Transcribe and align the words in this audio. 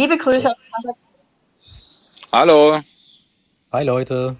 Liebe 0.00 0.16
Grüße. 0.16 0.50
Hallo. 2.32 2.80
Hi 3.70 3.84
Leute. 3.84 4.34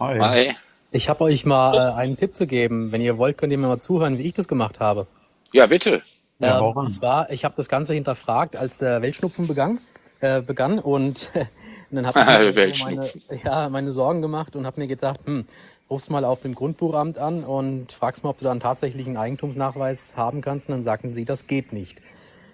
Hi. 0.00 0.18
Hi. 0.18 0.56
Ich 0.90 1.08
habe 1.08 1.22
euch 1.22 1.46
mal 1.46 1.72
äh, 1.76 1.94
einen 1.94 2.16
Tipp 2.16 2.34
zu 2.34 2.48
geben. 2.48 2.90
Wenn 2.90 3.00
ihr 3.00 3.16
wollt, 3.16 3.38
könnt 3.38 3.52
ihr 3.52 3.58
mir 3.58 3.68
mal 3.68 3.80
zuhören, 3.80 4.18
wie 4.18 4.24
ich 4.24 4.34
das 4.34 4.48
gemacht 4.48 4.80
habe. 4.80 5.06
Ja, 5.52 5.66
bitte. 5.66 6.02
Ja, 6.40 6.56
ähm, 6.56 6.64
warum? 6.64 6.86
und 6.86 6.90
zwar, 6.90 7.30
ich 7.30 7.44
habe 7.44 7.54
das 7.56 7.68
Ganze 7.68 7.94
hinterfragt, 7.94 8.56
als 8.56 8.78
der 8.78 9.00
Weltschnupfen 9.00 9.46
begann, 9.46 9.78
äh, 10.18 10.42
begann 10.42 10.80
und, 10.80 11.30
und 11.32 11.46
dann 11.92 12.04
habe 12.04 12.50
ich 12.50 12.84
mir 12.84 12.96
meine, 12.96 13.08
ja, 13.44 13.68
meine 13.68 13.92
Sorgen 13.92 14.20
gemacht 14.20 14.56
und 14.56 14.66
habe 14.66 14.80
mir 14.80 14.88
gedacht, 14.88 15.20
hm, 15.26 15.44
rufst 15.88 16.10
mal 16.10 16.24
auf 16.24 16.40
dem 16.40 16.56
Grundbuchamt 16.56 17.20
an 17.20 17.44
und 17.44 17.92
fragst 17.92 18.24
mal, 18.24 18.30
ob 18.30 18.38
du 18.38 18.46
da 18.46 18.50
einen 18.50 18.58
tatsächlichen 18.58 19.16
Eigentumsnachweis 19.16 20.16
haben 20.16 20.40
kannst. 20.40 20.68
Und 20.68 20.74
dann 20.74 20.82
sagten 20.82 21.14
sie, 21.14 21.24
das 21.24 21.46
geht 21.46 21.72
nicht. 21.72 22.02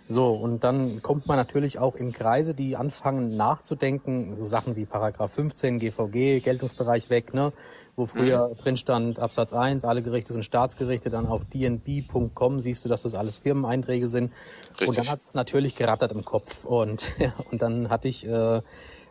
So, 0.07 0.33
und 0.33 0.65
dann 0.65 1.01
kommt 1.01 1.27
man 1.27 1.39
natürlich 1.39 1.79
auch 1.79 1.97
in 1.97 2.13
Kreise, 2.13 2.55
die 2.55 2.77
anfangen 2.77 3.39
nachzudenken, 3.39 4.37
so 4.37 4.47
Sachen 4.47 4.77
wie 4.77 4.85
Paragraph 4.85 5.33
15 5.33 5.79
GVG, 5.79 6.41
Geltungsbereich 6.41 7.09
weg, 7.09 7.33
ne, 7.33 7.55
wo 7.97 8.05
früher 8.05 8.51
drin 8.59 8.77
stand 8.77 9.19
Absatz 9.19 9.55
1, 9.55 9.85
alle 9.87 10.03
Gerichte 10.03 10.35
sind 10.35 10.45
Staatsgerichte, 10.45 11.09
dann 11.09 11.27
auf 11.27 11.47
dnb.com 11.47 12.61
siehst 12.61 12.85
du, 12.85 12.91
dass 12.91 13.03
das 13.03 13.15
alles 13.15 13.39
Firmeneinträge 13.39 14.09
sind. 14.09 14.33
Und 14.81 14.81
dann 14.81 14.89
Richtig. 14.89 15.11
hat's 15.11 15.35
natürlich 15.35 15.75
gerattert 15.75 16.13
im 16.13 16.25
Kopf. 16.25 16.67
Und, 16.67 17.05
und 17.51 17.63
dann 17.63 17.89
hatte 17.89 18.09
ich 18.09 18.27
äh, 18.27 18.61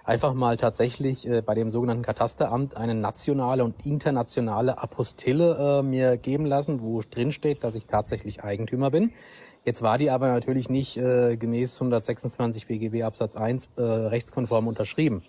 einfach 0.03 0.36
mal 0.36 0.58
tatsächlich 0.58 1.27
äh, 1.27 1.41
bei 1.41 1.55
dem 1.55 1.71
sogenannten 1.71 2.03
Katasteramt 2.03 2.77
eine 2.77 2.94
nationale 2.94 3.64
und 3.64 3.83
internationale 3.83 4.77
Apostille 4.77 5.80
äh, 5.80 5.81
mir 5.81 6.17
geben 6.17 6.45
lassen, 6.45 6.81
wo 6.81 7.02
drin 7.02 7.31
steht, 7.31 7.64
dass 7.64 7.73
ich 7.73 7.86
tatsächlich 7.86 8.44
Eigentümer 8.44 8.91
bin. 8.91 9.11
Jetzt 9.66 9.81
war 9.81 9.97
die 9.97 10.09
aber 10.11 10.28
natürlich 10.30 10.69
nicht 10.69 10.97
äh, 10.97 11.38
gemäß 11.38 11.75
126 11.80 12.67
BGB 12.67 13.03
Absatz 13.03 13.36
1 13.36 13.70
äh, 13.78 13.81
rechtskonform 13.81 14.67
unterschrieben. 14.67 15.22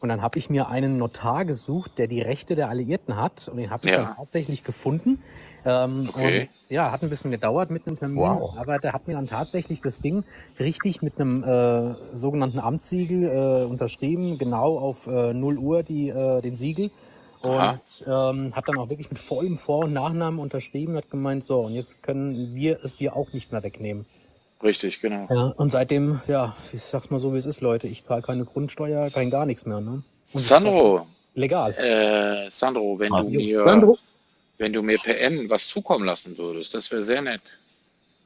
Und 0.00 0.10
dann 0.10 0.22
habe 0.22 0.38
ich 0.38 0.48
mir 0.48 0.68
einen 0.68 0.96
Notar 0.96 1.44
gesucht, 1.44 1.98
der 1.98 2.06
die 2.06 2.20
Rechte 2.20 2.54
der 2.54 2.68
Alliierten 2.68 3.16
hat. 3.16 3.48
Und 3.48 3.56
den 3.56 3.70
habe 3.70 3.84
ich 3.86 3.92
Ja. 3.92 4.04
dann 4.04 4.14
tatsächlich 4.16 4.62
gefunden. 4.62 5.20
Ähm, 5.64 6.08
Okay. 6.14 6.42
Und 6.52 6.70
ja, 6.70 6.92
hat 6.92 7.02
ein 7.02 7.10
bisschen 7.10 7.32
gedauert 7.32 7.70
mit 7.70 7.86
einem 7.86 7.98
Termin. 7.98 8.18
Wow. 8.18 8.54
Aber 8.56 8.78
der 8.78 8.92
hat 8.92 9.08
mir 9.08 9.14
dann 9.14 9.26
tatsächlich 9.26 9.80
das 9.80 9.98
Ding 10.00 10.22
richtig 10.60 11.02
mit 11.02 11.18
einem 11.18 11.42
äh, 11.42 11.94
sogenannten 12.16 12.60
Amtssiegel 12.60 13.24
äh, 13.24 13.64
unterschrieben. 13.64 14.38
Genau 14.38 14.78
auf 14.78 15.08
äh, 15.08 15.32
0 15.34 15.58
Uhr 15.58 15.82
die, 15.82 16.10
äh, 16.10 16.42
den 16.42 16.56
Siegel. 16.56 16.90
Aha. 17.42 17.70
Und 17.72 18.04
ähm, 18.06 18.56
hat 18.56 18.68
dann 18.68 18.78
auch 18.78 18.88
wirklich 18.90 19.10
mit 19.10 19.18
vollem 19.20 19.58
Vor- 19.58 19.84
und 19.84 19.92
Nachnamen 19.92 20.40
unterschrieben, 20.40 20.96
hat 20.96 21.10
gemeint, 21.10 21.44
so, 21.44 21.60
und 21.60 21.74
jetzt 21.74 22.02
können 22.02 22.54
wir 22.54 22.80
es 22.84 22.96
dir 22.96 23.14
auch 23.16 23.32
nicht 23.32 23.52
mehr 23.52 23.62
wegnehmen. 23.62 24.06
Richtig, 24.62 25.00
genau. 25.00 25.26
Ja, 25.30 25.46
und 25.56 25.70
seitdem, 25.70 26.20
ja, 26.26 26.56
ich 26.72 26.82
sag's 26.82 27.10
mal 27.10 27.20
so, 27.20 27.32
wie 27.34 27.38
es 27.38 27.46
ist, 27.46 27.60
Leute, 27.60 27.86
ich 27.86 28.02
zahle 28.02 28.22
keine 28.22 28.44
Grundsteuer, 28.44 29.08
kein 29.10 29.30
gar 29.30 29.46
nichts 29.46 29.66
mehr, 29.66 29.80
ne? 29.80 30.02
Und 30.32 30.40
Sandro, 30.40 31.06
Legal. 31.34 31.72
äh, 31.74 32.50
Sandro, 32.50 32.98
wenn 32.98 33.12
Ah, 33.12 33.22
du 33.22 33.28
jo. 33.28 33.40
mir, 33.40 33.64
Sandro? 33.64 33.98
wenn 34.58 34.72
du 34.72 34.82
mir 34.82 34.98
PN 34.98 35.48
was 35.48 35.68
zukommen 35.68 36.04
lassen 36.04 36.36
würdest, 36.36 36.74
das 36.74 36.90
wäre 36.90 37.04
sehr 37.04 37.22
nett. 37.22 37.40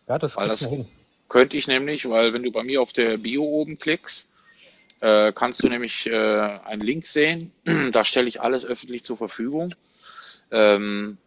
Ja, 0.08 0.18
das 0.18 0.34
Weil 0.36 0.48
das- 0.48 0.60
hin. 0.66 0.86
Könnte 1.28 1.56
ich 1.56 1.66
nämlich, 1.66 2.08
weil 2.10 2.34
wenn 2.34 2.42
du 2.42 2.52
bei 2.52 2.62
mir 2.62 2.82
auf 2.82 2.92
der 2.92 3.16
Bio 3.16 3.42
oben 3.44 3.78
klickst, 3.78 4.28
äh, 5.02 5.32
kannst 5.32 5.62
du 5.62 5.66
nämlich 5.66 6.06
äh, 6.06 6.14
einen 6.64 6.80
Link 6.80 7.06
sehen. 7.06 7.52
da 7.92 8.04
stelle 8.04 8.28
ich 8.28 8.40
alles 8.40 8.64
öffentlich 8.64 9.04
zur 9.04 9.16
Verfügung. 9.16 9.74
Ähm, 10.50 11.18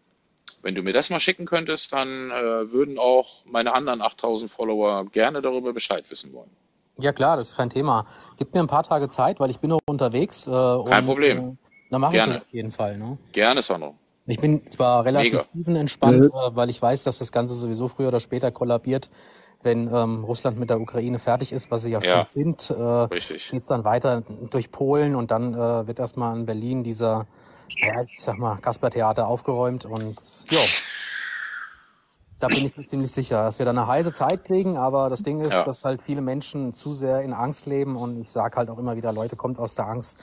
wenn 0.64 0.76
du 0.76 0.82
mir 0.82 0.94
das 0.94 1.10
mal 1.10 1.20
schicken 1.20 1.46
könntest, 1.46 1.94
dann 1.94 2.32
äh, 2.32 2.72
würden 2.72 2.98
auch 2.98 3.44
meine 3.46 3.74
anderen 3.74 4.02
8000 4.02 4.50
Follower 4.50 5.06
gerne 5.12 5.42
darüber 5.42 5.74
Bescheid 5.74 6.10
wissen 6.10 6.34
wollen. 6.34 6.50
Ja 6.98 7.12
klar, 7.12 7.36
das 7.36 7.50
ist 7.50 7.58
kein 7.58 7.70
Thema. 7.70 8.08
Gib 8.38 8.54
mir 8.54 8.62
ein 8.62 8.68
paar 8.68 8.84
Tage 8.84 9.10
Zeit, 9.10 9.40
weil 9.42 9.50
ich 9.50 9.60
bin 9.60 9.70
noch 9.70 9.82
unterwegs. 9.86 10.48
Äh, 10.48 10.52
Kein 10.52 11.02
und, 11.02 11.06
Problem. 11.06 11.38
Äh, 11.38 11.56
dann 11.92 12.02
mache 12.02 12.16
ich 12.18 12.24
das 12.24 12.38
auf 12.38 12.54
jeden 12.54 12.72
Fall, 12.72 12.98
ne? 12.98 13.18
Gerne, 13.34 13.62
Sandro. 13.62 13.96
Ich 14.26 14.40
bin 14.40 14.68
zwar 14.72 15.06
relativ 15.06 15.34
Mega. 15.34 15.46
tiefenentspannt, 15.52 16.26
äh, 16.26 16.56
weil 16.56 16.70
ich 16.70 16.82
weiß, 16.82 17.04
dass 17.04 17.20
das 17.20 17.32
Ganze 17.32 17.54
sowieso 17.54 17.90
früher 17.90 18.08
oder 18.08 18.22
später 18.22 18.52
kollabiert, 18.52 19.10
wenn 19.66 19.94
ähm, 19.94 20.24
Russland 20.24 20.58
mit 20.60 20.70
der 20.70 20.80
Ukraine 20.80 21.20
fertig 21.20 21.52
ist, 21.52 21.72
was 21.72 21.84
sie 21.84 21.92
ja, 21.92 22.00
Ja. 22.00 22.24
schon 22.24 22.26
sind. 22.26 22.70
Äh, 22.70 22.74
Richtig. 22.82 23.50
geht's 23.52 23.68
dann 23.68 23.84
weiter 23.84 24.22
durch 24.50 24.72
Polen 24.72 25.16
und 25.16 25.32
dann 25.32 25.54
äh, 25.54 25.88
wird 25.88 26.00
erstmal 26.00 26.38
in 26.38 26.46
Berlin 26.46 26.84
dieser, 26.84 27.26
ja, 27.70 28.02
ich 28.04 28.22
sag 28.22 28.38
mal, 28.38 28.58
Kasper-Theater 28.58 29.28
aufgeräumt 29.28 29.86
und 29.86 30.16
jo. 30.50 30.60
Da 32.40 32.50
bin 32.50 32.66
ich 32.66 32.78
mir 32.78 32.86
ziemlich 32.86 33.12
sicher, 33.12 33.44
dass 33.44 33.60
wir 33.60 33.66
da 33.66 33.72
eine 33.72 33.88
heiße 33.88 34.12
Zeit 34.14 34.44
kriegen, 34.44 34.78
aber 34.78 35.10
das 35.10 35.24
Ding 35.24 35.40
ist, 35.40 35.54
Ja. 35.54 35.64
dass 35.64 35.86
halt 35.86 36.02
viele 36.06 36.22
Menschen 36.22 36.74
zu 36.74 36.94
sehr 36.94 37.22
in 37.22 37.34
Angst 37.34 37.66
leben 37.66 37.96
und 37.96 38.22
ich 38.22 38.32
sage 38.32 38.58
halt 38.58 38.70
auch 38.70 38.78
immer 38.78 38.96
wieder, 38.98 39.14
Leute, 39.14 39.36
kommt 39.36 39.58
aus 39.58 39.76
der 39.76 39.88
Angst. 39.88 40.20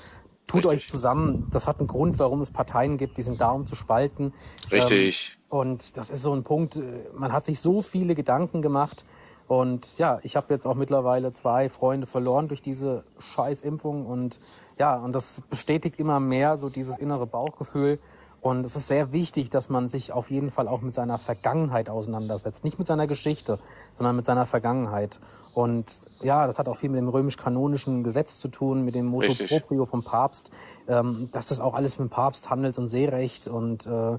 Tut 0.47 0.67
Richtig. 0.67 0.83
euch 0.83 0.89
zusammen. 0.91 1.49
Das 1.53 1.67
hat 1.67 1.79
einen 1.79 1.89
Grund, 1.89 2.19
warum 2.19 2.43
es 2.43 2.51
Parteien 2.51 2.99
gibt, 2.99 3.17
die 3.17 3.23
sind 3.23 3.41
da, 3.41 3.51
um 3.53 3.65
zu 3.65 3.75
spalten. 3.75 4.35
Richtig. 4.71 5.39
Ähm, 5.51 5.59
und 5.59 5.97
das 5.97 6.11
ist 6.11 6.21
so 6.23 6.35
ein 6.35 6.43
Punkt, 6.45 6.77
äh, 6.77 6.83
man 7.15 7.33
hat 7.33 7.47
sich 7.47 7.61
so 7.61 7.81
viele 7.81 8.15
Gedanken 8.15 8.61
gemacht. 8.61 9.07
Und 9.53 9.99
ja, 9.99 10.19
ich 10.23 10.35
habe 10.35 10.47
jetzt 10.49 10.67
auch 10.67 10.77
mittlerweile 10.77 11.31
zwei 11.35 11.69
Freunde 11.69 12.07
verloren 12.07 12.49
durch 12.49 12.63
diese 12.63 13.05
Scheißimpfung. 13.19 14.07
Und 14.07 14.39
ja, 14.79 14.97
und 14.97 15.13
das 15.13 15.43
bestätigt 15.43 15.99
immer 15.99 16.21
mehr 16.21 16.57
so 16.57 16.71
dieses 16.71 16.97
innere 16.97 17.27
Bauchgefühl. 17.27 17.99
Und 18.41 18.65
es 18.65 18.77
ist 18.77 18.89
sehr 18.89 19.13
wichtig, 19.13 19.51
dass 19.51 19.69
man 19.69 19.91
sich 19.91 20.11
auf 20.11 20.31
jeden 20.31 20.51
Fall 20.51 20.69
auch 20.69 20.81
mit 20.81 20.95
seiner 20.95 21.19
Vergangenheit 21.19 21.91
auseinandersetzt. 21.91 22.65
Nicht 22.65 22.79
mit 22.79 22.89
seiner 22.89 23.07
Geschichte, 23.07 23.59
sondern 23.95 24.17
mit 24.17 24.25
seiner 24.25 24.47
Vergangenheit. 24.47 25.21
Und 25.53 25.99
ja, 26.23 26.47
das 26.47 26.59
hat 26.59 26.67
auch 26.67 26.79
viel 26.79 26.89
mit 26.89 26.97
dem 26.97 27.11
römisch-kanonischen 27.11 28.05
Gesetz 28.05 28.39
zu 28.39 28.49
tun, 28.49 28.87
mit 28.87 28.95
dem 28.95 29.05
Motu 29.05 29.27
Richtig. 29.27 29.51
proprio 29.51 29.85
vom 29.85 30.03
Papst, 30.03 30.51
ähm, 30.89 31.29
dass 31.33 31.49
das 31.49 31.61
auch 31.61 31.75
alles 31.75 31.99
mit 31.99 32.09
dem 32.09 32.11
Papst 32.11 32.49
Handels- 32.49 32.79
und 32.79 32.89
Seerecht 32.89 33.49
und 33.49 33.87
äh, 33.87 34.17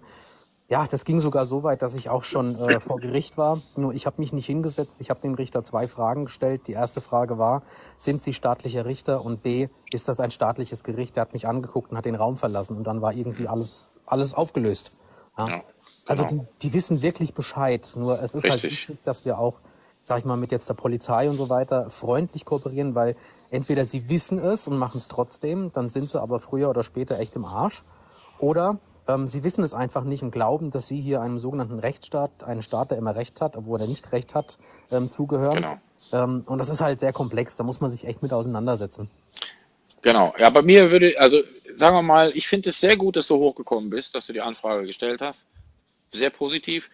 ja, 0.69 0.88
das 0.88 1.03
ging 1.06 1.19
sogar 1.19 1.46
so 1.46 1.63
weit, 1.63 1.81
dass 1.81 1.94
ich 1.94 2.09
auch 2.09 2.24
schon 2.24 2.56
äh, 2.56 2.79
vor 2.79 2.97
Gericht 3.00 3.38
war. 3.38 3.59
Nur 3.75 3.94
ich 3.94 4.06
habe 4.06 4.22
mich 4.22 4.31
nicht 4.31 4.46
hingesetzt. 4.46 4.96
Ich 5.00 5.09
habe 5.09 5.19
dem 5.22 5.34
Richter 5.34 5.63
zwei 5.63 5.88
Fragen 5.88 6.25
gestellt. 6.25 6.68
Die 6.68 6.72
erste 6.72 7.01
Frage 7.01 7.38
war, 7.38 7.63
sind 7.97 8.24
Sie 8.24 8.34
staatlicher 8.34 8.85
Richter? 8.85 9.25
Und 9.25 9.44
B, 9.44 9.68
ist 9.91 10.07
das 10.07 10.19
ein 10.19 10.31
staatliches 10.31 10.84
Gericht? 10.84 11.16
Der 11.18 11.22
hat 11.22 11.34
mich 11.34 11.47
angeguckt 11.47 11.91
und 11.91 11.97
hat 11.97 12.06
den 12.06 12.16
Raum 12.16 12.38
verlassen. 12.38 12.78
Und 12.78 12.85
dann 12.85 13.01
war 13.01 13.13
irgendwie 13.13 13.47
alles, 13.47 14.00
alles 14.06 14.34
aufgelöst. 14.34 15.06
Ja. 15.38 15.47
Ja, 15.50 15.62
Also 16.07 16.25
genau. 16.25 16.44
die, 16.62 16.69
die 16.69 16.74
wissen 16.74 17.01
wirklich 17.01 17.34
Bescheid. 17.34 17.88
Nur 17.95 18.16
es 18.24 18.34
ist 18.34 18.44
halt 18.44 18.53
Richtig. 18.63 18.72
wichtig, 18.72 19.03
dass 19.03 19.25
wir 19.25 19.40
auch, 19.40 19.59
sag 20.01 20.19
ich 20.19 20.25
mal, 20.25 20.38
mit 20.38 20.51
jetzt 20.51 20.69
der 20.69 20.75
Polizei 20.75 21.30
und 21.30 21.35
so 21.35 21.50
weiter 21.50 21.90
freundlich 21.90 22.45
kooperieren, 22.45 22.95
weil 22.95 23.15
entweder 23.51 23.86
sie 23.86 24.10
wissen 24.10 24.39
es 24.39 24.68
und 24.68 24.77
machen 24.77 24.98
es 24.98 25.10
trotzdem, 25.10 25.71
dann 25.74 25.89
sind 25.89 26.10
sie 26.10 26.21
aber 26.21 26.39
früher 26.39 26.69
oder 26.69 26.83
später 26.83 27.19
echt 27.19 27.36
im 27.36 27.45
Arsch. 27.45 27.83
Oder 28.39 28.80
ähm, 29.07 29.27
sie 29.27 29.44
wissen 29.44 29.63
es 29.63 29.73
einfach 29.73 30.03
nicht 30.03 30.23
und 30.23 30.31
glauben, 30.31 30.71
dass 30.71 30.88
sie 30.88 31.01
hier 31.01 31.21
einem 31.21 31.39
sogenannten 31.39 31.79
Rechtsstaat, 31.79 32.44
einen 32.44 32.63
Staat, 32.63 32.91
der 32.91 32.97
immer 32.97 33.15
Recht 33.15 33.41
hat, 33.41 33.57
obwohl 33.57 33.81
er 33.81 33.88
nicht 33.88 34.11
Recht 34.11 34.33
hat, 34.33 34.57
ähm, 34.91 35.11
zugehören. 35.11 35.55
Genau. 35.55 35.77
Ähm, 36.11 36.44
und 36.45 36.57
das 36.57 36.69
ist 36.69 36.81
halt 36.81 37.00
sehr 37.00 37.13
komplex, 37.13 37.55
da 37.55 37.63
muss 37.63 37.81
man 37.81 37.91
sich 37.91 38.05
echt 38.05 38.21
mit 38.21 38.33
auseinandersetzen. 38.33 39.09
Genau. 40.01 40.33
Ja, 40.38 40.50
bei 40.50 40.61
mir 40.61 40.91
würde, 40.91 41.15
also 41.17 41.41
sagen 41.75 41.95
wir 41.95 42.01
mal, 42.01 42.31
ich 42.35 42.47
finde 42.47 42.69
es 42.69 42.79
sehr 42.79 42.97
gut, 42.97 43.15
dass 43.15 43.27
du 43.27 43.38
hochgekommen 43.38 43.89
bist, 43.89 44.15
dass 44.15 44.27
du 44.27 44.33
die 44.33 44.41
Anfrage 44.41 44.85
gestellt 44.85 45.21
hast. 45.21 45.47
Sehr 46.11 46.29
positiv, 46.29 46.89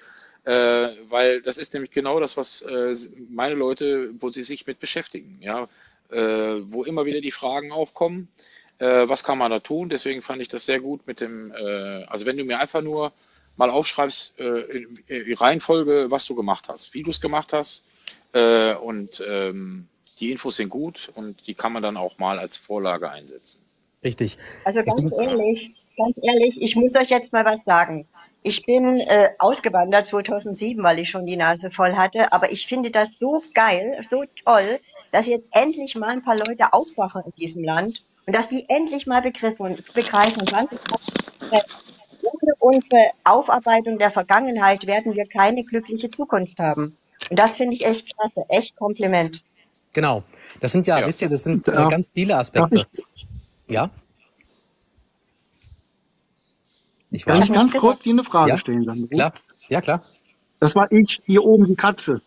äh, 0.46 0.90
weil 1.10 1.42
das 1.42 1.58
ist 1.58 1.74
nämlich 1.74 1.92
genau 1.92 2.20
das, 2.20 2.38
was 2.38 2.62
äh, 2.62 2.96
meine 3.30 3.56
Leute, 3.56 4.12
wo 4.20 4.30
sie 4.30 4.44
sich 4.44 4.68
mit 4.68 4.80
beschäftigen, 4.80 5.40
ja, 5.42 5.64
äh, 6.12 6.62
wo 6.72 6.84
immer 6.84 7.06
wieder 7.06 7.20
die 7.20 7.32
Fragen 7.32 7.72
aufkommen, 7.72 8.30
äh, 8.80 9.08
was 9.08 9.24
kann 9.24 9.38
man 9.38 9.52
da 9.52 9.60
tun? 9.60 9.90
Deswegen 9.90 10.22
fand 10.22 10.42
ich 10.42 10.48
das 10.48 10.66
sehr 10.66 10.80
gut 10.80 11.06
mit 11.06 11.22
dem, 11.22 11.52
äh, 11.52 12.04
also 12.06 12.26
wenn 12.26 12.38
du 12.38 12.46
mir 12.46 12.60
einfach 12.60 12.82
nur 12.82 13.12
mal 13.58 13.70
aufschreibst, 13.70 14.40
äh, 14.40 14.60
in, 14.60 15.04
in 15.08 15.34
Reihenfolge, 15.34 16.10
was 16.10 16.26
du 16.26 16.36
gemacht 16.36 16.70
hast, 16.70 16.94
wie 16.94 17.04
du 17.04 17.12
es 17.12 17.22
gemacht 17.22 17.54
hast, 17.54 17.86
äh, 18.34 18.74
und 18.74 19.24
ähm, 19.28 19.88
die 20.20 20.32
Infos 20.32 20.56
sind 20.56 20.70
gut 20.70 21.12
und 21.16 21.46
die 21.48 21.54
kann 21.54 21.74
man 21.74 21.84
dann 21.84 21.98
auch 21.98 22.18
mal 22.18 22.40
als 22.40 22.58
Vorlage 22.58 23.10
einsetzen. 23.10 23.62
Richtig. 24.04 24.38
Also 24.64 24.82
ganz 24.84 25.14
ehrlich, 25.14 25.76
ganz 25.98 26.18
ehrlich, 26.24 26.62
ich 26.62 26.76
muss 26.76 26.96
euch 26.96 27.10
jetzt 27.10 27.34
mal 27.34 27.46
was 27.46 27.64
sagen. 27.66 28.08
Ich 28.44 28.66
bin 28.66 29.00
äh, 29.02 29.30
ausgewandert 29.40 30.08
2007, 30.08 30.82
weil 30.82 31.00
ich 31.00 31.10
schon 31.10 31.26
die 31.26 31.36
Nase 31.36 31.72
voll 31.72 31.94
hatte, 31.94 32.32
aber 32.32 32.54
ich 32.54 32.68
finde 32.68 32.92
das 32.92 33.12
so 33.20 33.44
geil, 33.54 34.00
so 34.10 34.24
toll, 34.46 34.80
dass 35.12 35.28
jetzt 35.28 35.50
endlich 35.52 35.96
mal 35.96 36.10
ein 36.10 36.24
paar 36.24 36.38
Leute 36.38 36.72
aufwachen 36.72 37.24
in 37.26 37.32
diesem 37.32 37.64
Land 37.64 38.04
und 38.30 38.36
dass 38.36 38.48
die 38.48 38.70
endlich 38.70 39.08
mal 39.08 39.24
begriffen, 39.24 39.84
begreifen, 39.96 40.44
äh, 40.48 41.60
ohne 42.22 42.54
unsere 42.60 43.10
Aufarbeitung 43.24 43.98
der 43.98 44.12
Vergangenheit 44.12 44.86
werden 44.86 45.16
wir 45.16 45.26
keine 45.26 45.64
glückliche 45.64 46.10
Zukunft 46.10 46.60
haben. 46.60 46.96
Und 47.32 47.40
das 47.40 47.58
finde 47.58 47.76
ich 47.76 47.84
echt 47.84 48.16
klasse, 48.16 48.46
echt 48.50 48.76
Kompliment. 48.78 49.42
Genau. 49.94 50.22
Das 50.62 50.74
sind 50.74 50.86
ja, 50.86 51.00
Ja. 51.00 51.08
wisst 51.08 51.24
ihr, 51.24 51.30
das 51.30 51.42
sind 51.42 51.68
äh, 51.68 51.72
Darf- 51.72 51.90
ganz 51.90 52.12
viele 52.14 52.38
Aspekte. 52.38 52.76
ich 52.76 53.26
Ja? 53.68 53.90
Ich 57.10 57.26
ganz, 57.26 57.40
weiß. 57.50 57.56
Ja. 57.56 57.62
ganz 57.62 57.74
kurz 57.74 58.00
dir 58.02 58.14
eine 58.14 58.24
Frage 58.24 58.52
Ja, 58.52 58.58
stellen, 58.58 58.84
Sandro? 58.86 59.08
Klar. 59.08 59.34
Ja, 59.70 59.82
klar. 59.82 60.04
Das 60.60 60.76
war 60.76 60.92
ich, 60.92 61.24
hier 61.26 61.44
oben 61.44 61.66
die 61.66 61.76
Katze. 61.76 62.22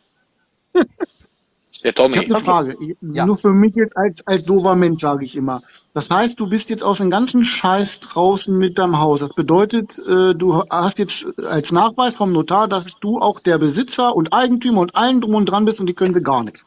Der 1.85 1.95
Tommy. 1.95 2.17
Ich 2.17 2.23
habe 2.23 2.35
eine 2.35 2.45
Frage. 2.45 2.77
Ja. 3.01 3.27
Nur 3.27 3.39
für 3.39 3.51
mich 3.51 3.75
jetzt 3.75 3.97
als, 3.97 4.27
als 4.27 4.45
dover 4.45 4.77
Mensch, 4.77 5.03
sage 5.03 5.25
ich 5.25 5.37
immer. 5.37 5.61
Das 5.95 6.09
heißt, 6.11 6.39
du 6.41 6.49
bist 6.49 6.71
jetzt 6.71 6.85
aus 6.85 6.99
dem 6.99 7.11
ganzen 7.11 7.45
Scheiß 7.45 8.01
draußen 8.01 8.57
mit 8.57 8.79
deinem 8.79 8.99
Haus. 9.01 9.21
Das 9.21 9.31
bedeutet, 9.35 9.99
äh, 9.99 10.35
du 10.35 10.63
hast 10.71 10.99
jetzt 10.99 11.27
als 11.45 11.73
Nachweis 11.73 12.15
vom 12.15 12.33
Notar, 12.33 12.69
dass 12.69 12.87
du 13.01 13.19
auch 13.19 13.41
der 13.41 13.59
Besitzer 13.59 14.15
und 14.15 14.33
Eigentümer 14.33 14.81
und 14.81 14.95
allen 14.97 15.21
drum 15.21 15.35
und 15.35 15.47
dran 15.47 15.65
bist 15.65 15.81
und 15.81 15.87
die 15.87 15.95
können 15.95 16.15
dir 16.15 16.23
gar 16.23 16.45
nichts. 16.45 16.67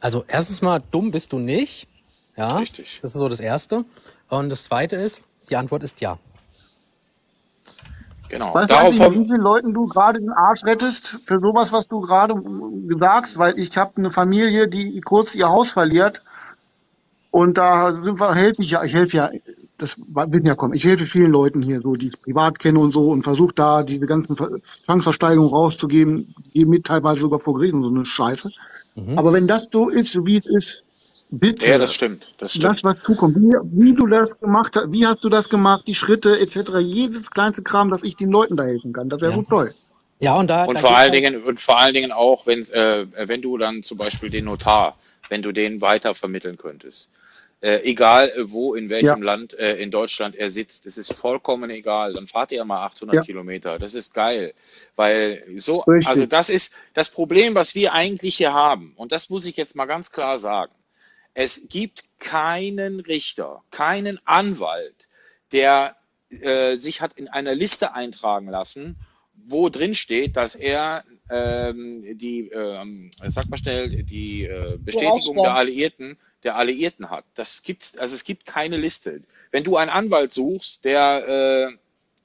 Also 0.00 0.24
erstens 0.28 0.62
mal, 0.62 0.82
dumm 0.90 1.10
bist 1.10 1.32
du 1.32 1.38
nicht. 1.38 1.88
Ja, 2.36 2.56
Richtig. 2.56 3.00
das 3.02 3.14
ist 3.14 3.18
so 3.18 3.28
das 3.28 3.40
Erste. 3.40 3.84
Und 4.30 4.48
das 4.48 4.64
Zweite 4.64 4.96
ist, 4.96 5.20
die 5.50 5.56
Antwort 5.56 5.82
ist 5.82 6.00
ja. 6.00 6.18
Genau. 8.28 8.54
Weißt 8.54 8.70
Darauf 8.70 8.94
du, 8.94 9.10
wie 9.12 9.24
vielen 9.24 9.40
Leuten 9.40 9.74
du 9.74 9.86
gerade 9.86 10.20
den 10.20 10.30
Arsch 10.30 10.64
rettest 10.64 11.18
für 11.24 11.38
sowas, 11.38 11.72
was 11.72 11.88
du 11.88 12.00
gerade 12.00 12.34
sagst? 12.98 13.38
Weil 13.38 13.58
ich 13.58 13.76
habe 13.76 13.92
eine 13.96 14.10
Familie, 14.10 14.68
die 14.68 15.00
kurz 15.00 15.34
ihr 15.34 15.48
Haus 15.48 15.72
verliert. 15.72 16.22
Und 17.30 17.58
da 17.58 17.92
sind 17.92 18.18
wir, 18.18 18.34
helfe 18.34 18.62
ich 18.62 18.70
ja, 18.70 18.82
ich 18.84 18.94
helfe 18.94 19.16
ja, 19.16 19.30
das 19.76 19.98
wird 19.98 20.46
ja 20.46 20.54
kommen. 20.54 20.72
Ich 20.72 20.84
helfe 20.84 21.04
vielen 21.04 21.30
Leuten 21.30 21.62
hier, 21.62 21.82
so, 21.82 21.94
die 21.94 22.08
ich 22.08 22.22
privat 22.22 22.58
kenne 22.58 22.78
und 22.78 22.92
so, 22.92 23.10
und 23.10 23.22
versuche 23.22 23.54
da 23.54 23.82
diese 23.82 24.06
ganzen 24.06 24.36
Zwangsversteigerungen 24.84 25.52
rauszugeben, 25.52 26.34
gebe 26.54 26.70
mit 26.70 26.86
teilweise 26.86 27.20
sogar 27.20 27.38
vor 27.38 27.54
Gericht 27.54 27.74
und 27.74 27.82
so 27.82 27.90
eine 27.90 28.06
Scheiße. 28.06 28.50
Mhm. 28.96 29.18
Aber 29.18 29.34
wenn 29.34 29.46
das 29.46 29.68
so 29.70 29.90
ist, 29.90 30.24
wie 30.24 30.38
es 30.38 30.46
ist, 30.46 30.84
Bitte. 31.30 31.66
Ja, 31.66 31.78
das 31.78 31.92
stimmt. 31.92 32.32
Das 32.38 32.52
stimmt. 32.52 32.64
Das, 32.64 32.84
was 32.84 33.02
zukommt. 33.02 33.36
Wie, 33.36 33.52
wie 33.72 33.94
du 33.94 34.06
das 34.06 34.38
gemacht 34.40 34.76
hast, 34.76 34.92
wie 34.92 35.06
hast 35.06 35.22
du 35.24 35.28
das 35.28 35.48
gemacht, 35.48 35.84
die 35.86 35.94
Schritte 35.94 36.38
etc. 36.40 36.78
Jedes 36.80 37.30
kleinste 37.30 37.62
Kram, 37.62 37.90
dass 37.90 38.02
ich 38.02 38.16
den 38.16 38.30
Leuten 38.30 38.56
da 38.56 38.64
helfen 38.64 38.92
kann. 38.92 39.08
Das 39.08 39.20
wäre 39.20 39.32
ja. 39.32 39.36
gut 39.36 39.48
toll. 39.48 39.70
Ja, 40.20 40.36
und 40.36 40.48
da. 40.48 40.64
Und 40.64 40.76
da 40.76 40.80
vor 40.80 40.96
allen 40.96 41.12
Dingen, 41.12 41.42
und 41.42 41.60
vor 41.60 41.78
allen 41.78 41.94
Dingen 41.94 42.12
auch, 42.12 42.46
wenn, 42.46 42.62
äh, 42.70 43.06
wenn 43.28 43.42
du 43.42 43.58
dann 43.58 43.82
zum 43.82 43.98
Beispiel 43.98 44.30
den 44.30 44.46
Notar, 44.46 44.96
wenn 45.28 45.42
du 45.42 45.52
den 45.52 45.80
weiter 45.80 46.14
vermitteln 46.14 46.56
könntest. 46.56 47.10
Äh, 47.60 47.80
egal 47.82 48.28
äh, 48.28 48.52
wo, 48.52 48.74
in 48.74 48.88
welchem 48.88 49.06
ja. 49.06 49.16
Land 49.16 49.52
äh, 49.54 49.74
in 49.76 49.90
Deutschland 49.90 50.36
er 50.36 50.48
sitzt, 50.48 50.86
das 50.86 50.96
ist 50.96 51.12
vollkommen 51.12 51.70
egal. 51.70 52.14
Dann 52.14 52.28
fahrt 52.28 52.52
ihr 52.52 52.64
mal 52.64 52.84
800 52.86 53.16
ja. 53.16 53.22
Kilometer. 53.22 53.78
Das 53.78 53.94
ist 53.94 54.14
geil, 54.14 54.54
weil 54.94 55.42
so, 55.56 55.80
Richtig. 55.80 56.08
also 56.08 56.26
das 56.26 56.50
ist 56.50 56.74
das 56.94 57.10
Problem, 57.10 57.56
was 57.56 57.74
wir 57.74 57.92
eigentlich 57.92 58.36
hier 58.36 58.54
haben. 58.54 58.92
Und 58.96 59.10
das 59.10 59.28
muss 59.28 59.44
ich 59.44 59.56
jetzt 59.56 59.74
mal 59.74 59.86
ganz 59.86 60.12
klar 60.12 60.38
sagen. 60.38 60.72
Es 61.34 61.68
gibt 61.68 62.04
keinen 62.18 63.00
Richter, 63.00 63.62
keinen 63.70 64.20
Anwalt, 64.24 65.08
der 65.52 65.96
äh, 66.30 66.76
sich 66.76 67.00
hat 67.00 67.12
in 67.14 67.28
einer 67.28 67.54
Liste 67.54 67.94
eintragen 67.94 68.48
lassen, 68.48 68.96
wo 69.34 69.68
drin 69.68 69.94
steht, 69.94 70.36
dass 70.36 70.54
er 70.54 71.04
ähm, 71.30 72.18
die, 72.18 72.48
ähm, 72.48 73.10
sag 73.26 73.48
mal 73.48 73.56
schnell, 73.56 74.02
die 74.02 74.44
äh, 74.44 74.78
Bestätigung 74.78 75.36
der 75.36 75.54
Alliierten, 75.54 76.18
der 76.42 76.56
Alliierten 76.56 77.10
hat. 77.10 77.24
Das 77.34 77.62
gibt's, 77.62 77.96
also 77.96 78.14
es 78.14 78.24
gibt 78.24 78.46
keine 78.46 78.76
Liste. 78.76 79.22
Wenn 79.50 79.64
du 79.64 79.76
einen 79.76 79.90
Anwalt 79.90 80.32
suchst, 80.32 80.84
der 80.84 81.78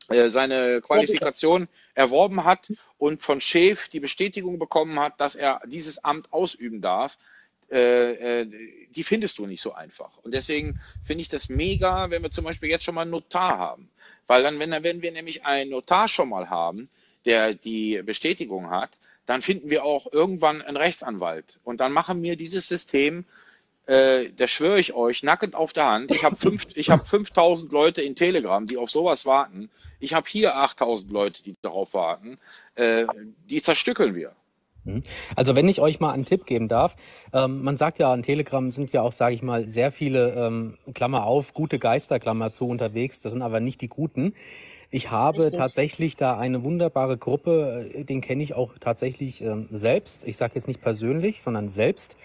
äh, 0.09 0.15
äh 0.15 0.29
seine 0.29 0.81
Qualifikation 0.81 1.67
erworben 1.93 2.43
hat 2.43 2.71
und 2.97 3.21
von 3.21 3.41
Chef 3.41 3.89
die 3.89 3.99
Bestätigung 3.99 4.59
bekommen 4.59 4.99
hat, 4.99 5.19
dass 5.19 5.35
er 5.35 5.61
dieses 5.65 6.03
Amt 6.03 6.31
ausüben 6.33 6.81
darf, 6.81 7.17
äh, 7.73 8.41
äh, 8.41 8.47
die 8.95 9.03
findest 9.03 9.39
du 9.39 9.47
nicht 9.47 9.61
so 9.61 9.73
einfach. 9.73 10.17
Und 10.19 10.33
deswegen 10.33 10.79
finde 11.03 11.21
ich 11.21 11.29
das 11.29 11.49
mega, 11.49 12.11
wenn 12.11 12.21
wir 12.21 12.29
zum 12.29 12.45
Beispiel 12.45 12.69
jetzt 12.69 12.83
schon 12.83 12.93
mal 12.93 13.01
einen 13.01 13.11
Notar 13.11 13.57
haben. 13.57 13.89
Weil 14.27 14.43
dann, 14.43 14.59
wenn, 14.59 14.71
wenn 14.83 15.01
wir 15.01 15.11
nämlich 15.11 15.43
einen 15.43 15.71
Notar 15.71 16.07
schon 16.07 16.29
mal 16.29 16.49
haben, 16.51 16.87
der 17.25 17.55
die 17.55 18.01
Bestätigung 18.03 18.69
hat, 18.69 18.91
dann 19.25 19.41
finden 19.41 19.71
wir 19.71 19.83
auch 19.83 20.11
irgendwann 20.11 20.61
einen 20.61 20.77
Rechtsanwalt. 20.77 21.59
Und 21.63 21.79
dann 21.79 21.93
machen 21.93 22.21
wir 22.21 22.35
dieses 22.35 22.67
System, 22.67 23.25
äh, 23.87 24.29
da 24.35 24.47
schwöre 24.47 24.79
ich 24.79 24.93
euch, 24.93 25.23
nackend 25.23 25.55
auf 25.55 25.73
der 25.73 25.85
Hand. 25.85 26.11
Ich 26.11 26.23
habe 26.23 26.35
hab 26.37 27.07
5000 27.07 27.71
Leute 27.71 28.01
in 28.03 28.15
Telegram, 28.15 28.67
die 28.67 28.77
auf 28.77 28.91
sowas 28.91 29.25
warten. 29.25 29.71
Ich 29.99 30.13
habe 30.13 30.29
hier 30.29 30.57
8000 30.57 31.11
Leute, 31.11 31.41
die 31.41 31.55
darauf 31.61 31.95
warten. 31.95 32.37
Äh, 32.75 33.05
die 33.49 33.61
zerstückeln 33.61 34.13
wir. 34.13 34.35
Mhm. 34.85 35.01
Also 35.35 35.55
wenn 35.55 35.67
ich 35.69 35.81
euch 35.81 35.99
mal 35.99 36.11
einen 36.11 36.25
Tipp 36.25 36.45
geben 36.45 36.67
darf, 36.67 36.95
ähm, 37.33 37.63
man 37.63 37.77
sagt 37.77 37.99
ja, 37.99 38.11
an 38.11 38.23
Telegram 38.23 38.71
sind 38.71 38.91
ja 38.91 39.01
auch, 39.01 39.11
sage 39.11 39.35
ich 39.35 39.41
mal, 39.41 39.67
sehr 39.67 39.91
viele, 39.91 40.33
ähm, 40.33 40.77
Klammer 40.93 41.25
auf, 41.25 41.53
gute 41.53 41.79
Geister, 41.79 42.19
Klammer 42.19 42.51
zu 42.51 42.67
unterwegs, 42.67 43.19
das 43.19 43.31
sind 43.31 43.41
aber 43.41 43.59
nicht 43.59 43.81
die 43.81 43.87
guten. 43.87 44.33
Ich 44.91 45.09
habe 45.09 45.51
tatsächlich 45.51 46.17
da 46.17 46.37
eine 46.37 46.63
wunderbare 46.63 47.17
Gruppe, 47.17 47.89
äh, 47.93 48.03
den 48.03 48.21
kenne 48.21 48.43
ich 48.43 48.53
auch 48.53 48.73
tatsächlich 48.79 49.41
ähm, 49.41 49.67
selbst. 49.71 50.23
Ich 50.25 50.37
sage 50.37 50.53
jetzt 50.55 50.67
nicht 50.67 50.81
persönlich, 50.81 51.41
sondern 51.41 51.69
selbst. 51.69 52.15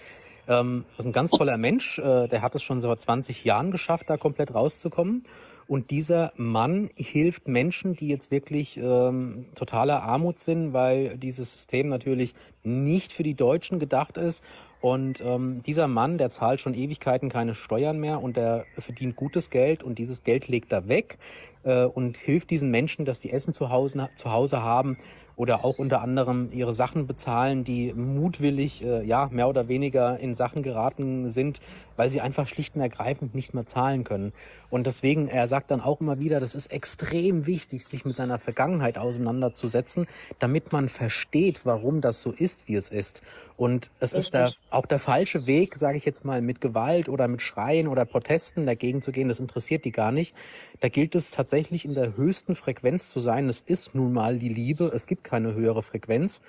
Ähm, 0.48 0.84
das 0.96 1.04
ist 1.04 1.10
ein 1.10 1.12
ganz 1.12 1.30
toller 1.30 1.56
Mensch, 1.56 1.98
äh, 1.98 2.28
der 2.28 2.42
hat 2.42 2.54
es 2.54 2.62
schon 2.62 2.80
seit 2.80 3.00
20 3.00 3.44
Jahren 3.44 3.70
geschafft, 3.70 4.04
da 4.08 4.16
komplett 4.16 4.54
rauszukommen. 4.54 5.24
Und 5.68 5.90
dieser 5.90 6.32
Mann 6.34 6.88
hilft 6.96 7.46
Menschen, 7.46 7.94
die 7.94 8.08
jetzt 8.08 8.30
wirklich 8.30 8.78
ähm, 8.78 9.44
totaler 9.54 10.02
Armut 10.02 10.40
sind, 10.40 10.72
weil 10.72 11.18
dieses 11.18 11.52
System 11.52 11.90
natürlich 11.90 12.34
nicht 12.64 13.12
für 13.12 13.22
die 13.22 13.34
Deutschen 13.34 13.78
gedacht 13.78 14.16
ist. 14.16 14.42
Und 14.80 15.20
ähm, 15.20 15.60
dieser 15.66 15.86
Mann, 15.86 16.16
der 16.16 16.30
zahlt 16.30 16.62
schon 16.62 16.72
Ewigkeiten 16.72 17.28
keine 17.28 17.54
Steuern 17.54 18.00
mehr 18.00 18.22
und 18.22 18.38
der 18.38 18.64
verdient 18.78 19.14
gutes 19.14 19.50
Geld 19.50 19.82
und 19.82 19.98
dieses 19.98 20.24
Geld 20.24 20.48
legt 20.48 20.72
er 20.72 20.88
weg 20.88 21.18
äh, 21.64 21.84
und 21.84 22.16
hilft 22.16 22.48
diesen 22.48 22.70
Menschen, 22.70 23.04
dass 23.04 23.20
die 23.20 23.30
Essen 23.30 23.52
zu 23.52 23.68
Hause, 23.68 24.08
zu 24.16 24.32
Hause 24.32 24.62
haben 24.62 24.96
oder 25.38 25.64
auch 25.64 25.78
unter 25.78 26.02
anderem 26.02 26.50
ihre 26.52 26.72
Sachen 26.72 27.06
bezahlen, 27.06 27.62
die 27.62 27.92
mutwillig, 27.94 28.84
äh, 28.84 29.04
ja, 29.06 29.28
mehr 29.30 29.48
oder 29.48 29.68
weniger 29.68 30.18
in 30.18 30.34
Sachen 30.34 30.64
geraten 30.64 31.28
sind, 31.28 31.60
weil 31.96 32.10
sie 32.10 32.20
einfach 32.20 32.48
schlicht 32.48 32.74
und 32.74 32.80
ergreifend 32.80 33.36
nicht 33.36 33.54
mehr 33.54 33.64
zahlen 33.64 34.02
können. 34.02 34.32
Und 34.68 34.86
deswegen, 34.88 35.28
er 35.28 35.46
sagt 35.46 35.70
dann 35.70 35.80
auch 35.80 36.00
immer 36.00 36.18
wieder, 36.18 36.40
das 36.40 36.56
ist 36.56 36.66
extrem 36.66 37.46
wichtig, 37.46 37.86
sich 37.86 38.04
mit 38.04 38.16
seiner 38.16 38.38
Vergangenheit 38.38 38.98
auseinanderzusetzen, 38.98 40.08
damit 40.40 40.72
man 40.72 40.88
versteht, 40.88 41.60
warum 41.64 42.00
das 42.00 42.20
so 42.20 42.32
ist, 42.32 42.66
wie 42.66 42.74
es 42.74 42.88
ist. 42.88 43.22
Und 43.56 43.92
es 44.00 44.14
ist 44.14 44.34
der, 44.34 44.52
auch 44.70 44.86
der 44.86 44.98
falsche 44.98 45.46
Weg, 45.46 45.76
sage 45.76 45.98
ich 45.98 46.04
jetzt 46.04 46.24
mal, 46.24 46.42
mit 46.42 46.60
Gewalt 46.60 47.08
oder 47.08 47.26
mit 47.28 47.42
Schreien 47.42 47.88
oder 47.88 48.04
Protesten 48.04 48.66
dagegen 48.66 49.02
zu 49.02 49.12
gehen. 49.12 49.28
Das 49.28 49.38
interessiert 49.38 49.84
die 49.84 49.92
gar 49.92 50.12
nicht. 50.12 50.34
Da 50.80 50.88
gilt 50.88 51.14
es 51.14 51.30
tatsächlich 51.30 51.84
in 51.84 51.94
der 51.94 52.16
höchsten 52.16 52.54
Frequenz 52.54 53.10
zu 53.10 53.20
sein. 53.20 53.48
Es 53.48 53.60
ist 53.60 53.94
nun 53.94 54.12
mal 54.12 54.38
die 54.38 54.48
Liebe. 54.48 54.92
Es 54.94 55.06
gibt 55.06 55.24
keine 55.24 55.54
höhere 55.54 55.82
Frequenz. 55.82 56.40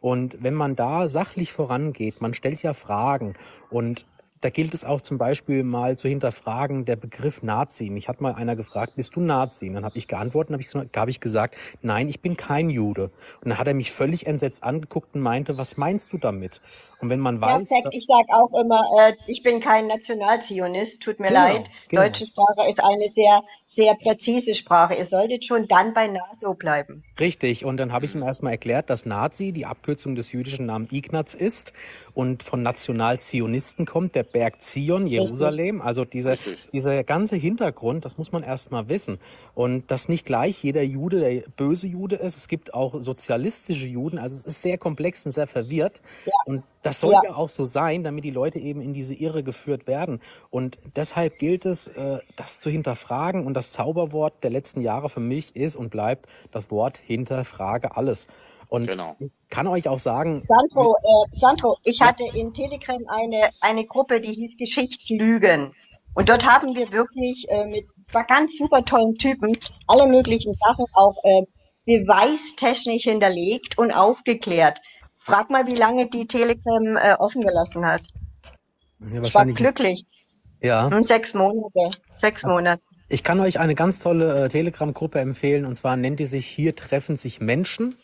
Und 0.00 0.42
wenn 0.42 0.54
man 0.54 0.76
da 0.76 1.08
sachlich 1.08 1.52
vorangeht, 1.52 2.20
man 2.20 2.34
stellt 2.34 2.62
ja 2.62 2.74
Fragen 2.74 3.34
und 3.70 4.06
da 4.40 4.50
gilt 4.50 4.74
es 4.74 4.84
auch 4.84 5.00
zum 5.00 5.18
Beispiel 5.18 5.64
mal 5.64 5.98
zu 5.98 6.08
hinterfragen, 6.08 6.84
der 6.84 6.96
Begriff 6.96 7.42
Nazi. 7.42 7.90
Mich 7.90 8.08
hat 8.08 8.20
mal 8.20 8.34
einer 8.34 8.54
gefragt, 8.54 8.94
bist 8.96 9.16
du 9.16 9.20
Nazi? 9.20 9.68
Und 9.68 9.74
dann 9.74 9.84
habe 9.84 9.98
ich 9.98 10.06
geantwortet, 10.06 10.52
habe 10.52 10.62
ich, 10.62 10.72
hab 10.96 11.08
ich 11.08 11.20
gesagt, 11.20 11.56
nein, 11.82 12.08
ich 12.08 12.20
bin 12.20 12.36
kein 12.36 12.70
Jude. 12.70 13.10
Und 13.40 13.50
dann 13.50 13.58
hat 13.58 13.66
er 13.66 13.74
mich 13.74 13.90
völlig 13.90 14.26
entsetzt 14.26 14.62
angeguckt 14.62 15.14
und 15.14 15.22
meinte, 15.22 15.58
was 15.58 15.76
meinst 15.76 16.12
du 16.12 16.18
damit? 16.18 16.60
Und 17.00 17.10
wenn 17.10 17.20
man 17.20 17.40
weiß. 17.40 17.68
Perfekt. 17.68 17.88
Ich 17.92 18.06
sage 18.06 18.26
auch 18.30 18.52
immer, 18.60 18.82
äh, 19.00 19.12
ich 19.26 19.42
bin 19.42 19.60
kein 19.60 19.86
Nationalzionist, 19.86 21.00
tut 21.00 21.20
mir 21.20 21.28
genau, 21.28 21.40
leid. 21.40 21.70
Genau. 21.88 22.02
Deutsche 22.02 22.26
Sprache 22.26 22.68
ist 22.68 22.82
eine 22.82 23.08
sehr, 23.08 23.42
sehr 23.66 23.94
präzise 23.94 24.56
Sprache. 24.56 24.94
Ihr 24.94 25.04
solltet 25.04 25.44
schon 25.44 25.68
dann 25.68 25.94
bei 25.94 26.08
NATO 26.08 26.54
bleiben. 26.54 27.04
Richtig. 27.20 27.64
Und 27.64 27.76
dann 27.76 27.92
habe 27.92 28.06
ich 28.06 28.14
ihm 28.14 28.22
erstmal 28.22 28.52
erklärt, 28.52 28.90
dass 28.90 29.06
Nazi 29.06 29.52
die 29.52 29.64
Abkürzung 29.64 30.16
des 30.16 30.32
jüdischen 30.32 30.66
Namens 30.66 30.90
Ignaz 30.90 31.34
ist 31.34 31.72
und 32.14 32.42
von 32.42 32.62
Nationalzionisten 32.62 33.86
kommt, 33.86 34.16
der 34.16 34.24
Berg 34.24 34.62
Zion, 34.64 35.06
Jerusalem. 35.06 35.76
Richtig. 35.76 35.86
Also 35.86 36.04
dieser, 36.04 36.36
dieser 36.72 37.04
ganze 37.04 37.36
Hintergrund, 37.36 38.04
das 38.04 38.18
muss 38.18 38.32
man 38.32 38.42
erstmal 38.42 38.88
wissen. 38.88 39.20
Und 39.54 39.90
dass 39.92 40.08
nicht 40.08 40.26
gleich 40.26 40.62
jeder 40.64 40.82
Jude 40.82 41.20
der 41.20 41.42
böse 41.56 41.86
Jude 41.86 42.16
ist. 42.16 42.36
Es 42.36 42.48
gibt 42.48 42.74
auch 42.74 43.00
sozialistische 43.00 43.86
Juden. 43.86 44.18
Also 44.18 44.34
es 44.34 44.44
ist 44.44 44.62
sehr 44.62 44.78
komplex 44.78 45.24
und 45.26 45.32
sehr 45.32 45.46
verwirrt. 45.46 46.00
Ja. 46.24 46.32
Und 46.46 46.64
das 46.82 47.00
soll 47.00 47.12
ja. 47.12 47.20
ja. 47.24 47.34
auch 47.34 47.48
so 47.48 47.64
sein, 47.64 48.04
damit 48.04 48.24
die 48.24 48.30
Leute 48.30 48.58
eben 48.58 48.80
in 48.80 48.92
diese 48.92 49.14
Irre 49.14 49.42
geführt 49.42 49.86
werden. 49.86 50.20
Und 50.50 50.78
deshalb 50.96 51.38
gilt 51.38 51.66
es, 51.66 51.88
äh, 51.88 52.18
das 52.36 52.60
zu 52.60 52.70
hinterfragen. 52.70 53.46
Und 53.46 53.54
das 53.54 53.72
Zauberwort 53.72 54.42
der 54.42 54.50
letzten 54.50 54.80
Jahre 54.80 55.08
für 55.08 55.20
mich 55.20 55.56
ist 55.56 55.76
und 55.76 55.90
bleibt 55.90 56.26
das 56.50 56.70
Wort 56.70 56.98
hinterfrage 56.98 57.96
alles. 57.96 58.26
Und 58.68 58.88
genau. 58.88 59.16
ich 59.18 59.30
kann 59.48 59.66
euch 59.66 59.88
auch 59.88 59.98
sagen. 59.98 60.46
Sandro, 60.46 60.94
äh, 60.94 61.38
Sandro 61.38 61.76
ich 61.84 62.00
ja. 62.00 62.08
hatte 62.08 62.24
in 62.34 62.52
Telegram 62.52 63.02
eine, 63.08 63.48
eine 63.60 63.84
Gruppe, 63.86 64.20
die 64.20 64.32
hieß 64.32 64.56
Geschichtslügen. 64.56 65.74
Und 66.14 66.28
dort 66.28 66.46
haben 66.46 66.74
wir 66.74 66.92
wirklich 66.92 67.46
äh, 67.48 67.66
mit 67.66 67.86
ganz 68.26 68.56
super 68.56 68.84
tollen 68.84 69.14
Typen 69.14 69.56
alle 69.86 70.06
möglichen 70.06 70.52
Sachen 70.54 70.84
auch 70.94 71.16
äh, 71.24 71.42
beweistechnisch 71.86 73.04
hinterlegt 73.04 73.78
und 73.78 73.92
aufgeklärt. 73.92 74.80
Frag 75.28 75.50
mal, 75.50 75.66
wie 75.66 75.76
lange 75.76 76.08
die 76.08 76.26
Telegram 76.26 76.96
äh, 76.96 77.14
offen 77.18 77.42
gelassen 77.42 77.84
hat. 77.84 78.02
Ja, 79.12 79.22
ich 79.22 79.34
war 79.34 79.46
glücklich. 79.46 80.04
Ja. 80.60 80.90
Hm, 80.90 81.02
sechs 81.02 81.34
Monate. 81.34 81.90
Sechs 82.16 82.44
Monate. 82.44 82.82
Ich 83.08 83.22
kann 83.22 83.38
euch 83.40 83.60
eine 83.60 83.74
ganz 83.74 84.00
tolle 84.00 84.44
äh, 84.44 84.48
Telegram-Gruppe 84.48 85.20
empfehlen 85.20 85.64
und 85.64 85.76
zwar 85.76 85.96
nennt 85.96 86.18
die 86.18 86.24
sich 86.24 86.46
Hier 86.46 86.74
treffen 86.74 87.16
sich 87.16 87.40
Menschen. 87.40 87.96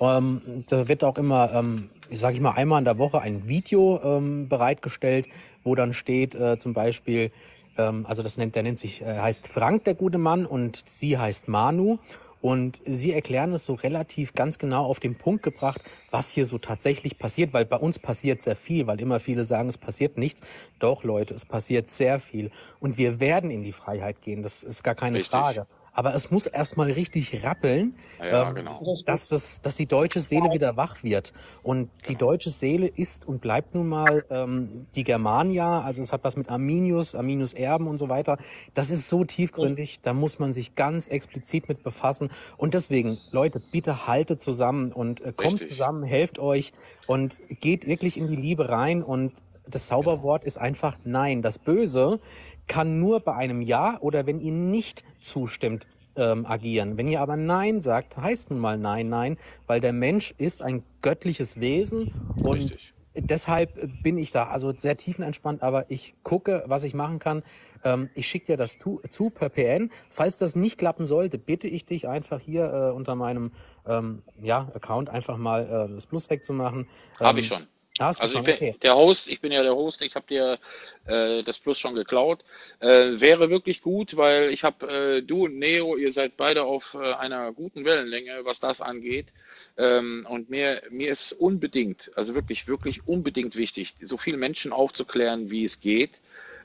Ähm, 0.00 0.64
da 0.68 0.88
wird 0.88 1.02
auch 1.02 1.18
immer 1.18 1.52
ähm, 1.52 1.90
sage 2.10 2.34
ich 2.34 2.40
mal, 2.40 2.52
einmal 2.52 2.78
in 2.78 2.84
der 2.84 2.98
Woche 2.98 3.20
ein 3.20 3.48
Video 3.48 4.00
ähm, 4.02 4.48
bereitgestellt, 4.48 5.26
wo 5.62 5.74
dann 5.74 5.92
steht 5.92 6.34
äh, 6.34 6.58
zum 6.58 6.74
Beispiel, 6.74 7.30
ähm, 7.76 8.06
also 8.06 8.22
das 8.22 8.36
nennt, 8.36 8.54
der 8.54 8.62
nennt 8.62 8.78
sich, 8.78 9.02
äh, 9.02 9.18
heißt 9.18 9.48
Frank, 9.48 9.84
der 9.84 9.94
gute 9.94 10.18
Mann, 10.18 10.46
und 10.46 10.82
sie 10.86 11.18
heißt 11.18 11.48
Manu. 11.48 11.98
Und 12.44 12.82
sie 12.84 13.10
erklären 13.10 13.54
es 13.54 13.64
so 13.64 13.72
relativ 13.72 14.34
ganz 14.34 14.58
genau 14.58 14.84
auf 14.84 15.00
den 15.00 15.14
Punkt 15.14 15.42
gebracht, 15.42 15.80
was 16.10 16.30
hier 16.30 16.44
so 16.44 16.58
tatsächlich 16.58 17.18
passiert, 17.18 17.54
weil 17.54 17.64
bei 17.64 17.78
uns 17.78 17.98
passiert 17.98 18.42
sehr 18.42 18.54
viel, 18.54 18.86
weil 18.86 19.00
immer 19.00 19.18
viele 19.18 19.44
sagen, 19.44 19.70
es 19.70 19.78
passiert 19.78 20.18
nichts. 20.18 20.42
Doch, 20.78 21.04
Leute, 21.04 21.32
es 21.32 21.46
passiert 21.46 21.88
sehr 21.88 22.20
viel. 22.20 22.50
Und 22.80 22.98
wir 22.98 23.18
werden 23.18 23.50
in 23.50 23.62
die 23.62 23.72
Freiheit 23.72 24.20
gehen, 24.20 24.42
das 24.42 24.62
ist 24.62 24.82
gar 24.82 24.94
keine 24.94 25.20
Richtig. 25.20 25.30
Frage. 25.30 25.66
Aber 25.96 26.12
es 26.14 26.30
muss 26.32 26.46
erstmal 26.46 26.90
richtig 26.90 27.44
rappeln, 27.44 27.94
Ja, 28.18 28.48
ähm, 28.48 28.56
genau. 28.56 28.82
dass, 29.06 29.28
das, 29.28 29.62
dass 29.62 29.76
die 29.76 29.86
deutsche 29.86 30.18
Seele 30.18 30.50
wieder 30.52 30.76
wach 30.76 31.04
wird. 31.04 31.32
Und 31.62 31.88
die 32.08 32.16
deutsche 32.16 32.50
Seele 32.50 32.88
ist 32.88 33.26
und 33.28 33.40
bleibt 33.40 33.76
nun 33.76 33.88
mal 33.88 34.24
ähm, 34.28 34.86
die 34.96 35.04
Germania, 35.04 35.82
also 35.82 36.02
es 36.02 36.12
hat 36.12 36.24
was 36.24 36.36
mit 36.36 36.50
Arminius, 36.50 37.14
Arminius 37.14 37.52
Erben 37.52 37.86
und 37.86 37.98
so 37.98 38.08
weiter. 38.08 38.38
Das 38.74 38.90
ist 38.90 39.08
so 39.08 39.24
tiefgründig, 39.24 40.00
da 40.02 40.12
muss 40.12 40.40
man 40.40 40.52
sich 40.52 40.74
ganz 40.74 41.06
explizit 41.06 41.68
mit 41.68 41.84
befassen. 41.84 42.30
Und 42.56 42.74
deswegen, 42.74 43.16
Leute, 43.30 43.60
bitte 43.60 44.08
haltet 44.08 44.42
zusammen 44.42 44.92
und 44.92 45.20
äh, 45.20 45.32
kommt 45.32 45.54
Richtig. 45.54 45.70
zusammen, 45.70 46.02
helft 46.02 46.40
euch 46.40 46.72
und 47.06 47.40
geht 47.60 47.86
wirklich 47.86 48.16
in 48.16 48.26
die 48.26 48.36
Liebe 48.36 48.68
rein. 48.68 49.00
Und 49.04 49.32
das 49.66 49.86
Zauberwort 49.86 50.44
ist 50.44 50.58
einfach 50.58 50.96
Nein. 51.04 51.40
Das 51.40 51.58
Böse 51.58 52.20
kann 52.66 53.00
nur 53.00 53.20
bei 53.20 53.34
einem 53.34 53.62
Ja 53.62 53.98
oder 54.00 54.26
wenn 54.26 54.40
ihr 54.40 54.52
nicht 54.52 55.04
zustimmt 55.20 55.86
ähm, 56.16 56.46
agieren. 56.46 56.96
Wenn 56.96 57.08
ihr 57.08 57.20
aber 57.20 57.36
Nein 57.36 57.80
sagt, 57.80 58.16
heißt 58.16 58.50
nun 58.50 58.60
mal 58.60 58.78
Nein, 58.78 59.08
Nein, 59.08 59.36
weil 59.66 59.80
der 59.80 59.92
Mensch 59.92 60.34
ist 60.38 60.62
ein 60.62 60.82
göttliches 61.02 61.60
Wesen 61.60 62.12
und 62.36 62.56
Richtig. 62.56 62.94
deshalb 63.14 64.02
bin 64.02 64.18
ich 64.18 64.30
da 64.32 64.44
also 64.44 64.72
sehr 64.72 64.96
tiefenentspannt, 64.96 65.62
aber 65.62 65.90
ich 65.90 66.14
gucke, 66.22 66.64
was 66.66 66.82
ich 66.84 66.94
machen 66.94 67.18
kann. 67.18 67.42
Ähm, 67.84 68.10
ich 68.14 68.26
schicke 68.28 68.46
dir 68.46 68.56
das 68.56 68.78
tu, 68.78 69.00
zu 69.10 69.30
per 69.30 69.48
PN. 69.48 69.90
Falls 70.10 70.38
das 70.38 70.56
nicht 70.56 70.78
klappen 70.78 71.06
sollte, 71.06 71.38
bitte 71.38 71.68
ich 71.68 71.84
dich 71.84 72.08
einfach 72.08 72.40
hier 72.40 72.72
äh, 72.72 72.90
unter 72.92 73.14
meinem 73.14 73.52
ähm, 73.86 74.22
ja, 74.40 74.70
Account 74.74 75.10
einfach 75.10 75.36
mal 75.36 75.88
äh, 75.90 75.94
das 75.94 76.06
Plus 76.06 76.30
wegzumachen. 76.30 76.88
Habe 77.18 77.30
Ähm, 77.30 77.38
ich 77.38 77.46
schon. 77.48 77.66
Also 77.98 78.38
ich 78.38 78.42
bin 78.42 78.54
Okay. 78.54 78.74
der 78.82 78.96
Host, 78.96 79.28
ich 79.28 79.40
bin 79.40 79.52
ja 79.52 79.62
der 79.62 79.76
Host, 79.76 80.02
ich 80.02 80.16
habe 80.16 80.26
dir 80.26 80.58
äh, 81.04 81.42
das 81.44 81.58
Plus 81.58 81.78
schon 81.78 81.94
geklaut. 81.94 82.44
Äh, 82.80 83.20
wäre 83.20 83.50
wirklich 83.50 83.82
gut, 83.82 84.16
weil 84.16 84.50
ich 84.50 84.64
habe, 84.64 84.86
äh, 85.18 85.22
du 85.22 85.44
und 85.44 85.58
Neo, 85.58 85.96
ihr 85.96 86.10
seid 86.10 86.36
beide 86.36 86.64
auf 86.64 86.94
äh, 86.94 87.12
einer 87.14 87.52
guten 87.52 87.84
Wellenlänge, 87.84 88.44
was 88.44 88.58
das 88.58 88.80
angeht. 88.80 89.32
Ähm, 89.78 90.26
und 90.28 90.50
mir, 90.50 90.82
mir 90.90 91.10
ist 91.12 91.26
es 91.26 91.32
unbedingt, 91.32 92.10
also 92.16 92.34
wirklich, 92.34 92.66
wirklich 92.66 93.06
unbedingt 93.06 93.54
wichtig, 93.54 93.94
so 94.00 94.16
viele 94.16 94.38
Menschen 94.38 94.72
aufzuklären, 94.72 95.50
wie 95.50 95.64
es 95.64 95.80
geht. 95.80 96.10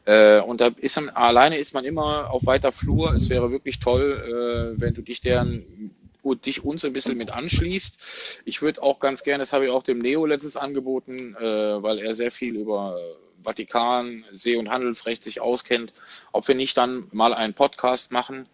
Äh, 0.05 0.39
und 0.41 0.61
da 0.61 0.71
ist 0.77 0.95
man, 0.95 1.09
alleine 1.09 1.57
ist 1.59 1.75
man 1.75 1.85
immer 1.85 2.31
auf 2.31 2.47
weiter 2.47 2.71
Flur. 2.71 3.13
Es 3.13 3.29
wäre 3.29 3.51
wirklich 3.51 3.79
toll, 3.79 4.75
äh, 4.77 4.81
wenn 4.81 4.95
du 4.95 5.03
dich 5.03 5.21
deren 5.21 5.95
und 6.21 6.45
dich 6.45 6.63
uns 6.63 6.85
ein 6.85 6.93
bisschen 6.93 7.17
mit 7.17 7.31
anschließt. 7.31 8.41
Ich 8.45 8.61
würde 8.61 8.83
auch 8.83 8.99
ganz 8.99 9.23
gerne, 9.23 9.41
das 9.41 9.53
habe 9.53 9.65
ich 9.65 9.71
auch 9.71 9.83
dem 9.83 9.99
Neo 9.99 10.25
letztens 10.25 10.57
angeboten, 10.57 11.35
äh, 11.35 11.43
weil 11.83 11.99
er 11.99 12.15
sehr 12.15 12.31
viel 12.31 12.55
über 12.55 12.97
Vatikan, 13.43 14.25
See- 14.31 14.57
und 14.57 14.69
Handelsrecht 14.69 15.23
sich 15.23 15.41
auskennt, 15.41 15.93
ob 16.31 16.47
wir 16.47 16.55
nicht 16.55 16.77
dann 16.77 17.07
mal 17.11 17.33
einen 17.33 17.53
Podcast 17.53 18.11
machen 18.11 18.47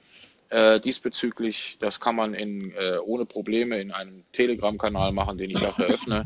äh, 0.50 0.80
diesbezüglich. 0.80 1.78
Das 1.80 2.00
kann 2.00 2.16
man 2.16 2.34
in, 2.34 2.72
äh, 2.72 2.98
ohne 3.04 3.26
Probleme 3.26 3.80
in 3.80 3.92
einem 3.92 4.24
Telegram-Kanal 4.32 5.12
machen, 5.12 5.38
den 5.38 5.50
ich 5.50 5.60
dafür 5.60 5.88
öffne. 5.88 6.24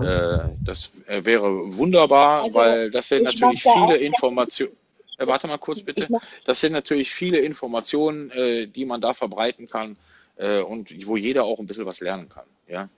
Äh, 0.00 0.54
das 0.64 1.02
äh, 1.06 1.24
wäre 1.24 1.76
wunderbar, 1.76 2.42
Also, 2.44 2.54
weil 2.54 2.90
das 2.90 3.08
sind 3.08 3.24
natürlich 3.24 3.62
viele 3.62 3.96
Informationen. 3.96 4.72
Äh, 5.18 5.26
warte 5.26 5.48
mal 5.48 5.58
kurz 5.58 5.82
bitte. 5.82 6.08
Das 6.44 6.60
sind 6.60 6.72
natürlich 6.72 7.10
viele 7.10 7.38
Informationen, 7.38 8.30
äh, 8.30 8.66
die 8.66 8.84
man 8.84 9.00
da 9.00 9.12
verbreiten 9.12 9.68
kann 9.68 9.96
äh, 10.38 10.60
und 10.60 11.06
wo 11.06 11.16
jeder 11.16 11.44
auch 11.44 11.58
ein 11.58 11.66
bisschen 11.66 11.86
was 11.86 12.00
lernen 12.00 12.28
kann. 12.28 12.46
Ja, 12.66 12.88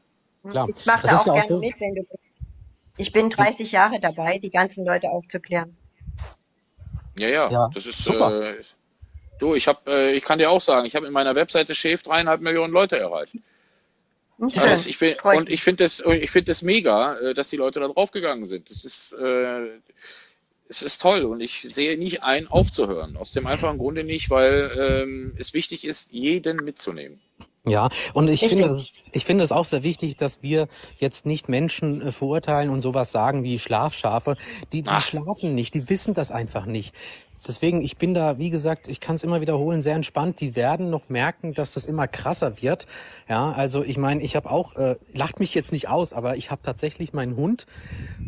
Klar. 0.49 0.69
Ich 0.75 0.87
mache 0.87 1.07
Das 1.07 1.25
da 1.25 1.33
auch 1.33 1.37
ja 1.37 1.43
auch 1.43 1.49
gerne 1.49 1.67
mit, 1.67 1.81
wenn 1.81 1.95
du 1.95 2.07
Ich 2.97 3.13
bin 3.13 3.31
30 3.31 3.73
Jahre 3.73 4.01
dabei, 4.01 4.39
die 4.39 4.51
ganzen 4.51 4.85
Leute 4.85 5.11
aufzuklären. 5.11 5.77
ja, 7.19 7.29
ja. 7.29 7.51
Ja, 7.51 7.71
das 7.75 7.87
ist 7.87 8.03
super. 8.03 8.51
Äh, 8.51 8.63
du. 9.39 9.55
Ich 9.55 9.69
habe, 9.69 9.81
äh, 9.91 10.17
ich 10.17 10.25
kann 10.25 10.39
dir 10.39 10.51
auch 10.51 10.63
sagen, 10.63 10.87
ich 10.87 10.97
habe 10.97 11.07
in 11.07 11.13
meiner 11.13 11.35
Webseite 11.35 11.75
Chef 11.75 12.03
dreieinhalb 12.03 12.41
Millionen 12.41 12.73
Leute 12.73 12.99
erreicht. 12.99 13.37
Also 14.39 14.89
ich 14.89 14.99
bin, 14.99 15.15
Freut 15.17 15.37
und 15.37 15.51
ich 15.51 15.63
finde 15.63 15.85
das, 15.85 16.01
ich 16.01 16.31
finde 16.31 16.47
das 16.47 16.63
mega, 16.63 17.19
äh, 17.19 17.35
dass 17.35 17.51
die 17.51 17.59
Leute 17.59 17.81
da 17.81 17.89
draufgegangen 17.89 18.47
sind. 18.47 18.71
Das 18.71 18.87
ist, 18.87 19.13
äh, 19.13 19.67
es 20.71 20.81
ist 20.81 21.03
toll 21.03 21.25
und 21.25 21.43
ich 21.43 21.69
sehe 21.71 21.99
nicht 21.99 22.23
ein, 22.23 22.47
aufzuhören. 22.47 23.19
Aus 23.19 23.33
dem 23.33 23.47
einfachen 23.47 23.77
Grunde 23.77 24.03
nicht, 24.03 24.31
weil 24.31 24.71
ähm, 24.79 25.35
es 25.37 25.53
wichtig 25.53 25.85
ist, 25.85 26.13
jeden 26.13 26.57
mitzunehmen. 26.65 27.21
Ja, 27.67 27.91
und 28.15 28.29
ich 28.29 28.43
Richtig. 28.43 28.61
finde, 28.61 28.85
ich 29.13 29.25
finde 29.27 29.45
es 29.45 29.53
auch 29.53 29.67
sehr 29.67 29.83
wichtig, 29.83 30.17
dass 30.17 30.43
wir 30.43 30.67
jetzt 30.97 31.27
nicht 31.27 31.49
Menschen 31.51 32.01
äh, 32.01 32.13
verurteilen 32.13 32.71
und 32.71 32.81
sowas 32.81 33.13
sagen 33.13 33.43
wie 33.43 33.59
Schlafschafe. 33.59 34.37
Die, 34.73 34.83
die 34.83 34.89
Ach. 34.89 35.03
schlafen 35.03 35.55
nicht, 35.55 35.75
die 35.75 35.91
wissen 35.91 36.15
das 36.15 36.31
einfach 36.31 36.65
nicht. 36.65 36.95
Deswegen, 37.47 37.83
ich 37.83 37.97
bin 37.97 38.15
da, 38.15 38.39
wie 38.39 38.51
gesagt, 38.51 38.89
ich 38.89 39.01
kann 39.01 39.17
es 39.17 39.23
immer 39.23 39.41
wiederholen, 39.41 39.83
sehr 39.83 39.95
entspannt. 39.95 40.41
Die 40.41 40.57
werden 40.57 40.91
noch 40.91 41.09
merken, 41.09 41.55
dass 41.55 41.73
das 41.73 41.87
immer 41.87 42.07
krasser 42.07 42.61
wird. 42.61 42.87
Ja, 43.29 43.53
also 43.53 43.83
ich 43.83 43.97
meine, 43.97 44.23
ich 44.23 44.37
habe 44.37 44.51
auch, 44.51 44.77
äh, 44.77 44.97
lacht 45.15 45.41
mich 45.41 45.55
jetzt 45.55 45.73
nicht 45.73 45.89
aus, 45.89 46.13
aber 46.13 46.37
ich 46.37 46.51
habe 46.51 46.63
tatsächlich 46.63 47.13
meinen 47.13 47.37
Hund 47.37 47.67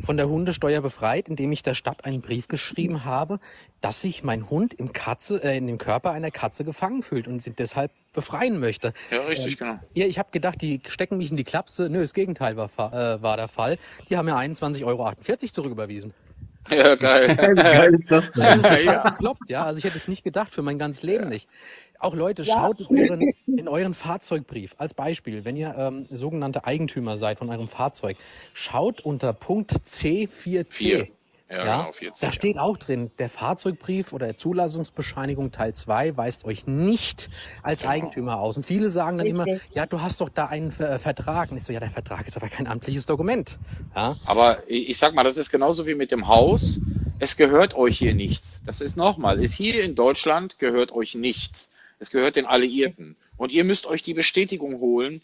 von 0.04 0.16
der 0.16 0.28
Hundesteuer 0.28 0.80
befreit, 0.80 1.28
indem 1.28 1.52
ich 1.52 1.62
der 1.62 1.74
Stadt 1.74 2.04
einen 2.04 2.22
Brief 2.22 2.48
geschrieben 2.48 3.04
habe, 3.04 3.38
dass 3.82 4.00
sich 4.00 4.24
mein 4.24 4.48
Hund 4.48 4.72
im 4.74 4.92
Katze, 4.92 5.42
äh, 5.42 5.58
in 5.58 5.66
dem 5.66 5.78
Körper 5.78 6.12
einer 6.12 6.30
Katze 6.30 6.64
gefangen 6.64 7.02
fühlt 7.02 7.28
und 7.28 7.42
sie 7.42 7.52
deshalb 7.52 7.90
befreien 8.14 8.58
möchte. 8.58 8.92
Ja, 9.10 9.22
richtig, 9.22 9.58
genau. 9.58 9.78
Ja, 9.94 10.06
ich 10.06 10.18
habe 10.18 10.30
gedacht, 10.30 10.60
die 10.62 10.80
stecken 10.88 11.18
mich 11.18 11.30
in 11.30 11.36
die 11.36 11.44
Klapse. 11.44 11.88
Nö, 11.90 12.00
das 12.00 12.14
Gegenteil 12.14 12.56
war, 12.56 12.68
äh, 12.92 13.22
war 13.22 13.36
der 13.36 13.48
Fall. 13.48 13.78
Die 14.08 14.16
haben 14.16 14.26
mir 14.26 14.36
21,48 14.36 14.84
Euro 14.86 15.12
zurücküberwiesen. 15.52 16.14
Ja, 16.70 16.94
geil. 16.94 17.36
Geil 17.56 17.94
ist 17.94 18.10
das 18.10 18.24
denn? 18.32 18.42
Das 18.44 18.56
ist 18.56 18.62
total 18.62 18.84
Ja. 18.84 19.10
bekloppt, 19.10 19.48
ja. 19.50 19.64
Also 19.64 19.78
ich 19.78 19.84
hätte 19.84 19.96
es 19.96 20.08
nicht 20.08 20.22
gedacht 20.24 20.52
für 20.52 20.62
mein 20.62 20.78
ganzes 20.78 21.02
Leben 21.02 21.28
nicht. 21.28 21.48
Auch 21.98 22.14
Leute, 22.14 22.42
Ja. 22.42 22.54
schaut 22.54 22.80
in 22.80 22.98
euren, 23.10 23.32
in 23.46 23.68
euren 23.68 23.94
Fahrzeugbrief. 23.94 24.74
Als 24.78 24.94
Beispiel, 24.94 25.44
wenn 25.44 25.56
ihr 25.56 25.74
ähm, 25.76 26.06
sogenannte 26.10 26.64
Eigentümer 26.64 27.16
seid 27.16 27.38
von 27.38 27.48
eurem 27.50 27.68
Fahrzeug, 27.68 28.16
schaut 28.54 29.00
unter 29.00 29.32
Punkt 29.32 29.72
C4C. 29.72 30.66
Vier. 30.70 31.08
Ja, 31.52 31.66
Ja, 31.66 31.76
genau, 31.82 31.92
14. 31.92 32.26
da 32.28 32.32
steht 32.32 32.58
auch 32.58 32.78
drin, 32.78 33.10
der 33.18 33.28
Fahrzeugbrief 33.28 34.12
oder 34.14 34.38
Zulassungsbescheinigung 34.38 35.52
Teil 35.52 35.74
2 35.74 36.16
weist 36.16 36.44
euch 36.46 36.66
nicht 36.66 37.28
als 37.62 37.80
Genau. 37.82 37.92
Eigentümer 37.92 38.38
aus. 38.40 38.56
Und 38.56 38.64
viele 38.64 38.88
sagen 38.88 39.18
dann 39.18 39.26
immer, 39.26 39.44
Richtig. 39.44 39.70
ja, 39.74 39.84
du 39.84 40.00
hast 40.00 40.20
doch 40.22 40.30
da 40.30 40.46
einen 40.46 40.72
Ver 40.72 40.98
Vertrag. 40.98 41.50
Und 41.50 41.58
ich 41.58 41.64
so, 41.64 41.72
ja, 41.72 41.80
der 41.80 41.90
Vertrag 41.90 42.26
ist 42.26 42.36
aber 42.36 42.48
kein 42.48 42.66
amtliches 42.66 43.04
Dokument. 43.06 43.58
Ja, 43.94 44.16
Aber 44.24 44.62
ich 44.66 44.88
ich 44.88 44.98
sag 44.98 45.14
mal, 45.14 45.24
das 45.24 45.36
ist 45.36 45.50
genauso 45.50 45.86
wie 45.86 45.94
mit 45.94 46.10
dem 46.10 46.26
Haus. 46.28 46.80
Es 47.18 47.36
gehört 47.36 47.74
euch 47.76 47.98
hier 47.98 48.14
nichts. 48.14 48.62
Das 48.66 48.80
ist 48.80 48.96
nochmal, 48.96 49.38
ist 49.42 49.54
hier 49.54 49.84
in 49.84 49.94
Deutschland 49.94 50.58
gehört 50.58 50.90
euch 50.92 51.14
nichts. 51.14 51.70
Es 51.98 52.10
gehört 52.10 52.36
den 52.36 52.46
Alliierten. 52.46 53.16
Und 53.36 53.52
ihr 53.52 53.64
müsst 53.64 53.86
euch 53.86 54.02
die 54.02 54.14
Bestätigung 54.14 54.80
holen, 54.80 55.20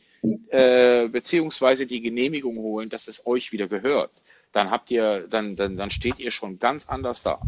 äh, 0.50 1.08
beziehungsweise 1.08 1.86
die 1.86 2.00
Genehmigung 2.00 2.56
holen, 2.56 2.88
dass 2.88 3.08
es 3.08 3.26
euch 3.26 3.52
wieder 3.52 3.66
gehört. 3.68 4.10
Dann 4.52 4.70
habt 4.70 4.90
ihr, 4.90 5.26
dann, 5.28 5.56
dann, 5.56 5.76
dann 5.76 5.90
steht 5.90 6.18
ihr 6.18 6.30
schon 6.30 6.58
ganz 6.58 6.88
anders 6.88 7.22
da. 7.22 7.40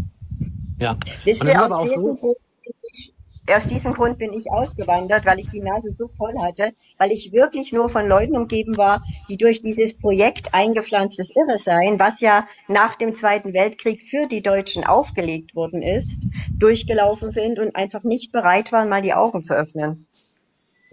ja. 0.79 0.97
Wisst 1.25 1.45
ihr, 1.45 1.65
aus 1.65 1.73
auch 1.73 1.83
diesem, 1.83 2.01
so, 2.01 2.15
Grund 2.15 2.39
bin 2.65 2.75
ich, 2.93 3.15
aus 3.55 3.67
diesem 3.67 3.93
Grund 3.95 4.19
bin 4.19 4.33
ich 4.33 4.51
ausgewandert, 4.51 5.25
weil 5.25 5.41
ich 5.41 5.49
die 5.49 5.61
Nase 5.61 5.91
so 5.99 6.09
voll 6.09 6.35
hatte, 6.39 6.73
weil 6.99 7.11
ich 7.11 7.33
wirklich 7.33 7.73
nur 7.73 7.89
von 7.89 8.07
Leuten 8.07 8.37
umgeben 8.37 8.77
war, 8.77 9.03
die 9.29 9.37
durch 9.37 9.63
dieses 9.63 9.99
Projekt 9.99 10.55
eingepflanztes 10.55 11.31
Irresein, 11.35 11.99
was 11.99 12.21
ja 12.21 12.47
nach 12.69 12.97
dem 12.97 13.15
Zweiten 13.15 13.55
Weltkrieg 13.55 14.03
für 14.03 14.29
die 14.29 14.43
Deutschen 14.43 14.85
aufgelegt 14.85 15.55
worden 15.55 15.83
ist, 15.83 16.23
durchgelaufen 16.53 17.31
sind 17.31 17.59
und 17.59 17.75
einfach 17.75 18.05
nicht 18.05 18.31
bereit 18.31 18.73
waren, 18.73 18.89
mal 18.89 19.03
die 19.03 19.15
Augen 19.15 19.43
zu 19.43 19.55
öffnen. 19.55 20.07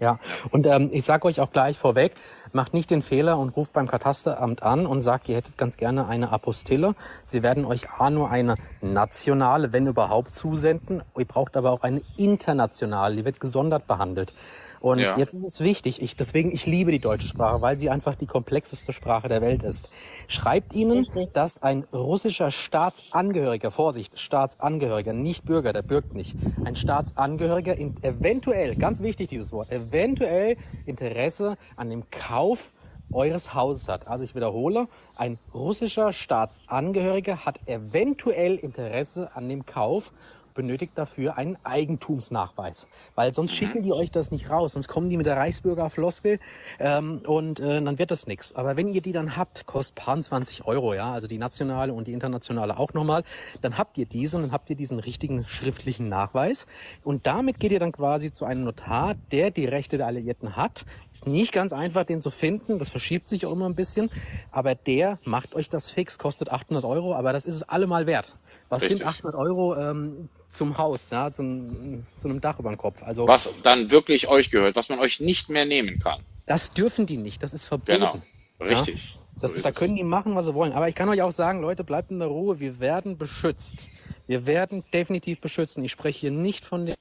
Ja, 0.00 0.20
und 0.50 0.64
ähm, 0.66 0.90
ich 0.92 1.04
sage 1.04 1.26
euch 1.26 1.40
auch 1.40 1.50
gleich 1.50 1.76
vorweg, 1.76 2.12
macht 2.54 2.74
nicht 2.74 2.90
den 2.90 3.02
Fehler 3.02 3.38
und 3.38 3.56
ruft 3.56 3.72
beim 3.72 3.86
Katasteramt 3.86 4.62
an 4.62 4.86
und 4.86 5.02
sagt, 5.02 5.28
ihr 5.28 5.36
hättet 5.36 5.56
ganz 5.58 5.76
gerne 5.76 6.06
eine 6.06 6.30
Apostille. 6.32 6.94
Sie 7.24 7.42
werden 7.42 7.64
euch 7.64 7.90
A 7.90 8.10
nur 8.10 8.30
eine 8.30 8.56
nationale, 8.80 9.72
wenn 9.72 9.86
überhaupt, 9.86 10.34
zusenden. 10.34 11.02
Ihr 11.16 11.24
braucht 11.24 11.56
aber 11.56 11.70
auch 11.70 11.82
eine 11.82 12.02
internationale, 12.16 13.16
die 13.16 13.24
wird 13.24 13.40
gesondert 13.40 13.86
behandelt. 13.86 14.32
Und 14.80 14.98
Ja. 15.00 15.18
jetzt 15.18 15.34
ist 15.34 15.44
es 15.44 15.60
wichtig, 15.60 16.00
ich, 16.02 16.16
deswegen, 16.16 16.52
ich 16.52 16.66
liebe 16.66 16.90
die 16.90 17.00
deutsche 17.00 17.28
Sprache, 17.28 17.60
weil 17.60 17.78
sie 17.78 17.90
einfach 17.90 18.14
die 18.14 18.26
komplexeste 18.26 18.92
Sprache 18.92 19.28
der 19.28 19.40
Welt 19.40 19.62
ist. 19.62 19.92
Schreibt 20.28 20.72
ihnen, 20.72 20.98
Richtig. 20.98 21.32
dass 21.32 21.60
ein 21.62 21.84
russischer 21.92 22.50
Staatsangehöriger, 22.50 23.70
Vorsicht, 23.70 24.18
Staatsangehöriger, 24.18 25.12
nicht 25.12 25.44
Bürger, 25.44 25.72
der 25.72 25.82
bürgt 25.82 26.14
nicht, 26.14 26.36
ein 26.62 26.76
Staatsangehöriger 26.76 27.76
in, 27.76 27.94
eventuell, 28.02 28.76
ganz 28.76 29.02
wichtig 29.02 29.28
dieses 29.28 29.52
Wort, 29.52 29.70
eventuell 29.70 30.56
Interesse 30.84 31.56
an 31.76 31.90
dem 31.90 32.10
Kauf 32.10 32.72
eures 33.10 33.54
Hauses 33.54 33.88
hat. 33.88 34.06
Also 34.06 34.24
ich 34.24 34.34
wiederhole, 34.34 34.86
ein 35.16 35.38
russischer 35.54 36.12
Staatsangehöriger 36.12 37.44
hat 37.46 37.60
eventuell 37.66 38.56
Interesse 38.56 39.34
an 39.34 39.48
dem 39.48 39.64
Kauf 39.66 40.12
benötigt 40.58 40.98
dafür 40.98 41.38
einen 41.38 41.56
Eigentumsnachweis, 41.62 42.88
weil 43.14 43.32
sonst 43.32 43.54
schicken 43.54 43.84
die 43.84 43.92
euch 43.92 44.10
das 44.10 44.32
nicht 44.32 44.50
raus, 44.50 44.72
sonst 44.72 44.88
kommen 44.88 45.08
die 45.08 45.16
mit 45.16 45.24
der 45.24 45.36
Reichsbürgerfloskel 45.36 46.40
ähm, 46.80 47.22
und 47.24 47.60
äh, 47.60 47.80
dann 47.80 47.96
wird 48.00 48.10
das 48.10 48.26
nichts. 48.26 48.56
Aber 48.56 48.76
wenn 48.76 48.88
ihr 48.88 49.00
die 49.00 49.12
dann 49.12 49.36
habt, 49.36 49.66
kostet 49.66 49.94
paar 49.94 50.20
20 50.20 50.64
Euro, 50.64 50.94
ja, 50.94 51.12
also 51.12 51.28
die 51.28 51.38
nationale 51.38 51.92
und 51.92 52.08
die 52.08 52.12
internationale 52.12 52.76
auch 52.76 52.92
nochmal, 52.92 53.22
dann 53.60 53.78
habt 53.78 53.98
ihr 53.98 54.06
diese 54.06 54.36
und 54.36 54.42
dann 54.42 54.52
habt 54.52 54.68
ihr 54.68 54.74
diesen 54.74 54.98
richtigen 54.98 55.46
schriftlichen 55.46 56.08
Nachweis 56.08 56.66
und 57.04 57.24
damit 57.28 57.60
geht 57.60 57.70
ihr 57.70 57.78
dann 57.78 57.92
quasi 57.92 58.32
zu 58.32 58.44
einem 58.44 58.64
Notar, 58.64 59.14
der 59.30 59.52
die 59.52 59.64
Rechte 59.64 59.96
der 59.96 60.06
Alliierten 60.08 60.56
hat. 60.56 60.86
Ist 61.12 61.28
nicht 61.28 61.52
ganz 61.52 61.72
einfach, 61.72 62.02
den 62.02 62.20
zu 62.20 62.32
finden, 62.32 62.80
das 62.80 62.88
verschiebt 62.88 63.28
sich 63.28 63.46
auch 63.46 63.52
immer 63.52 63.68
ein 63.68 63.76
bisschen, 63.76 64.10
aber 64.50 64.74
der 64.74 65.20
macht 65.24 65.54
euch 65.54 65.68
das 65.68 65.88
fix, 65.88 66.18
kostet 66.18 66.50
800 66.50 66.84
Euro, 66.84 67.14
aber 67.14 67.32
das 67.32 67.46
ist 67.46 67.54
es 67.54 67.62
allemal 67.62 68.06
wert. 68.06 68.34
Was 68.68 68.82
Richtig. 68.82 68.98
sind 68.98 69.06
800 69.06 69.34
Euro 69.34 69.76
ähm, 69.76 70.28
zum 70.48 70.76
Haus, 70.76 71.10
ja, 71.10 71.30
zum, 71.30 72.06
zu 72.18 72.28
einem 72.28 72.40
Dach 72.40 72.58
über 72.58 72.70
den 72.70 72.76
Kopf? 72.78 73.02
Also 73.02 73.26
Was 73.26 73.48
dann 73.62 73.90
wirklich 73.90 74.28
euch 74.28 74.50
gehört, 74.50 74.76
was 74.76 74.88
man 74.88 74.98
euch 74.98 75.20
nicht 75.20 75.48
mehr 75.48 75.64
nehmen 75.64 75.98
kann. 75.98 76.22
das 76.46 76.72
dürfen 76.72 77.06
die 77.06 77.16
nicht, 77.16 77.42
das 77.42 77.54
ist 77.54 77.64
verboten. 77.64 77.92
Genau. 78.00 78.22
Richtig. 78.60 79.16
Das 79.40 79.52
So 79.52 79.56
ist, 79.58 79.64
da 79.64 79.70
können 79.70 79.94
die 79.94 80.02
machen, 80.04 80.34
was 80.34 80.46
sie 80.46 80.54
wollen. 80.54 80.72
Aber 80.72 80.88
ich 80.88 80.94
kann 80.96 81.08
euch 81.08 81.22
auch 81.22 81.30
sagen, 81.30 81.60
Leute, 81.60 81.84
bleibt 81.84 82.10
in 82.10 82.18
der 82.18 82.26
Ruhe. 82.28 82.58
Wir 82.58 82.80
werden 82.80 83.16
beschützt. 83.16 83.88
Wir 84.26 84.46
werden 84.46 84.82
definitiv 84.92 85.40
beschützt. 85.40 85.76
Und 85.76 85.84
ich 85.84 85.92
spreche 85.92 86.18
hier 86.18 86.30
nicht 86.32 86.64
von 86.66 86.86
den 86.86 86.96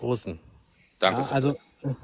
Russen. 0.00 0.40
Danke. 0.98 1.20
Ja, 1.20 1.28
also 1.30 1.56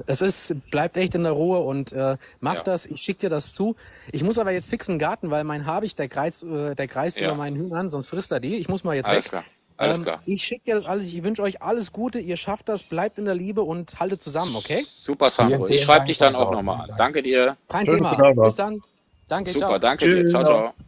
es 0.06 0.20
ist, 0.22 0.70
bleibt 0.70 0.96
echt 0.96 1.14
in 1.14 1.22
der 1.22 1.32
Ruhe 1.32 1.58
und 1.60 1.92
äh, 1.92 2.16
macht 2.40 2.56
Ja. 2.58 2.62
das. 2.64 2.86
Ich 2.86 3.00
schicke 3.00 3.20
dir 3.20 3.30
das 3.30 3.54
zu. 3.54 3.76
Ich 4.12 4.22
muss 4.24 4.38
aber 4.38 4.50
jetzt 4.50 4.70
fix 4.70 4.88
in 4.88 4.94
den 4.94 4.98
Garten, 4.98 5.30
weil 5.30 5.44
mein 5.44 5.66
Habicht, 5.66 5.98
der 5.98 6.08
kreist, 6.08 6.42
äh, 6.42 6.74
der 6.74 6.88
kreist 6.88 7.18
Ja. 7.20 7.26
über 7.28 7.36
meinen 7.36 7.56
Hühnern, 7.56 7.90
sonst 7.90 8.06
frisst 8.08 8.32
er 8.32 8.40
die. 8.40 8.56
Ich 8.56 8.68
muss 8.68 8.84
mal 8.84 8.96
jetzt 8.96 9.06
alles 9.06 9.24
weg. 9.26 9.30
klar. 9.30 9.44
Alles 9.76 9.98
Ähm, 9.98 10.02
klar. 10.02 10.22
Ich 10.26 10.42
schicke 10.42 10.64
dir 10.64 10.74
das 10.74 10.84
alles. 10.86 11.04
Ich 11.04 11.22
wünsche 11.22 11.40
euch 11.42 11.62
alles 11.62 11.92
Gute. 11.92 12.18
Ihr 12.18 12.36
schafft 12.36 12.68
das. 12.68 12.82
Bleibt 12.82 13.16
in 13.18 13.26
der 13.26 13.34
Liebe 13.36 13.62
und 13.62 14.00
haltet 14.00 14.20
zusammen, 14.20 14.56
okay? 14.56 14.84
Super, 14.84 15.30
Sandro. 15.30 15.66
Vielen, 15.66 15.78
Ich 15.78 15.82
schreibe 15.84 16.06
dich 16.06 16.18
dann 16.18 16.34
auch 16.34 16.50
nochmal 16.50 16.90
an. 16.90 16.96
Danke 16.98 17.22
dir. 17.22 17.56
Kein 17.68 17.86
Schönen 17.86 17.98
Thema. 17.98 18.34
Bis 18.44 18.56
dann. 18.56 18.82
Danke, 19.28 19.50
Super, 19.52 19.66
ciao. 19.66 19.78
danke 19.78 20.04
dir. 20.04 20.22
Tschüss. 20.22 20.32
Ciao, 20.32 20.44
ciao. 20.44 20.87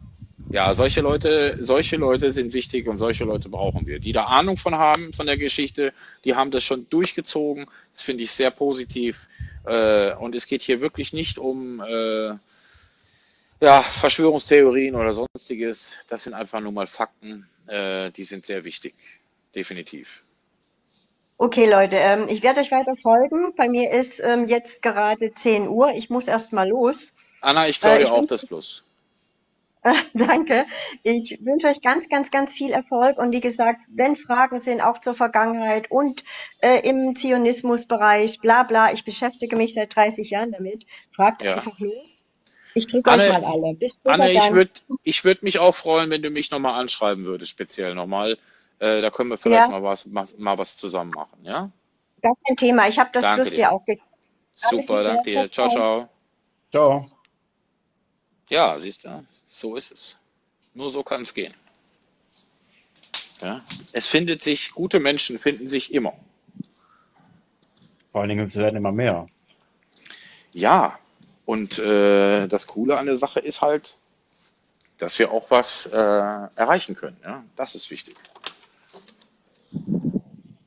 Ja, 0.51 0.73
solche 0.73 0.99
Leute, 0.99 1.57
solche 1.63 1.95
Leute 1.95 2.33
sind 2.33 2.51
wichtig 2.53 2.87
und 2.87 2.97
solche 2.97 3.23
Leute 3.23 3.47
brauchen 3.47 3.87
wir, 3.87 3.99
die 3.99 4.11
da 4.11 4.25
Ahnung 4.25 4.57
von 4.57 4.75
haben, 4.75 5.13
von 5.13 5.25
der 5.25 5.37
Geschichte, 5.37 5.93
die 6.25 6.35
haben 6.35 6.51
das 6.51 6.63
schon 6.63 6.89
durchgezogen. 6.89 7.67
Das 7.93 8.03
finde 8.03 8.23
ich 8.23 8.31
sehr 8.31 8.51
positiv. 8.51 9.29
Äh, 9.65 10.13
und 10.15 10.35
es 10.35 10.47
geht 10.47 10.61
hier 10.61 10.81
wirklich 10.81 11.13
nicht 11.13 11.39
um 11.39 11.79
äh, 11.79 12.33
ja, 13.61 13.81
Verschwörungstheorien 13.81 14.95
oder 14.95 15.13
sonstiges. 15.13 15.93
Das 16.09 16.23
sind 16.23 16.33
einfach 16.33 16.59
nur 16.59 16.73
mal 16.73 16.87
Fakten, 16.87 17.47
äh, 17.67 18.11
die 18.11 18.25
sind 18.25 18.45
sehr 18.45 18.65
wichtig. 18.65 18.95
Definitiv. 19.55 20.25
Okay, 21.37 21.69
Leute, 21.69 21.95
ähm, 21.95 22.25
ich 22.27 22.43
werde 22.43 22.59
euch 22.59 22.71
weiter 22.71 22.95
folgen. 22.95 23.53
Bei 23.55 23.69
mir 23.69 23.91
ist 23.91 24.19
ähm, 24.19 24.47
jetzt 24.47 24.81
gerade 24.81 25.31
10 25.33 25.69
Uhr. 25.69 25.93
Ich 25.93 26.09
muss 26.09 26.27
erst 26.27 26.51
mal 26.51 26.67
los. 26.67 27.13
Anna, 27.39 27.69
ich 27.69 27.79
glaube 27.79 27.99
Äh, 27.99 28.03
ich 28.03 28.09
auch 28.09 28.25
das 28.27 28.45
Plus. 28.45 28.83
Danke. 30.13 30.65
Ich 31.03 31.39
wünsche 31.43 31.67
euch 31.67 31.81
ganz, 31.81 32.07
ganz, 32.07 32.29
ganz 32.29 32.53
viel 32.53 32.71
Erfolg. 32.71 33.17
Und 33.17 33.31
wie 33.31 33.41
gesagt, 33.41 33.79
wenn 33.87 34.15
Fragen 34.15 34.61
sind, 34.61 34.81
auch 34.81 34.99
zur 34.99 35.13
Vergangenheit 35.15 35.89
und 35.89 36.23
äh, 36.59 36.87
im 36.87 37.15
Zionismusbereich, 37.15 38.39
bla 38.41 38.63
bla, 38.63 38.93
ich 38.93 39.05
beschäftige 39.05 39.55
mich 39.55 39.73
seit 39.73 39.95
30 39.95 40.29
Jahren 40.29 40.51
damit. 40.51 40.85
Fragt 41.15 41.41
Ja. 41.41 41.55
einfach 41.55 41.79
los. 41.79 42.25
Ich 42.73 42.87
drücke 42.87 43.09
euch 43.09 43.27
mal 43.27 43.43
alle. 43.43 43.73
Bis 43.73 43.93
später 43.93 44.13
Anne, 44.13 44.31
ich 44.31 44.51
würde 44.51 44.71
ich 45.03 45.25
würd 45.25 45.43
mich 45.43 45.59
auch 45.59 45.75
freuen, 45.75 46.09
wenn 46.09 46.21
du 46.21 46.29
mich 46.29 46.51
nochmal 46.51 46.79
anschreiben 46.79 47.25
würdest, 47.25 47.51
speziell 47.51 47.95
nochmal. 47.95 48.37
Äh, 48.79 49.01
da 49.01 49.09
können 49.09 49.29
wir 49.29 49.37
vielleicht 49.37 49.69
Ja. 49.69 49.79
mal, 49.79 49.83
was, 49.83 50.05
mal, 50.05 50.25
mal 50.37 50.57
was 50.57 50.77
zusammen 50.77 51.11
machen, 51.15 51.39
ja? 51.43 51.71
Gar 52.21 52.35
kein 52.45 52.55
Thema. 52.55 52.87
Ich 52.87 52.99
habe 52.99 53.09
das 53.11 53.23
Danke 53.23 53.43
Plus 53.43 53.55
dir. 53.55 53.71
auch 53.71 53.85
gekriegt. 53.85 54.05
Alles 54.61 54.85
Super, 54.85 55.03
danke 55.03 55.23
dir. 55.31 55.51
Ciao, 55.51 55.69
Ciao, 55.69 56.09
ciao. 56.71 57.20
Ja, 58.51 58.77
siehst 58.77 59.05
du, 59.05 59.25
so 59.47 59.77
ist 59.77 59.93
es. 59.93 60.17
Nur 60.73 60.91
so 60.91 61.03
kann 61.03 61.21
es 61.21 61.33
gehen. 61.33 61.53
Ja? 63.39 63.63
Es 63.93 64.07
findet 64.07 64.43
sich, 64.43 64.73
gute 64.73 64.99
Menschen 64.99 65.39
finden 65.39 65.69
sich 65.69 65.93
immer. 65.93 66.13
Vor 68.11 68.19
allen 68.19 68.29
Dingen, 68.29 68.45
es 68.45 68.57
werden 68.57 68.75
immer 68.75 68.91
mehr. 68.91 69.29
Ja, 70.51 70.99
und 71.45 71.79
äh, 71.79 72.47
das 72.47 72.67
Coole 72.67 72.99
an 72.99 73.05
der 73.05 73.15
Sache 73.15 73.39
ist 73.39 73.61
halt, 73.61 73.95
dass 74.97 75.17
wir 75.17 75.31
auch 75.31 75.49
was 75.49 75.85
äh, 75.85 75.97
erreichen 75.97 76.95
können. 76.95 77.15
Ja? 77.23 77.45
Das 77.55 77.75
ist 77.75 77.89
wichtig. 77.89 78.15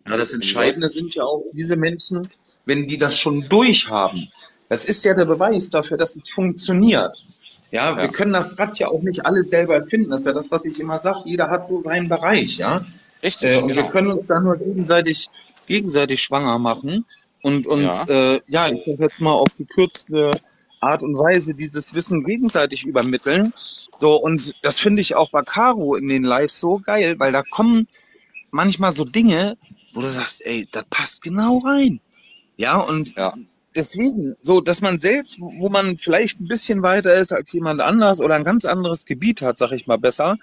Ja, 0.09 0.16
das 0.16 0.33
Entscheidende 0.33 0.88
sind 0.88 1.14
ja 1.14 1.25
auch 1.25 1.44
diese 1.53 1.77
Menschen, 1.77 2.31
wenn 2.64 2.87
die 2.87 2.97
das 2.97 3.18
schon 3.18 3.47
durchhaben. 3.51 4.33
Das 4.70 4.87
ist 4.87 5.05
ja 5.05 5.12
der 5.12 5.27
Beweis 5.27 5.68
dafür, 5.68 5.99
dass 5.99 6.16
es 6.16 6.27
funktioniert. 6.31 7.23
Ja, 7.70 7.90
Ja. 7.90 7.96
wir 8.03 8.09
können 8.09 8.33
das 8.33 8.59
Rad 8.59 8.79
ja 8.79 8.88
auch 8.88 9.03
nicht 9.03 9.27
alle 9.27 9.42
selber 9.42 9.74
erfinden. 9.74 10.11
Das 10.11 10.20
ist 10.20 10.27
ja 10.27 10.33
das, 10.33 10.50
was 10.50 10.64
ich 10.64 10.79
immer 10.81 10.98
sage. 10.98 11.20
Jeder 11.24 11.50
hat 11.50 11.66
so 11.66 11.81
seinen 11.81 12.09
Bereich, 12.09 12.59
ja. 12.59 12.85
Richtig, 13.22 13.50
Äh, 13.50 13.59
und 13.62 13.68
genau. 13.68 13.83
wir 13.83 13.90
können 13.90 14.11
uns 14.11 14.27
da 14.27 14.40
nur 14.40 14.57
gegenseitig, 14.57 15.29
gegenseitig 15.66 16.22
schwanger 16.22 16.59
machen 16.59 17.05
und 17.42 17.66
uns, 17.66 18.07
ja, 18.09 18.35
äh, 18.35 18.40
ja 18.46 18.68
ich 18.68 18.83
sag 18.87 18.98
jetzt 19.00 19.20
mal 19.20 19.33
auf 19.33 19.57
gekürzte 19.57 20.31
Art 20.81 21.03
und 21.03 21.16
Weise 21.16 21.55
dieses 21.55 21.94
Wissen 21.94 22.22
gegenseitig 22.24 22.85
übermitteln. 22.85 23.53
So, 23.96 24.16
und 24.16 24.53
das 24.62 24.79
finde 24.79 25.00
ich 25.00 25.14
auch 25.14 25.31
bei 25.31 25.40
Caro 25.42 25.94
in 25.96 26.09
den 26.09 26.24
Lives 26.24 26.61
so 26.61 26.79
geil, 26.79 27.14
weil 27.18 27.33
da 27.33 27.42
kommen 27.42 27.88
manchmal 28.50 28.92
so 28.92 29.05
Dinge, 29.05 29.57
wo 29.94 30.03
du 30.03 30.09
sagst, 30.09 30.44
ey, 30.44 30.68
das 30.70 30.85
passt 30.90 31.22
genau 31.22 31.59
rein. 31.59 32.00
Ja, 32.57 32.77
und 32.77 33.14
Ja. 33.16 33.35
Deswegen, 33.74 34.34
so, 34.40 34.60
dass 34.60 34.80
man 34.80 34.98
selbst, 34.98 35.40
wo 35.40 35.68
man 35.68 35.96
vielleicht 35.96 36.40
ein 36.40 36.48
bisschen 36.48 36.82
weiter 36.82 37.14
ist 37.14 37.32
als 37.32 37.52
jemand 37.52 37.80
anders 37.80 38.20
oder 38.20 38.34
ein 38.34 38.44
ganz 38.44 38.64
anderes 38.64 39.04
Gebiet 39.04 39.42
hat, 39.42 39.58
sag 39.58 39.72
ich 39.72 39.87
mal 39.87 39.98
besser, 39.98 40.37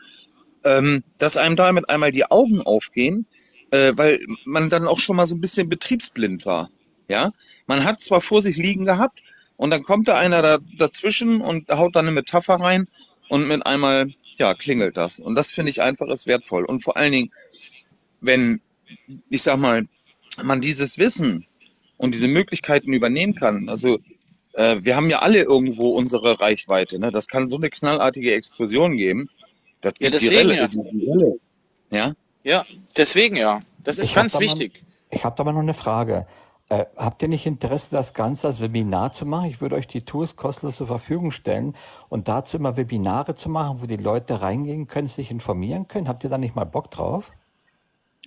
ähm, 0.63 1.03
dass 1.17 1.37
einem 1.37 1.55
damit 1.55 1.89
einmal 1.89 2.11
die 2.11 2.29
Augen 2.29 2.61
aufgehen, 2.61 3.25
äh, 3.71 3.93
weil 3.95 4.19
man 4.45 4.69
dann 4.69 4.87
auch 4.87 4.99
schon 4.99 5.15
mal 5.15 5.25
so 5.25 5.35
ein 5.35 5.41
bisschen 5.41 5.69
betriebsblind 5.69 6.45
war. 6.45 6.69
Ja, 7.07 7.31
man 7.67 7.83
hat 7.83 7.99
zwar 7.99 8.21
vor 8.21 8.41
sich 8.41 8.57
liegen 8.57 8.85
gehabt 8.85 9.19
und 9.57 9.69
dann 9.69 9.83
kommt 9.83 10.07
da 10.07 10.17
einer 10.17 10.41
da, 10.41 10.59
dazwischen 10.77 11.41
und 11.41 11.69
haut 11.69 11.95
dann 11.95 12.05
eine 12.05 12.15
Metapher 12.15 12.55
rein 12.55 12.87
und 13.29 13.47
mit 13.47 13.65
einmal, 13.65 14.07
ja, 14.37 14.53
klingelt 14.53 14.97
das. 14.97 15.19
Und 15.19 15.35
das 15.35 15.51
finde 15.51 15.71
ich 15.71 15.81
einfach 15.81 16.07
ist 16.07 16.27
wertvoll. 16.27 16.63
Und 16.63 16.81
vor 16.81 16.97
allen 16.97 17.11
Dingen, 17.11 17.31
wenn, 18.21 18.61
ich 19.29 19.41
sag 19.41 19.57
mal, 19.57 19.87
man 20.41 20.61
dieses 20.61 20.97
Wissen 20.97 21.45
und 22.01 22.13
diese 22.13 22.27
Möglichkeiten 22.27 22.93
übernehmen 22.93 23.35
kann. 23.35 23.69
Also 23.69 23.99
äh, 24.53 24.77
wir 24.81 24.95
haben 24.95 25.09
ja 25.09 25.19
alle 25.19 25.43
irgendwo 25.43 25.89
unsere 25.89 26.39
Reichweite. 26.39 26.99
Ne? 26.99 27.11
Das 27.11 27.27
kann 27.27 27.47
so 27.47 27.57
eine 27.57 27.69
knallartige 27.69 28.33
Explosion 28.33 28.97
geben. 28.97 29.29
Das 29.81 29.93
Ja, 29.99 30.09
gibt 30.09 30.21
die 30.21 30.29
deswegen 30.29 30.49
Relle, 30.49 30.61
ja. 30.61 30.67
die, 30.67 30.79
Relle. 31.09 31.39
Ja, 31.91 32.13
Ja, 32.43 32.65
deswegen 32.97 33.35
ja. 33.35 33.61
Das 33.83 33.97
ist 33.97 34.05
Ich 34.09 34.15
ganz 34.15 34.33
da 34.33 34.39
mal- 34.39 34.45
wichtig. 34.45 34.83
Ich 35.09 35.23
habe 35.23 35.35
da 35.35 35.43
mal 35.43 35.53
noch 35.53 35.59
eine 35.61 35.73
Frage. 35.73 36.25
Äh, 36.69 36.85
habt 36.95 37.21
ihr 37.21 37.27
nicht 37.27 37.45
Interesse, 37.45 37.87
das 37.91 38.13
Ganze 38.13 38.47
als 38.47 38.61
Webinar 38.61 39.11
zu 39.11 39.25
machen? 39.25 39.49
Ich 39.49 39.59
würde 39.59 39.75
euch 39.75 39.87
die 39.87 40.03
Tools 40.03 40.37
kostenlos 40.37 40.77
zur 40.77 40.87
Verfügung 40.87 41.31
stellen 41.31 41.75
und 42.07 42.29
dazu 42.29 42.55
immer 42.57 42.77
Webinare 42.77 43.35
zu 43.35 43.49
machen, 43.49 43.81
wo 43.81 43.87
die 43.87 43.97
Leute 43.97 44.39
reingehen 44.41 44.87
können, 44.87 45.09
sich 45.09 45.31
informieren 45.31 45.87
können. 45.89 46.07
Habt 46.07 46.23
ihr 46.23 46.29
da 46.29 46.37
nicht 46.37 46.55
mal 46.55 46.63
Bock 46.65 46.89
drauf? 46.91 47.25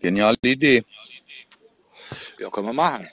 geniale 0.01 0.37
Idee. 0.45 0.85
Ja, 2.39 2.51
können 2.51 2.67
wir 2.67 2.73
machen. 2.75 3.07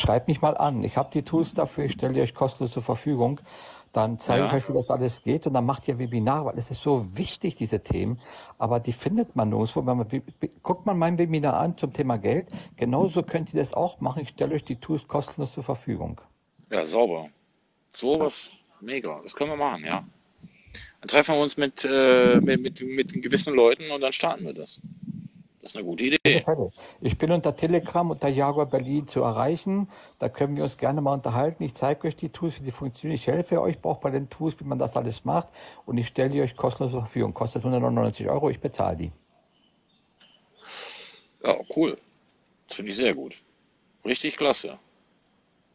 Schreibt 0.00 0.28
mich 0.28 0.42
mal 0.42 0.56
an. 0.56 0.84
Ich 0.84 0.96
habe 0.96 1.10
die 1.12 1.22
Tools 1.22 1.54
dafür, 1.54 1.84
ich 1.84 1.92
stelle 1.92 2.12
die 2.14 2.20
euch 2.20 2.34
kostenlos 2.34 2.72
zur 2.72 2.82
Verfügung. 2.82 3.40
Dann 3.92 4.18
zeige 4.18 4.40
Ja. 4.42 4.46
ich 4.48 4.52
euch, 4.52 4.68
wie 4.68 4.74
das 4.74 4.90
alles 4.90 5.22
geht 5.22 5.46
und 5.46 5.54
dann 5.54 5.64
macht 5.64 5.88
ihr 5.88 5.98
Webinare, 5.98 6.44
weil 6.46 6.58
es 6.58 6.70
ist 6.70 6.82
so 6.82 7.16
wichtig, 7.16 7.56
diese 7.56 7.80
Themen. 7.82 8.18
Aber 8.58 8.78
die 8.78 8.92
findet 8.92 9.36
man 9.36 9.48
nirgendwo. 9.48 9.86
Wenn 9.86 9.96
man, 9.96 10.22
guckt 10.62 10.84
man 10.84 10.98
mein 10.98 11.16
Webinar 11.16 11.54
an 11.54 11.78
zum 11.78 11.94
Thema 11.94 12.18
Geld. 12.18 12.46
Genauso 12.76 13.22
könnt 13.22 13.54
ihr 13.54 13.60
das 13.60 13.72
auch 13.72 14.00
machen. 14.02 14.22
Ich 14.22 14.28
stelle 14.30 14.54
euch 14.54 14.64
die 14.64 14.76
Tools 14.76 15.08
kostenlos 15.08 15.54
zur 15.54 15.62
Verfügung. 15.64 16.20
Ja, 16.70 16.86
sauber. 16.86 17.28
Sowas, 17.92 18.52
mega. 18.82 19.18
Das 19.22 19.34
können 19.34 19.52
wir 19.52 19.56
machen, 19.56 19.82
ja. 19.86 20.04
Dann 21.00 21.08
treffen 21.08 21.34
wir 21.34 21.40
uns 21.42 21.56
mit, 21.56 21.86
äh, 21.86 22.38
mit, 22.42 22.60
mit, 22.60 22.82
mit 22.82 23.22
gewissen 23.22 23.54
Leuten 23.54 23.90
und 23.90 24.02
dann 24.02 24.12
starten 24.12 24.44
wir 24.44 24.52
das. 24.52 24.82
Das 25.66 25.72
ist 25.72 25.78
eine 25.78 25.86
gute 25.86 26.04
Idee. 26.04 26.44
Ich 27.00 27.18
bin 27.18 27.32
unter 27.32 27.56
Telegram 27.56 28.08
unter 28.08 28.28
Jaguar 28.28 28.66
Berlin 28.66 29.08
zu 29.08 29.22
erreichen. 29.22 29.88
Da 30.20 30.28
können 30.28 30.56
wir 30.56 30.62
uns 30.62 30.76
gerne 30.78 31.00
mal 31.00 31.14
unterhalten. 31.14 31.64
Ich 31.64 31.74
zeige 31.74 32.06
euch 32.06 32.14
die 32.14 32.28
Tools, 32.28 32.60
wie 32.60 32.66
die 32.66 32.70
funktionieren. 32.70 33.16
Ich 33.16 33.26
helfe 33.26 33.60
euch 33.60 33.76
auch 33.82 33.98
bei 33.98 34.10
den 34.10 34.30
Tools, 34.30 34.60
wie 34.60 34.64
man 34.64 34.78
das 34.78 34.96
alles 34.96 35.24
macht. 35.24 35.48
Und 35.84 35.98
ich 35.98 36.06
stelle 36.06 36.30
die 36.30 36.40
euch 36.40 36.54
kostenlos 36.54 36.92
zur 36.92 37.00
Verfügung. 37.00 37.34
Kostet 37.34 37.62
199 37.64 38.28
Euro. 38.30 38.48
Ich 38.48 38.60
bezahle 38.60 38.96
die. 38.96 39.12
Ja, 41.42 41.56
cool. 41.74 41.98
Das 42.68 42.76
finde 42.76 42.92
ich 42.92 42.96
sehr 42.96 43.14
gut. 43.16 43.36
Richtig 44.04 44.36
klasse. 44.36 44.78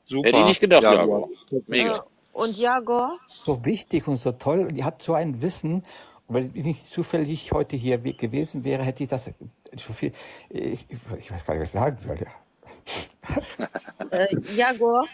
Super. 0.05 0.29
Hätte 0.29 0.39
ich 0.39 0.45
nicht 0.45 0.61
gedacht, 0.61 0.83
Ja, 0.83 0.93
Jaguar. 0.93 1.27
Mega. 1.67 1.91
Ja, 1.91 2.03
Und 2.31 2.57
Jagor? 2.57 3.19
so 3.27 3.65
wichtig 3.65 4.07
und 4.07 4.15
so 4.15 4.31
toll 4.31 4.67
und 4.69 4.77
ihr 4.77 4.85
habt 4.85 5.03
so 5.03 5.15
ein 5.15 5.41
Wissen. 5.41 5.83
Wenn 6.33 6.51
ich 6.53 6.63
nicht 6.63 6.87
zufällig 6.87 7.51
heute 7.51 7.75
hier 7.75 8.03
we- 8.03 8.13
gewesen 8.13 8.63
wäre, 8.63 8.83
hätte 8.83 9.03
ich 9.03 9.09
das 9.09 9.29
so 9.77 9.93
viel. 9.93 10.13
Ich, 10.49 10.85
ich 11.19 11.31
weiß 11.31 11.45
gar 11.45 11.53
nicht, 11.55 11.61
was 11.61 11.69
ich 11.69 11.71
sagen 11.73 11.97
soll. 11.99 12.17
Ja. 12.19 13.67
Äh, 14.09 14.27
Jagor, 14.55 15.05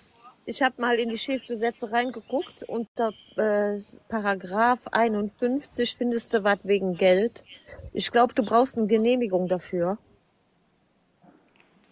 ich 0.45 0.61
habe 0.63 0.81
mal 0.81 0.95
in 0.97 1.09
die 1.09 1.17
Schiffgesetze 1.17 1.91
reingeguckt. 1.91 2.63
Unter 2.63 3.11
äh, 3.35 3.81
Paragraph 4.07 4.79
51 4.91 5.95
findest 5.97 6.33
du 6.33 6.43
was 6.43 6.57
wegen 6.63 6.95
Geld. 6.95 7.43
Ich 7.93 8.09
glaube, 8.11 8.33
du 8.33 8.41
brauchst 8.43 8.77
eine 8.77 8.87
Genehmigung 8.87 9.47
dafür. 9.47 9.97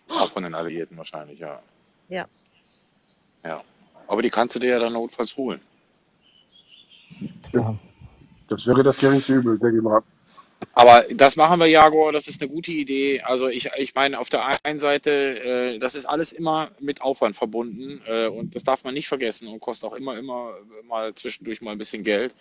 Auch 0.09 0.31
von 0.31 0.43
den 0.43 0.55
Alliierten 0.55 0.97
wahrscheinlich, 0.97 1.37
ja. 1.39 1.61
Ja. 2.09 2.25
Ja. 3.43 3.61
Aber 4.07 4.21
die 4.21 4.29
kannst 4.29 4.55
du 4.55 4.59
dir 4.59 4.69
ja 4.69 4.79
dann 4.79 4.93
notfalls 4.93 5.35
holen. 5.37 5.59
Ja. 7.53 7.77
Das 8.47 8.65
wäre 8.67 8.83
das 8.83 8.97
geringste 8.97 9.33
Übel, 9.33 9.57
denke 9.57 9.77
ich 9.77 9.83
mal. 9.83 10.01
Aber 10.73 11.05
das 11.11 11.35
machen 11.35 11.59
wir, 11.59 11.67
Jaguar, 11.67 12.11
das 12.11 12.27
ist 12.27 12.41
eine 12.41 12.49
gute 12.49 12.71
Idee. 12.71 13.21
Also 13.21 13.47
ich, 13.47 13.69
ich 13.77 13.95
meine, 13.95 14.19
auf 14.19 14.29
der 14.29 14.65
einen 14.65 14.79
Seite, 14.79 15.11
äh, 15.11 15.79
das 15.79 15.95
ist 15.95 16.05
alles 16.05 16.33
immer 16.33 16.69
mit 16.79 17.01
Aufwand 17.01 17.35
verbunden 17.35 18.01
äh, 18.05 18.27
und 18.27 18.55
das 18.55 18.63
darf 18.63 18.83
man 18.83 18.93
nicht 18.93 19.07
vergessen 19.07 19.47
und 19.47 19.59
kostet 19.59 19.89
auch 19.89 19.95
immer, 19.95 20.17
immer 20.17 20.53
mal 20.87 21.13
zwischendurch 21.15 21.61
mal 21.61 21.71
ein 21.71 21.77
bisschen 21.77 22.03
Geld. 22.03 22.33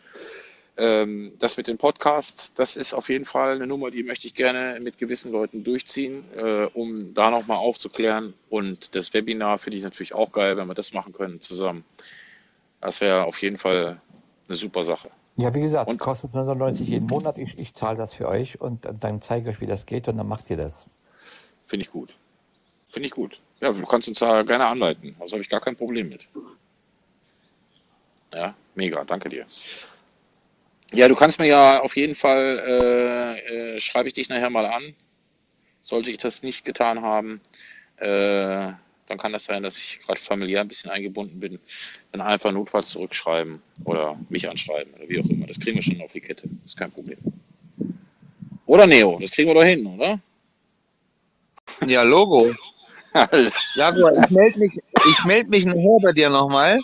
Ähm, 0.76 1.32
das 1.38 1.56
mit 1.56 1.68
den 1.68 1.78
Podcasts, 1.78 2.52
das 2.54 2.76
ist 2.76 2.94
auf 2.94 3.08
jeden 3.08 3.24
Fall 3.24 3.54
eine 3.54 3.66
Nummer, 3.66 3.92
die 3.92 4.02
möchte 4.02 4.26
ich 4.26 4.34
gerne 4.34 4.80
mit 4.82 4.98
gewissen 4.98 5.30
Leuten 5.30 5.62
durchziehen, 5.62 6.24
äh, 6.36 6.64
um 6.74 7.14
da 7.14 7.30
nochmal 7.30 7.58
aufzuklären. 7.58 8.34
Und 8.50 8.96
das 8.96 9.14
Webinar 9.14 9.58
finde 9.58 9.76
ich 9.78 9.84
natürlich 9.84 10.14
auch 10.14 10.32
geil, 10.32 10.56
wenn 10.56 10.66
wir 10.66 10.74
das 10.74 10.92
machen 10.92 11.12
können 11.12 11.40
zusammen. 11.40 11.84
Das 12.80 13.00
wäre 13.00 13.24
auf 13.24 13.40
jeden 13.40 13.58
Fall 13.58 14.00
eine 14.48 14.56
super 14.56 14.82
Sache. 14.82 15.10
Ja, 15.36 15.52
wie 15.54 15.60
gesagt, 15.60 15.88
Und 15.88 15.98
kostet 15.98 16.32
99 16.34 16.86
jeden 16.88 17.06
Monat. 17.06 17.38
Ich, 17.38 17.58
ich 17.58 17.74
zahle 17.74 17.96
das 17.96 18.14
für 18.14 18.28
euch 18.28 18.60
und 18.60 18.86
dann 19.00 19.20
zeige 19.20 19.50
ich 19.50 19.56
euch, 19.56 19.60
wie 19.60 19.66
das 19.66 19.86
geht 19.86 20.08
und 20.08 20.16
dann 20.16 20.28
macht 20.28 20.48
ihr 20.50 20.56
das. 20.56 20.86
finde 21.66 21.84
ich 21.84 21.90
gut. 21.90 22.14
Finde 22.90 23.06
ich 23.08 23.12
gut. 23.12 23.40
Ja, 23.60 23.72
du 23.72 23.84
kannst 23.84 24.06
uns 24.08 24.20
da 24.20 24.42
gerne 24.42 24.66
anleiten. 24.66 25.16
Also 25.18 25.32
habe 25.32 25.42
ich 25.42 25.48
gar 25.48 25.60
kein 25.60 25.74
Problem 25.74 26.08
mit. 26.08 26.28
Ja, 28.32 28.54
mega, 28.74 29.04
danke 29.04 29.28
dir. 29.28 29.46
Ja, 30.92 31.08
du 31.08 31.16
kannst 31.16 31.40
mir 31.40 31.46
ja 31.46 31.80
auf 31.80 31.96
jeden 31.96 32.14
Fall, 32.14 32.62
äh, 32.64 33.76
äh, 33.76 33.80
schreibe 33.80 34.08
ich 34.08 34.14
dich 34.14 34.28
nachher 34.28 34.50
mal 34.50 34.66
an. 34.66 34.94
Sollte 35.82 36.10
ich 36.10 36.18
das 36.18 36.42
nicht 36.42 36.64
getan 36.64 37.02
haben, 37.02 37.40
äh, 37.96 38.72
dann 39.06 39.18
kann 39.18 39.32
das 39.32 39.44
sein, 39.44 39.62
dass 39.62 39.76
ich 39.76 40.00
gerade 40.04 40.20
familiär 40.20 40.60
ein 40.60 40.68
bisschen 40.68 40.90
eingebunden 40.90 41.40
bin. 41.40 41.58
Dann 42.12 42.20
einfach 42.20 42.52
notfalls 42.52 42.88
zurückschreiben 42.88 43.60
oder 43.84 44.18
mich 44.28 44.48
anschreiben 44.48 44.94
oder 44.94 45.08
wie 45.08 45.20
auch 45.20 45.26
immer. 45.26 45.46
Das 45.46 45.60
kriegen 45.60 45.76
wir 45.76 45.82
schon 45.82 46.00
auf 46.00 46.12
die 46.12 46.20
Kette. 46.20 46.48
Ist 46.64 46.76
kein 46.76 46.90
Problem. 46.90 47.18
Oder 48.66 48.86
Neo, 48.86 49.18
das 49.20 49.30
kriegen 49.30 49.48
wir 49.48 49.54
doch 49.54 49.64
hin, 49.64 49.86
oder? 49.86 50.20
Ja, 51.86 52.02
Logo. 52.02 52.52
Jaguar, 53.74 54.24
ich 54.24 54.30
melde 54.30 54.58
mich, 54.58 54.78
ich 55.08 55.24
melde 55.24 55.50
mich 55.50 55.64
nachher 55.64 55.98
bei 56.02 56.12
dir 56.12 56.30
nochmal. 56.30 56.80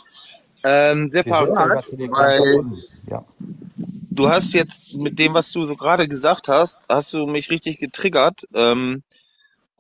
Ähm, 0.63 1.11
separat, 1.11 1.93
weil. 2.09 2.65
Ja. 3.09 3.25
du 4.11 4.29
hast 4.29 4.53
jetzt 4.53 4.95
mit 4.97 5.19
dem, 5.19 5.35
was 5.35 5.51
du 5.53 5.67
so 5.67 5.75
gerade 5.75 6.07
gesagt 6.07 6.49
hast, 6.49 6.81
hast 6.89 7.13
du 7.13 7.27
mich 7.27 7.51
richtig 7.51 7.79
getriggert. 7.79 8.47
Ähm, 8.55 9.03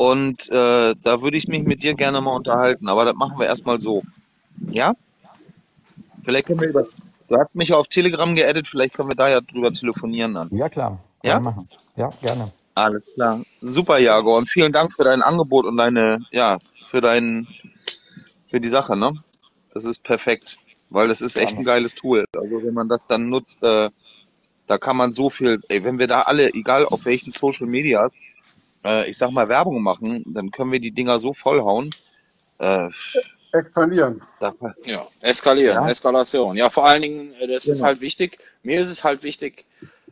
und 0.01 0.49
äh, 0.49 0.95
da 1.03 1.21
würde 1.21 1.37
ich 1.37 1.47
mich 1.47 1.63
mit 1.63 1.83
dir 1.83 1.93
gerne 1.93 2.23
mal 2.23 2.35
unterhalten. 2.35 2.89
Aber 2.89 3.05
das 3.05 3.15
machen 3.17 3.39
wir 3.39 3.45
erstmal 3.45 3.81
so. 3.81 4.03
Ja? 4.71 4.95
Vielleicht 6.25 6.47
können 6.47 6.61
wir 6.61 6.71
über. 6.71 6.87
Du 7.29 7.37
hast 7.37 7.55
mich 7.55 7.69
ja 7.69 7.77
auf 7.77 7.87
Telegram 7.87 8.35
geaddet, 8.35 8.67
vielleicht 8.67 8.95
können 8.95 9.11
wir 9.11 9.15
da 9.15 9.29
ja 9.29 9.43
drüber 9.43 9.71
telefonieren 9.75 10.33
dann. 10.33 10.49
ja, 10.53 10.71
klar. 10.71 10.99
Ja? 11.23 11.39
machen. 11.39 11.69
Ja, 11.97 12.09
gerne. 12.23 12.51
Alles 12.75 13.09
klar. 13.13 13.43
Super, 13.61 13.99
Jago. 13.99 14.39
Und 14.39 14.49
vielen 14.49 14.73
Dank 14.73 14.95
für 14.95 15.05
dein 15.05 15.21
Angebot 15.21 15.67
und 15.67 15.77
deine, 15.77 16.25
ja, 16.31 16.61
für 16.83 17.03
dein, 17.03 17.47
für 18.47 18.59
die 18.59 18.71
Sache, 18.71 18.97
ne? 18.97 19.13
Das 19.75 19.85
ist 19.85 20.03
perfekt. 20.03 20.57
Weil 20.89 21.09
das 21.09 21.21
ist 21.21 21.37
echt 21.37 21.59
ein 21.59 21.65
geiles 21.65 21.95
Tool. 21.95 22.25
Also 22.35 22.63
wenn 22.63 22.73
man 22.73 22.89
das 22.89 23.07
dann 23.07 23.29
nutzt, 23.29 23.63
äh, 23.63 23.91
da 24.67 24.79
kann 24.79 24.97
man 24.97 25.13
so 25.13 25.29
viel, 25.29 25.61
ey, 25.69 25.85
wenn 25.85 25.99
wir 25.99 26.07
da 26.07 26.23
alle, 26.23 26.55
egal 26.55 26.87
auf 26.87 27.05
welchen 27.05 27.33
Social 27.33 27.67
Medias, 27.67 28.15
äh, 28.85 29.09
ich 29.09 29.19
sag 29.19 29.31
mal 29.31 29.49
Werbung 29.49 29.83
machen, 29.83 30.25
dann 30.27 30.51
können 30.51 30.73
wir 30.73 30.81
die 30.81 30.93
Dinger 30.93 31.19
so 31.19 31.33
vollhauen. 31.33 31.90
Äh, 32.59 32.88
Expandieren. 33.53 34.23
da, 34.38 34.53
Ja, 34.85 35.09
eskalieren, 35.21 35.83
ja, 35.83 35.88
Eskalation. 35.88 36.57
Ja, 36.57 36.71
vor 36.71 36.87
allen 36.87 37.03
Dingen, 37.03 37.35
äh, 37.35 37.49
das 37.49 37.66
ist 37.66 37.79
genau. 37.79 37.88
halt 37.88 38.01
wichtig. 38.01 38.38
Mir 38.62 38.81
ist 38.81 38.88
es 38.88 39.03
halt 39.03 39.23
wichtig, 39.23 39.64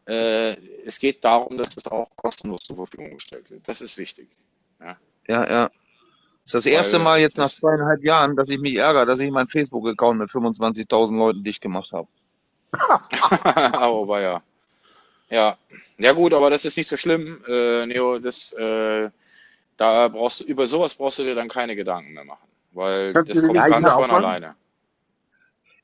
äh, 0.07 0.57
es 0.85 0.99
geht 0.99 1.25
darum, 1.25 1.57
dass 1.57 1.71
das 1.71 1.87
auch 1.87 2.09
kostenlos 2.17 2.63
zur 2.63 2.77
Verfügung 2.77 3.15
gestellt 3.15 3.51
wird. 3.51 3.69
Das 3.69 3.81
ist 3.81 3.97
wichtig. 3.99 4.29
Ja, 4.81 4.97
Ja, 5.29 5.49
ja. 5.49 5.71
Das 6.45 6.55
ist 6.55 6.55
das 6.55 6.67
erste 6.67 6.97
weil 6.97 7.05
Mal 7.05 7.21
jetzt 7.21 7.37
nach 7.37 7.51
zweieinhalb 7.51 8.03
Jahren, 8.03 8.35
dass 8.35 8.49
ich 8.49 8.59
mich 8.59 8.75
ärgere, 8.77 9.05
dass 9.05 9.21
ich 9.21 9.31
meinen 9.31 9.49
Facebook-Account 9.49 10.19
mit 10.19 10.31
25.000 10.31 11.17
Leuten 11.17 11.45
dicht 11.45 11.61
gemacht 11.61 11.93
habe. 11.93 12.09
aber 12.73 14.21
ja. 14.21 14.43
Ja, 15.31 15.59
ja 15.99 16.13
gut, 16.13 16.33
aber 16.33 16.51
das 16.51 16.65
ist 16.65 16.77
nicht 16.77 16.89
so 16.89 16.97
schlimm, 16.97 17.43
äh, 17.47 17.87
Neo. 17.87 18.19
Das, 18.19 18.53
äh, 18.55 19.11
da 19.77 20.09
brauchst 20.09 20.41
du, 20.41 20.45
über 20.45 20.67
sowas 20.67 20.95
brauchst 20.95 21.19
du 21.19 21.25
dir 21.25 21.35
dann 21.35 21.49
keine 21.49 21.77
Gedanken 21.77 22.13
mehr 22.13 22.25
machen, 22.25 22.49
weil 22.73 23.13
Kannst 23.13 23.31
das 23.31 23.43
kommt 23.43 23.59
ganz 23.59 23.91
von 23.91 24.11
alleine. 24.11 24.55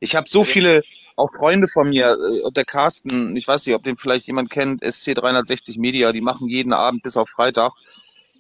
Ich 0.01 0.17
habe 0.17 0.29
so 0.29 0.45
viele, 0.45 0.83
auch 1.17 1.31
Freunde 1.31 1.69
von 1.69 1.89
mir, 1.89 2.17
äh, 2.19 2.43
und 2.43 2.57
der 2.57 2.65
Carsten, 2.65 3.37
ich 3.37 3.47
weiß 3.47 3.67
nicht, 3.67 3.75
ob 3.75 3.83
den 3.83 3.97
vielleicht 3.97 4.27
jemand 4.27 4.51
kennt, 4.51 4.83
SC360 4.83 5.79
Media, 5.79 6.13
die 6.13 6.21
machen 6.21 6.49
jeden 6.49 6.73
Abend 6.73 7.03
bis 7.03 7.17
auf 7.17 7.29
Freitag, 7.29 7.73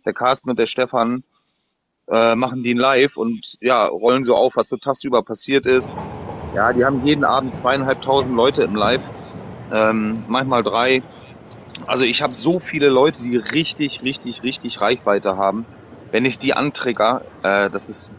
der 0.04 0.12
Carsten 0.12 0.50
und 0.50 0.58
der 0.58 0.66
Stefan, 0.66 1.22
äh, 2.08 2.34
machen 2.34 2.62
den 2.62 2.76
live 2.76 3.16
und 3.16 3.56
ja, 3.60 3.86
rollen 3.86 4.24
so 4.24 4.34
auf, 4.34 4.56
was 4.56 4.68
so 4.68 4.76
tagsüber 4.76 5.22
passiert 5.22 5.66
ist. 5.66 5.94
Ja, 6.54 6.72
die 6.72 6.84
haben 6.84 7.04
jeden 7.06 7.24
Abend 7.24 7.56
zweieinhalbtausend 7.56 8.36
Leute 8.36 8.62
im 8.62 8.74
Live, 8.74 9.02
ähm, 9.72 10.24
manchmal 10.28 10.62
drei. 10.62 11.02
Also 11.86 12.04
ich 12.04 12.22
habe 12.22 12.32
so 12.32 12.58
viele 12.58 12.88
Leute, 12.88 13.22
die 13.22 13.36
richtig, 13.36 14.02
richtig, 14.02 14.42
richtig 14.42 14.80
Reichweite 14.80 15.36
haben. 15.36 15.66
Wenn 16.10 16.24
ich 16.24 16.38
die 16.38 16.54
antrigger, 16.54 17.22
äh, 17.42 17.68
das 17.70 17.88
ist 17.88 18.14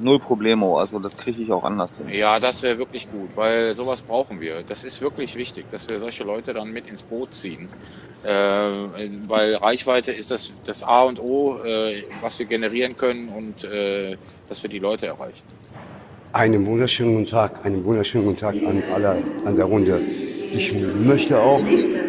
null 0.00 0.18
Problemo. 0.18 0.78
Also 0.78 0.98
das 0.98 1.16
kriege 1.16 1.42
ich 1.42 1.52
auch 1.52 1.64
anders 1.64 1.98
hin. 1.98 2.08
Ja, 2.10 2.38
das 2.38 2.62
wäre 2.62 2.78
wirklich 2.78 3.10
gut, 3.10 3.30
weil 3.34 3.74
sowas 3.74 4.02
brauchen 4.02 4.40
wir. 4.40 4.62
Das 4.62 4.84
ist 4.84 5.00
wirklich 5.00 5.36
wichtig, 5.36 5.66
dass 5.70 5.88
wir 5.88 6.00
solche 6.00 6.24
Leute 6.24 6.52
dann 6.52 6.70
mit 6.72 6.86
ins 6.86 7.02
Boot 7.02 7.34
ziehen. 7.34 7.68
Äh, 8.24 8.28
weil 8.28 9.54
Reichweite 9.56 10.12
ist 10.12 10.30
das, 10.30 10.52
das 10.64 10.82
A 10.82 11.02
und 11.02 11.20
O, 11.20 11.58
äh, 11.58 12.04
was 12.20 12.38
wir 12.38 12.46
generieren 12.46 12.96
können 12.96 13.28
und 13.28 13.64
äh, 13.64 14.16
dass 14.48 14.62
wir 14.62 14.70
die 14.70 14.78
Leute 14.78 15.06
erreichen. 15.06 15.44
Einen 16.32 16.66
wunderschönen 16.66 17.14
guten 17.14 17.26
Tag, 17.26 17.64
einen 17.64 17.84
wunderschönen 17.84 18.24
guten 18.24 18.38
Tag 18.38 18.56
an 18.56 18.82
alle 18.92 19.22
an 19.44 19.54
der 19.54 19.66
Runde. 19.66 20.02
Ich 20.54 20.72
möchte 20.72 21.38
auch 21.40 21.60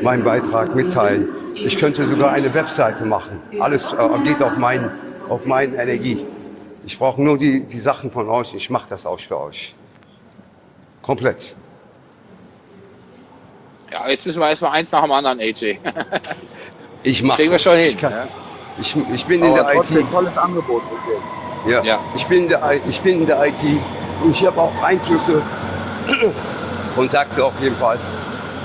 meinen 0.03 0.23
Beitrag 0.23 0.75
mitteilen. 0.75 1.29
Ich 1.55 1.77
könnte 1.77 2.05
sogar 2.05 2.31
eine 2.31 2.53
Webseite 2.53 3.03
machen. 3.05 3.39
Alles 3.59 3.91
äh, 3.93 4.19
geht 4.23 4.41
auf, 4.43 4.55
mein, 4.57 4.91
auf 5.29 5.45
meine 5.45 5.75
Energie. 5.77 6.23
Ich 6.85 6.99
brauche 6.99 7.19
nur 7.21 7.37
die, 7.39 7.61
die 7.65 7.79
Sachen 7.79 8.11
von 8.11 8.29
euch. 8.29 8.53
Ich 8.53 8.69
mache 8.69 8.85
das 8.89 9.05
auch 9.05 9.19
für 9.19 9.39
euch. 9.39 9.73
Komplett. 11.01 11.55
Ja, 13.91 14.07
jetzt 14.09 14.25
müssen 14.27 14.39
wir 14.39 14.49
erstmal 14.49 14.71
eins 14.73 14.91
nach 14.91 15.01
dem 15.03 15.11
anderen, 15.11 15.39
AJ. 15.39 15.79
Ich 17.03 17.21
mache 17.21 17.37
Kriegen 17.37 17.51
wir 17.51 17.55
das. 17.57 17.63
schon 17.63 17.75
Ich, 17.77 17.89
hin. 17.89 17.97
kann, 17.99 18.11
Ja, 18.13 18.27
ich, 18.79 18.95
ich 19.13 19.25
bin 19.27 19.43
in 19.43 19.51
Aber 19.53 19.63
der 19.63 19.73
trotzdem 19.75 19.99
IT. 19.99 20.11
tolles 20.11 20.37
Angebot. 20.39 20.81
wirklich. 20.89 21.23
Ja, 21.71 21.83
ja. 21.83 21.99
ich 22.15 22.25
bin 22.25 22.43
in 22.43 22.49
der, 22.49 22.61
I- 22.63 22.81
ich 22.89 22.99
bin 23.01 23.19
in 23.21 23.25
der 23.27 23.45
IT 23.45 23.53
und 24.23 24.31
ich 24.31 24.43
habe 24.45 24.59
auch 24.59 24.71
Einflüsse, 24.83 25.41
Kontakte 26.95 27.45
auf 27.45 27.53
jeden 27.61 27.75
Fall. 27.75 27.99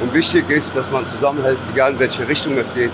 Und 0.00 0.14
wichtig 0.14 0.48
ist, 0.50 0.74
dass 0.74 0.90
man 0.90 1.04
zusammenhält, 1.06 1.58
egal 1.72 1.92
in 1.92 1.98
welche 1.98 2.26
Richtung 2.26 2.56
es 2.56 2.72
geht. 2.72 2.92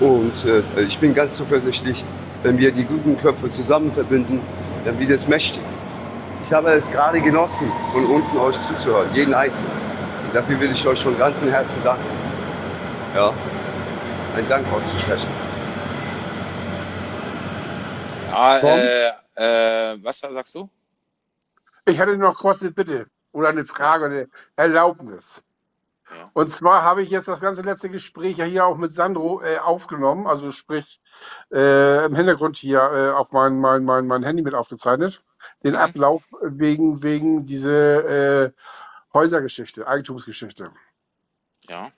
Und 0.00 0.32
äh, 0.44 0.82
ich 0.82 0.98
bin 0.98 1.14
ganz 1.14 1.36
zuversichtlich, 1.36 2.04
wenn 2.42 2.58
wir 2.58 2.72
die 2.72 2.84
guten 2.84 3.16
Köpfe 3.18 3.48
zusammen 3.50 3.92
verbinden, 3.92 4.40
dann 4.84 4.98
wird 4.98 5.10
es 5.10 5.28
mächtig. 5.28 5.62
Ich 6.42 6.52
habe 6.52 6.70
es 6.70 6.90
gerade 6.90 7.20
genossen, 7.20 7.70
von 7.92 8.06
unten 8.06 8.36
euch 8.38 8.58
zuzuhören, 8.62 9.08
jeden 9.12 9.34
Einzelnen. 9.34 9.72
Und 10.26 10.34
dafür 10.34 10.58
will 10.58 10.70
ich 10.70 10.86
euch 10.86 11.02
von 11.02 11.16
ganzem 11.18 11.48
Herzen 11.48 11.76
danken. 11.84 12.04
Ja, 13.14 13.32
einen 14.36 14.48
Dank 14.48 14.66
auszusprechen. 14.72 15.28
Ja, 18.30 18.60
Tom, 18.60 18.78
äh, 18.78 19.92
äh, 19.92 19.98
was 20.02 20.20
sagst 20.20 20.54
du? 20.54 20.68
ich 21.86 21.98
hatte 21.98 22.16
noch 22.16 22.38
kurz 22.38 22.62
eine 22.62 22.70
Bitte 22.70 23.06
oder 23.32 23.48
eine 23.48 23.64
Frage, 23.64 24.06
eine 24.06 24.28
Erlaubnis. 24.56 25.42
Ja. 26.16 26.30
Und 26.32 26.50
zwar 26.50 26.82
habe 26.82 27.02
ich 27.02 27.10
jetzt 27.10 27.28
das 27.28 27.40
ganze 27.40 27.62
letzte 27.62 27.88
Gespräch 27.88 28.38
ja 28.38 28.44
hier 28.44 28.66
auch 28.66 28.76
mit 28.76 28.92
Sandro 28.92 29.42
äh, 29.42 29.58
aufgenommen, 29.58 30.26
also 30.26 30.52
sprich 30.52 31.00
äh, 31.52 32.04
im 32.04 32.14
Hintergrund 32.14 32.56
hier 32.56 32.80
äh, 32.80 33.10
auf 33.10 33.32
mein, 33.32 33.58
mein, 33.60 33.84
mein, 33.84 34.06
mein 34.06 34.22
Handy 34.22 34.42
mit 34.42 34.54
aufgezeichnet. 34.54 35.22
den 35.64 35.72
Mhm. 35.72 35.78
Ablauf 35.80 36.22
wegen, 36.42 37.02
wegen 37.02 37.46
diese 37.46 38.54
äh, 38.54 39.14
Häusergeschichte, 39.14 39.86
Eigentumsgeschichte. 39.86 40.70
Ja. 41.68 41.90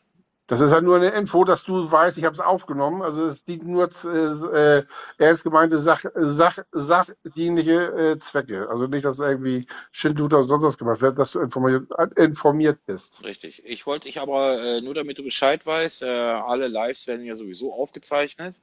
Das 0.49 0.61
ist 0.61 0.73
halt 0.73 0.85
nur 0.85 0.97
eine 0.97 1.11
Info, 1.11 1.45
dass 1.45 1.65
du 1.65 1.91
weißt, 1.91 2.19
ich 2.19 2.25
habe 2.25 2.35
es 2.35 2.41
aufgenommen. 2.41 3.01
Also 3.01 3.25
es 3.25 3.45
dient 3.45 3.65
nur 3.65 3.89
äh, 4.05 4.79
äh, 4.79 4.85
ernst 5.19 5.45
gemeinte 5.45 5.79
Sach, 5.79 6.05
Sach, 6.15 6.59
sachdienliche 6.73 8.15
äh, 8.15 8.19
Zwecke. 8.19 8.69
Also 8.69 8.87
nicht, 8.87 9.05
dass 9.05 9.21
irgendwie 9.21 9.67
Schindluder 9.93 10.39
oder 10.39 10.49
sonst 10.49 10.65
was 10.65 10.79
gemacht 10.79 11.01
wird, 11.01 11.19
dass 11.19 11.31
du 11.31 11.41
informiert, 11.41 11.87
informiert 12.17 12.79
bist. 12.87 13.25
Richtig. 13.25 13.65
Ich 13.65 13.87
wollte 13.87 14.09
dich 14.09 14.21
aber, 14.21 14.61
äh, 14.61 14.81
nur 14.81 14.95
damit 14.95 15.19
du 15.19 15.23
Bescheid 15.23 15.65
weißt, 15.65 16.03
äh, 16.03 16.07
alle 16.07 16.67
Lives 16.67 17.07
werden 17.07 17.25
ja 17.25 17.37
sowieso 17.37 17.73
aufgezeichnet. 17.73 18.57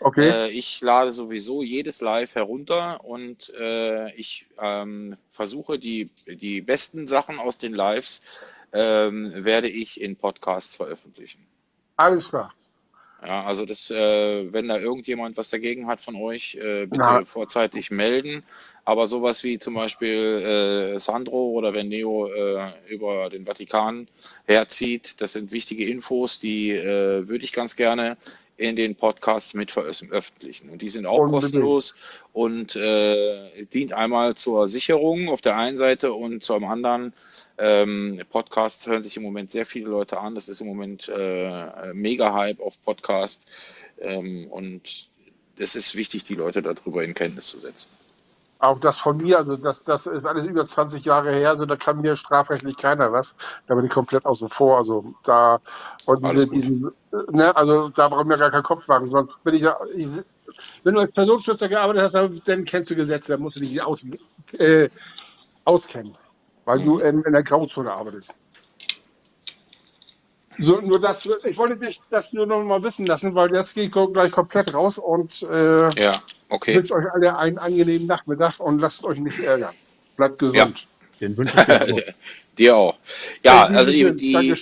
Okay? 0.00 0.28
Äh, 0.28 0.50
ich 0.50 0.80
lade 0.80 1.12
sowieso 1.12 1.62
jedes 1.62 2.00
Live 2.00 2.34
herunter 2.34 3.04
und 3.04 3.52
äh, 3.58 4.12
ich 4.14 4.46
ähm, 4.60 5.16
versuche 5.30 5.78
die, 5.78 6.10
die 6.26 6.60
besten 6.60 7.06
Sachen 7.06 7.38
aus 7.38 7.58
den 7.58 7.72
Lives 7.72 8.22
ähm, 8.72 9.32
werde 9.34 9.68
ich 9.68 10.00
in 10.00 10.16
Podcasts 10.16 10.76
veröffentlichen. 10.76 11.46
Alles 11.96 12.28
klar. 12.28 12.52
Ja, 13.24 13.44
also 13.44 13.64
das, 13.64 13.90
äh, 13.90 14.52
wenn 14.52 14.68
da 14.68 14.78
irgendjemand 14.78 15.36
was 15.38 15.48
dagegen 15.48 15.86
hat 15.86 16.00
von 16.00 16.16
euch, 16.16 16.54
äh, 16.56 16.84
bitte 16.86 16.98
Na. 16.98 17.24
vorzeitig 17.24 17.90
melden. 17.90 18.44
Aber 18.84 19.06
sowas 19.06 19.42
wie 19.42 19.58
zum 19.58 19.74
Beispiel 19.74 20.94
äh, 20.94 20.98
Sandro 21.00 21.50
oder 21.50 21.72
wenn 21.72 21.88
Neo 21.88 22.28
äh, 22.28 22.70
über 22.88 23.30
den 23.30 23.46
Vatikan 23.46 24.06
herzieht, 24.44 25.20
das 25.20 25.32
sind 25.32 25.50
wichtige 25.50 25.88
Infos, 25.88 26.38
die 26.38 26.70
äh, 26.70 27.26
würde 27.26 27.44
ich 27.44 27.52
ganz 27.52 27.74
gerne 27.74 28.18
in 28.58 28.76
den 28.76 28.94
Podcasts 28.94 29.54
mit 29.54 29.70
veröffentlichen. 29.70 30.70
Und 30.70 30.82
die 30.82 30.88
sind 30.88 31.06
auch 31.06 31.18
Unbedingt. 31.18 31.42
kostenlos 31.42 31.96
und 32.32 32.76
äh, 32.76 33.64
dient 33.66 33.92
einmal 33.92 34.34
zur 34.34 34.68
Sicherung 34.68 35.30
auf 35.30 35.40
der 35.40 35.56
einen 35.56 35.78
Seite 35.78 36.12
und 36.12 36.44
zum 36.44 36.64
anderen 36.64 37.12
ähm, 37.58 38.20
Podcasts 38.30 38.86
hören 38.86 39.02
sich 39.02 39.16
im 39.16 39.22
Moment 39.22 39.50
sehr 39.50 39.66
viele 39.66 39.88
Leute 39.88 40.18
an. 40.18 40.34
Das 40.34 40.48
ist 40.48 40.60
im 40.60 40.66
Moment 40.66 41.08
äh, 41.08 41.92
mega 41.92 42.32
Hype 42.34 42.60
auf 42.60 42.80
Podcasts. 42.82 43.46
Ähm, 43.98 44.46
und 44.50 45.08
es 45.58 45.74
ist 45.74 45.94
wichtig, 45.94 46.24
die 46.24 46.34
Leute 46.34 46.62
darüber 46.62 47.02
in 47.02 47.14
Kenntnis 47.14 47.48
zu 47.48 47.58
setzen. 47.60 47.90
Auch 48.58 48.80
das 48.80 48.98
von 48.98 49.18
mir, 49.18 49.36
also 49.38 49.56
das, 49.56 49.76
das 49.84 50.06
ist 50.06 50.24
alles 50.24 50.46
über 50.46 50.66
20 50.66 51.04
Jahre 51.04 51.30
her, 51.30 51.50
also 51.50 51.66
da 51.66 51.76
kann 51.76 52.00
mir 52.00 52.16
strafrechtlich 52.16 52.76
keiner 52.76 53.12
was. 53.12 53.34
Da 53.66 53.74
bin 53.74 53.84
ich 53.84 53.90
komplett 53.90 54.24
außen 54.24 54.48
vor. 54.48 54.78
Also 54.78 55.14
da 55.24 55.60
und 56.06 56.22
diese, 56.24 56.46
diesen, 56.48 56.90
ne, 57.32 57.54
also 57.54 57.90
da 57.90 58.08
brauchen 58.08 58.30
wir 58.30 58.38
gar 58.38 58.50
keinen 58.50 58.62
Kopf 58.62 58.86
machen. 58.88 59.08
Sonst 59.08 59.34
bin 59.44 59.54
ich 59.54 59.64
ich, 59.94 60.08
wenn 60.84 60.94
du 60.94 61.00
als 61.00 61.12
Personenschützer 61.12 61.68
gearbeitet 61.68 62.02
hast, 62.04 62.14
dann- 62.14 62.40
dann 62.46 62.64
kennst 62.64 62.88
du 62.90 62.96
Gesetze, 62.96 63.32
dann 63.32 63.42
musst 63.42 63.56
du 63.56 63.60
dich 63.60 63.82
aus, 63.82 64.00
äh, 64.52 64.88
auskennen, 65.64 66.16
weil 66.66 66.82
du 66.82 66.98
in, 67.00 67.22
in 67.24 67.32
der 67.32 67.44
Grauzone 67.44 67.92
arbeitest. 67.92 68.34
So, 70.58 70.80
nur 70.80 71.00
das, 71.00 71.26
ich 71.44 71.58
wollte 71.58 71.76
dich 71.78 72.00
das 72.10 72.32
nur 72.32 72.46
noch 72.46 72.62
mal 72.64 72.82
wissen 72.82 73.06
lassen, 73.06 73.34
weil 73.34 73.54
jetzt 73.54 73.74
gehe 73.74 73.84
ich 73.84 73.92
gleich 73.92 74.32
komplett 74.32 74.74
raus 74.74 74.98
und 74.98 75.42
äh, 75.44 75.90
Ja, 76.00 76.22
okay. 76.50 76.74
wünsche 76.76 76.94
euch 76.94 77.06
alle 77.12 77.36
einen 77.38 77.58
angenehmen 77.58 78.06
Nachmittag 78.06 78.60
und 78.60 78.78
lasst 78.80 79.04
euch 79.04 79.18
nicht 79.18 79.40
ärgern. 79.40 79.76
Bleibt 80.16 80.40
Ja, 80.52 80.66
gesund. 80.66 80.88
Den 81.20 81.36
wünsche 81.36 81.58
ich 81.58 81.64
dir 81.64 81.82
auch. 81.82 82.04
dir 82.58 82.76
auch. 82.76 82.98
Ja, 83.44 83.66
also 83.66 83.92
die, 83.92 84.16
die. 84.16 84.54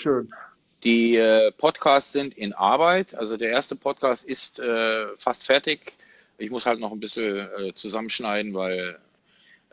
Die 0.85 1.17
äh, 1.17 1.51
Podcasts 1.53 2.13
sind 2.13 2.35
in 2.37 2.53
Arbeit. 2.53 3.15
Also 3.15 3.37
der 3.39 3.51
erste 3.51 3.75
Podcast 3.75 4.27
ist 4.27 4.61
äh, 4.61 5.07
fast 5.19 5.45
fertig. 5.45 5.81
Ich 6.39 6.51
muss 6.51 6.67
halt 6.67 6.79
noch 6.81 6.93
ein 6.93 7.01
bisschen 7.01 7.49
äh, 7.59 7.75
zusammenschneiden, 7.75 8.55
weil 8.55 8.99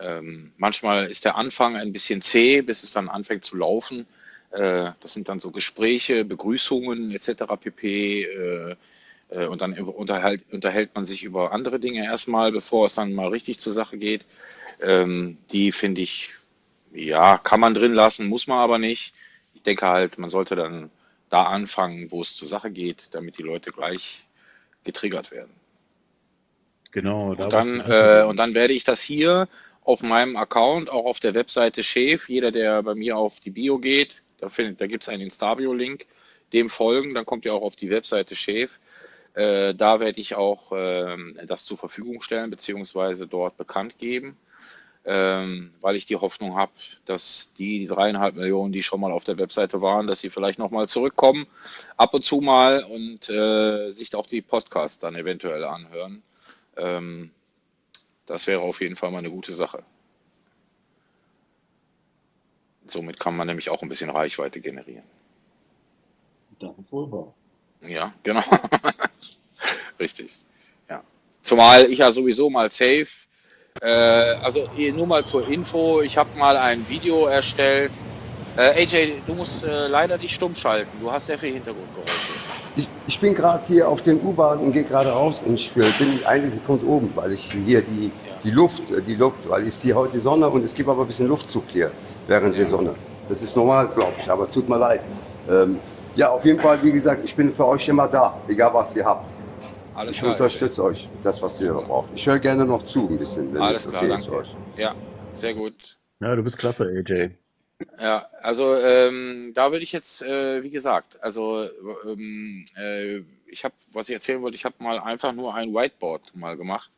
ähm, 0.01 0.51
manchmal 0.57 1.07
ist 1.07 1.25
der 1.25 1.35
Anfang 1.35 1.75
ein 1.75 1.93
bisschen 1.93 2.21
zäh, 2.21 2.61
bis 2.61 2.83
es 2.83 2.93
dann 2.93 3.09
anfängt 3.09 3.45
zu 3.45 3.57
laufen. 3.57 4.05
Äh, 4.51 4.91
das 4.99 5.13
sind 5.13 5.29
dann 5.29 5.39
so 5.39 5.51
Gespräche, 5.51 6.25
Begrüßungen 6.25 7.11
etc. 7.11 7.43
pp. 7.59 8.23
Äh, 8.23 8.75
äh, 9.31 9.45
und 9.45 9.61
dann 9.61 9.73
unterhält, 9.73 10.43
unterhält 10.51 10.93
man 10.93 11.05
sich 11.05 11.23
über 11.23 11.51
andere 11.51 11.79
Dinge 11.79 12.03
erstmal, 12.03 12.51
bevor 12.51 12.85
es 12.85 12.95
dann 12.95 13.13
mal 13.13 13.29
richtig 13.29 13.59
zur 13.59 13.73
Sache 13.73 13.97
geht. 13.97 14.25
Ähm, 14.81 15.37
die 15.51 15.71
finde 15.71 16.01
ich, 16.01 16.33
ja, 16.93 17.37
kann 17.37 17.59
man 17.59 17.73
drin 17.73 17.93
lassen, 17.93 18.27
muss 18.27 18.47
man 18.47 18.59
aber 18.59 18.77
nicht. 18.77 19.13
Ich 19.53 19.63
denke 19.63 19.87
halt, 19.87 20.17
man 20.17 20.29
sollte 20.29 20.55
dann 20.55 20.89
da 21.29 21.43
anfangen, 21.43 22.11
wo 22.11 22.21
es 22.21 22.35
zur 22.35 22.47
Sache 22.47 22.71
geht, 22.71 23.09
damit 23.11 23.37
die 23.37 23.43
Leute 23.43 23.71
gleich 23.71 24.25
getriggert 24.83 25.31
werden. 25.31 25.51
Genau, 26.91 27.35
da 27.35 27.45
Und 27.45 27.53
dann, 27.53 27.79
äh, 27.79 28.25
und 28.27 28.37
dann 28.37 28.53
werde 28.53 28.73
ich 28.73 28.83
das 28.83 29.01
hier 29.01 29.47
auf 29.83 30.03
meinem 30.03 30.35
Account, 30.35 30.89
auch 30.89 31.05
auf 31.05 31.19
der 31.19 31.33
Webseite 31.33 31.83
Chef, 31.83 32.29
jeder, 32.29 32.51
der 32.51 32.83
bei 32.83 32.95
mir 32.95 33.17
auf 33.17 33.39
die 33.39 33.49
Bio 33.49 33.79
geht, 33.79 34.23
da, 34.37 34.47
da 34.47 34.87
gibt 34.87 35.03
es 35.03 35.09
einen 35.09 35.23
Instabio-Link, 35.23 36.05
dem 36.53 36.69
folgen, 36.69 37.13
dann 37.13 37.25
kommt 37.25 37.45
ihr 37.45 37.53
auch 37.53 37.61
auf 37.61 37.75
die 37.75 37.89
Webseite 37.89 38.35
Chef. 38.35 38.79
Äh, 39.33 39.73
da 39.73 39.99
werde 39.99 40.19
ich 40.19 40.35
auch 40.35 40.71
ähm, 40.75 41.39
das 41.45 41.65
zur 41.65 41.77
Verfügung 41.77 42.21
stellen, 42.21 42.49
beziehungsweise 42.49 43.27
dort 43.27 43.55
bekannt 43.55 43.97
geben, 43.97 44.37
ähm, 45.05 45.73
weil 45.79 45.95
ich 45.95 46.05
die 46.05 46.17
Hoffnung 46.17 46.57
habe, 46.57 46.73
dass 47.05 47.53
die 47.57 47.87
dreieinhalb 47.87 48.35
Millionen, 48.35 48.73
die 48.73 48.83
schon 48.83 48.99
mal 48.99 49.11
auf 49.11 49.23
der 49.23 49.37
Webseite 49.37 49.81
waren, 49.81 50.07
dass 50.07 50.19
sie 50.19 50.29
vielleicht 50.29 50.59
nochmal 50.59 50.89
zurückkommen, 50.89 51.47
ab 51.95 52.13
und 52.13 52.25
zu 52.25 52.41
mal 52.41 52.83
und 52.83 53.29
äh, 53.29 53.91
sich 53.91 54.13
auch 54.15 54.27
die 54.27 54.41
Podcasts 54.41 54.99
dann 54.99 55.15
eventuell 55.15 55.63
anhören. 55.63 56.23
Ähm, 56.75 57.31
das 58.25 58.47
wäre 58.47 58.61
auf 58.61 58.81
jeden 58.81 58.95
Fall 58.95 59.11
mal 59.11 59.19
eine 59.19 59.29
gute 59.29 59.53
Sache. 59.53 59.83
Somit 62.87 63.19
kann 63.19 63.35
man 63.35 63.47
nämlich 63.47 63.69
auch 63.69 63.81
ein 63.81 63.89
bisschen 63.89 64.09
Reichweite 64.09 64.59
generieren. 64.59 65.05
Das 66.59 66.77
ist 66.77 66.91
wohl 66.91 67.11
wahr. 67.11 67.33
Ja, 67.81 68.13
genau. 68.23 68.43
Richtig. 69.99 70.37
Ja. 70.89 71.03
Zumal 71.43 71.85
ich 71.85 71.99
ja 71.99 72.11
sowieso 72.11 72.49
mal 72.49 72.69
safe, 72.69 73.07
äh, 73.79 73.85
also 73.85 74.67
eh, 74.77 74.91
nur 74.91 75.07
mal 75.07 75.25
zur 75.25 75.47
Info, 75.47 76.01
ich 76.01 76.17
habe 76.17 76.37
mal 76.37 76.57
ein 76.57 76.87
Video 76.89 77.27
erstellt. 77.27 77.91
Äh, 78.57 78.83
AJ, 78.83 79.21
du 79.25 79.33
musst 79.33 79.63
äh, 79.63 79.87
leider 79.87 80.17
dich 80.17 80.35
stumm 80.35 80.53
schalten. 80.53 80.91
Du 80.99 81.11
hast 81.11 81.27
sehr 81.27 81.37
viel 81.37 81.53
Hintergrundgeräusche. 81.53 82.33
Ich, 82.75 82.87
ich 83.05 83.19
bin 83.19 83.33
gerade 83.33 83.65
hier 83.67 83.87
auf 83.89 84.01
den 84.01 84.21
U-Bahn 84.25 84.59
und 84.59 84.71
gehe 84.71 84.83
gerade 84.83 85.09
raus 85.09 85.41
und 85.45 85.55
ich 85.55 85.71
bin 85.73 86.23
eine 86.25 86.47
Sekunde 86.47 86.85
oben, 86.85 87.11
weil 87.15 87.33
ich 87.33 87.51
hier 87.51 87.81
die, 87.81 88.11
die 88.43 88.51
Luft, 88.51 88.83
die 89.07 89.15
Luft, 89.15 89.49
weil 89.49 89.67
es 89.67 89.81
hier 89.81 89.95
heute 89.95 90.19
Sonne 90.21 90.49
und 90.49 90.63
es 90.63 90.73
gibt 90.73 90.87
aber 90.87 91.01
ein 91.01 91.07
bisschen 91.07 91.27
Luftzug 91.27 91.63
hier 91.71 91.91
während 92.27 92.57
der. 92.57 92.65
Sonne. 92.65 92.95
Das 93.27 93.41
ist 93.41 93.55
normal, 93.57 93.87
glaube 93.89 94.13
ich, 94.19 94.29
aber 94.29 94.49
tut 94.49 94.69
mir 94.69 94.77
leid. 94.77 95.01
Ähm, 95.49 95.79
ja, 96.15 96.29
auf 96.29 96.45
jeden 96.45 96.59
Fall, 96.59 96.81
wie 96.83 96.91
gesagt, 96.91 97.21
ich 97.25 97.35
bin 97.35 97.53
für 97.53 97.67
euch 97.67 97.87
immer 97.89 98.07
da, 98.07 98.37
egal 98.47 98.73
was 98.73 98.95
ihr 98.95 99.05
habt. 99.05 99.29
Alles 99.93 100.15
Ich 100.15 100.21
klar. 100.21 100.31
Unterstütze 100.31 100.83
euch, 100.83 101.09
das, 101.21 101.41
was 101.41 101.61
ihr 101.61 101.73
braucht. 101.73 102.09
Ich 102.15 102.25
höre 102.25 102.39
gerne 102.39 102.65
noch 102.65 102.83
zu 102.83 103.09
ein 103.09 103.17
bisschen, 103.17 103.53
wenn 103.53 103.61
Alles 103.61 103.85
es 103.85 103.91
klar, 103.91 104.03
okay 104.03 104.13
ist 104.15 104.25
für 104.25 104.31
danke. 104.31 104.47
euch. 104.47 104.55
Ja, 104.77 104.95
sehr 105.33 105.53
gut. 105.53 105.97
Ja, 106.21 106.35
du 106.35 106.43
bist 106.43 106.57
klasse, 106.57 106.85
AJ. 106.85 107.31
Ja, 107.99 108.27
also 108.41 108.75
ähm, 108.77 109.51
da 109.53 109.71
würde 109.71 109.83
ich 109.83 109.91
jetzt, 109.91 110.21
äh, 110.21 110.63
wie 110.63 110.69
gesagt, 110.69 111.21
also 111.21 111.67
ähm, 112.05 112.65
äh, 112.77 113.21
ich 113.47 113.63
habe, 113.63 113.75
was 113.91 114.09
ich 114.09 114.15
erzählen 114.15 114.41
wollte, 114.41 114.55
ich 114.55 114.65
habe 114.65 114.75
mal 114.79 114.99
einfach 114.99 115.33
nur 115.33 115.53
ein 115.53 115.73
Whiteboard 115.73 116.35
mal 116.35 116.57
gemacht 116.57 116.89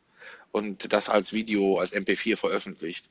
und 0.52 0.92
das 0.92 1.08
als 1.08 1.32
Video, 1.32 1.78
als 1.78 1.94
MP4 1.94 2.36
veröffentlicht. 2.36 3.08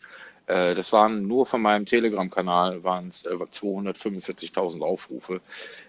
Äh, 0.48 0.76
das 0.76 0.94
waren 0.94 1.28
nur 1.28 1.46
von 1.46 1.62
meinem 1.62 1.86
Telegram-Kanal 1.86 2.84
waren 2.84 3.10
es 3.10 3.26
äh, 3.26 3.34
245.000 3.34 4.82
Aufrufe 4.82 5.42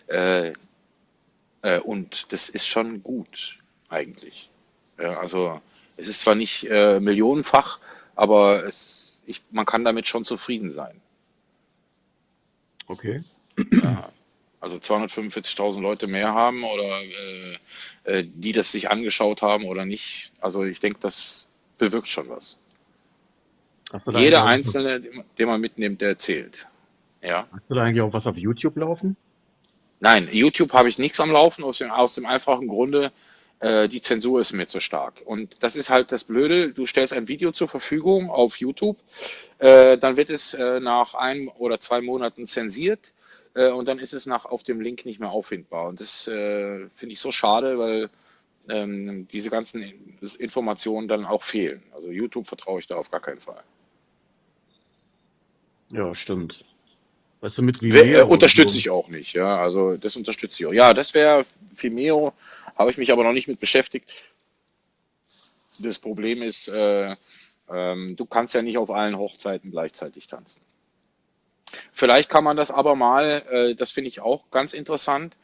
äh, 0.09 0.53
äh, 1.63 1.79
und 1.81 2.33
das 2.33 2.49
ist 2.49 2.67
schon 2.67 3.03
gut 3.03 3.59
eigentlich. 3.89 4.51
Also 4.97 5.61
es 5.97 6.07
ist 6.07 6.21
zwar 6.21 6.37
nicht 6.37 6.71
äh, 6.71 7.01
millionenfach, 7.01 7.81
aber 8.15 8.65
es, 8.65 9.23
ich, 9.27 9.43
man 9.51 9.67
kann 9.67 9.85
damit 9.85 10.07
schon 10.07 10.25
zufrieden 10.25 10.71
sein. 10.71 11.01
Okay. 12.87 13.23
Ja, 13.73 14.11
also 14.61 14.77
245.000 14.77 15.81
Leute 15.81 16.07
mehr 16.07 16.33
haben 16.35 16.65
oder 16.65 17.01
äh, 17.03 17.59
äh, 18.05 18.27
die 18.35 18.53
das 18.53 18.73
sich 18.73 18.91
angeschaut 18.91 19.43
haben 19.43 19.65
oder 19.65 19.85
nicht. 19.85 20.33
Also 20.41 20.65
ich 20.65 20.81
denke, 20.81 20.99
das 21.01 21.49
bewirkt 21.79 22.09
schon 22.09 22.29
was. 22.29 22.57
Jeder 24.07 24.45
Einzelne, 24.45 25.01
den 25.01 25.17
man- 25.17 25.25
den 25.39 25.47
man 25.49 25.61
mitnimmt, 25.61 26.01
der 26.01 26.19
zählt. 26.19 26.67
Ja. 27.23 27.47
hast 27.53 27.63
du 27.69 27.75
da 27.75 27.83
eigentlich 27.83 28.03
auch 28.03 28.13
was 28.13 28.27
auf 28.27 28.37
YouTube 28.37 28.77
laufen? 28.77 29.17
Nein, 30.01 30.29
YouTube 30.31 30.73
habe 30.75 30.89
ich 30.89 30.99
nichts 30.99 31.21
am 31.21 31.31
Laufen, 31.31 31.65
aus 31.65 31.79
dem, 31.79 31.91
aus 31.91 32.15
dem 32.15 32.27
einfachen 32.27 32.69
Grunde, 32.69 33.13
äh, 33.65 33.89
die 33.89 34.03
Zensur 34.03 34.41
ist 34.41 34.53
mir 34.53 34.67
zu 34.67 34.79
stark. 34.79 35.23
Und 35.25 35.63
das 35.63 35.75
ist 35.75 35.89
halt 35.89 36.13
das 36.13 36.25
Blöde, 36.25 36.73
du 36.73 36.87
stellst 36.87 37.15
ein 37.15 37.29
Video 37.29 37.51
zur 37.51 37.67
Verfügung 37.69 38.31
auf 38.31 38.59
YouTube, 38.59 38.99
äh, 39.59 39.97
dann 39.97 40.17
wird 40.19 40.29
es 40.29 40.53
äh, 40.53 40.81
nach 40.81 41.15
ein 41.15 41.49
oder 41.49 41.81
zwei 41.81 42.03
Monaten 42.03 42.47
zensiert 42.47 43.15
äh, 43.55 43.71
und 43.71 43.89
dann 43.89 43.99
ist 43.99 44.13
es 44.13 44.27
nach, 44.27 44.45
auf 44.45 44.63
dem 44.65 44.83
Link 44.83 45.07
nicht 45.07 45.19
mehr 45.19 45.31
auffindbar. 45.31 45.89
Und 45.89 46.01
das 46.01 46.29
äh, 46.29 46.89
finde 46.91 47.13
ich 47.15 47.21
so 47.21 47.33
schade, 47.33 47.79
weil 47.79 48.11
ähm, 48.69 49.29
diese 49.33 49.49
ganzen 49.49 49.83
In- 49.83 50.19
Informationen 50.39 51.09
dann 51.09 51.25
auch 51.25 51.43
fehlen. 51.43 51.83
Also 51.95 52.11
YouTube 52.11 52.47
vertraue 52.47 52.81
ich 52.81 52.87
da 52.87 52.97
auf 52.97 53.11
gar 53.11 53.21
keinen 53.21 53.41
Fall. 53.41 53.63
Ja, 55.89 56.15
stimmt. 56.15 56.74
Weißt 57.45 57.59
du, 57.59 57.63
mit 57.63 57.83
äh, 57.83 57.93
Vimeo 57.93 58.27
unterstütze 58.27 58.79
ich 58.79 58.89
auch 58.89 59.09
nicht, 59.09 59.35
ja. 59.35 59.59
Also 59.59 59.99
das 59.99 60.17
unterstütze 60.17 60.63
ich 60.63 60.67
auch. 60.67 60.73
Ja, 60.73 60.95
das 60.95 61.13
wäre 61.13 61.45
Vimeo, 61.77 62.33
habe 62.75 62.91
ich 62.91 62.97
mich 62.97 63.13
aber 63.13 63.23
noch 63.23 63.35
nicht 63.35 63.49
mit 63.49 63.61
beschäftigt. 63.61 64.11
Das 65.79 65.99
Problem 65.99 66.41
ist, 66.41 66.69
äh, 66.69 67.15
ähm, 67.69 68.17
du 68.17 68.25
kannst 68.25 68.55
ja 68.55 68.63
nicht 68.63 68.79
auf 68.79 68.91
allen 68.91 69.19
Hochzeiten 69.19 69.71
gleichzeitig 69.71 70.27
tanzen. 70.27 70.63
Vielleicht 71.93 72.31
kann 72.31 72.45
man 72.45 72.57
das 72.57 72.71
aber 72.71 72.97
mal, 72.97 73.43
äh, 73.51 73.75
das 73.75 73.91
finde 73.91 74.09
ich 74.09 74.21
auch 74.21 74.51
ganz 74.51 74.73
interessant, 74.73 75.37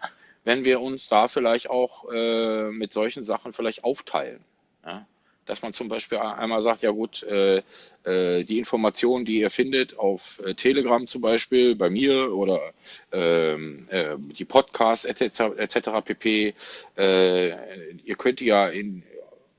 wenn 0.43 0.65
wir 0.65 0.81
uns 0.81 1.11
da 1.11 1.29
vielleicht 1.29 1.69
auch 1.69 2.11
äh, 2.11 2.71
mit 2.71 2.95
solchen 2.95 3.25
Sachen 3.25 3.53
vielleicht 3.53 3.85
aufteilen. 3.85 4.43
Ja? 4.87 5.05
Dass 5.51 5.63
man 5.63 5.73
zum 5.73 5.89
Beispiel 5.89 6.19
einmal 6.19 6.63
sagt, 6.63 6.83
ja 6.83 6.93
gut, 6.93 7.25
äh, 7.25 7.63
äh, 8.05 8.45
die 8.45 8.61
Informationen, 8.61 9.25
die 9.25 9.41
ihr 9.41 9.51
findet 9.51 9.99
auf 9.99 10.41
äh, 10.47 10.55
Telegram 10.55 11.05
zum 11.09 11.23
Beispiel, 11.23 11.75
bei 11.75 11.91
mir 11.91 12.33
oder 12.33 12.61
ähm, 13.11 13.89
äh, 13.91 14.15
die 14.17 14.45
Podcasts 14.45 15.05
etc. 15.07 15.41
etc. 15.57 15.91
pp. 16.05 16.55
Äh, 16.97 17.49
ihr 18.05 18.15
könnt 18.15 18.41
ja 18.41 18.69
in, 18.69 19.03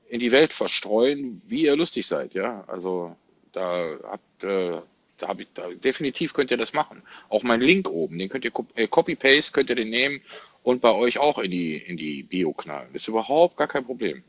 in 0.08 0.18
die 0.18 0.32
Welt 0.32 0.54
verstreuen, 0.54 1.42
wie 1.46 1.64
ihr 1.64 1.76
lustig 1.76 2.06
seid. 2.06 2.32
Ja, 2.32 2.64
also 2.68 3.14
da 3.52 3.98
habt 4.02 4.44
äh, 4.44 4.78
da 5.18 5.34
ich 5.38 5.48
da, 5.52 5.68
definitiv 5.74 6.32
könnt 6.32 6.50
ihr 6.50 6.56
das 6.56 6.72
machen. 6.72 7.02
Auch 7.28 7.42
mein 7.42 7.60
Link 7.60 7.90
oben, 7.90 8.16
den 8.18 8.30
könnt 8.30 8.46
ihr 8.46 8.50
cop- 8.50 8.74
Copy-Paste, 8.88 9.52
könnt 9.52 9.68
ihr 9.68 9.76
den 9.76 9.90
nehmen 9.90 10.22
und 10.62 10.80
bei 10.80 10.92
euch 10.92 11.18
auch 11.18 11.38
in 11.38 11.50
die, 11.50 11.76
in 11.76 11.98
die 11.98 12.22
Bio 12.22 12.54
knallen. 12.54 12.88
Das 12.94 13.02
ist 13.02 13.08
überhaupt 13.08 13.58
gar 13.58 13.68
kein 13.68 13.84
Problem. 13.84 14.24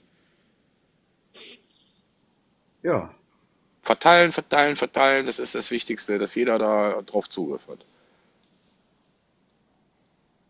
Ja, 2.83 3.13
Verteilen, 3.83 4.31
verteilen, 4.31 4.77
verteilen, 4.77 5.25
das 5.25 5.39
ist 5.39 5.55
das 5.55 5.69
Wichtigste, 5.69 6.17
dass 6.17 6.35
jeder 6.35 6.57
da 6.57 7.01
drauf 7.01 7.27
Zugriff 7.27 7.67
hat. 7.67 7.79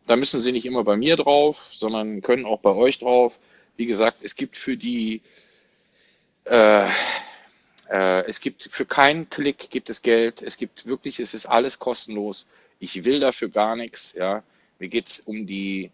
Da 0.06 0.16
müssen 0.16 0.40
sie 0.40 0.52
nicht 0.52 0.68
immer 0.68 0.84
bei 0.84 0.98
mir 0.98 1.16
drauf, 1.16 1.58
sondern 1.74 2.22
können 2.22 2.46
auch 2.46 2.60
bei 2.60 2.70
euch 2.70 3.00
drauf. 3.00 3.40
Wie 3.76 3.88
gesagt, 3.88 4.20
es 4.22 4.36
gibt 4.36 4.56
für 4.56 4.78
die, 4.78 5.22
äh, 6.46 6.88
äh, 7.90 8.24
es 8.28 8.40
gibt 8.40 8.68
für 8.70 8.86
keinen 8.86 9.32
Klick 9.32 9.72
gibt 9.72 9.90
es 9.90 10.04
Geld. 10.04 10.44
Es 10.44 10.58
gibt 10.58 10.86
wirklich, 10.86 11.20
es 11.20 11.34
ist 11.34 11.48
alles 11.48 11.80
kostenlos. 11.80 12.48
Ich 12.78 13.04
will 13.04 13.20
dafür 13.20 13.50
gar 13.50 13.76
nichts. 13.76 14.14
Ja, 14.14 14.44
mir 14.78 14.90
geht 14.90 15.10
es 15.10 15.20
um 15.22 15.48
die 15.48 15.90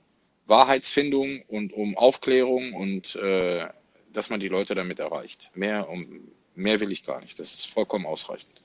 Wahrheitsfindung 0.46 1.42
und 1.48 1.72
um 1.72 1.98
Aufklärung 1.98 2.74
und 2.74 3.16
äh, 3.16 3.66
dass 4.14 4.30
man 4.30 4.40
die 4.40 4.48
Leute 4.48 4.76
damit 4.76 5.00
erreicht. 5.00 5.50
Mehr, 5.54 5.90
um, 5.90 6.28
mehr 6.56 6.80
will 6.80 6.92
ich 6.92 7.06
gar 7.06 7.22
nicht. 7.22 7.40
Das 7.40 7.54
ist 7.54 7.68
vollkommen 7.68 8.06
ausreichend. 8.06 8.62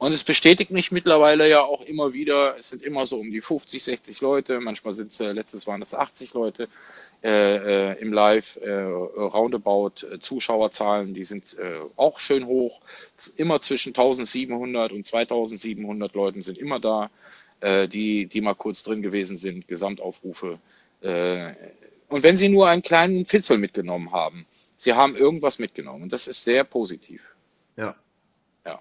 Und 0.00 0.12
es 0.12 0.24
bestätigt 0.24 0.70
mich 0.70 0.92
mittlerweile 0.92 1.46
ja 1.46 1.62
auch 1.62 1.82
immer 1.82 2.14
wieder, 2.14 2.56
es 2.58 2.70
sind 2.70 2.82
immer 2.82 3.04
so 3.04 3.18
um 3.18 3.30
die 3.30 3.42
50, 3.42 3.84
60 3.84 4.22
Leute, 4.22 4.58
manchmal 4.58 4.94
sind 4.94 5.12
es, 5.12 5.20
äh, 5.20 5.32
letztes 5.32 5.66
waren 5.66 5.82
es 5.82 5.94
80 5.94 6.32
Leute 6.32 6.70
äh, 7.22 7.90
äh, 7.90 8.00
im 8.00 8.10
Live, 8.10 8.56
äh, 8.62 8.70
roundabout 8.70 10.06
äh, 10.10 10.18
Zuschauerzahlen, 10.18 11.12
die 11.12 11.24
sind 11.24 11.54
äh, 11.58 11.80
auch 11.96 12.18
schön 12.18 12.46
hoch, 12.46 12.80
immer 13.36 13.60
zwischen 13.60 13.90
1700 13.90 14.90
und 14.92 15.04
2700 15.04 16.14
Leuten 16.14 16.40
sind 16.40 16.56
immer 16.56 16.80
da, 16.80 17.10
die, 17.62 18.24
die 18.24 18.40
mal 18.40 18.54
kurz 18.54 18.82
drin 18.84 19.02
gewesen 19.02 19.36
sind, 19.36 19.68
Gesamtaufrufe. 19.68 20.58
Und 22.10 22.22
wenn 22.24 22.36
sie 22.36 22.48
nur 22.48 22.68
einen 22.68 22.82
kleinen 22.82 23.24
Fitzel 23.24 23.56
mitgenommen 23.58 24.12
haben, 24.12 24.46
sie 24.76 24.92
haben 24.94 25.14
irgendwas 25.16 25.58
mitgenommen 25.58 26.02
und 26.04 26.12
das 26.12 26.26
ist 26.28 26.44
sehr 26.44 26.64
positiv. 26.64 27.34
ja. 27.76 27.94
Ja, 28.66 28.80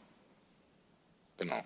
genau. 1.37 1.61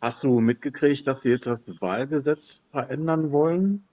Hast 0.00 0.22
du 0.24 0.40
mitgekriegt, 0.40 1.06
dass 1.06 1.22
sie 1.22 1.30
jetzt 1.30 1.46
das 1.46 1.68
Wahlgesetz 1.80 2.62
verändern 2.70 3.32
wollen? 3.32 3.84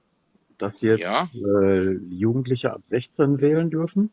Dass 0.59 0.81
jetzt 0.81 1.01
Ja, 1.01 1.29
äh, 1.33 1.93
Jugendliche 2.09 2.71
ab 2.71 2.81
16 2.85 3.41
wählen 3.41 3.69
dürfen? 3.69 4.11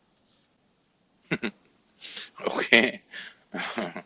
okay. 2.45 3.01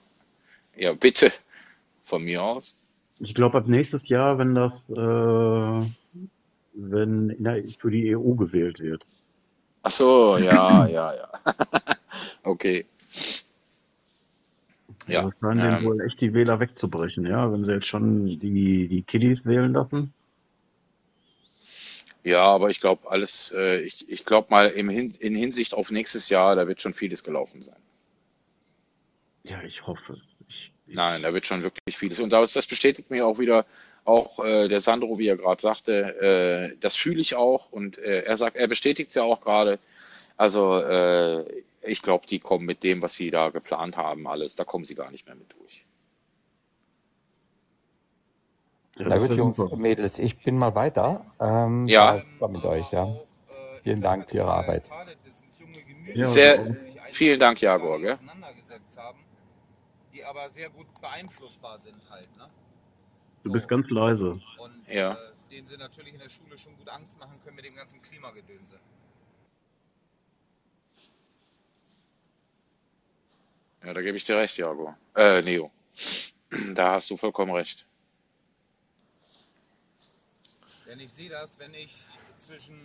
Ja, 0.77 0.91
bitte, 0.93 1.31
von 2.03 2.21
mir 2.25 2.43
aus. 2.43 2.75
Ich 3.21 3.33
glaube, 3.33 3.57
ab 3.59 3.67
nächstes 3.67 4.09
Jahr, 4.09 4.37
wenn 4.37 4.55
das, 4.55 4.89
äh, 4.89 5.89
wenn 6.75 7.29
der, 7.43 7.63
für 7.79 7.91
die 7.91 8.09
EU 8.09 8.35
gewählt 8.35 8.79
wird. 8.79 9.07
Ach 9.83 9.91
so, 9.91 10.37
ja, 10.37 10.85
ja, 10.87 11.13
ja. 11.15 11.29
Okay, 12.43 12.85
Ja, 15.07 15.19
ja. 15.19 15.23
das 15.23 15.33
scheinen 15.39 15.79
Ähm, 15.79 15.83
wohl 15.83 15.99
echt 16.01 16.21
die 16.21 16.33
Wähler 16.35 16.59
wegzubrechen, 16.59 17.25
ja, 17.25 17.51
wenn 17.51 17.65
sie 17.65 17.71
jetzt 17.71 17.87
schon 17.87 18.39
die, 18.39 18.87
die 18.87 19.03
Kiddies 19.03 19.45
wählen 19.47 19.73
lassen. 19.73 20.13
ja, 22.23 22.41
aber 22.43 22.69
ich 22.69 22.81
glaube 22.81 23.09
alles, 23.09 23.51
äh, 23.55 23.79
ich, 23.81 24.09
ich 24.09 24.25
glaube 24.25 24.47
mal 24.49 24.67
im 24.69 24.89
Hin 24.89 25.13
in 25.19 25.35
Hinsicht 25.35 25.73
auf 25.73 25.91
nächstes 25.91 26.29
Jahr, 26.29 26.55
da 26.55 26.67
wird 26.67 26.81
schon 26.81 26.93
vieles 26.93 27.23
gelaufen 27.23 27.61
sein. 27.61 27.81
Ja, 29.43 29.61
ich 29.63 29.87
hoffe 29.87 30.13
es. 30.13 30.37
Ich, 30.49 30.74
Nein, 30.87 31.23
da 31.23 31.33
wird 31.33 31.45
schon 31.45 31.63
wirklich 31.63 31.97
vieles. 31.97 32.19
Und 32.19 32.29
das, 32.29 32.53
das 32.53 32.67
bestätigt 32.67 33.09
mir 33.09 33.25
auch 33.25 33.39
wieder, 33.39 33.65
auch 34.03 34.43
äh, 34.43 34.67
der 34.67 34.81
Sandro, 34.81 35.17
wie 35.17 35.27
er 35.27 35.37
gerade 35.37 35.61
sagte, 35.61 36.73
äh, 36.73 36.77
das 36.79 36.95
fühle 36.95 37.21
ich 37.21 37.35
auch. 37.35 37.71
Und 37.71 37.97
äh, 37.97 38.19
er 38.19 38.37
sagt, 38.37 38.55
er 38.55 38.67
bestätigt 38.67 39.09
es 39.09 39.15
ja 39.15 39.23
auch 39.23 39.41
gerade. 39.41 39.79
Also 40.37 40.79
äh, 40.79 41.63
ich 41.81 42.01
glaube, 42.01 42.27
die 42.27 42.39
kommen 42.39 42.65
mit 42.65 42.83
dem, 42.83 43.01
was 43.01 43.15
sie 43.15 43.31
da 43.31 43.49
geplant 43.49 43.97
haben, 43.97 44.27
alles, 44.27 44.55
da 44.55 44.63
kommen 44.63 44.85
sie 44.85 44.95
gar 44.95 45.09
nicht 45.11 45.25
mehr 45.25 45.35
mit 45.35 45.51
durch. 45.53 45.85
ja, 48.97 49.05
Na 49.07 49.17
gut, 49.17 49.35
Jungs, 49.35 49.55
super. 49.55 49.75
Mädels, 49.75 50.19
ich 50.19 50.37
bin 50.37 50.57
mal 50.57 50.75
weiter. 50.75 51.25
Ähm, 51.39 51.87
Ja, 51.87 52.13
war 52.15 52.19
super 52.19 52.47
mit 52.47 52.65
euch, 52.65 52.91
ja. 52.91 53.15
Vielen 53.83 54.01
Dank 54.01 54.29
für 54.29 54.37
Ihre 54.37 54.51
Arbeit. 54.51 54.83
Sehr, 56.15 56.75
vielen 57.11 57.39
Dank, 57.39 57.61
Jaguar, 57.61 57.99
gell? 57.99 58.17
Die 60.15 60.23
aber 60.23 60.49
sehr 60.49 60.69
gut 60.69 60.87
beeinflussbar 61.01 61.77
sind 61.77 62.09
halt, 62.09 62.35
ne? 62.37 62.47
Du 63.43 63.51
bist 63.51 63.63
So. 63.63 63.69
ganz 63.69 63.89
leise. 63.89 64.41
Und 64.57 64.91
Ja. 64.91 65.13
äh, 65.13 65.33
denen 65.51 65.67
sie 65.67 65.77
natürlich 65.77 66.13
in 66.13 66.19
der 66.19 66.29
Schule 66.29 66.57
schon 66.57 66.75
gut 66.77 66.87
Angst 66.89 67.19
machen 67.19 67.39
können 67.41 67.55
mit 67.57 67.65
dem 67.65 67.75
ganzen 67.75 68.01
Klimagedönse. 68.01 68.79
Ja, 73.83 73.93
da 73.93 74.01
gebe 74.01 74.17
ich 74.17 74.23
dir 74.23 74.37
recht, 74.37 74.57
Jaguar. 74.57 74.97
Äh, 75.15 75.41
Neo. 75.41 75.71
Da 76.73 76.93
hast 76.93 77.09
du 77.09 77.17
vollkommen 77.17 77.53
recht. 77.53 77.85
Denn 80.85 80.99
ich 80.99 81.11
sehe 81.11 81.29
das, 81.29 81.59
wenn 81.59 81.73
ich 81.73 82.05
zwischen, 82.37 82.75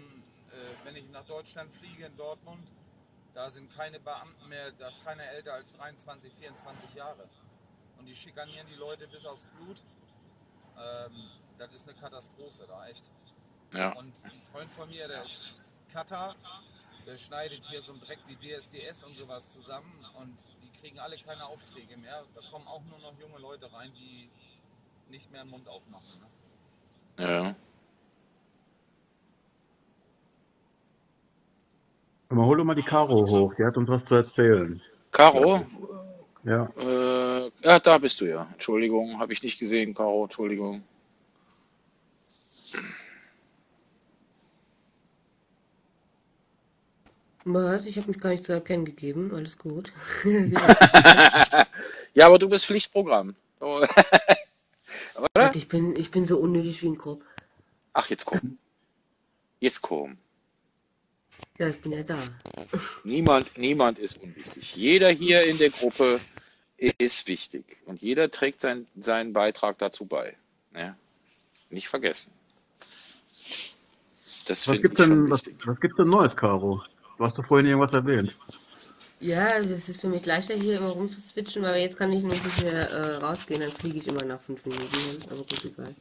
äh, 0.50 0.86
wenn 0.86 0.96
ich 0.96 1.08
nach 1.10 1.24
Deutschland 1.26 1.70
fliege 1.72 2.06
in 2.06 2.16
Dortmund, 2.16 2.66
da 3.34 3.50
sind 3.50 3.74
keine 3.74 4.00
Beamten 4.00 4.48
mehr, 4.48 4.72
da 4.72 4.88
ist 4.88 5.04
keiner 5.04 5.24
älter 5.30 5.54
als 5.54 5.72
23, 5.72 6.32
24 6.34 6.94
Jahre. 6.94 7.28
Und 7.98 8.08
die 8.08 8.14
schikanieren 8.14 8.66
die 8.68 8.76
Leute 8.76 9.06
bis 9.08 9.26
aufs 9.26 9.46
Blut. 9.46 9.80
Ähm, 10.78 11.30
das 11.58 11.74
ist 11.74 11.88
eine 11.88 11.98
Katastrophe 11.98 12.66
da, 12.66 12.86
echt. 12.86 13.10
Ja. 13.72 13.92
Und 13.92 14.12
ein 14.24 14.42
Freund 14.50 14.70
von 14.70 14.88
mir, 14.88 15.06
der 15.06 15.22
ist 15.22 15.82
Cutter, 15.92 16.34
der 17.06 17.16
schneidet 17.16 17.64
hier 17.66 17.82
so 17.82 17.92
einen 17.92 18.00
Dreck 18.00 18.18
wie 18.26 18.36
DSDS 18.36 19.04
und 19.04 19.14
sowas 19.14 19.52
zusammen 19.52 20.06
und 20.18 20.36
die 20.62 20.80
kriegen 20.80 20.98
alle 20.98 21.16
keine 21.18 21.44
Aufträge 21.44 21.96
mehr. 21.98 22.24
Da 22.34 22.40
kommen 22.50 22.66
auch 22.66 22.82
nur 22.84 22.98
noch 22.98 23.18
junge 23.20 23.38
Leute 23.38 23.72
rein, 23.72 23.92
die 23.94 24.28
nicht 25.08 25.30
mehr 25.30 25.44
den 25.44 25.50
Mund 25.50 25.68
aufmachen. 25.68 26.20
Ne? 27.16 27.28
Ja. 27.28 27.54
Mal, 32.32 32.46
hol 32.46 32.56
doch 32.56 32.64
mal 32.64 32.76
die 32.76 32.82
Caro 32.82 33.26
hoch. 33.26 33.54
Die 33.58 33.64
hat 33.64 33.76
uns 33.76 33.88
was 33.88 34.04
zu 34.04 34.14
erzählen. 34.14 34.80
Caro? 35.10 35.66
Ja. 36.44 36.70
Äh, 36.78 37.50
ja, 37.64 37.80
da 37.80 37.98
bist 37.98 38.20
du 38.20 38.26
ja. 38.26 38.48
Entschuldigung, 38.52 39.18
habe 39.18 39.32
ich 39.32 39.42
nicht 39.42 39.58
gesehen, 39.58 39.94
Caro. 39.94 40.24
Entschuldigung. 40.24 40.82
Was? 47.44 47.86
Ich 47.86 47.96
habe 47.96 48.08
mich 48.08 48.20
gar 48.20 48.30
nicht 48.30 48.44
zu 48.44 48.52
erkennen 48.52 48.84
gegeben. 48.84 49.32
Alles 49.34 49.58
gut. 49.58 49.92
ja, 52.14 52.26
aber 52.26 52.38
du 52.38 52.48
bist 52.48 52.66
Pflichtprogramm. 52.66 53.34
Ich 55.54 55.68
bin, 55.68 55.94
ich 55.96 56.10
bin 56.10 56.24
so 56.24 56.38
unnötig 56.38 56.82
wie 56.82 56.88
ein 56.88 56.98
Kopf. 56.98 57.22
Ach, 57.92 58.08
jetzt 58.08 58.24
komm. 58.24 58.58
Jetzt 59.58 59.82
komm. 59.82 60.16
Ja, 61.60 61.68
ich 61.68 61.80
bin 61.82 61.92
ja 61.92 62.02
da. 62.02 62.16
Niemand, 63.04 63.58
niemand 63.58 63.98
ist 63.98 64.22
unwichtig. 64.22 64.74
Jeder 64.76 65.10
hier 65.10 65.44
in 65.44 65.58
der 65.58 65.68
Gruppe 65.68 66.18
ist 66.78 67.28
wichtig. 67.28 67.82
Und 67.84 68.00
jeder 68.00 68.30
trägt 68.30 68.62
sein, 68.62 68.86
seinen 68.98 69.34
Beitrag 69.34 69.76
dazu 69.76 70.06
bei. 70.06 70.34
Ja? 70.74 70.96
Nicht 71.68 71.88
vergessen. 71.88 72.32
Das 74.46 74.66
Was 74.66 74.76
schon 74.78 74.94
denn, 74.94 75.30
was, 75.30 75.42
was 75.66 75.78
gibt's 75.80 75.98
denn 75.98 76.08
Neues, 76.08 76.34
Caro? 76.34 76.82
Du 77.18 77.24
hast 77.26 77.36
doch 77.36 77.46
vorhin 77.46 77.66
irgendwas 77.66 77.92
erwähnt. 77.92 78.34
Ja, 79.20 79.48
also 79.48 79.74
es 79.74 79.86
ist 79.90 80.00
für 80.00 80.08
mich 80.08 80.24
leichter 80.24 80.54
hier 80.54 80.78
immer 80.78 80.88
rumzuswitchen, 80.88 81.62
weil 81.62 81.82
jetzt 81.82 81.98
kann 81.98 82.10
ich 82.10 82.22
nicht 82.22 82.62
mehr 82.62 82.90
äh, 82.90 83.16
rausgehen, 83.16 83.60
dann 83.60 83.72
fliege 83.72 83.98
ich 83.98 84.08
immer 84.08 84.24
nach 84.24 84.40
fünf 84.40 84.64
Minuten, 84.64 85.28
aber 85.30 85.36
gut, 85.36 85.62
egal. 85.66 85.94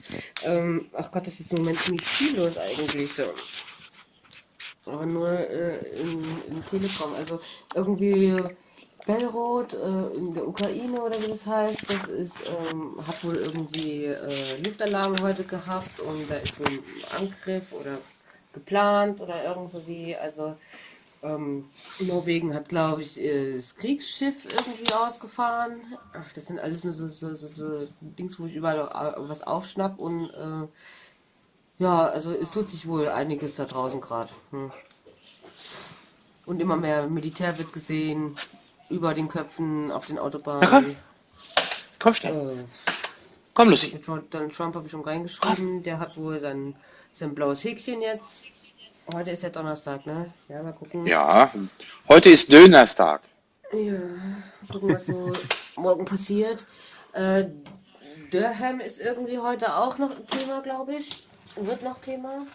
Ähm, 0.45 0.85
ach 0.93 1.11
Gott, 1.11 1.27
das 1.27 1.37
ist 1.41 1.51
im 1.51 1.57
Moment 1.57 1.79
ziemlich 1.79 2.07
viel 2.07 2.37
los 2.37 2.57
eigentlich 2.57 3.11
so. 3.11 3.25
Aber 4.91 5.05
nur 5.05 5.29
äh, 5.29 5.77
in, 6.01 6.21
in 6.47 6.65
Telekom, 6.69 7.13
also 7.15 7.39
irgendwie 7.75 8.41
Belrod 9.05 9.73
äh, 9.73 10.17
in 10.17 10.33
der 10.33 10.47
Ukraine 10.47 11.01
oder 11.01 11.21
wie 11.21 11.29
das 11.29 11.45
heißt, 11.45 11.89
das 11.89 12.07
ist, 12.09 12.37
ähm, 12.71 12.95
hat 13.05 13.23
wohl 13.23 13.35
irgendwie 13.35 14.05
äh, 14.05 14.61
Luftalarm 14.61 15.15
heute 15.21 15.43
gehabt 15.43 15.99
und 15.99 16.29
da 16.29 16.35
ist 16.35 16.53
ein 16.59 16.79
Angriff 17.17 17.71
oder 17.71 17.97
geplant 18.53 19.21
oder 19.21 19.43
irgend 19.43 19.69
so 19.69 19.81
wie, 19.87 20.15
also 20.15 20.55
ähm, 21.21 21.65
Norwegen 21.99 22.53
hat, 22.53 22.69
glaube 22.69 23.01
ich, 23.01 23.19
äh, 23.19 23.55
das 23.55 23.75
Kriegsschiff 23.75 24.45
irgendwie 24.45 24.93
ausgefahren. 24.93 25.81
Ach, 26.13 26.31
das 26.33 26.45
sind 26.45 26.59
alles 26.59 26.83
nur 26.83 26.93
so, 26.93 27.07
so, 27.07 27.33
so, 27.35 27.47
so 27.47 27.87
Dings, 28.01 28.39
wo 28.39 28.45
ich 28.45 28.55
überall 28.55 28.89
was 29.27 29.43
aufschnapp 29.43 29.99
und 29.99 30.29
äh, 30.29 30.67
ja, 31.79 32.07
also 32.07 32.31
es 32.31 32.51
tut 32.51 32.69
sich 32.69 32.87
wohl 32.87 33.07
einiges 33.09 33.55
da 33.55 33.65
draußen 33.65 33.99
gerade. 33.99 34.29
Hm. 34.51 34.71
Und 36.45 36.61
immer 36.61 36.77
mehr 36.77 37.07
Militär 37.07 37.57
wird 37.57 37.73
gesehen, 37.73 38.35
über 38.89 39.13
den 39.13 39.27
Köpfen, 39.27 39.91
auf 39.91 40.05
den 40.05 40.15
Na 40.15 40.21
komm, 40.21 40.27
Autobahnen. 40.27 40.95
komm 41.99 42.13
schnell. 42.13 42.51
Äh, 42.51 42.63
Komm, 43.53 43.71
Lucy. 43.71 43.99
Donald 44.29 44.53
Trump 44.55 44.75
habe 44.75 44.85
ich 44.85 44.91
schon 44.91 45.01
reingeschrieben, 45.01 45.83
der 45.83 45.99
hat 45.99 46.15
wohl 46.15 46.39
sein, 46.39 46.75
sein 47.11 47.35
blaues 47.35 47.63
Häkchen 47.63 48.01
jetzt. 48.01 48.45
Heute 49.13 49.31
ist 49.31 49.43
ja 49.43 49.49
Donnerstag, 49.49 50.05
ne? 50.05 50.31
Ja, 50.47 50.63
mal 50.63 50.71
gucken. 50.71 51.05
Ja, 51.05 51.51
heute 52.07 52.29
ist 52.29 52.51
Dönerstag. 52.51 53.21
Ja, 53.73 53.99
gucken, 54.71 54.95
was 54.95 55.07
so 55.07 55.33
morgen 55.75 56.05
passiert. 56.05 56.65
Äh, 57.11 57.47
Durham 58.31 58.79
ist 58.79 59.01
irgendwie 59.01 59.39
heute 59.39 59.75
auch 59.75 59.97
noch 59.97 60.11
ein 60.11 60.27
Thema, 60.27 60.61
glaube 60.61 60.95
ich. 60.95 61.27
Wird 61.55 61.83
noch 61.83 61.99
Thema. 62.01 62.45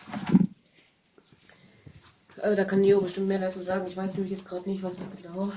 Äh, 2.36 2.57
da 2.57 2.64
kann 2.64 2.80
Neo 2.80 3.01
bestimmt 3.01 3.28
mehr 3.28 3.38
dazu 3.38 3.61
sagen. 3.61 3.86
Ich 3.86 3.97
weiß 3.97 4.14
nämlich 4.14 4.32
jetzt 4.32 4.47
gerade 4.47 4.68
nicht, 4.68 4.82
was 4.82 4.95
genau. 5.22 5.53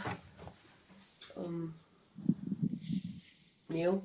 Ähm, 1.38 1.74
Neo? 3.68 4.04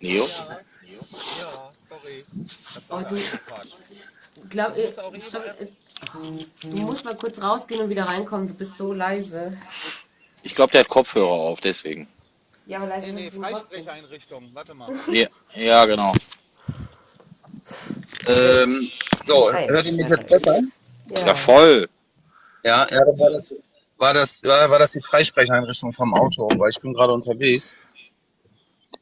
Neo? 0.00 0.26
Ja, 0.90 1.20
ja, 1.38 1.72
sorry. 1.82 2.24
Ich 2.34 2.90
Oh, 2.90 3.00
du, 3.00 3.20
glaub, 4.48 4.76
Ich 4.76 4.84
äh, 4.84 4.88
ich 4.88 5.12
nicht 5.12 5.30
glaub, 5.30 5.44
äh, 5.44 5.68
du 6.62 6.76
musst 6.78 7.04
mal 7.04 7.16
kurz 7.16 7.40
rausgehen 7.40 7.82
und 7.82 7.90
wieder 7.90 8.04
reinkommen. 8.04 8.48
Du 8.48 8.54
bist 8.54 8.78
so 8.78 8.94
leise. 8.94 9.58
Ich 10.42 10.54
glaube, 10.54 10.72
der 10.72 10.80
hat 10.80 10.88
Kopfhörer 10.88 11.30
auf, 11.30 11.60
deswegen. 11.60 12.08
Ja, 12.66 12.78
aber 12.78 12.86
leise 12.86 13.12
Nee, 13.12 13.30
nee. 13.30 13.30
Freisprecheinrichtung. 13.30 14.48
Warte 14.54 14.74
mal. 14.74 14.90
Ja, 15.12 15.28
ja 15.54 15.84
genau. 15.84 16.12
Ähm, 18.28 18.88
so, 19.24 19.48
Ah, 19.48 19.66
hört 19.66 19.86
ihr 19.86 19.92
mich 19.92 20.08
jetzt 20.08 20.26
besser? 20.26 20.60
Ja, 21.10 21.26
Ja. 21.26 21.34
voll. 21.34 21.88
Ja, 22.64 22.86
ja, 22.90 23.04
dann 23.04 23.18
war 23.18 23.30
das, 23.30 23.46
war 23.96 24.14
das, 24.14 24.44
war, 24.44 24.70
war 24.70 24.78
das 24.78 24.92
die 24.92 25.00
Freisprecheinrichtung 25.02 25.92
vom 25.92 26.12
Auto, 26.14 26.48
weil 26.56 26.70
ich 26.70 26.80
bin 26.80 26.92
gerade 26.92 27.12
unterwegs. 27.12 27.76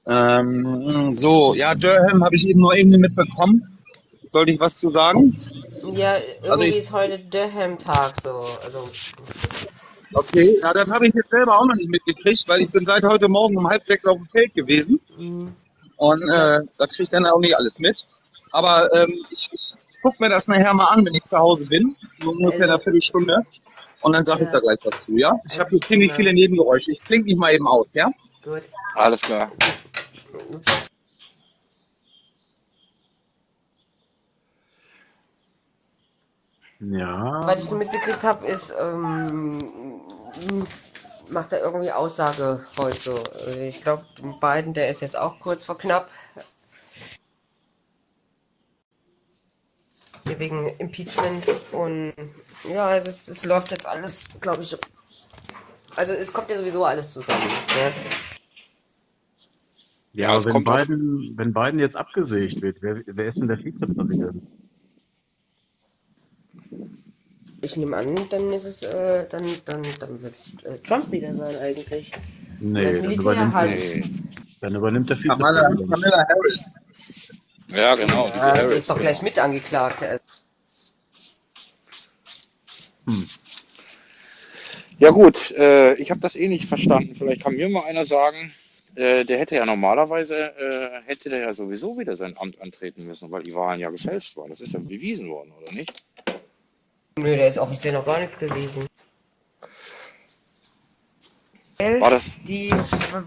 Ähm, 0.06 1.10
so, 1.12 1.54
ja, 1.54 1.74
Durham 1.74 2.24
habe 2.24 2.36
ich 2.36 2.48
eben 2.48 2.60
nur 2.60 2.74
irgendwie 2.74 2.98
mitbekommen. 2.98 3.78
Sollte 4.24 4.52
ich 4.52 4.60
was 4.60 4.78
zu 4.78 4.90
sagen? 4.90 5.36
Ja, 5.92 6.12
Also 6.14 6.24
irgendwie 6.44 6.68
ich, 6.68 6.78
ist 6.78 6.92
heute 6.92 7.18
Durham-Tag 7.18 8.14
so. 8.22 8.46
Also, 8.64 8.88
okay, 10.14 10.58
ja, 10.62 10.72
das 10.72 10.88
habe 10.90 11.06
ich 11.08 11.14
jetzt 11.14 11.30
selber 11.30 11.58
auch 11.58 11.66
noch 11.66 11.74
nicht 11.76 11.88
mitgekriegt, 11.88 12.46
weil 12.48 12.60
ich 12.62 12.70
bin 12.70 12.84
seit 12.84 13.04
heute 13.04 13.28
Morgen 13.28 13.56
um 13.56 13.68
halb 13.68 13.84
sechs 13.86 14.06
auf 14.06 14.16
dem 14.16 14.28
Feld 14.28 14.54
gewesen 14.54 15.00
mh, 15.16 15.52
und 15.96 16.22
äh, 16.22 16.60
da 16.78 16.86
kriege 16.86 17.04
ich 17.04 17.08
dann 17.10 17.26
auch 17.26 17.38
nicht 17.40 17.56
alles 17.56 17.78
mit. 17.78 18.04
Aber 18.52 18.88
ähm, 18.94 19.12
ich, 19.30 19.48
ich 19.52 19.74
gucke 20.02 20.16
mir 20.20 20.28
das 20.28 20.48
nachher 20.48 20.74
mal 20.74 20.86
an, 20.86 21.04
wenn 21.04 21.14
ich 21.14 21.24
zu 21.24 21.38
Hause 21.38 21.66
bin, 21.66 21.96
so 22.20 22.30
ungefähr 22.30 22.68
eine 22.68 22.78
Viertelstunde. 22.78 23.44
Und 24.02 24.12
dann 24.12 24.24
sage 24.24 24.44
ich 24.44 24.50
da 24.50 24.58
ja, 24.58 24.60
gleich 24.60 24.78
was 24.84 25.06
zu, 25.06 25.16
ja? 25.16 25.34
Ich 25.50 25.58
habe 25.58 25.70
hier 25.70 25.80
ziemlich 25.80 26.12
viele 26.12 26.32
Nebengeräusche. 26.32 26.92
Ich 26.92 27.02
klinge 27.02 27.24
mich 27.24 27.36
mal 27.36 27.52
eben 27.52 27.66
aus, 27.66 27.94
ja? 27.94 28.10
Gut. 28.44 28.62
Alles 28.94 29.20
klar. 29.20 29.50
Ups. 30.52 30.86
Was 36.78 37.56
ich 37.56 37.64
so 37.64 37.72
Ja, 37.72 37.78
mitgekriegt 37.78 38.22
habe, 38.22 38.46
ist, 38.46 38.72
ähm, 38.78 39.58
macht 41.28 41.52
er 41.52 41.60
irgendwie 41.62 41.90
Aussage 41.90 42.66
heute 42.76 43.00
so. 43.00 43.14
Also 43.14 43.60
Ich 43.60 43.80
glaube, 43.80 44.04
Biden, 44.40 44.74
der 44.74 44.88
ist 44.90 45.00
jetzt 45.00 45.16
auch 45.16 45.40
kurz 45.40 45.64
vor 45.64 45.78
knapp. 45.78 46.10
Hier 50.26 50.38
wegen 50.38 50.68
Impeachment 50.78 51.44
und 51.72 52.12
ja, 52.68 52.96
es, 52.96 53.06
ist, 53.06 53.28
es 53.28 53.44
läuft 53.44 53.70
jetzt 53.70 53.86
alles, 53.86 54.24
glaube 54.40 54.62
ich, 54.62 54.76
also 55.96 56.12
es 56.12 56.32
kommt 56.32 56.50
ja 56.50 56.58
sowieso 56.58 56.84
alles 56.84 57.12
zusammen. 57.12 57.40
Ne? 57.40 57.92
ja, 60.12 60.34
Ja, 60.34 60.44
wenn 60.44 60.56
auf. 60.56 60.64
Biden, 60.64 61.32
wenn 61.36 61.54
Biden 61.54 61.78
jetzt 61.80 61.96
abgesägt 61.96 62.60
wird, 62.60 62.78
wer, 62.82 63.02
wer 63.06 63.26
ist 63.26 63.40
denn 63.40 63.48
der 63.48 63.58
Vizepräsident? 63.58 64.42
Ich 67.62 67.76
nehme 67.76 67.96
an, 67.96 68.14
dann 68.30 68.52
ist 68.52 68.64
es, 68.64 68.82
äh, 68.82 69.26
dann, 69.28 69.44
dann, 69.64 69.82
dann 69.98 70.22
wird 70.22 70.34
es 70.34 70.54
äh, 70.64 70.78
Trump 70.84 71.10
wieder 71.10 71.34
sein 71.34 71.56
eigentlich. 71.56 72.10
Das 72.10 72.20
Nee, 72.60 73.00
dann 73.00 73.10
übernimmt, 73.10 73.54
halt. 73.54 73.78
Nee. 73.78 74.10
dann 74.60 74.74
übernimmt 74.74 75.10
der 75.10 75.18
Kamala, 75.18 75.70
Vizepräsident. 75.70 76.02
Kamala 76.02 76.26
Harris. 76.28 76.74
Ja, 77.68 77.94
genau, 77.94 78.28
Ja, 78.28 78.54
der 78.54 78.68
ist 78.68 78.88
doch 78.88 78.98
gleich 78.98 79.18
genau. 79.18 79.28
mit 79.28 79.38
angeklagt. 79.38 80.02
Also, 80.02 80.22
Hm. 83.06 83.26
Ja 84.98 85.10
gut, 85.10 85.50
äh, 85.52 85.94
ich 85.94 86.10
habe 86.10 86.20
das 86.20 86.36
eh 86.36 86.48
nicht 86.48 86.64
verstanden. 86.66 87.14
Vielleicht 87.14 87.42
kann 87.42 87.54
mir 87.54 87.68
mal 87.68 87.84
einer 87.84 88.04
sagen, 88.04 88.52
äh, 88.94 89.24
der 89.24 89.38
hätte 89.38 89.56
ja 89.56 89.66
normalerweise, 89.66 90.54
äh, 90.56 91.02
hätte 91.06 91.28
der 91.28 91.40
ja 91.40 91.52
sowieso 91.52 91.98
wieder 91.98 92.16
sein 92.16 92.36
Amt 92.38 92.60
antreten 92.60 93.06
müssen, 93.06 93.30
weil 93.30 93.42
die 93.42 93.54
Wahlen 93.54 93.78
ja 93.78 93.90
gefälscht 93.90 94.36
waren. 94.36 94.48
Das 94.48 94.60
ist 94.62 94.72
ja 94.72 94.80
bewiesen 94.80 95.28
worden, 95.28 95.52
oder 95.52 95.72
nicht? 95.72 95.92
Nö, 97.18 97.36
der 97.36 97.48
ist 97.48 97.58
offiziell 97.58 97.92
noch 97.92 98.06
gar 98.06 98.20
nichts 98.20 98.38
gewesen. 98.38 98.86
Weil 101.78 102.00
War 102.00 102.10
das? 102.10 102.30
die, 102.46 102.70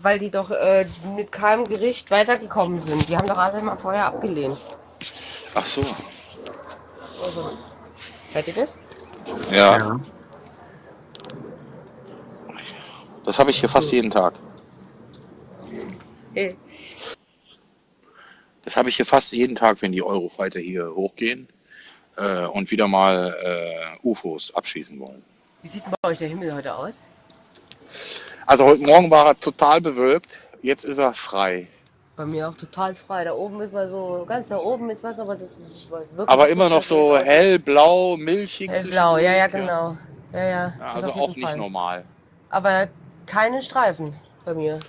weil 0.01 0.17
die 0.19 0.31
doch 0.31 0.49
äh, 0.51 0.85
mit 1.15 1.31
keinem 1.31 1.65
Gericht 1.65 2.09
weitergekommen 2.09 2.81
sind. 2.81 3.07
Die 3.07 3.15
haben 3.15 3.27
doch 3.27 3.37
alle 3.37 3.61
mal 3.61 3.77
vorher 3.77 4.05
abgelehnt. 4.07 4.57
Ach 5.53 5.65
so. 5.65 5.81
Also, 7.23 7.51
hört 8.33 8.47
ihr 8.47 8.53
das? 8.53 8.77
Ja, 9.51 9.77
Ja. 9.77 9.99
das 13.25 13.37
habe 13.37 13.51
ich 13.51 13.59
hier 13.59 13.69
fast 13.69 13.91
jeden 13.91 14.09
Tag. 14.09 14.33
Äh, 16.33 16.55
Das 18.65 18.77
habe 18.77 18.89
ich 18.89 18.95
hier 18.95 19.05
fast 19.05 19.31
jeden 19.31 19.55
Tag, 19.55 19.81
wenn 19.81 19.91
die 19.91 20.01
Eurofighter 20.03 20.59
hier 20.59 20.93
hochgehen 20.95 21.47
äh, 22.17 22.45
und 22.45 22.69
wieder 22.71 22.87
mal 22.87 23.35
äh, 23.43 24.07
UFOs 24.07 24.53
abschießen 24.55 24.99
wollen. 24.99 25.23
Wie 25.63 25.67
sieht 25.67 25.83
bei 26.01 26.09
euch 26.09 26.19
der 26.19 26.27
Himmel 26.29 26.53
heute 26.53 26.73
aus? 26.75 26.93
Also 28.49 28.65
heute 28.65 28.83
Morgen 28.83 29.11
war 29.11 29.27
er 29.27 29.35
total 29.35 29.79
bewölkt, 29.79 30.39
jetzt 30.63 30.83
ist 30.83 30.97
er 30.97 31.13
frei. 31.13 31.67
Bei 32.15 32.25
mir 32.25 32.49
auch 32.49 32.55
total 32.55 32.95
frei. 32.95 33.23
Da 33.23 33.33
oben 33.33 33.61
ist 33.61 33.71
mal 33.71 33.87
so, 33.87 34.25
ganz 34.27 34.47
da 34.47 34.57
oben 34.57 34.89
ist 34.89 35.03
was, 35.03 35.19
aber 35.19 35.35
das 35.35 35.51
ist 35.67 35.91
wirklich 35.91 36.27
Aber 36.27 36.49
immer 36.49 36.67
noch 36.67 36.81
so 36.81 37.15
hellblau, 37.15 38.17
milchig 38.17 38.71
Hellblau, 38.71 39.17
ja, 39.17 39.33
ja, 39.33 39.45
genau. 39.45 39.95
Ja, 40.33 40.39
ja, 40.39 40.49
Ja, 40.49 40.73
das 40.79 40.95
also 40.95 41.11
auch 41.11 41.35
nicht 41.35 41.45
Fall. 41.47 41.57
normal. 41.57 42.05
Aber 42.49 42.87
keine 43.27 43.61
Streifen 43.61 44.15
bei 44.45 44.55
mir. 44.55 44.79
Das 44.79 44.87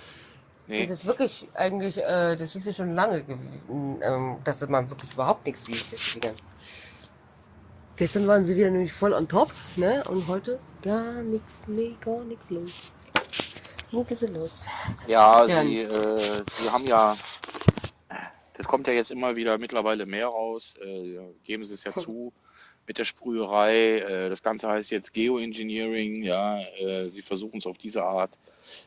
Nee. 0.65 0.83
ist 0.85 1.05
wirklich 1.05 1.47
eigentlich, 1.53 1.99
äh, 1.99 2.35
das 2.37 2.55
ist 2.55 2.65
ja 2.65 2.73
schon 2.73 2.95
lange, 2.95 3.21
gewesen, 3.21 3.99
ähm, 4.01 4.37
dass 4.43 4.67
man 4.67 4.89
wirklich 4.89 5.13
überhaupt 5.13 5.45
nichts 5.45 5.65
sieht. 5.65 5.85
Gestern 7.95 8.27
waren 8.27 8.43
sie 8.43 8.55
wieder 8.55 8.71
nämlich 8.71 8.91
voll 8.91 9.13
on 9.13 9.27
top, 9.27 9.51
ne? 9.75 10.03
Und 10.09 10.27
heute 10.27 10.59
gar 10.81 11.21
nichts, 11.21 11.61
nee, 11.67 11.95
gar 12.03 12.23
nichts 12.23 12.49
los. 12.49 12.91
Nichts 13.91 14.21
ist 14.21 14.29
los. 14.29 14.65
Ja, 15.07 15.45
Ja, 15.45 15.63
sie, 15.63 15.79
äh, 15.79 16.43
sie 16.53 16.69
haben 16.69 16.85
ja, 16.85 17.17
das 18.55 18.67
kommt 18.67 18.87
ja 18.87 18.93
jetzt 18.93 19.11
immer 19.11 19.35
wieder 19.35 19.57
mittlerweile 19.57 20.05
mehr 20.05 20.27
raus, 20.27 20.75
äh, 20.81 21.19
geben 21.43 21.65
sie 21.65 21.73
es 21.73 21.83
ja 21.83 21.93
zu 21.93 22.31
mit 22.87 22.97
der 22.97 23.05
Sprüherei. 23.05 23.99
Äh, 23.99 24.29
das 24.29 24.43
Ganze 24.43 24.69
heißt 24.69 24.91
jetzt 24.91 25.13
Geoengineering, 25.13 26.23
ja, 26.23 26.59
äh, 26.79 27.09
sie 27.09 27.21
versuchen 27.21 27.57
es 27.57 27.65
auf 27.65 27.77
diese 27.77 28.03
Art, 28.03 28.31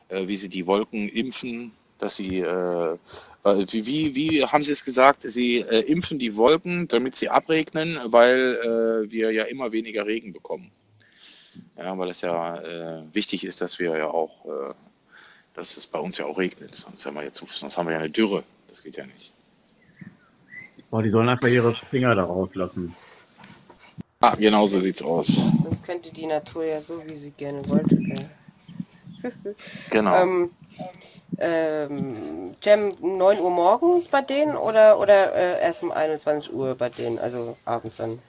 äh, 0.09 0.27
wie 0.27 0.37
sie 0.37 0.49
die 0.49 0.65
Wolken 0.65 1.07
impfen, 1.07 1.71
dass 1.99 2.15
sie, 2.15 2.39
äh, 2.39 2.97
wie, 3.43 3.85
wie, 3.85 4.15
wie 4.15 4.43
haben 4.43 4.63
sie 4.63 4.71
es 4.71 4.83
gesagt, 4.85 5.21
sie 5.21 5.57
äh, 5.57 5.81
impfen 5.81 6.17
die 6.17 6.35
Wolken, 6.35 6.87
damit 6.87 7.15
sie 7.15 7.29
abregnen, 7.29 7.99
weil 8.05 9.05
äh, 9.07 9.11
wir 9.11 9.31
ja 9.31 9.43
immer 9.43 9.71
weniger 9.71 10.05
Regen 10.05 10.33
bekommen. 10.33 10.71
Ja, 11.77 11.97
weil 11.97 12.09
es 12.09 12.21
ja 12.21 13.03
wichtig 13.13 13.45
ist, 13.45 13.61
dass 13.61 13.79
wir 13.79 13.97
ja 13.97 14.07
auch, 14.07 14.45
dass 15.55 15.77
es 15.77 15.87
bei 15.87 15.99
uns 15.99 16.17
ja 16.17 16.25
auch 16.25 16.37
regnet. 16.37 16.75
Sonst 16.75 17.05
haben 17.05 17.15
wir, 17.15 17.23
jetzt, 17.23 17.43
sonst 17.45 17.77
haben 17.77 17.87
wir 17.87 17.93
ja 17.93 17.99
eine 17.99 18.09
Dürre. 18.09 18.43
Das 18.67 18.83
geht 18.83 18.97
ja 18.97 19.05
nicht. 19.05 19.31
Oh, 20.91 21.01
die 21.01 21.09
sollen 21.09 21.29
einfach 21.29 21.47
ihre 21.47 21.75
Finger 21.89 22.13
da 22.15 22.23
rauslassen. 22.23 22.95
Ah, 24.19 24.35
genau 24.35 24.67
so 24.67 24.79
sieht's 24.79 25.01
aus. 25.01 25.27
Sonst 25.27 25.83
könnte 25.83 26.11
die 26.11 26.25
Natur 26.25 26.65
ja 26.65 26.81
so, 26.81 27.01
wie 27.05 27.17
sie 27.17 27.31
gerne 27.31 27.67
wollte. 27.69 27.95
Gell? 27.95 28.29
Genau. 29.89 30.15
ähm, 30.21 30.51
ähm, 31.39 32.55
Jam 32.61 32.91
9 33.01 33.39
Uhr 33.39 33.49
morgens 33.49 34.07
bei 34.07 34.21
denen 34.21 34.55
oder, 34.55 34.99
oder 34.99 35.33
äh, 35.33 35.61
erst 35.61 35.81
um 35.81 35.91
21 35.91 36.53
Uhr 36.53 36.75
bei 36.75 36.89
denen, 36.89 37.17
also 37.17 37.57
abends 37.65 37.97
dann? 37.97 38.19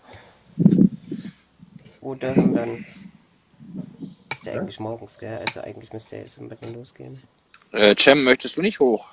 Wo 2.00 2.14
dürfen 2.14 2.54
dann? 2.54 2.86
Der 4.46 4.60
eigentlich 4.60 4.80
morgens, 4.80 5.18
gell? 5.18 5.38
Also 5.46 5.60
eigentlich 5.60 5.92
müsste 5.92 6.16
er 6.16 6.22
jetzt 6.22 6.38
bei 6.38 6.54
denen 6.54 6.74
losgehen. 6.74 7.22
Äh, 7.72 7.94
Cem, 7.98 8.24
möchtest 8.24 8.56
du 8.56 8.62
nicht 8.62 8.80
hoch? 8.80 9.08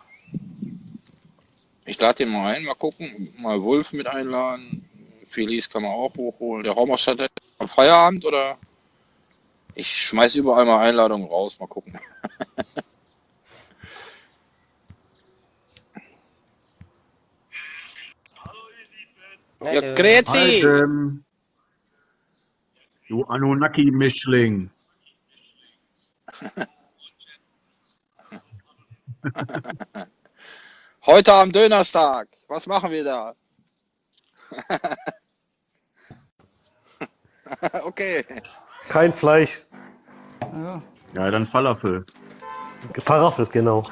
Ich 1.85 1.99
lade 1.99 2.19
den 2.19 2.29
mal 2.29 2.53
ein, 2.53 2.63
mal 2.63 2.75
gucken. 2.75 3.33
Mal 3.37 3.61
Wolf 3.61 3.91
mit 3.93 4.07
einladen. 4.07 4.87
Felice 5.25 5.69
kann 5.69 5.81
man 5.83 5.91
auch 5.91 6.13
hochholen. 6.15 6.63
Der 6.63 6.73
Raumausstatter 6.73 7.27
am 7.57 7.67
Feierabend 7.67 8.23
oder? 8.25 8.57
Ich 9.75 9.87
schmeiß 9.87 10.35
überall 10.35 10.65
mal 10.65 10.79
Einladungen 10.79 11.27
raus, 11.27 11.59
mal 11.59 11.67
gucken. 11.67 11.93
ja, 19.61 19.81
Hallo. 19.81 19.95
Grüezi! 19.95 20.63
Altem, 20.63 21.23
du 23.09 23.23
Anunnaki-Mischling. 23.23 24.69
Heute 31.05 31.33
am 31.33 31.51
Dönerstag. 31.51 32.29
Was 32.47 32.65
machen 32.67 32.91
wir 32.91 33.03
da? 33.03 33.33
okay. 37.83 38.23
Kein 38.89 39.11
Fleisch. 39.13 39.63
Ja, 41.15 41.31
dann 41.31 41.47
Falafel. 41.47 42.05
Falafel, 43.03 43.47
genau. 43.47 43.83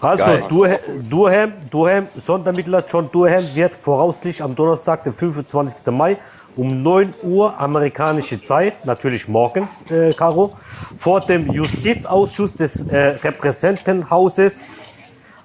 Also. 0.00 0.48
Durham, 0.48 1.10
Durham, 1.10 1.52
Durham, 1.70 2.08
Sondermittler 2.16 2.84
John 2.88 3.10
Durham 3.10 3.54
wird 3.54 3.76
voraussichtlich 3.76 4.42
am 4.42 4.56
Donnerstag, 4.56 5.04
den 5.04 5.14
25. 5.14 5.86
Mai 5.88 6.18
um 6.56 6.68
9 6.68 7.14
Uhr 7.22 7.58
amerikanische 7.58 8.42
Zeit, 8.42 8.84
natürlich 8.84 9.28
morgens, 9.28 9.84
äh, 9.90 10.12
Caro, 10.12 10.52
vor 10.98 11.20
dem 11.20 11.50
Justizausschuss 11.52 12.54
des 12.54 12.86
äh, 12.86 13.18
Repräsentantenhauses 13.22 14.66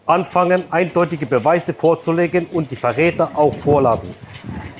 anfangen, 0.05 0.63
eindeutige 0.71 1.25
Beweise 1.25 1.73
vorzulegen 1.73 2.47
und 2.47 2.71
die 2.71 2.75
Verräter 2.75 3.37
auch 3.37 3.55
vorladen. 3.55 4.13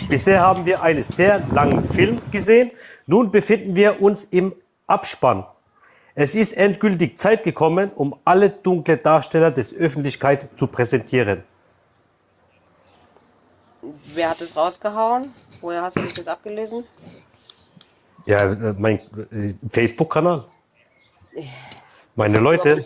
Bisher 0.09 0.41
haben 0.41 0.65
wir 0.65 0.81
einen 0.81 1.03
sehr 1.03 1.41
langen 1.51 1.89
Film 1.89 2.21
gesehen. 2.31 2.71
Nun 3.07 3.31
befinden 3.31 3.75
wir 3.75 4.01
uns 4.01 4.23
im 4.25 4.53
Abspann. 4.87 5.45
Es 6.13 6.35
ist 6.35 6.53
endgültig 6.53 7.17
Zeit 7.17 7.43
gekommen, 7.43 7.91
um 7.95 8.15
alle 8.23 8.49
dunkle 8.49 8.97
Darsteller 8.97 9.51
des 9.51 9.73
Öffentlichkeit 9.73 10.47
zu 10.55 10.67
präsentieren. 10.67 11.43
Wer 14.13 14.29
hat 14.29 14.41
es 14.41 14.55
rausgehauen? 14.55 15.33
Woher 15.61 15.81
hast 15.81 15.97
du 15.97 16.01
das 16.01 16.15
jetzt 16.17 16.27
abgelesen? 16.27 16.83
Ja, 18.25 18.55
mein 18.77 18.99
Facebook-Kanal. 19.71 20.45
Meine 22.15 22.39
Leute. 22.39 22.85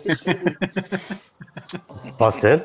Was 2.18 2.40
denn? 2.40 2.64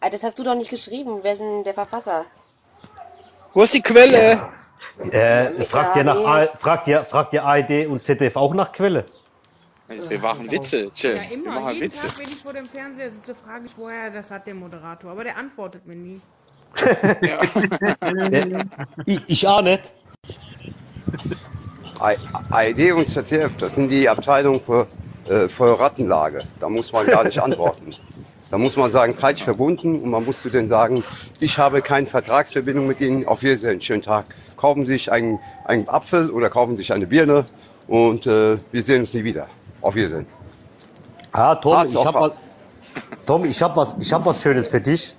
Ah, 0.00 0.10
Das 0.10 0.22
hast 0.22 0.38
du 0.38 0.44
doch 0.44 0.54
nicht 0.54 0.70
geschrieben. 0.70 1.20
Wer 1.22 1.32
ist 1.32 1.38
denn 1.40 1.64
der 1.64 1.74
Verfasser? 1.74 2.24
Wo 3.54 3.62
ist 3.62 3.74
die 3.74 3.80
Quelle? 3.82 4.48
Äh, 5.10 5.64
fragt 5.64 5.96
ihr 5.96 6.04
Ja, 6.04 6.14
nach. 6.14 6.24
A- 6.24 6.56
fragt 6.58 6.86
ihr, 6.88 7.04
fragt 7.04 7.32
ihr 7.32 7.44
ARD 7.44 7.86
und 7.86 8.02
ZDF 8.02 8.36
auch 8.36 8.54
nach 8.54 8.72
Quelle? 8.72 9.04
Wir 9.88 10.18
machen 10.18 10.50
Witze, 10.50 10.90
Cem. 10.94 11.16
Ja, 11.16 11.22
Wir 11.22 11.32
immer. 11.32 11.50
machen 11.60 11.70
Jeden 11.74 11.84
Witze. 11.86 12.06
Tag, 12.06 12.18
wenn 12.18 12.28
ich 12.28 12.36
vor 12.36 12.52
dem 12.52 12.66
Fernseher 12.66 13.10
sitze, 13.10 13.34
frage 13.34 13.64
ich, 13.66 13.76
woher 13.78 14.10
das 14.10 14.30
hat 14.30 14.46
der 14.46 14.54
Moderator. 14.54 15.10
Aber 15.12 15.24
der 15.24 15.36
antwortet 15.36 15.86
mir 15.86 15.96
nie. 15.96 16.20
Ja. 17.20 17.40
Ich, 19.06 19.20
ich 19.26 19.46
auch 19.46 19.62
nicht. 19.62 19.92
ARD 22.50 22.92
und 22.92 23.08
ZDF, 23.08 23.56
das 23.56 23.74
sind 23.74 23.88
die 23.88 24.08
Abteilungen 24.08 24.60
für, 24.60 24.86
äh, 25.28 25.48
für 25.48 25.78
Rattenlage. 25.78 26.40
Da 26.60 26.68
muss 26.68 26.92
man 26.92 27.06
gar 27.06 27.24
nicht 27.24 27.38
antworten. 27.38 27.90
Da 28.50 28.56
muss 28.56 28.76
man 28.76 28.90
sagen, 28.90 29.14
falsch 29.18 29.42
verbunden 29.42 30.00
und 30.00 30.10
man 30.10 30.24
muss 30.24 30.40
zu 30.40 30.48
denen 30.48 30.68
sagen, 30.68 31.04
ich 31.40 31.58
habe 31.58 31.82
keine 31.82 32.06
Vertragsverbindung 32.06 32.86
mit 32.86 33.00
Ihnen, 33.00 33.26
auf 33.26 33.42
Wiedersehen, 33.42 33.80
schönen 33.80 34.00
Tag. 34.00 34.24
Kaufen 34.56 34.86
Sie 34.86 34.92
sich 34.92 35.12
einen, 35.12 35.38
einen 35.66 35.86
Apfel 35.88 36.30
oder 36.30 36.48
kaufen 36.48 36.76
Sie 36.76 36.82
sich 36.82 36.92
eine 36.92 37.06
Birne 37.06 37.44
und 37.88 38.26
äh, 38.26 38.56
wir 38.72 38.82
sehen 38.82 39.00
uns 39.00 39.12
nie 39.12 39.24
wieder. 39.24 39.48
Auf 39.82 39.94
Wiedersehen. 39.94 40.26
Ah, 41.32 41.54
Tom, 41.56 41.76
Hartz 41.76 41.92
ich 41.92 42.04
habe 42.04 42.20
was, 42.20 42.32
Tom, 43.26 43.44
ich 43.44 43.62
habe 43.62 43.76
was, 43.76 43.96
ich 44.00 44.12
habe 44.12 44.24
was 44.24 44.42
Schönes 44.42 44.68
für 44.68 44.80
dich. 44.80 45.14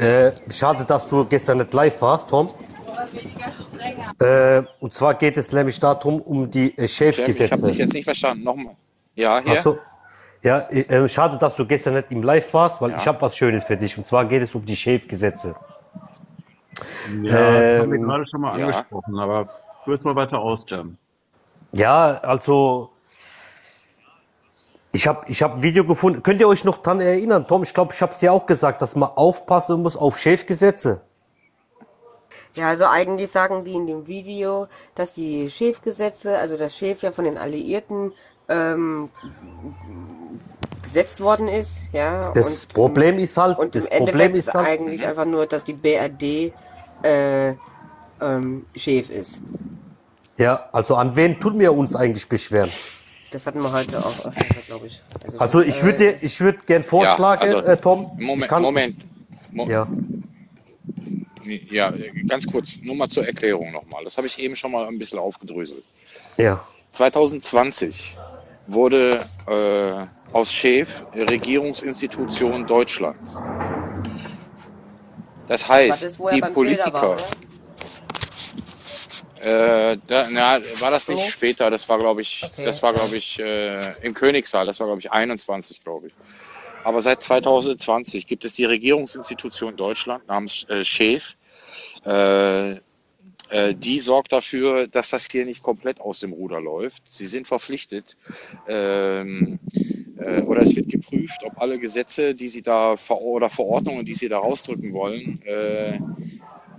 Äh, 0.00 0.32
schade, 0.50 0.84
dass 0.84 1.06
du 1.06 1.24
gestern 1.26 1.58
nicht 1.58 1.74
live 1.74 2.00
warst, 2.00 2.30
Tom. 2.30 2.46
Äh, 4.18 4.62
und 4.80 4.94
zwar 4.94 5.14
geht 5.14 5.36
es 5.36 5.52
nämlich 5.52 5.78
darum, 5.78 6.20
um 6.22 6.50
die 6.50 6.76
äh, 6.78 6.86
Cem, 6.86 7.10
ich 7.10 7.52
habe 7.52 7.62
dich 7.68 7.78
jetzt 7.78 7.92
nicht 7.92 8.04
verstanden. 8.04 8.44
Nochmal. 8.44 8.74
Ja, 9.14 9.40
hier. 9.42 9.54
Ach 9.56 9.62
so. 9.62 9.78
Ja, 10.42 10.60
äh, 10.70 11.06
schade, 11.08 11.36
dass 11.36 11.54
du 11.56 11.66
gestern 11.66 11.94
nicht 11.94 12.10
im 12.10 12.22
Live 12.22 12.54
warst, 12.54 12.80
weil 12.80 12.90
Ja. 12.92 12.96
ich 12.96 13.06
habe 13.06 13.20
was 13.20 13.36
Schönes 13.36 13.64
für 13.64 13.76
dich. 13.76 13.98
Und 13.98 14.06
zwar 14.06 14.24
geht 14.24 14.40
es 14.42 14.54
um 14.54 14.64
die 14.64 14.76
Chefgesetze. 14.76 15.54
Ja, 17.22 17.32
das 17.32 17.80
haben 17.82 17.90
wir 17.92 17.98
Ähm, 17.98 18.02
gerade 18.02 18.26
schon 18.26 18.40
mal 18.40 18.58
ja. 18.58 18.66
angesprochen, 18.66 19.18
aber 19.18 19.48
führ's 19.84 20.02
mal 20.02 20.16
weiter 20.16 20.38
aus, 20.38 20.64
Jam. 20.66 20.96
Ja, 21.72 22.18
also 22.22 22.90
ich 24.92 25.06
habe 25.06 25.24
ich 25.28 25.42
hab 25.42 25.54
ein 25.54 25.62
Video 25.62 25.84
gefunden. 25.84 26.22
Könnt 26.22 26.40
ihr 26.40 26.48
euch 26.48 26.64
noch 26.64 26.78
dran 26.78 27.00
erinnern, 27.00 27.46
Tom? 27.46 27.62
Ich 27.62 27.74
glaube, 27.74 27.92
ich 27.94 28.02
habe 28.02 28.12
es 28.12 28.18
dir 28.18 28.32
auch 28.32 28.46
gesagt, 28.46 28.82
dass 28.82 28.96
man 28.96 29.10
aufpassen 29.14 29.82
muss 29.82 29.96
auf 29.96 30.18
Chefgesetze. 30.18 31.00
Ja, 32.54 32.68
also 32.68 32.86
eigentlich 32.86 33.30
sagen 33.30 33.64
die 33.64 33.74
in 33.74 33.86
dem 33.86 34.06
Video, 34.08 34.66
dass 34.96 35.12
die 35.12 35.48
Schäfgesetze, 35.48 36.36
also 36.38 36.56
das 36.56 36.76
Schäf 36.76 37.02
ja 37.02 37.12
von 37.12 37.24
den 37.24 37.38
Alliierten 37.38 38.12
ähm, 38.48 39.10
gesetzt 40.82 41.20
worden 41.20 41.46
ist, 41.46 41.82
ja. 41.92 42.32
Das 42.32 42.64
und, 42.64 42.74
Problem 42.74 43.18
ist 43.20 43.36
halt, 43.36 43.56
und 43.56 43.76
im 43.76 43.82
das 43.82 43.88
Problem 43.88 44.08
Endeffekt 44.08 44.34
ist 44.36 44.54
halt, 44.54 44.66
eigentlich 44.66 45.06
einfach 45.06 45.26
nur, 45.26 45.46
dass 45.46 45.62
die 45.62 45.74
BRD 45.74 46.52
äh, 47.04 47.54
ähm, 48.20 48.66
Schäf 48.74 49.10
ist. 49.10 49.40
ja, 50.36 50.68
also 50.72 50.96
an 50.96 51.14
wen 51.14 51.38
tun 51.38 51.56
wir 51.60 51.72
uns 51.72 51.94
eigentlich 51.94 52.28
beschweren? 52.28 52.70
Das 53.30 53.46
hatten 53.46 53.62
wir 53.62 53.70
heute 53.70 53.98
auch 53.98 54.26
öfter, 54.26 54.32
glaube 54.66 54.88
ich. 54.88 55.00
Also 55.38 55.62
das, 55.62 55.68
ich 55.68 55.82
würde 55.82 56.08
äh, 56.08 56.12
dir, 56.14 56.22
ich 56.24 56.40
würde 56.40 56.58
gern 56.66 56.82
vorschlagen, 56.82 57.42
also, 57.42 57.58
äh, 57.58 57.76
Tom. 57.76 58.10
Moment, 58.18 58.42
ich 58.42 58.48
kann, 58.48 58.62
Moment. 58.62 58.96
Mo 59.52 59.68
Ja, 59.68 59.88
Ja, 61.70 61.92
ganz 62.26 62.46
kurz, 62.46 62.78
nur 62.82 62.96
mal 62.96 63.08
zur 63.08 63.26
Erklärung 63.26 63.72
nochmal. 63.72 64.04
Das 64.04 64.16
habe 64.16 64.26
ich 64.26 64.38
eben 64.38 64.56
schon 64.56 64.72
mal 64.72 64.86
ein 64.86 64.98
bisschen 64.98 65.18
aufgedröselt. 65.18 65.84
ja. 66.36 66.64
2020 66.92 68.18
wurde 68.66 69.24
äh, 69.46 70.06
aus 70.32 70.52
Chef 70.52 71.06
Regierungsinstitution 71.14 72.66
Deutschland. 72.66 73.16
Das 75.48 75.68
war 75.68 75.76
heißt, 75.76 76.04
das, 76.04 76.18
er 76.18 76.34
die 76.34 76.42
war, 76.42 76.50
Politiker, 76.50 77.12
oder? 77.12 77.24
Äh, 79.40 79.96
da, 80.06 80.28
na, 80.30 80.58
war 80.80 80.90
das 80.90 81.08
nicht 81.08 81.24
So? 81.24 81.30
später, 81.30 81.70
das 81.70 81.88
war 81.88 81.98
glaube 81.98 82.20
ich, 82.22 82.42
Okay. 82.52 82.64
das 82.64 82.82
war 82.82 82.92
glaube 82.92 83.16
ich 83.16 83.38
äh, 83.40 83.92
im 84.02 84.14
Königssaal, 84.14 84.66
das 84.66 84.80
war 84.80 84.86
glaube 84.86 85.00
ich 85.00 85.10
21, 85.12 85.82
glaube 85.82 86.08
ich. 86.08 86.14
Aber 86.84 87.02
seit 87.02 87.22
2020 87.22 88.26
gibt 88.26 88.44
es 88.44 88.54
die 88.54 88.64
Regierungsinstitution 88.64 89.76
Deutschland 89.76 90.26
namens 90.28 90.66
äh, 90.68 90.84
Chef. 90.84 91.36
Äh, 92.06 92.76
äh, 93.50 93.74
die 93.74 93.98
sorgt 94.00 94.32
dafür, 94.32 94.86
dass 94.86 95.10
das 95.10 95.26
hier 95.30 95.44
nicht 95.44 95.62
komplett 95.62 96.00
aus 96.00 96.20
dem 96.20 96.32
Ruder 96.32 96.60
läuft. 96.60 97.02
Sie 97.06 97.26
sind 97.26 97.48
verpflichtet, 97.48 98.16
ähm, 98.68 99.58
äh, 100.18 100.42
oder 100.42 100.62
es 100.62 100.74
wird 100.76 100.88
geprüft, 100.88 101.42
ob 101.44 101.60
alle 101.60 101.78
Gesetze, 101.78 102.34
die 102.34 102.48
Sie 102.48 102.62
da 102.62 102.96
ver 102.96 103.20
oder 103.20 103.50
Verordnungen, 103.50 104.04
die 104.04 104.14
Sie 104.14 104.28
da 104.28 104.38
rausdrücken 104.38 104.92
wollen, 104.92 105.42
äh, 105.42 105.98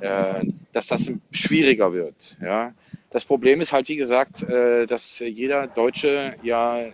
äh, 0.02 0.46
dass 0.74 0.88
das 0.88 1.12
schwieriger 1.32 1.94
wird. 1.94 2.38
Ja? 2.42 2.74
Das 3.10 3.26
Problem 3.26 3.62
ist 3.62 3.72
halt, 3.72 3.88
wie 3.90 3.96
gesagt, 3.96 4.44
äh, 4.44 4.86
dass 4.88 5.20
jeder 5.20 5.68
Deutsche 5.68 6.36
ja 6.44 6.86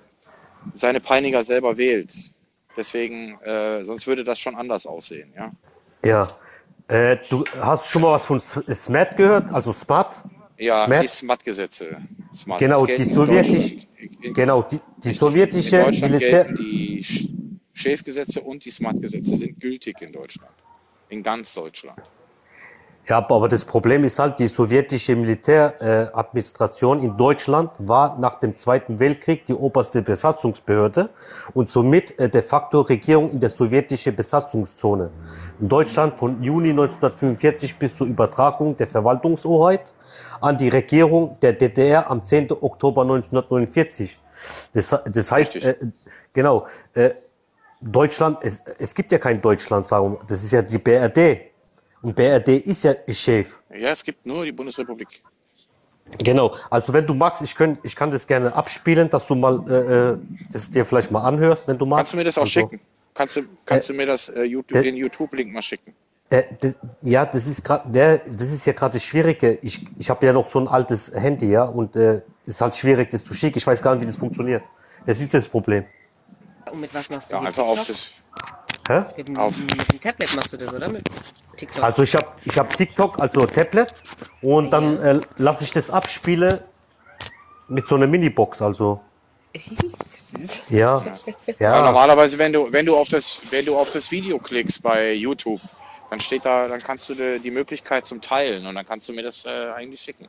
seine 0.74 1.00
Peiniger 1.00 1.44
selber 1.44 1.78
wählt. 1.78 2.14
Deswegen, 2.76 3.40
äh, 3.42 3.84
sonst 3.84 4.06
würde 4.08 4.24
das 4.24 4.40
schon 4.40 4.56
anders 4.56 4.86
aussehen. 4.86 5.34
Ja? 5.36 5.52
Ja. 6.04 6.30
Äh, 6.88 7.18
du 7.30 7.44
hast 7.60 7.90
schon 7.90 8.02
mal 8.02 8.12
was 8.14 8.24
von 8.26 8.38
S- 8.38 8.84
Smart 8.86 9.18
gehört? 9.18 9.52
Also 9.52 9.74
Smart? 9.74 10.24
Ja, 10.58 10.86
Smart? 10.86 11.04
die 11.04 11.08
SMAT-Gesetze. 11.08 11.98
SMAT. 12.34 12.60
Genau, 12.60 12.86
die 12.86 12.94
in 12.94 13.06
sowjetische, 13.14 13.76
in, 13.98 14.34
genau, 14.34 14.64
die, 14.64 14.80
die 15.04 15.10
in 15.10 15.16
sowjetische 15.16 15.84
Deutschland 15.84 16.14
Militär, 16.14 16.46
gelten 16.46 16.56
die 16.56 17.04
Sch- 17.04 17.30
Schäfgesetze 17.74 18.42
und 18.42 18.64
die 18.66 18.72
SMAT-Gesetze 18.72 19.38
sind 19.38 19.60
gültig 19.60 20.02
in 20.02 20.12
Deutschland. 20.12 20.54
In 21.10 21.22
ganz 21.22 21.54
Deutschland. 21.54 22.00
Ja, 23.10 23.20
aber 23.20 23.48
das 23.48 23.64
Problem 23.64 24.04
ist 24.04 24.20
halt, 24.20 24.38
die 24.38 24.48
sowjetische 24.48 25.16
Militäradministration 25.16 26.08
äh, 26.08 26.20
Administration 26.20 27.00
in 27.00 27.16
Deutschland 27.16 27.72
war 27.78 28.18
nach 28.20 28.42
dem 28.42 28.54
Zweiten 28.58 29.00
Weltkrieg 29.00 29.46
die 29.46 29.54
oberste 29.54 30.02
Besatzungsbehörde 30.02 31.10
und 31.54 31.70
somit 31.70 32.20
äh, 32.20 32.28
de 32.30 32.42
facto 32.42 32.82
Regierung 32.82 33.32
in 33.32 33.40
der 33.40 33.50
sowjetischen 33.50 34.14
Besatzungszone. 34.14 35.10
In 35.62 35.70
Deutschland 35.70 36.20
von 36.20 36.44
Juni 36.44 36.72
1945 36.72 37.80
bis 37.80 37.96
zur 37.96 38.08
Übertragung 38.08 38.76
der 38.76 38.88
Verwaltungshoheit 38.88 39.94
an 40.42 40.58
die 40.58 40.68
Regierung 40.68 41.38
der 41.42 41.54
DDR 41.54 42.12
am 42.12 42.26
10. 42.26 42.52
Oktober 42.52 43.04
1949. 43.04 44.20
Das, 44.74 44.94
das 45.06 45.32
heißt, 45.32 45.56
äh, 45.56 45.76
genau, 46.34 46.68
äh, 46.94 47.12
Deutschland, 47.80 48.40
es, 48.42 48.60
es 48.80 48.94
gibt 48.94 49.14
ja 49.14 49.18
kein 49.18 49.42
Deutschland, 49.42 49.86
sagen 49.86 50.12
wir, 50.12 50.20
das 50.28 50.44
ist 50.44 50.52
ja 50.52 50.62
die 50.62 50.78
BRD. 50.78 51.57
Und 52.02 52.16
BRD 52.16 52.50
ist 52.66 52.84
ja 52.84 52.96
Chef. 53.10 53.60
Ja, 53.72 53.90
es 53.92 54.04
gibt 54.04 54.26
nur 54.26 54.46
die 54.46 54.52
Bundesrepublik. 54.52 55.08
Genau. 56.24 56.56
Also 56.70 56.94
wenn 56.94 57.06
du 57.06 57.14
magst, 57.14 57.42
ich, 57.42 57.56
könnt, 57.56 57.80
ich 57.84 57.96
kann 57.96 58.12
das 58.12 58.26
gerne 58.28 58.54
abspielen, 58.56 59.10
dass 59.10 59.28
du 59.28 59.36
mal 59.36 59.62
äh, 59.70 60.12
äh, 60.14 60.18
das 60.52 60.70
dir 60.72 60.86
vielleicht 60.86 61.12
mal 61.12 61.22
anhörst, 61.22 61.68
wenn 61.68 61.78
du 61.78 61.86
magst. 61.86 62.00
Kannst 62.00 62.14
du 62.14 62.18
mir 62.18 62.24
das 62.24 62.38
auch 62.38 62.42
Also, 62.42 62.52
schicken? 62.52 62.80
Kannst 63.14 63.36
du, 63.36 63.42
kannst 63.66 63.90
du 63.90 63.94
mir 63.94 64.06
das, 64.06 64.30
äh, 64.30 64.44
YouTube, 64.44 64.78
äh, 64.78 64.84
den 64.84 64.96
YouTube-Link 64.96 65.52
mal 65.52 65.62
schicken? 65.62 65.94
Äh, 66.30 66.44
ja, 67.02 67.26
das 67.26 67.48
ist 67.48 67.64
gerade, 67.64 67.90
der, 67.92 68.20
das 68.20 68.52
ist 68.52 68.66
ja 68.66 68.74
gerade 68.74 68.94
das 68.94 69.04
Schwierige. 69.04 69.58
Ich, 69.62 69.86
ich 69.98 70.10
habe 70.10 70.26
ja 70.26 70.34
noch 70.34 70.50
so 70.50 70.60
ein 70.60 70.68
altes 70.68 71.12
Handy, 71.14 71.50
ja, 71.52 71.64
und 71.64 71.96
äh, 71.96 72.18
es 72.46 72.56
ist 72.56 72.62
halt 72.62 72.76
schwierig, 72.76 73.10
das 73.12 73.24
zu 73.26 73.34
schicken. 73.34 73.58
Ich 73.58 73.66
weiß 73.66 73.82
gar 73.82 73.96
nicht, 73.96 74.04
wie 74.04 74.08
das 74.08 74.18
funktioniert. 74.18 74.62
Das 75.06 75.20
ist 75.20 75.34
das 75.34 75.48
Problem. 75.48 75.86
Und 76.72 76.82
mit 76.82 76.94
was 76.94 77.10
machst 77.10 77.32
du 77.32 77.36
Ja, 77.36 77.42
einfach 77.42 77.64
auf 77.64 77.86
das. 77.88 78.12
Hä? 78.90 79.06
Mit, 79.18 79.28
dem- 79.30 79.38
Auf. 79.38 79.58
mit 79.58 79.92
dem 79.94 80.00
Tablet 80.02 80.36
machst 80.36 80.54
du 80.54 80.58
das, 80.58 80.74
oder? 80.74 80.90
Mit 80.90 81.04
TikTok. 81.58 81.84
Also 81.84 82.04
ich 82.04 82.16
habe 82.16 82.28
ich 82.46 82.58
hab 82.58 82.70
TikTok, 82.70 83.20
also 83.20 83.46
Tablet, 83.46 83.92
und 84.42 84.70
dann 84.72 85.02
äh, 85.02 85.20
lasse 85.38 85.64
ich 85.64 85.72
das 85.72 85.90
abspielen 85.90 86.60
mit 87.68 87.88
so 87.88 87.96
einer 87.96 88.08
Minibox, 88.08 88.62
also. 88.62 89.02
Süß. 89.56 90.70
Ja, 90.70 91.04
Ja. 91.48 91.54
ja. 91.60 91.82
normalerweise, 91.86 92.38
wenn 92.38 92.54
du, 92.54 92.72
wenn 92.72 92.86
du 92.86 92.96
auf 92.96 93.10
das, 93.10 93.40
wenn 93.50 93.66
du 93.66 93.76
auf 93.76 93.92
das 93.92 94.12
Video 94.12 94.38
klickst 94.38 94.82
bei 94.82 95.14
YouTube, 95.14 95.60
dann 96.10 96.20
steht 96.20 96.46
da, 96.46 96.68
dann 96.68 96.80
kannst 96.80 97.10
du 97.10 97.16
die, 97.16 97.40
die 97.40 97.52
Möglichkeit 97.52 98.06
zum 98.06 98.22
Teilen 98.22 98.66
und 98.66 98.76
dann 98.76 98.86
kannst 98.86 99.10
du 99.10 99.14
mir 99.14 99.24
das 99.24 99.46
äh, 99.46 99.72
eigentlich 99.76 100.00
schicken. 100.02 100.28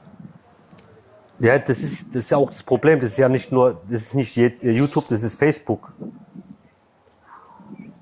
Ja, 1.40 1.56
das 1.58 1.78
ist, 1.80 2.08
das 2.08 2.24
ist 2.24 2.30
ja 2.30 2.36
auch 2.38 2.50
das 2.50 2.62
Problem. 2.64 3.00
Das 3.00 3.10
ist 3.12 3.18
ja 3.18 3.28
nicht 3.28 3.52
nur, 3.52 3.80
das 3.88 4.02
ist 4.02 4.14
nicht 4.14 4.34
je- 4.34 4.56
YouTube, 4.60 5.04
das 5.08 5.22
ist 5.22 5.38
Facebook. 5.38 5.92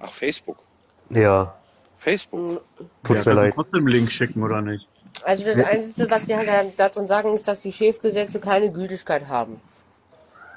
Ach, 0.00 0.12
Facebook. 0.12 0.58
Ja, 1.10 1.54
Facebook. 2.06 2.62
tut 3.04 3.16
Ja, 3.16 3.22
mir 3.34 3.34
leid. 3.40 3.54
trotzdem 3.56 3.86
Link 3.94 4.08
schicken, 4.12 4.42
oder 4.42 4.60
nicht? 4.62 4.86
Also 5.24 5.44
das 5.44 5.64
Einzige, 5.72 6.10
was 6.10 6.24
die 6.26 6.36
halt 6.36 6.72
dazu 6.76 7.02
sagen, 7.04 7.34
ist, 7.34 7.48
dass 7.48 7.60
die 7.62 7.72
Chefgesetze 7.72 8.38
keine 8.38 8.70
Gültigkeit 8.70 9.26
haben. 9.28 9.54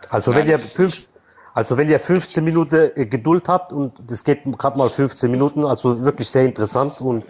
Also 0.09 0.35
wenn 0.35 0.47
ihr 0.47 0.59
fünf, 0.59 1.07
also 1.55 1.75
wenn 1.77 1.89
ihr 1.89 1.99
15 1.99 2.43
Minuten 2.43 2.91
äh, 2.95 3.05
Geduld 3.05 3.47
habt 3.47 3.71
und 3.73 3.93
das 4.07 4.23
geht 4.23 4.41
gerade 4.57 4.77
mal 4.77 4.89
15 4.89 5.31
Minuten, 5.31 5.65
also 5.65 6.03
wirklich 6.03 6.27
sehr 6.29 6.45
interessant 6.45 6.93
und 7.01 7.23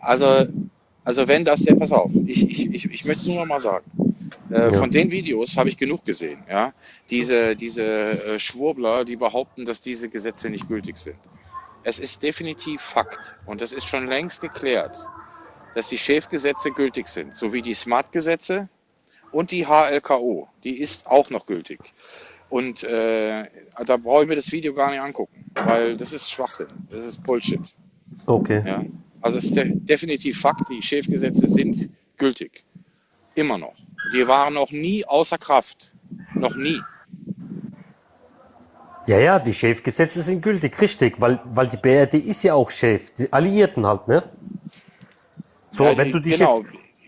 Also, 0.00 0.26
also 1.04 1.26
wenn 1.28 1.44
das 1.44 1.60
der, 1.62 1.74
pass 1.76 1.92
auf, 1.92 2.10
ich, 2.26 2.40
ich, 2.50 2.60
ich, 2.76 2.84
ich 2.96 3.04
möchte 3.06 3.22
es 3.22 3.26
nur 3.28 3.36
noch 3.40 3.46
mal 3.46 3.60
sagen. 3.60 3.86
Äh, 4.50 4.70
Ja. 4.72 4.78
Von 4.82 4.90
den 4.90 5.10
Videos 5.10 5.56
habe 5.56 5.68
ich 5.70 5.78
genug 5.78 6.04
gesehen, 6.04 6.40
ja. 6.50 6.72
Diese, 7.08 7.56
diese 7.56 7.84
äh, 7.84 8.38
Schwurbler, 8.38 9.04
die 9.04 9.16
behaupten, 9.16 9.64
dass 9.64 9.80
diese 9.80 10.08
Gesetze 10.08 10.50
nicht 10.50 10.66
gültig 10.68 10.98
sind. 10.98 11.16
Es 11.84 11.98
ist 11.98 12.22
definitiv 12.22 12.80
Fakt 12.80 13.34
und 13.46 13.60
das 13.60 13.72
ist 13.72 13.86
schon 13.86 14.06
längst 14.06 14.40
geklärt, 14.40 14.96
dass 15.74 15.88
die 15.88 15.98
Schäfgesetze 15.98 16.70
gültig 16.70 17.08
sind, 17.08 17.34
sowie 17.36 17.62
die 17.62 17.74
Smart-Gesetze 17.74 18.68
und 19.32 19.50
die 19.50 19.66
HLKO, 19.66 20.48
die 20.62 20.78
ist 20.78 21.06
auch 21.06 21.30
noch 21.30 21.46
gültig. 21.46 21.92
Und 22.48 22.84
äh, 22.84 23.48
da 23.86 23.96
brauche 23.96 24.22
ich 24.22 24.28
mir 24.28 24.36
das 24.36 24.52
Video 24.52 24.74
gar 24.74 24.90
nicht 24.90 25.00
angucken, 25.00 25.50
weil 25.54 25.96
das 25.96 26.12
ist 26.12 26.30
Schwachsinn, 26.30 26.68
das 26.90 27.06
ist 27.06 27.22
Bullshit. 27.22 27.60
okay. 28.26 28.62
Ja, 28.66 28.84
also 29.22 29.38
es 29.38 29.44
ist 29.44 29.56
de 29.56 29.72
definitiv 29.74 30.40
Fakt, 30.40 30.68
die 30.68 30.82
Schäfgesetze 30.82 31.48
sind 31.48 31.88
gültig. 32.18 32.64
Immer 33.34 33.56
noch. 33.56 33.74
Die 34.12 34.26
waren 34.28 34.54
noch 34.54 34.70
nie 34.70 35.04
außer 35.06 35.38
Kraft. 35.38 35.94
Noch 36.34 36.54
nie. 36.54 36.80
Ja, 39.06 39.18
ja, 39.18 39.38
die 39.38 39.52
Chefgesetze 39.52 40.22
sind 40.22 40.42
gültig, 40.42 40.80
richtig, 40.80 41.20
weil, 41.20 41.40
weil 41.46 41.66
die 41.66 41.76
BRD 41.76 42.14
ist 42.14 42.42
ja 42.44 42.54
auch 42.54 42.70
Chef, 42.70 43.10
die 43.14 43.32
Alliierten 43.32 43.84
halt, 43.86 44.06
ne? 44.06 44.22
So, 45.70 45.84
Ja, 45.84 45.96
wenn 45.96 46.06
die- 46.06 46.12
du 46.12 46.20
dich 46.20 46.38
genau. 46.38 46.60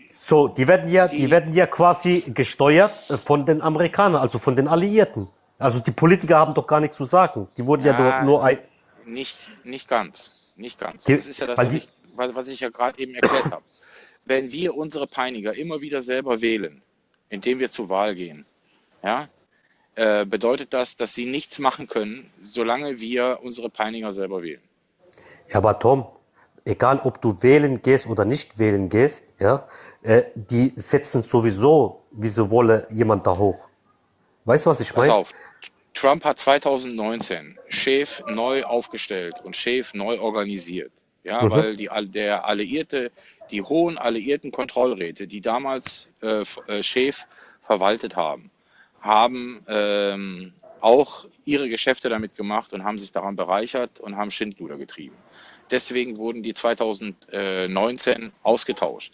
jetzt, 0.09 0.27
so, 0.27 0.47
die 0.49 0.67
werden 0.67 0.89
ja, 0.91 1.07
die 1.07 1.17
Die- 1.17 1.31
werden 1.31 1.53
ja 1.53 1.67
quasi 1.67 2.23
gesteuert 2.33 3.09
äh, 3.09 3.17
von 3.17 3.45
den 3.45 3.61
Amerikanern, 3.61 4.21
also 4.21 4.39
von 4.39 4.55
den 4.55 4.67
Alliierten. 4.67 5.29
Also 5.57 5.79
die 5.79 5.91
Politiker 5.91 6.37
haben 6.37 6.53
doch 6.53 6.67
gar 6.67 6.79
nichts 6.81 6.97
zu 6.97 7.05
sagen. 7.05 7.47
Die 7.57 7.65
wurden 7.65 7.85
ja, 7.85 7.97
Ja, 7.97 8.23
nur, 8.23 8.39
nur 8.39 8.43
ein, 8.43 8.57
Nicht, 9.05 9.37
nicht 9.63 9.87
ganz. 9.87 10.31
Nicht 10.57 10.79
ganz. 10.79 11.05
Die- 11.05 11.15
Das 11.15 11.27
ist 11.27 11.39
ja 11.39 11.47
das, 11.47 11.57
was 11.57 11.67
die- 11.69 11.77
ich, 11.77 11.87
was 12.15 12.47
ich 12.47 12.59
ja 12.59 12.69
gerade 12.69 12.99
eben 12.99 13.13
erklärt 13.15 13.51
habe. 13.51 13.63
Wenn 14.25 14.51
wir 14.51 14.75
unsere 14.75 15.05
Peiniger 15.07 15.55
immer 15.55 15.79
wieder 15.81 16.01
selber 16.01 16.41
wählen, 16.41 16.81
indem 17.29 17.59
wir 17.59 17.69
zur 17.69 17.89
Wahl 17.89 18.15
gehen, 18.15 18.45
ja, 19.03 19.27
äh, 19.95 20.25
bedeutet 20.25 20.73
das, 20.73 20.97
dass 20.97 21.13
sie 21.13 21.25
nichts 21.25 21.59
machen 21.59 21.87
können, 21.87 22.31
solange 22.41 22.99
wir 22.99 23.39
unsere 23.43 23.69
Peiniger 23.69 24.13
selber 24.13 24.43
wählen. 24.43 24.61
Ja, 25.49 25.57
aber 25.57 25.79
Tom, 25.79 26.05
egal 26.65 26.99
ob 27.03 27.21
du 27.21 27.41
wählen 27.41 27.81
gehst 27.81 28.07
oder 28.07 28.25
nicht 28.25 28.57
wählen 28.57 28.89
gehst, 28.89 29.23
ja, 29.39 29.67
äh, 30.03 30.23
die 30.35 30.73
setzen 30.75 31.21
sowieso, 31.23 32.03
wie 32.11 32.27
sie 32.27 32.49
wolle, 32.49 32.87
jemand 32.91 33.25
da 33.27 33.37
hoch. 33.37 33.67
Weißt 34.45 34.65
du, 34.65 34.69
was 34.69 34.79
ich 34.81 34.93
Pass 34.93 34.97
meine? 34.97 35.13
auf. 35.13 35.31
Trump 35.93 36.25
hat 36.25 36.39
2019 36.39 37.57
Schäf 37.69 38.23
neu 38.27 38.63
aufgestellt 38.65 39.41
und 39.43 39.55
Schäf 39.55 39.93
neu 39.93 40.19
organisiert. 40.19 40.91
Ja, 41.23 41.43
Mhm. 41.43 41.49
weil 41.49 41.75
die, 41.75 41.89
der 42.11 42.45
Alliierte, 42.45 43.11
die 43.51 43.61
hohen 43.61 43.97
alliierten 43.97 44.51
Kontrollräte, 44.51 45.27
die 45.27 45.41
damals 45.41 46.09
äh, 46.21 46.41
F- 46.41 46.61
äh, 46.67 46.83
Schäf 46.83 47.27
verwaltet 47.61 48.15
haben, 48.15 48.51
haben 49.05 49.63
ähm, 49.67 50.51
auch 50.81 51.25
ihre 51.45 51.69
Geschäfte 51.69 52.09
damit 52.09 52.35
gemacht 52.35 52.73
und 52.73 52.83
haben 52.83 52.97
sich 52.97 53.11
daran 53.11 53.35
bereichert 53.35 53.99
und 53.99 54.17
haben 54.17 54.31
Schindluder 54.31 54.77
getrieben. 54.77 55.15
Deswegen 55.71 56.17
wurden 56.17 56.43
die 56.43 56.53
2019 56.53 58.31
ausgetauscht. 58.43 59.13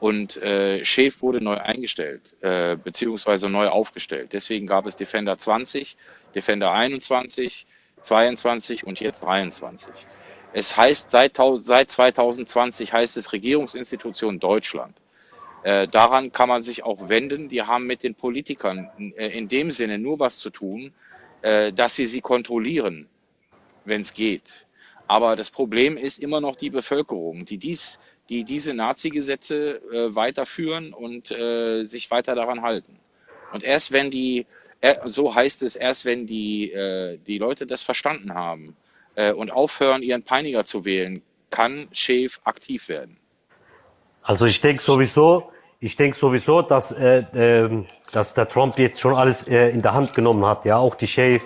Und 0.00 0.36
äh, 0.38 0.84
Schäf 0.84 1.22
wurde 1.22 1.40
neu 1.40 1.56
eingestellt, 1.56 2.36
äh, 2.40 2.76
beziehungsweise 2.76 3.48
neu 3.48 3.68
aufgestellt. 3.68 4.32
Deswegen 4.32 4.66
gab 4.66 4.86
es 4.86 4.96
Defender 4.96 5.38
20, 5.38 5.96
Defender 6.34 6.72
21, 6.72 7.66
22 8.02 8.86
und 8.86 9.00
jetzt 9.00 9.24
23. 9.24 9.92
Es 10.52 10.76
heißt 10.76 11.10
seit, 11.10 11.36
seit 11.36 11.90
2020 11.90 12.92
heißt 12.92 13.16
es 13.16 13.32
Regierungsinstitution 13.32 14.38
Deutschland. 14.38 14.96
Äh, 15.62 15.88
daran 15.88 16.32
kann 16.32 16.48
man 16.48 16.62
sich 16.62 16.84
auch 16.84 17.08
wenden. 17.08 17.48
Die 17.48 17.62
haben 17.62 17.86
mit 17.86 18.02
den 18.02 18.14
Politikern 18.14 18.90
äh, 19.16 19.36
in 19.36 19.48
dem 19.48 19.70
Sinne 19.70 19.98
nur 19.98 20.18
was 20.18 20.38
zu 20.38 20.50
tun, 20.50 20.92
äh, 21.42 21.72
dass 21.72 21.96
sie 21.96 22.06
sie 22.06 22.20
kontrollieren, 22.20 23.08
wenn 23.84 24.02
es 24.02 24.14
geht. 24.14 24.66
Aber 25.08 25.36
das 25.36 25.50
Problem 25.50 25.96
ist 25.96 26.18
immer 26.18 26.40
noch 26.40 26.54
die 26.54 26.70
Bevölkerung, 26.70 27.44
die 27.46 27.56
dies, 27.56 27.98
die 28.28 28.44
diese 28.44 28.74
Nazi-Gesetze 28.74 29.80
äh, 29.90 30.14
weiterführen 30.14 30.92
und 30.92 31.30
äh, 31.30 31.84
sich 31.84 32.10
weiter 32.10 32.34
daran 32.34 32.62
halten. 32.62 32.98
Und 33.52 33.64
erst 33.64 33.92
wenn 33.92 34.10
die, 34.10 34.46
äh, 34.82 34.96
so 35.04 35.34
heißt 35.34 35.62
es, 35.62 35.76
erst 35.76 36.04
wenn 36.04 36.26
die, 36.26 36.72
die 37.26 37.38
Leute 37.38 37.66
das 37.66 37.82
verstanden 37.82 38.34
haben 38.34 38.76
und 39.34 39.50
aufhören, 39.50 40.02
ihren 40.02 40.22
Peiniger 40.22 40.64
zu 40.64 40.84
wählen, 40.84 41.22
kann 41.50 41.88
Schäf 41.90 42.40
aktiv 42.44 42.88
werden. 42.88 43.16
Also 44.28 44.44
ich 44.44 44.60
denke 44.60 44.82
sowieso, 44.82 45.50
ich 45.80 45.96
denke 45.96 46.14
sowieso, 46.14 46.60
dass, 46.60 46.92
äh, 46.92 47.24
ähm, 47.34 47.86
dass 48.12 48.34
der 48.34 48.46
Trump 48.46 48.78
jetzt 48.78 49.00
schon 49.00 49.14
alles 49.14 49.48
äh, 49.48 49.70
in 49.70 49.80
der 49.80 49.94
Hand 49.94 50.12
genommen 50.12 50.44
hat, 50.44 50.66
ja, 50.66 50.76
auch 50.76 50.96
die 50.96 51.06
Shave, 51.06 51.40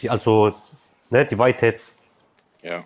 die 0.00 0.10
also, 0.10 0.54
ne, 1.10 1.26
die 1.26 1.36
Whiteheads. 1.36 1.96
Ja. 2.62 2.84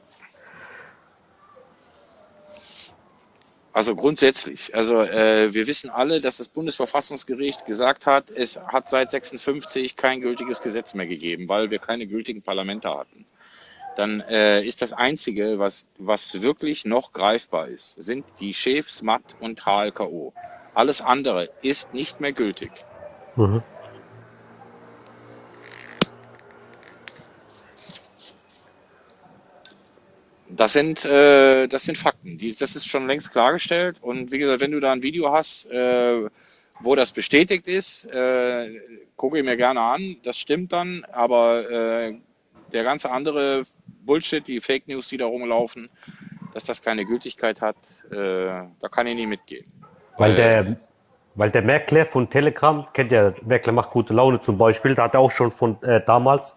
Also 3.74 3.94
grundsätzlich, 3.94 4.74
also 4.74 5.02
äh, 5.02 5.52
wir 5.52 5.66
wissen 5.66 5.90
alle, 5.90 6.22
dass 6.22 6.38
das 6.38 6.48
Bundesverfassungsgericht 6.48 7.66
gesagt 7.66 8.06
hat, 8.06 8.30
es 8.30 8.58
hat 8.58 8.88
seit 8.88 9.10
56 9.10 9.94
kein 9.94 10.22
gültiges 10.22 10.62
Gesetz 10.62 10.94
mehr 10.94 11.06
gegeben, 11.06 11.50
weil 11.50 11.70
wir 11.70 11.80
keine 11.80 12.06
gültigen 12.06 12.40
Parlamente 12.40 12.88
hatten. 12.88 13.26
Dann 13.94 14.20
äh, 14.22 14.62
ist 14.62 14.82
das 14.82 14.92
Einzige, 14.92 15.58
was, 15.58 15.86
was 15.98 16.42
wirklich 16.42 16.84
noch 16.84 17.12
greifbar 17.12 17.68
ist, 17.68 17.94
sind 17.94 18.24
die 18.40 18.54
Chefs, 18.54 19.02
MAT 19.02 19.22
und 19.40 19.64
HLKO. 19.64 20.32
Alles 20.74 21.00
andere 21.00 21.48
ist 21.62 21.94
nicht 21.94 22.20
mehr 22.20 22.32
gültig. 22.32 22.70
Mhm. 23.36 23.62
Das 30.56 30.72
sind, 30.72 31.04
äh, 31.04 31.66
das 31.66 31.84
sind 31.84 31.98
Fakten. 31.98 32.38
Die, 32.38 32.54
das 32.54 32.76
ist 32.76 32.86
schon 32.86 33.06
längst 33.06 33.32
klargestellt. 33.32 33.98
Und 34.00 34.30
wie 34.30 34.38
gesagt, 34.38 34.60
wenn 34.60 34.70
du 34.70 34.80
da 34.80 34.92
ein 34.92 35.02
Video 35.02 35.32
hast, 35.32 35.70
äh, 35.70 36.28
wo 36.80 36.94
das 36.94 37.12
bestätigt 37.12 37.66
ist, 37.66 38.06
äh, 38.06 38.80
gucke 39.16 39.38
ich 39.38 39.44
mir 39.44 39.56
gerne 39.56 39.80
an. 39.80 40.16
Das 40.22 40.38
stimmt 40.38 40.72
dann. 40.72 41.04
Aber 41.10 41.70
äh, 41.70 42.14
der 42.74 42.84
ganze 42.84 43.10
andere 43.10 43.64
Bullshit, 44.04 44.46
die 44.46 44.60
Fake 44.60 44.86
News, 44.88 45.08
die 45.08 45.16
da 45.16 45.26
rumlaufen, 45.26 45.88
dass 46.52 46.64
das 46.64 46.82
keine 46.82 47.04
Gültigkeit 47.04 47.60
hat, 47.60 47.76
äh, 48.10 48.16
da 48.16 48.88
kann 48.90 49.06
ich 49.06 49.14
nicht 49.14 49.28
mitgehen. 49.28 49.66
Weil 50.18 50.34
der, 50.34 50.76
weil 51.34 51.50
der 51.50 51.62
Merkler 51.62 52.06
von 52.06 52.28
Telegram, 52.28 52.86
kennt 52.92 53.10
ja, 53.10 53.32
Merkler 53.44 53.72
macht 53.72 53.90
gute 53.90 54.12
Laune 54.12 54.40
zum 54.40 54.58
Beispiel, 54.58 54.94
da 54.94 55.04
hat 55.04 55.14
er 55.14 55.20
auch 55.20 55.30
schon 55.30 55.50
von 55.50 55.82
äh, 55.82 56.00
damals 56.04 56.54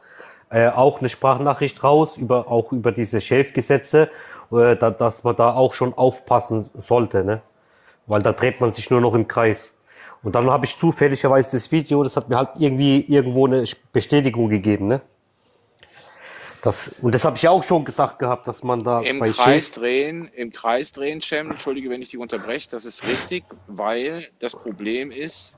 äh, 0.50 0.68
auch 0.68 1.00
eine 1.00 1.10
Sprachnachricht 1.10 1.84
raus, 1.84 2.18
über, 2.18 2.48
auch 2.50 2.72
über 2.72 2.92
diese 2.92 3.22
Schäfgesetze, 3.22 4.10
äh, 4.52 4.76
da, 4.76 4.92
dass 4.92 5.24
man 5.24 5.36
da 5.36 5.54
auch 5.54 5.74
schon 5.74 5.94
aufpassen 5.94 6.70
sollte, 6.76 7.24
ne? 7.24 7.42
Weil 8.06 8.22
da 8.22 8.32
dreht 8.32 8.62
man 8.62 8.72
sich 8.72 8.90
nur 8.90 9.02
noch 9.02 9.14
im 9.14 9.28
Kreis. 9.28 9.76
Und 10.24 10.36
dann 10.36 10.50
habe 10.50 10.66
ich 10.66 10.78
zufälligerweise 10.78 11.52
das 11.52 11.72
Video, 11.72 12.04
das 12.04 12.16
hat 12.16 12.30
mir 12.30 12.38
halt 12.38 12.50
irgendwie 12.58 13.02
irgendwo 13.02 13.46
eine 13.48 13.66
Bestätigung 13.92 14.50
gegeben, 14.50 14.88
ne? 14.88 15.02
Das, 16.62 16.94
und 17.02 17.14
das 17.14 17.24
habe 17.24 17.38
ich 17.38 17.48
auch 17.48 17.64
schon 17.64 17.86
gesagt 17.86 18.20
gehabt, 18.20 18.48
dass 18.48 18.64
man 18.64 18.84
da 18.84 19.02
Im 19.02 19.20
Kreis 19.22 19.72
drehen, 19.72 20.30
im 20.36 20.52
Kreis 20.52 20.92
drehen, 20.92 21.22
Cem, 21.22 21.52
entschuldige, 21.52 21.90
wenn 21.90 22.02
ich 22.02 22.10
dich 22.10 22.20
unterbreche, 22.20 22.70
das 22.70 22.86
ist 22.86 23.06
richtig, 23.08 23.44
weil 23.68 24.28
das 24.40 24.54
Problem 24.54 25.12
ist, 25.12 25.58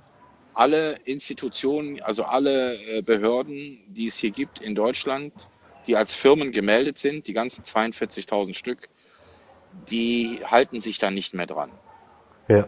alle 0.53 0.95
Institutionen, 1.05 2.01
also 2.01 2.25
alle 2.25 2.75
äh, 2.75 3.01
Behörden, 3.01 3.79
die 3.87 4.07
es 4.07 4.17
hier 4.17 4.31
gibt 4.31 4.59
in 4.59 4.75
Deutschland, 4.75 5.33
die 5.87 5.95
als 5.95 6.15
Firmen 6.15 6.51
gemeldet 6.51 6.99
sind, 6.99 7.27
die 7.27 7.33
ganzen 7.33 7.63
42.000 7.63 8.53
Stück, 8.53 8.89
die 9.89 10.41
halten 10.45 10.81
sich 10.81 10.97
da 10.97 11.11
nicht 11.11 11.33
mehr 11.33 11.45
dran, 11.45 11.71
Ja. 12.49 12.67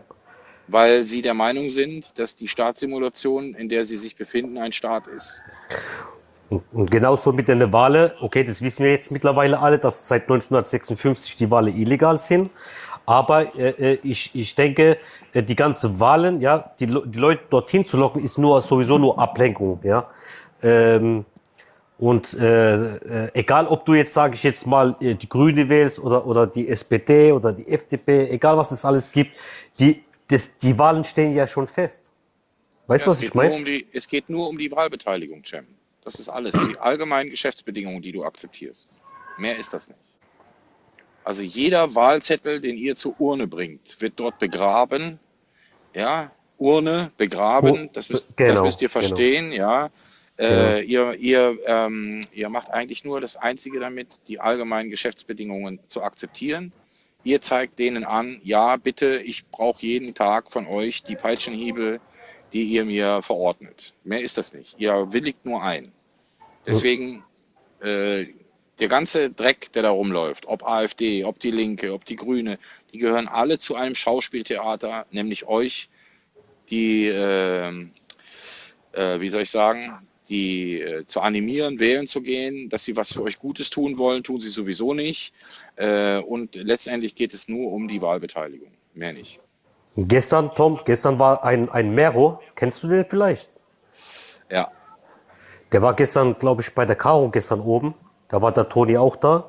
weil 0.67 1.03
sie 1.03 1.21
der 1.21 1.33
Meinung 1.33 1.69
sind, 1.69 2.17
dass 2.17 2.37
die 2.37 2.47
Staatssimulation, 2.47 3.55
in 3.55 3.67
der 3.67 3.83
sie 3.83 3.97
sich 3.97 4.15
befinden, 4.15 4.57
ein 4.57 4.71
Staat 4.71 5.07
ist. 5.07 5.43
Und, 6.51 6.63
und 6.73 6.91
genauso 6.91 7.31
mit 7.31 7.47
den 7.47 7.71
Wahlen, 7.71 8.11
okay, 8.19 8.43
das 8.43 8.61
wissen 8.61 8.83
wir 8.83 8.91
jetzt 8.91 9.09
mittlerweile 9.09 9.57
alle, 9.57 9.79
dass 9.79 10.07
seit 10.09 10.23
1956 10.23 11.37
die 11.37 11.49
Wahlen 11.49 11.75
illegal 11.77 12.19
sind. 12.19 12.49
Aber 13.05 13.55
äh, 13.55 13.93
äh, 13.93 13.99
ich, 14.03 14.31
ich 14.33 14.53
denke, 14.53 14.97
äh, 15.33 15.41
die 15.41 15.55
ganze 15.55 15.97
Wahlen, 15.99 16.41
ja, 16.41 16.71
die, 16.79 16.87
die 16.87 17.17
Leute 17.17 17.43
dorthin 17.49 17.87
zu 17.87 17.95
locken, 17.95 18.21
ist 18.21 18.37
nur 18.37 18.61
sowieso 18.61 18.97
nur 18.97 19.17
Ablenkung, 19.17 19.79
ja. 19.83 20.09
Ähm, 20.61 21.25
und 21.97 22.33
äh, 22.33 22.95
äh, 22.97 23.31
egal, 23.33 23.67
ob 23.67 23.85
du 23.85 23.93
jetzt, 23.93 24.13
sage 24.13 24.33
ich 24.33 24.43
jetzt 24.43 24.67
mal, 24.67 24.95
äh, 24.99 25.15
die 25.15 25.29
Grüne 25.29 25.69
wählst 25.69 25.99
oder, 25.99 26.25
oder 26.25 26.47
die 26.47 26.67
SPD 26.67 27.31
oder 27.31 27.53
die 27.53 27.67
FDP, 27.67 28.27
egal 28.29 28.57
was 28.57 28.71
es 28.71 28.83
alles 28.83 29.11
gibt, 29.11 29.37
die, 29.79 30.03
das, 30.27 30.57
die 30.57 30.77
Wahlen 30.77 31.05
stehen 31.05 31.33
ja 31.33 31.47
schon 31.47 31.67
fest. 31.67 32.11
Weißt 32.87 33.05
du, 33.05 33.11
Ja, 33.11 33.15
was 33.15 33.23
ich 33.23 33.33
meine? 33.33 33.55
um 33.55 33.63
die, 33.63 33.87
es 33.93 34.07
geht 34.07 34.29
nur 34.29 34.49
um 34.49 34.57
die 34.57 34.69
Wahlbeteiligung, 34.71 35.43
Cem. 35.45 35.65
Das 36.03 36.15
ist 36.15 36.29
alles. 36.29 36.55
Die 36.55 36.77
allgemeinen 36.77 37.29
Geschäftsbedingungen, 37.29 38.01
die 38.01 38.11
du 38.11 38.23
akzeptierst. 38.23 38.89
Mehr 39.37 39.57
ist 39.57 39.73
das 39.73 39.87
nicht. 39.87 39.99
Also 41.23 41.43
jeder 41.43 41.93
Wahlzettel, 41.95 42.59
den 42.59 42.77
ihr 42.77 42.95
zur 42.95 43.19
Urne 43.19 43.47
bringt, 43.47 44.01
wird 44.01 44.13
dort 44.19 44.39
begraben. 44.39 45.19
Ja, 45.93 46.31
Urne 46.57 47.11
begraben, 47.17 47.89
das 47.93 48.09
müsst, 48.09 48.29
das 48.29 48.35
Genau, 48.35 48.63
müsst 48.63 48.81
ihr 48.81 48.89
genau. 48.89 48.99
verstehen, 48.99 49.51
ja. 49.51 49.89
Genau. 50.37 50.49
Äh, 50.49 50.81
ihr, 50.83 51.13
ihr, 51.15 51.59
ähm, 51.65 52.21
ihr 52.31 52.49
macht 52.49 52.71
eigentlich 52.71 53.03
nur 53.03 53.21
das 53.21 53.35
Einzige 53.35 53.79
damit, 53.79 54.07
die 54.27 54.39
allgemeinen 54.39 54.89
Geschäftsbedingungen 54.89 55.79
zu 55.87 56.01
akzeptieren. 56.01 56.71
Ihr 57.23 57.41
zeigt 57.41 57.77
denen 57.77 58.03
an, 58.03 58.39
ja, 58.43 58.77
bitte, 58.77 59.17
ich 59.17 59.45
brauche 59.47 59.85
jeden 59.85 60.15
Tag 60.15 60.51
von 60.51 60.65
euch 60.65 61.03
die 61.03 61.15
Peitschenhiebe, 61.15 61.99
die 62.53 62.63
ihr 62.63 62.85
mir 62.85 63.21
verordnet. 63.21 63.93
Mehr 64.03 64.21
ist 64.21 64.37
das 64.37 64.53
nicht. 64.53 64.79
Ihr 64.79 65.13
willigt 65.13 65.45
nur 65.45 65.63
ein. 65.63 65.91
Deswegen 66.65 67.23
äh, 67.81 68.27
der 68.79 68.87
ganze 68.87 69.29
Dreck, 69.29 69.71
der 69.73 69.83
da 69.83 69.91
rumläuft, 69.91 70.47
ob 70.47 70.67
AfD, 70.67 71.23
ob 71.23 71.39
die 71.39 71.51
Linke, 71.51 71.93
ob 71.93 72.05
die 72.05 72.15
Grüne, 72.15 72.57
die 72.91 72.97
gehören 72.97 73.27
alle 73.27 73.59
zu 73.59 73.75
einem 73.75 73.95
Schauspieltheater, 73.95 75.05
nämlich 75.11 75.47
euch, 75.47 75.89
die, 76.69 77.05
ähm, 77.05 77.91
äh, 78.93 79.19
wie 79.19 79.29
soll 79.29 79.43
ich 79.43 79.51
sagen, 79.51 80.07
die 80.29 80.79
äh, 80.79 81.05
zu 81.05 81.19
animieren, 81.21 81.79
wählen 81.79 82.07
zu 82.07 82.21
gehen, 82.21 82.69
dass 82.69 82.85
sie 82.85 82.95
was 82.95 83.13
für 83.13 83.21
euch 83.21 83.37
Gutes 83.37 83.69
tun 83.69 83.97
wollen, 83.97 84.23
tun 84.23 84.39
sie 84.39 84.49
sowieso 84.49 84.93
nicht. 84.93 85.33
Äh, 85.75 86.17
und 86.17 86.55
letztendlich 86.55 87.15
geht 87.15 87.33
es 87.33 87.47
nur 87.47 87.71
um 87.71 87.87
die 87.87 88.01
Wahlbeteiligung, 88.01 88.71
mehr 88.93 89.13
nicht. 89.13 89.39
Gestern, 89.97 90.51
Tom, 90.51 90.79
gestern 90.85 91.19
war 91.19 91.43
ein, 91.43 91.69
ein 91.69 91.93
Mero, 91.93 92.39
kennst 92.55 92.81
du 92.83 92.87
den 92.87 93.05
vielleicht? 93.05 93.49
Ja, 94.49 94.69
Der 95.71 95.81
war 95.81 95.93
gestern, 95.93 96.37
glaube 96.37 96.61
ich, 96.61 96.73
bei 96.73 96.85
der 96.85 96.95
Caro 96.95 97.29
gestern 97.29 97.61
oben. 97.61 97.93
Da 98.29 98.41
war 98.41 98.51
der 98.51 98.69
Toni 98.69 98.97
auch 98.97 99.15
da. 99.17 99.45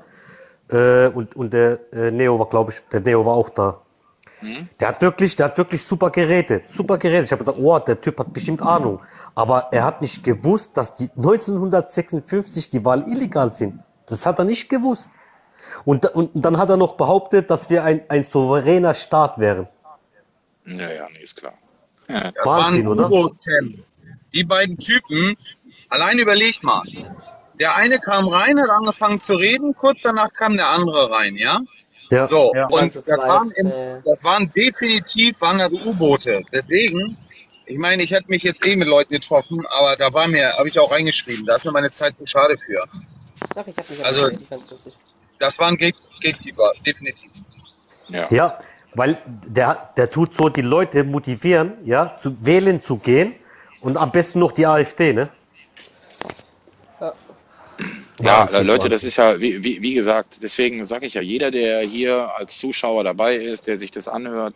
Äh, 0.71 1.09
und, 1.09 1.37
und 1.37 1.53
der 1.53 1.79
äh, 1.93 2.11
Neo 2.11 2.39
war, 2.39 2.49
glaube 2.49 2.73
ich, 2.73 2.83
der 2.91 3.01
Neo 3.01 3.25
war 3.25 3.35
auch 3.35 3.51
da. 3.51 3.83
Hm? 4.41 4.69
Der 4.81 4.89
hat 4.89 5.01
wirklich, 5.03 5.37
der 5.37 5.47
hat 5.47 5.59
wirklich 5.59 5.85
super 5.85 6.11
geredet. 6.11 6.69
Super 6.69 6.99
geredet. 6.99 7.27
Ich 7.27 7.33
habe 7.33 7.45
gedacht, 7.45 7.59
oh, 7.61 7.79
der 7.79 8.01
Typ 8.01 8.19
hat 8.19 8.33
bestimmt 8.33 8.63
Ahnung. 8.63 9.01
Aber 9.35 9.69
er 9.71 9.85
hat 9.85 10.01
nicht 10.01 10.25
gewusst, 10.25 10.77
dass 10.77 10.95
die 10.95 11.11
1956 11.17 12.71
die 12.71 12.85
Wahl 12.85 13.03
illegal 13.09 13.51
sind. 13.51 13.81
Das 14.07 14.27
hat 14.27 14.39
er 14.41 14.45
nicht 14.45 14.69
gewusst. 14.69 15.09
Und, 15.85 16.07
und 16.07 16.31
dann 16.35 16.59
hat 16.59 16.71
er 16.71 16.77
noch 16.77 16.95
behauptet, 16.95 17.51
dass 17.51 17.71
wir 17.71 17.85
ein, 17.85 18.03
ein 18.09 18.25
souveräner 18.25 18.95
Staat 18.95 19.39
wären. 19.39 19.69
Naja, 20.65 21.09
nee, 21.13 21.21
ist 21.23 21.37
klar. 21.37 21.55
Das 22.09 22.35
Wahnsinn, 22.45 22.87
waren 22.87 22.99
oder? 22.99 23.07
U-Boot-Cam. 23.07 23.83
Die 24.35 24.45
beiden 24.45 24.79
Typen, 24.79 25.37
allein 25.89 26.19
überlegt 26.19 26.63
mal. 26.63 26.83
Der 27.61 27.77
eine 27.77 27.99
kam 28.01 28.29
rein, 28.29 28.61
hat 28.61 28.71
angefangen 28.71 29.21
zu 29.21 29.35
reden, 29.35 29.75
kurz 29.75 30.03
danach 30.03 30.33
kam 30.33 30.57
der 30.57 30.69
andere 30.69 31.11
rein, 31.11 31.37
ja? 31.37 31.61
Ja. 32.11 32.27
So, 32.27 32.53
Ja. 32.55 32.67
und 32.67 32.95
das 32.95 33.07
waren, 33.07 33.51
im, 33.53 33.67
äh. 33.69 34.03
das 34.05 34.23
waren 34.25 34.51
definitiv 34.53 35.41
waren 35.41 35.59
das 35.59 35.73
U-Boote. 35.73 36.43
Deswegen, 36.53 37.17
ich 37.67 37.79
meine, 37.79 38.03
ich 38.03 38.11
hätte 38.11 38.29
mich 38.29 38.43
jetzt 38.43 38.67
eh 38.67 38.77
mit 38.77 38.89
Leuten 38.89 39.15
getroffen, 39.15 39.65
aber 39.71 39.97
da 39.97 40.13
war 40.13 40.29
mir, 40.29 40.53
habe 40.59 40.69
ich 40.69 40.79
auch 40.79 40.91
reingeschrieben, 40.91 41.47
da 41.47 41.57
ist 41.57 41.65
mir 41.65 41.73
meine 41.73 41.91
Zeit 41.91 42.17
zu 42.17 42.27
schade 42.27 42.57
für. 42.59 42.85
Doch, 43.55 43.67
ich 43.67 43.77
habe 43.77 43.93
mich 43.93 44.05
Also- 44.05 44.29
lustig. 44.29 44.95
Das 45.39 45.59
waren 45.59 45.77
Gate 45.77 45.97
Gatekeeper, 46.23 46.73
definitiv. 46.87 47.31
Ja. 48.09 48.29
Ja, 48.31 48.61
weil 48.95 49.19
der, 49.27 49.91
der 49.97 50.11
tut 50.11 50.35
so 50.35 50.49
die 50.49 50.63
Leute 50.63 51.05
motivieren, 51.05 51.75
ja, 51.85 52.17
zu 52.19 52.37
wählen 52.45 52.81
zu 52.81 52.99
gehen 52.99 53.35
und 53.81 53.97
am 53.97 54.11
besten 54.13 54.39
noch 54.39 54.53
die 54.53 54.67
AfD, 54.67 55.13
ne? 55.13 55.29
Ja, 58.21 58.49
Leute, 58.61 58.89
das 58.89 59.03
ist 59.03 59.17
ja, 59.17 59.41
wie, 59.41 59.65
wie, 59.65 59.83
wie 59.83 59.95
gesagt, 59.95 60.35
deswegen 60.43 60.85
sage 60.85 61.07
ich 61.07 61.15
ja, 61.15 61.23
jeder, 61.23 61.51
der 61.51 61.81
hier 61.81 62.31
als 62.37 62.57
Zuschauer 62.59 63.03
dabei 63.03 63.37
ist, 63.37 63.67
der 63.67 63.79
sich 63.79 63.91
das 63.91 64.07
anhört, 64.07 64.55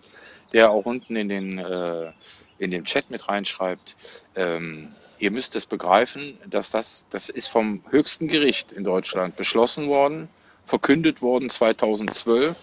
der 0.53 0.71
auch 0.71 0.85
unten 0.85 1.17
in 1.17 1.29
den, 1.29 1.59
äh, 1.59 2.13
in 2.59 2.71
den 2.71 2.85
Chat 2.85 3.11
mit 3.11 3.29
reinschreibt, 3.29 3.97
ähm, 4.37 4.89
ihr 5.19 5.31
müsst 5.31 5.57
es 5.57 5.67
begreifen, 5.67 6.39
dass 6.47 6.71
das, 6.71 7.07
das 7.11 7.29
ist 7.29 7.49
vom 7.49 7.83
höchsten 7.91 8.29
Gericht 8.29 8.71
in 8.73 8.85
Deutschland 8.85 9.37
beschlossen 9.37 9.89
worden, 9.89 10.29
verkündet 10.65 11.23
worden 11.23 11.51
2012, 11.51 12.57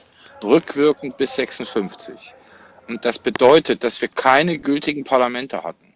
rückwirkend 0.44 1.18
bis 1.18 1.36
56. 1.36 2.34
Und 2.88 3.06
das 3.06 3.20
bedeutet, 3.20 3.84
dass 3.84 4.02
wir 4.02 4.10
keine 4.10 4.60
gültigen 4.60 5.04
Parlamente 5.04 5.64
hatten 5.64 5.94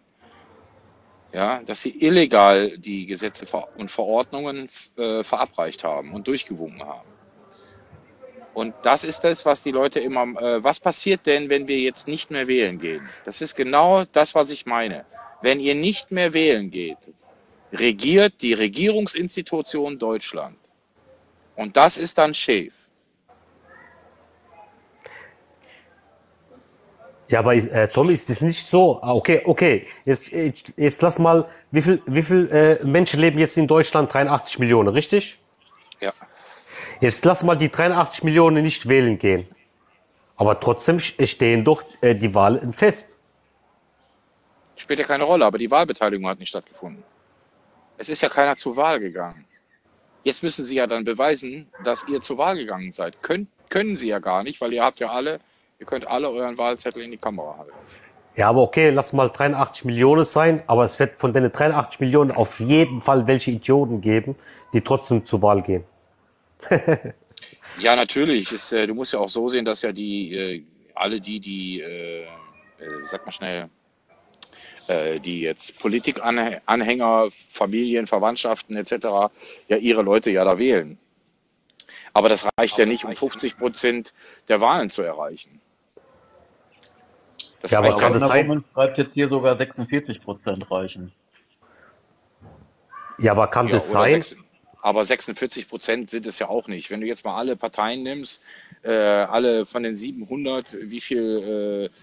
ja, 1.32 1.62
dass 1.62 1.82
sie 1.82 1.90
illegal 1.90 2.78
die 2.78 3.06
Gesetze 3.06 3.46
und 3.76 3.90
Verordnungen 3.90 4.68
äh, 4.96 5.22
verabreicht 5.22 5.84
haben 5.84 6.12
und 6.12 6.26
durchgewunken 6.26 6.82
haben. 6.84 7.08
Und 8.54 8.74
das 8.82 9.04
ist 9.04 9.20
das, 9.20 9.46
was 9.46 9.62
die 9.62 9.70
Leute 9.70 10.00
immer, 10.00 10.22
äh, 10.40 10.64
was 10.64 10.80
passiert 10.80 11.26
denn, 11.26 11.48
wenn 11.48 11.68
wir 11.68 11.78
jetzt 11.78 12.08
nicht 12.08 12.30
mehr 12.30 12.48
wählen 12.48 12.78
gehen? 12.78 13.08
Das 13.24 13.40
ist 13.40 13.54
genau 13.54 14.04
das, 14.12 14.34
was 14.34 14.50
ich 14.50 14.66
meine. 14.66 15.04
Wenn 15.42 15.60
ihr 15.60 15.74
nicht 15.74 16.10
mehr 16.10 16.32
wählen 16.32 16.70
geht, 16.70 16.98
regiert 17.72 18.34
die 18.40 18.54
Regierungsinstitution 18.54 19.98
Deutschland. 19.98 20.56
Und 21.54 21.76
das 21.76 21.98
ist 21.98 22.18
dann 22.18 22.34
schäf. 22.34 22.87
Ja, 27.28 27.40
aber 27.40 27.54
äh, 27.54 27.88
Tom, 27.88 28.08
ist 28.10 28.30
das 28.30 28.40
nicht 28.40 28.66
so? 28.68 29.00
Ah, 29.02 29.12
okay, 29.14 29.42
okay. 29.44 29.86
Jetzt, 30.06 30.28
jetzt, 30.32 30.72
jetzt 30.76 31.02
lass 31.02 31.18
mal, 31.18 31.46
wie 31.70 31.82
viel, 31.82 32.02
wie 32.06 32.22
viel 32.22 32.48
äh, 32.50 32.84
Menschen 32.84 33.20
leben 33.20 33.38
jetzt 33.38 33.58
in 33.58 33.66
Deutschland? 33.66 34.12
83 34.12 34.58
Millionen, 34.58 34.88
richtig? 34.88 35.38
Ja. 36.00 36.12
Jetzt 37.00 37.24
lass 37.26 37.42
mal 37.42 37.54
die 37.56 37.70
83 37.70 38.24
Millionen 38.24 38.62
nicht 38.62 38.88
wählen 38.88 39.18
gehen. 39.18 39.46
Aber 40.36 40.58
trotzdem 40.58 40.96
sch- 40.98 41.26
stehen 41.26 41.64
doch 41.64 41.82
äh, 42.00 42.14
die 42.14 42.34
Wahlen 42.34 42.72
fest. 42.72 43.08
Spielt 44.76 45.00
ja 45.00 45.04
keine 45.04 45.24
Rolle, 45.24 45.44
aber 45.44 45.58
die 45.58 45.70
Wahlbeteiligung 45.70 46.28
hat 46.28 46.38
nicht 46.38 46.48
stattgefunden. 46.48 47.02
Es 47.98 48.08
ist 48.08 48.22
ja 48.22 48.28
keiner 48.28 48.56
zur 48.56 48.76
Wahl 48.76 49.00
gegangen. 49.00 49.44
Jetzt 50.22 50.42
müssen 50.42 50.64
Sie 50.64 50.76
ja 50.76 50.86
dann 50.86 51.04
beweisen, 51.04 51.68
dass 51.84 52.06
ihr 52.08 52.20
zur 52.20 52.38
Wahl 52.38 52.56
gegangen 52.56 52.92
seid. 52.92 53.22
Könnt, 53.22 53.48
können 53.68 53.96
Sie 53.96 54.08
ja 54.08 54.18
gar 54.18 54.44
nicht, 54.44 54.60
weil 54.60 54.72
ihr 54.72 54.84
habt 54.84 55.00
ja 55.00 55.10
alle, 55.10 55.40
ihr 55.78 55.86
könnt 55.86 56.06
alle 56.06 56.30
euren 56.30 56.58
Wahlzettel 56.58 57.02
in 57.02 57.10
die 57.10 57.16
Kamera 57.18 57.58
halten. 57.58 57.72
Ja, 58.36 58.48
aber 58.48 58.62
okay, 58.62 58.90
lass 58.90 59.12
mal 59.12 59.28
83 59.28 59.84
Millionen 59.84 60.24
sein, 60.24 60.62
aber 60.66 60.84
es 60.84 60.98
wird 60.98 61.18
von 61.18 61.32
den 61.32 61.50
83 61.50 62.00
Millionen 62.00 62.30
auf 62.30 62.60
jeden 62.60 63.02
Fall 63.02 63.26
welche 63.26 63.50
Idioten 63.50 64.00
geben, 64.00 64.36
die 64.72 64.80
trotzdem 64.80 65.26
zur 65.26 65.42
Wahl 65.42 65.62
gehen. 65.62 65.84
Ja, 67.80 67.94
natürlich. 67.94 68.50
Ist, 68.50 68.72
äh, 68.72 68.86
du 68.86 68.94
musst 68.94 69.12
ja 69.12 69.20
auch 69.20 69.28
so 69.28 69.48
sehen, 69.48 69.64
dass 69.64 69.82
ja 69.82 69.92
die 69.92 70.34
äh, 70.34 70.64
alle 70.94 71.20
die, 71.20 71.38
die, 71.38 71.80
äh, 71.80 72.24
äh, 72.24 72.26
sag 73.04 73.24
mal 73.24 73.30
schnell, 73.30 73.68
äh, 74.88 75.20
die 75.20 75.42
jetzt 75.42 75.78
Politikanhänger, 75.78 77.28
Familien, 77.30 78.06
Verwandtschaften 78.06 78.76
etc. 78.76 79.30
ja 79.68 79.76
ihre 79.76 80.02
Leute 80.02 80.30
ja 80.30 80.44
da 80.44 80.58
wählen. 80.58 80.98
Aber 82.12 82.28
das 82.28 82.48
reicht 82.56 82.78
ja 82.78 82.86
nicht, 82.86 83.04
um 83.04 83.14
50 83.14 83.58
Prozent 83.58 84.12
der 84.48 84.60
Wahlen 84.60 84.90
zu 84.90 85.02
erreichen. 85.02 85.60
Das 87.60 87.70
Ja, 87.70 87.78
aber 87.80 87.96
kann 87.96 88.12
das 88.12 88.28
sein? 88.28 88.64
schreibt 88.72 88.98
jetzt 88.98 89.14
hier 89.14 89.28
sogar 89.28 89.56
46 89.56 90.22
Prozent 90.22 90.70
reichen. 90.70 91.12
Ja, 93.18 93.32
aber 93.32 93.48
kann 93.48 93.66
Ja, 93.66 93.74
das 93.74 93.90
sein? 93.90 94.10
sechs, 94.22 94.36
aber 94.80 95.04
46 95.04 95.68
Prozent 95.68 96.10
sind 96.10 96.26
es 96.26 96.38
ja 96.38 96.48
auch 96.48 96.68
nicht. 96.68 96.90
Wenn 96.90 97.00
du 97.00 97.06
jetzt 97.06 97.24
mal 97.24 97.36
alle 97.36 97.56
Parteien 97.56 98.02
nimmst, 98.02 98.42
äh, 98.82 98.92
alle 98.92 99.66
von 99.66 99.82
den 99.82 99.96
700, 99.96 100.76
wie 100.80 101.00
viel, 101.00 101.90
äh, 101.90 101.98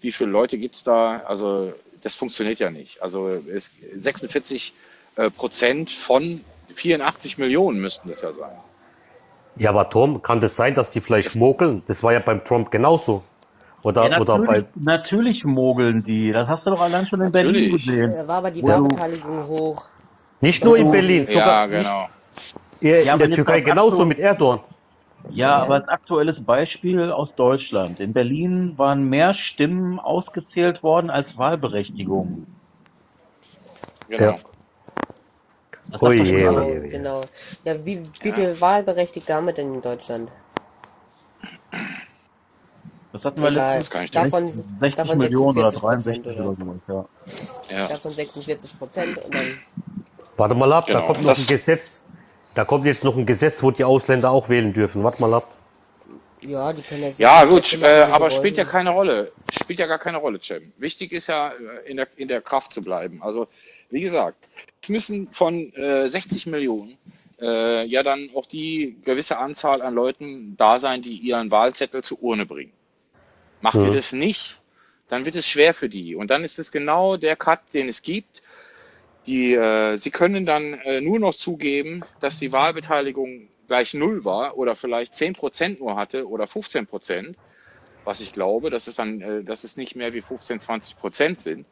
wie 0.00 0.12
viele 0.12 0.30
Leute 0.30 0.58
gibt's 0.58 0.84
da? 0.84 1.18
Also 1.26 1.72
das 2.02 2.14
funktioniert 2.14 2.60
ja 2.60 2.70
nicht. 2.70 3.02
Also 3.02 3.28
es, 3.28 3.72
46 3.96 4.72
äh, 5.16 5.30
Prozent 5.30 5.90
von 5.90 6.44
84 6.74 7.36
Millionen 7.38 7.80
müssten 7.80 8.08
das 8.08 8.22
ja 8.22 8.32
sein. 8.32 8.56
Ja, 9.56 9.70
aber 9.70 9.90
Tom, 9.90 10.22
kann 10.22 10.40
das 10.40 10.54
sein, 10.54 10.74
dass 10.76 10.90
die 10.90 11.00
vielleicht 11.00 11.34
mogeln? 11.34 11.82
Das 11.88 12.02
war 12.04 12.12
ja 12.12 12.20
beim 12.20 12.44
Trump 12.44 12.70
genauso. 12.70 13.24
Oder, 13.82 14.10
Ja, 14.10 14.20
oder 14.20 14.38
bei, 14.40 14.64
natürlich, 14.74 15.44
mogeln 15.44 16.04
die. 16.04 16.32
Das 16.32 16.46
hast 16.48 16.66
du 16.66 16.70
doch 16.70 16.80
allein 16.80 17.06
schon 17.06 17.20
in 17.22 17.32
Berlin 17.32 17.52
Natürlich. 17.52 17.86
gesehen. 17.86 18.12
Da 18.14 18.28
war 18.28 18.36
aber 18.38 18.50
die 18.50 18.62
Wahlbeteiligung 18.62 19.46
hoch. 19.46 19.84
nicht 20.42 20.64
nur 20.64 20.76
in 20.76 20.82
Also- 20.86 20.92
Berlin, 20.92 21.26
Ja, 21.28 21.32
sogar 21.32 21.68
genau. 21.68 22.08
nicht, 22.80 22.82
Ja, 22.82 22.96
in 23.02 23.08
aber 23.10 23.26
der 23.26 23.36
Türkei 23.36 23.60
genauso 23.60 24.04
mit 24.04 24.18
Erdogan. 24.18 24.60
Ja, 25.30 25.56
aber 25.56 25.74
als 25.74 25.88
aktuelles 25.88 26.42
Beispiel 26.42 27.10
aus 27.12 27.34
Deutschland. 27.34 28.00
In 28.00 28.12
Berlin 28.14 28.72
waren 28.78 29.04
mehr 29.08 29.34
Stimmen 29.34 29.98
ausgezählt 29.98 30.82
worden 30.82 31.10
als 31.10 31.36
Wahlberechtigungen. 31.36 32.46
Genau. 34.08 34.22
Ja. 34.24 34.38
Man 36.00 36.24
je, 36.24 36.32
Genau, 36.32 36.66
genau. 36.88 37.20
Ja, 37.64 37.74
wie, 37.84 38.02
wie 38.22 38.32
viele 38.32 38.58
Wahlberechtigte 38.60 39.34
haben 39.34 39.46
wir 39.46 39.52
denn 39.52 39.74
in 39.74 39.80
Deutschland? 39.82 40.30
Das 43.12 43.24
hatten 43.24 43.42
wir 43.42 43.50
Egal. 43.50 43.78
letztens 43.78 44.10
Das 44.12 44.22
Davon, 44.24 44.52
60 44.80 44.94
davon 44.94 45.18
Millionen 45.18 45.58
oder 45.58 45.70
46 45.70 46.22
Prozent 46.22 46.26
63 46.26 46.40
oder 46.40 46.48
oder 46.50 46.56
sowas, 46.86 47.08
ja. 47.68 47.78
Ja. 47.78 47.88
davon 47.88 48.10
46 48.12 48.78
Prozent 48.78 49.18
und 49.24 49.34
dann 49.34 49.58
Warte 50.36 50.54
mal 50.54 50.72
ab, 50.72 50.86
da 50.86 50.94
Genau. 50.94 51.06
kommt 51.06 51.22
noch 51.22 51.30
ein 51.30 51.34
Das- 51.34 51.46
Gesetz. 51.46 52.00
Da 52.54 52.64
kommt 52.64 52.84
jetzt 52.84 53.04
noch 53.04 53.16
ein 53.16 53.26
Gesetz, 53.26 53.62
wo 53.62 53.70
die 53.70 53.84
Ausländer 53.84 54.30
auch 54.30 54.48
wählen 54.48 54.72
dürfen. 54.72 55.02
Warte 55.04 55.20
mal 55.20 55.34
ab. 55.34 55.44
ja, 56.40 56.72
die 56.72 56.82
können 56.82 57.02
ja 57.02 57.10
so 57.12 57.22
Ja, 57.22 57.44
gut, 57.44 57.80
äh, 57.82 58.02
aber 58.10 58.30
spielt 58.30 58.56
ja 58.56 58.64
wollen. 58.64 58.72
keine 58.72 58.90
Rolle. 58.90 59.32
Spielt 59.52 59.78
ja 59.78 59.86
gar 59.86 59.98
keine 59.98 60.16
Rolle, 60.18 60.40
Cem. 60.40 60.72
Wichtig 60.78 61.12
ist 61.12 61.26
ja, 61.28 61.48
äh, 61.50 61.90
in 61.90 61.96
der, 61.98 62.08
in 62.16 62.28
der 62.28 62.40
Kraft 62.40 62.72
zu 62.72 62.82
bleiben. 62.82 63.22
Also, 63.22 63.46
wie 63.90 64.00
gesagt, 64.00 64.48
es 64.82 64.88
müssen 64.88 65.28
von 65.32 65.72
äh, 65.74 66.08
60 66.08 66.46
Millionen 66.46 66.96
äh, 67.42 67.84
ja 67.86 68.02
dann 68.02 68.30
auch 68.34 68.46
die 68.46 68.96
gewisse 69.04 69.38
Anzahl 69.38 69.82
an 69.82 69.94
Leuten 69.94 70.56
da 70.56 70.78
sein, 70.78 71.02
die 71.02 71.14
ihren 71.16 71.50
Wahlzettel 71.50 72.02
zur 72.02 72.22
Urne 72.22 72.46
bringen. 72.46 72.72
Macht 73.60 73.76
ihr 73.76 73.90
Mhm. 73.90 73.94
das 73.94 74.12
nicht, 74.12 74.60
dann 75.08 75.24
wird 75.24 75.36
es 75.36 75.46
schwer 75.46 75.74
für 75.74 75.88
die. 75.88 76.14
Und 76.14 76.30
dann 76.30 76.44
ist 76.44 76.58
es 76.58 76.72
genau 76.72 77.16
der 77.16 77.36
Cut, 77.36 77.60
den 77.74 77.88
es 77.88 78.02
gibt. 78.02 78.42
Die, 79.26 79.54
äh, 79.54 79.96
sie 79.96 80.10
können 80.10 80.46
dann 80.46 80.74
äh, 80.74 81.00
nur 81.00 81.18
noch 81.18 81.34
zugeben, 81.34 82.00
dass 82.20 82.38
die 82.38 82.52
Wahlbeteiligung 82.52 83.48
gleich 83.66 83.94
null 83.94 84.24
war 84.24 84.56
oder 84.56 84.74
vielleicht 84.74 85.14
10 85.14 85.34
Prozent 85.34 85.80
nur 85.80 85.96
hatte 85.96 86.28
oder 86.28 86.46
15 86.46 86.86
Prozent, 86.86 87.36
was 88.04 88.20
ich 88.20 88.32
glaube, 88.32 88.70
dass 88.70 88.86
es 88.86 88.94
dann, 88.94 89.20
äh, 89.20 89.44
dass 89.44 89.64
es 89.64 89.76
nicht 89.76 89.94
mehr 89.94 90.14
wie 90.14 90.22
15, 90.22 90.58
20 90.58 90.96
Prozent 90.96 91.40
sind. 91.40 91.66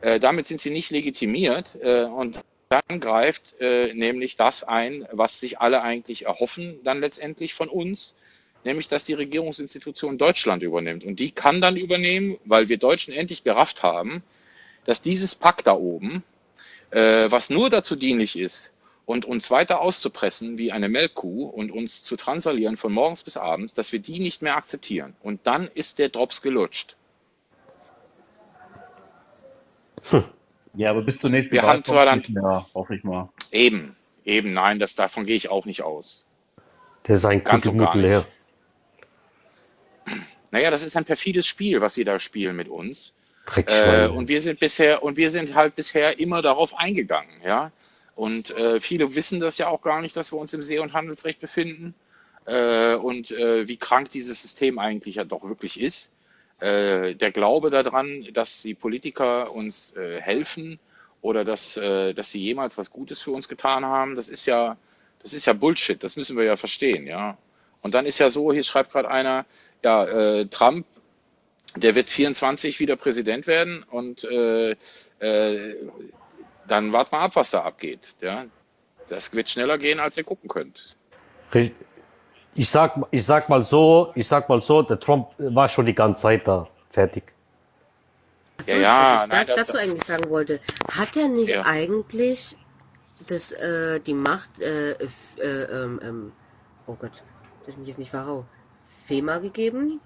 Äh, 0.00 0.18
damit 0.18 0.46
sind 0.46 0.60
sie 0.60 0.70
nicht 0.70 0.90
legitimiert 0.90 1.78
äh, 1.80 2.04
und 2.04 2.40
dann 2.68 3.00
greift 3.00 3.60
äh, 3.60 3.92
nämlich 3.94 4.36
das 4.36 4.64
ein, 4.64 5.06
was 5.12 5.40
sich 5.40 5.60
alle 5.60 5.82
eigentlich 5.82 6.26
erhoffen, 6.26 6.80
dann 6.84 7.00
letztendlich 7.00 7.54
von 7.54 7.68
uns, 7.68 8.16
nämlich 8.64 8.88
dass 8.88 9.04
die 9.04 9.14
Regierungsinstitution 9.14 10.18
Deutschland 10.18 10.62
übernimmt. 10.62 11.04
Und 11.04 11.18
die 11.18 11.30
kann 11.30 11.60
dann 11.60 11.76
übernehmen, 11.76 12.36
weil 12.44 12.68
wir 12.68 12.78
Deutschen 12.78 13.14
endlich 13.14 13.44
gerafft 13.44 13.82
haben, 13.82 14.22
dass 14.84 15.02
dieses 15.02 15.34
Pack 15.34 15.64
da 15.64 15.72
oben, 15.72 16.22
äh, 16.90 17.30
was 17.30 17.50
nur 17.50 17.70
dazu 17.70 17.96
dienlich 17.96 18.38
ist, 18.38 18.72
und 19.10 19.24
uns 19.24 19.50
weiter 19.50 19.80
auszupressen 19.80 20.56
wie 20.56 20.70
eine 20.70 20.88
Melkkuh 20.88 21.46
und 21.46 21.72
uns 21.72 22.04
zu 22.04 22.16
transalieren 22.16 22.76
von 22.76 22.92
morgens 22.92 23.24
bis 23.24 23.36
abends, 23.36 23.74
dass 23.74 23.90
wir 23.90 23.98
die 23.98 24.20
nicht 24.20 24.40
mehr 24.40 24.56
akzeptieren. 24.56 25.16
Und 25.20 25.40
dann 25.48 25.66
ist 25.66 25.98
der 25.98 26.10
Drops 26.10 26.42
gelutscht. 26.42 26.96
Ja, 30.74 30.90
aber 30.90 31.02
bis 31.02 31.18
zur 31.18 31.30
nächsten 31.30 31.52
Wir 31.52 31.62
Wahl 31.62 31.70
haben 31.70 31.84
zwar 31.84 32.04
dann 32.04 32.18
nicht 32.18 32.30
mehr, 32.30 32.66
hoffe 32.72 32.94
ich 32.94 33.02
mal. 33.02 33.28
eben, 33.50 33.96
eben, 34.24 34.52
nein, 34.52 34.78
das, 34.78 34.94
davon 34.94 35.26
gehe 35.26 35.34
ich 35.34 35.50
auch 35.50 35.66
nicht 35.66 35.82
aus. 35.82 36.24
Der 37.08 37.16
ist 37.16 37.24
ein 37.26 37.42
Ganz 37.42 37.66
und 37.66 37.78
gar 37.78 37.94
her. 37.96 38.24
Naja, 40.50 40.70
das 40.70 40.82
ist 40.82 40.96
ein 40.96 41.04
perfides 41.04 41.46
Spiel, 41.46 41.80
was 41.80 41.94
sie 41.94 42.04
da 42.04 42.18
spielen 42.18 42.56
mit 42.56 42.68
uns. 42.68 43.14
Äh, 43.56 44.08
und 44.08 44.28
wir 44.28 44.40
sind 44.40 44.60
bisher, 44.60 45.02
und 45.02 45.16
wir 45.16 45.30
sind 45.30 45.54
halt 45.54 45.76
bisher 45.76 46.18
immer 46.20 46.42
darauf 46.42 46.76
eingegangen, 46.76 47.40
ja. 47.44 47.72
Und 48.14 48.50
äh, 48.50 48.80
viele 48.80 49.14
wissen 49.14 49.40
das 49.40 49.58
ja 49.58 49.68
auch 49.68 49.82
gar 49.82 50.00
nicht, 50.00 50.16
dass 50.16 50.32
wir 50.32 50.38
uns 50.38 50.52
im 50.52 50.62
See- 50.62 50.78
und 50.78 50.92
Handelsrecht 50.92 51.40
befinden 51.40 51.94
äh, 52.44 52.94
und 52.94 53.30
äh, 53.30 53.66
wie 53.66 53.76
krank 53.76 54.10
dieses 54.10 54.42
System 54.42 54.78
eigentlich 54.78 55.16
ja 55.16 55.24
doch 55.24 55.44
wirklich 55.44 55.80
ist. 55.80 56.12
Äh, 56.60 57.14
der 57.14 57.32
Glaube 57.32 57.70
daran, 57.70 58.26
dass 58.32 58.62
die 58.62 58.74
Politiker 58.74 59.50
uns 59.52 59.96
äh, 59.96 60.20
helfen 60.20 60.78
oder 61.22 61.44
dass, 61.44 61.74
dass 61.74 62.30
sie 62.30 62.40
jemals 62.40 62.78
was 62.78 62.90
Gutes 62.90 63.20
für 63.20 63.30
uns 63.32 63.46
getan 63.46 63.84
haben, 63.84 64.14
das 64.14 64.30
ist 64.30 64.46
ja, 64.46 64.78
das 65.22 65.34
ist 65.34 65.46
ja 65.46 65.52
Bullshit. 65.52 66.02
Das 66.02 66.16
müssen 66.16 66.38
wir 66.38 66.44
ja 66.44 66.56
verstehen, 66.56 67.06
ja. 67.06 67.36
Und 67.82 67.94
dann 67.94 68.06
ist 68.06 68.18
ja 68.18 68.30
so, 68.30 68.52
hier 68.52 68.62
schreibt 68.62 68.92
gerade 68.92 69.08
einer, 69.10 69.46
ja, 69.82 70.04
äh, 70.04 70.46
Trump, 70.46 70.86
der 71.76 71.94
wird 71.94 72.10
24 72.10 72.80
wieder 72.80 72.96
Präsident 72.96 73.46
werden 73.46 73.84
und 73.90 74.24
äh, 74.24 74.72
äh, 75.20 75.76
dann 76.66 76.92
wart 76.92 77.12
mal 77.12 77.20
ab, 77.20 77.36
was 77.36 77.50
da 77.50 77.62
abgeht. 77.62 78.14
Ja, 78.20 78.44
das 79.08 79.32
wird 79.32 79.48
schneller 79.48 79.78
gehen, 79.78 80.00
als 80.00 80.16
ihr 80.16 80.24
gucken 80.24 80.48
könnt. 80.48 80.96
Ich 82.54 82.68
sag, 82.68 83.00
ich 83.12 83.24
sag 83.24 83.48
mal 83.48 83.62
so, 83.64 84.12
ich 84.14 84.26
sag 84.26 84.48
mal 84.48 84.60
so, 84.60 84.82
der 84.82 84.98
Trump 84.98 85.28
war 85.38 85.68
schon 85.68 85.86
die 85.86 85.94
ganze 85.94 86.22
Zeit 86.22 86.46
da. 86.46 86.68
Fertig. 86.90 87.22
Achso, 88.58 88.72
Ja, 88.72 88.76
ja, 88.78 89.14
was 89.14 89.22
ich 89.24 89.30
nein, 89.32 89.46
da, 89.46 89.54
das- 89.54 89.66
dazu 89.68 89.78
eigentlich 89.78 90.04
sagen 90.04 90.28
wollte, 90.28 90.60
hat 90.92 91.16
er 91.16 91.28
nicht 91.28 91.48
Ja. 91.50 91.62
eigentlich 91.64 92.56
das, 93.28 93.52
äh, 93.52 94.00
die 94.00 94.14
Macht, 94.14 94.58
äh, 94.60 94.92
äh, 94.92 94.96
ähm, 95.42 96.00
ähm, 96.02 96.32
oh 96.86 96.94
Gott, 96.94 97.22
das 97.66 97.76
ist 97.76 97.98
nicht 97.98 98.10
verhau, 98.10 98.44
FEMA 99.06 99.38
gegeben? 99.38 100.00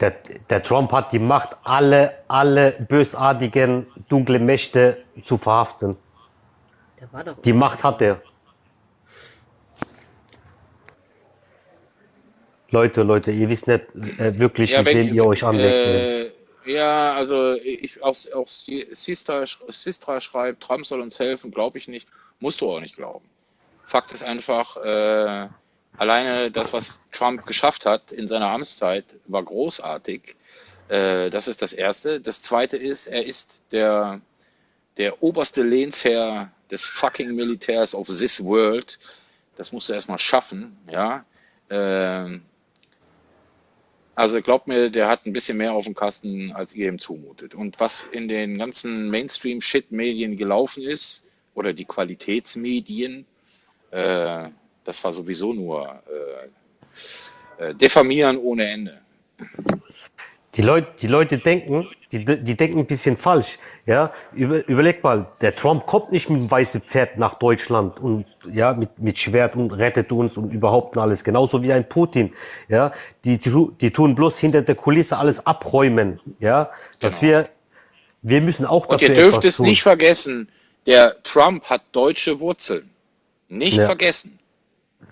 Der, 0.00 0.10
der 0.50 0.62
Trump 0.62 0.92
hat 0.92 1.12
die 1.12 1.18
Macht, 1.18 1.56
alle, 1.64 2.18
alle 2.28 2.72
bösartigen, 2.72 3.86
dunkle 4.08 4.38
Mächte 4.38 5.04
zu 5.24 5.38
verhaften. 5.38 5.96
Der 7.00 7.12
war 7.12 7.24
doch 7.24 7.40
Die 7.40 7.52
Macht 7.52 7.82
hat 7.82 8.02
er. 8.02 8.20
Leute, 12.70 13.02
Leute, 13.02 13.30
ihr 13.30 13.48
wisst 13.48 13.68
nicht 13.68 13.86
äh, 14.18 14.38
wirklich, 14.38 14.72
Ja, 14.72 14.82
mit 14.82 14.94
wem 14.94 15.14
ihr 15.14 15.24
euch 15.24 15.42
anlegt. 15.44 15.72
Äh, 15.72 16.32
ja, 16.66 17.14
also 17.14 17.52
ich, 17.52 18.02
auch, 18.02 18.16
auch 18.34 18.48
Sistra, 18.48 19.44
Sistra 19.68 20.20
schreibt, 20.20 20.62
Trump 20.62 20.84
soll 20.84 21.00
uns 21.00 21.18
helfen, 21.18 21.52
glaube 21.52 21.78
ich 21.78 21.88
nicht. 21.88 22.08
Musst 22.40 22.60
du 22.60 22.68
auch 22.68 22.80
nicht 22.80 22.96
glauben. 22.96 23.24
Fakt 23.84 24.12
ist 24.12 24.24
einfach, 24.24 24.76
äh, 24.78 25.48
alleine 25.98 26.50
das, 26.50 26.72
was 26.72 27.04
Trump 27.12 27.46
geschafft 27.46 27.86
hat 27.86 28.12
in 28.12 28.28
seiner 28.28 28.48
Amtszeit, 28.48 29.04
war 29.26 29.42
großartig. 29.42 30.36
Äh, 30.88 31.30
das 31.30 31.48
ist 31.48 31.62
das 31.62 31.72
Erste. 31.72 32.20
Das 32.20 32.42
Zweite 32.42 32.76
ist, 32.76 33.06
er 33.06 33.24
ist 33.24 33.62
der, 33.72 34.20
der 34.96 35.22
oberste 35.22 35.62
Lehnsherr 35.62 36.50
des 36.70 36.84
fucking 36.84 37.34
Militärs 37.34 37.94
of 37.94 38.06
this 38.08 38.42
world. 38.42 38.98
Das 39.56 39.72
musst 39.72 39.88
du 39.88 39.92
erstmal 39.92 40.18
schaffen, 40.18 40.76
ja. 40.90 41.24
Ähm, 41.70 42.42
Also 44.16 44.40
glaubt 44.40 44.66
mir, 44.66 44.88
der 44.88 45.08
hat 45.08 45.26
ein 45.26 45.34
bisschen 45.34 45.58
mehr 45.58 45.74
auf 45.74 45.84
dem 45.84 45.94
Kasten, 45.94 46.50
als 46.52 46.74
ihr 46.74 46.88
ihm 46.88 46.98
zumutet. 46.98 47.54
Und 47.54 47.78
was 47.80 48.02
in 48.04 48.28
den 48.28 48.56
ganzen 48.56 49.08
Mainstream-Shit-Medien 49.08 50.38
gelaufen 50.38 50.82
ist, 50.82 51.28
oder 51.54 51.74
die 51.74 51.84
Qualitätsmedien, 51.84 53.26
äh, 53.90 54.48
das 54.86 55.02
war 55.04 55.12
sowieso 55.12 55.52
nur 55.52 56.00
äh, 57.58 57.64
äh, 57.70 57.74
diffamieren 57.74 58.38
ohne 58.38 58.66
Ende. 58.70 58.98
Die 60.54 60.62
Leute, 60.62 60.88
die 61.02 61.06
Leute 61.06 61.36
denken, 61.36 61.86
die, 62.12 62.24
die 62.24 62.56
denken 62.56 62.78
ein 62.78 62.86
bisschen 62.86 63.18
falsch. 63.18 63.58
Ja, 63.84 64.10
Über, 64.32 64.66
überleg 64.68 65.02
mal, 65.04 65.28
der 65.42 65.54
Trump 65.54 65.84
kommt 65.84 66.12
nicht 66.12 66.30
mit 66.30 66.40
dem 66.40 66.50
weißen 66.50 66.80
Pferd 66.80 67.18
nach 67.18 67.34
Deutschland 67.34 68.00
und 68.00 68.24
ja 68.50 68.72
mit, 68.72 68.98
mit 68.98 69.18
Schwert 69.18 69.54
und 69.54 69.70
rettet 69.72 70.10
uns 70.12 70.38
und 70.38 70.50
überhaupt 70.52 70.96
und 70.96 71.02
alles. 71.02 71.24
Genauso 71.24 71.62
wie 71.62 71.72
ein 71.72 71.86
Putin. 71.86 72.32
Ja, 72.68 72.92
die, 73.24 73.36
die, 73.36 73.50
die 73.80 73.90
tun 73.90 74.14
bloß 74.14 74.38
hinter 74.38 74.62
der 74.62 74.76
Kulisse 74.76 75.18
alles 75.18 75.44
abräumen. 75.46 76.20
Ja, 76.40 76.70
dass 77.00 77.20
Genau. 77.20 77.32
wir, 77.32 77.48
wir 78.22 78.40
müssen 78.40 78.64
auch 78.64 78.86
Und 78.86 78.92
dafür 79.02 79.08
ihr 79.14 79.14
dürft 79.22 79.44
es 79.44 79.58
tun. 79.58 79.66
nicht 79.66 79.82
vergessen, 79.82 80.48
der 80.86 81.22
Trump 81.22 81.64
hat 81.68 81.82
deutsche 81.92 82.40
Wurzeln. 82.40 82.88
Nicht 83.48 83.76
Ja. 83.76 83.86
vergessen. 83.86 84.35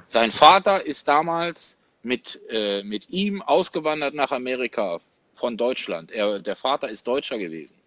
Sein 0.07 0.30
Vater 0.30 0.84
ist 0.84 1.09
damals 1.09 1.80
mit, 2.02 2.40
äh, 2.50 2.82
mit 2.82 3.11
ihm 3.11 3.42
ausgewandert 3.42 4.14
nach 4.14 4.30
Amerika 4.32 5.00
von 5.34 5.57
Deutschland. 5.57 6.12
Er, 6.12 6.38
der 6.38 6.57
Vater 6.57 6.88
ist 6.88 7.07
Deutscher 7.07 7.38
gewesen. 7.38 7.78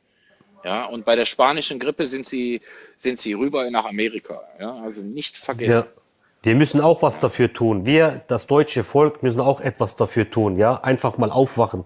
Ja, 0.64 0.86
und 0.86 1.06
bei 1.06 1.16
der 1.16 1.26
spanischen 1.26 1.80
Grippe 1.80 2.08
sind 2.08 2.26
sie, 2.26 2.62
sind 2.98 3.20
sie 3.20 3.34
rüber 3.34 3.70
nach 3.70 3.86
Amerika. 3.86 4.42
Ja, 4.60 4.76
also 4.82 5.02
nicht 5.02 5.38
vergessen. 5.38 5.88
Ja. 5.88 6.02
Wir 6.44 6.56
müssen 6.56 6.82
auch 6.82 7.02
was 7.02 7.20
dafür 7.20 7.52
tun. 7.54 7.86
Wir, 7.86 8.24
das 8.28 8.48
deutsche 8.48 8.84
Volk, 8.84 9.24
müssen 9.24 9.40
auch 9.40 9.60
etwas 9.60 9.96
dafür 9.96 10.30
tun. 10.30 10.58
Ja, 10.58 10.82
einfach 10.82 11.18
mal 11.18 11.32
aufwachen. 11.32 11.84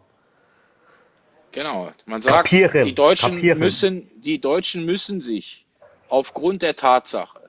Genau. 1.52 1.92
Man 2.06 2.22
sagt, 2.22 2.36
Kapieren, 2.36 2.86
die 2.86 2.96
Deutschen 2.96 3.36
kapieren. 3.36 3.60
müssen, 3.60 4.10
die 4.22 4.40
Deutschen 4.40 4.86
müssen 4.86 5.20
sich 5.20 5.66
aufgrund 6.10 6.62
der 6.62 6.76
Tatsache, 6.76 7.41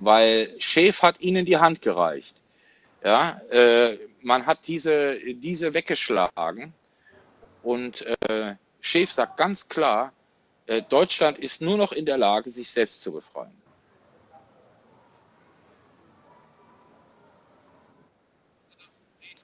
weil 0.00 0.54
Schäf 0.58 1.02
hat 1.02 1.20
ihnen 1.20 1.44
die 1.44 1.58
Hand 1.58 1.82
gereicht. 1.82 2.42
Ja, 3.04 3.40
äh, 3.50 3.98
man 4.22 4.46
hat 4.46 4.66
diese, 4.66 5.18
diese 5.34 5.72
weggeschlagen 5.72 6.74
und 7.62 8.04
äh, 8.28 8.56
Schäf 8.80 9.12
sagt 9.12 9.36
ganz 9.36 9.68
klar, 9.68 10.12
äh, 10.66 10.82
Deutschland 10.82 11.38
ist 11.38 11.62
nur 11.62 11.76
noch 11.76 11.92
in 11.92 12.06
der 12.06 12.18
Lage, 12.18 12.50
sich 12.50 12.70
selbst 12.70 13.00
zu 13.02 13.12
befreien. 13.12 13.52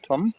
Tom? 0.03 0.35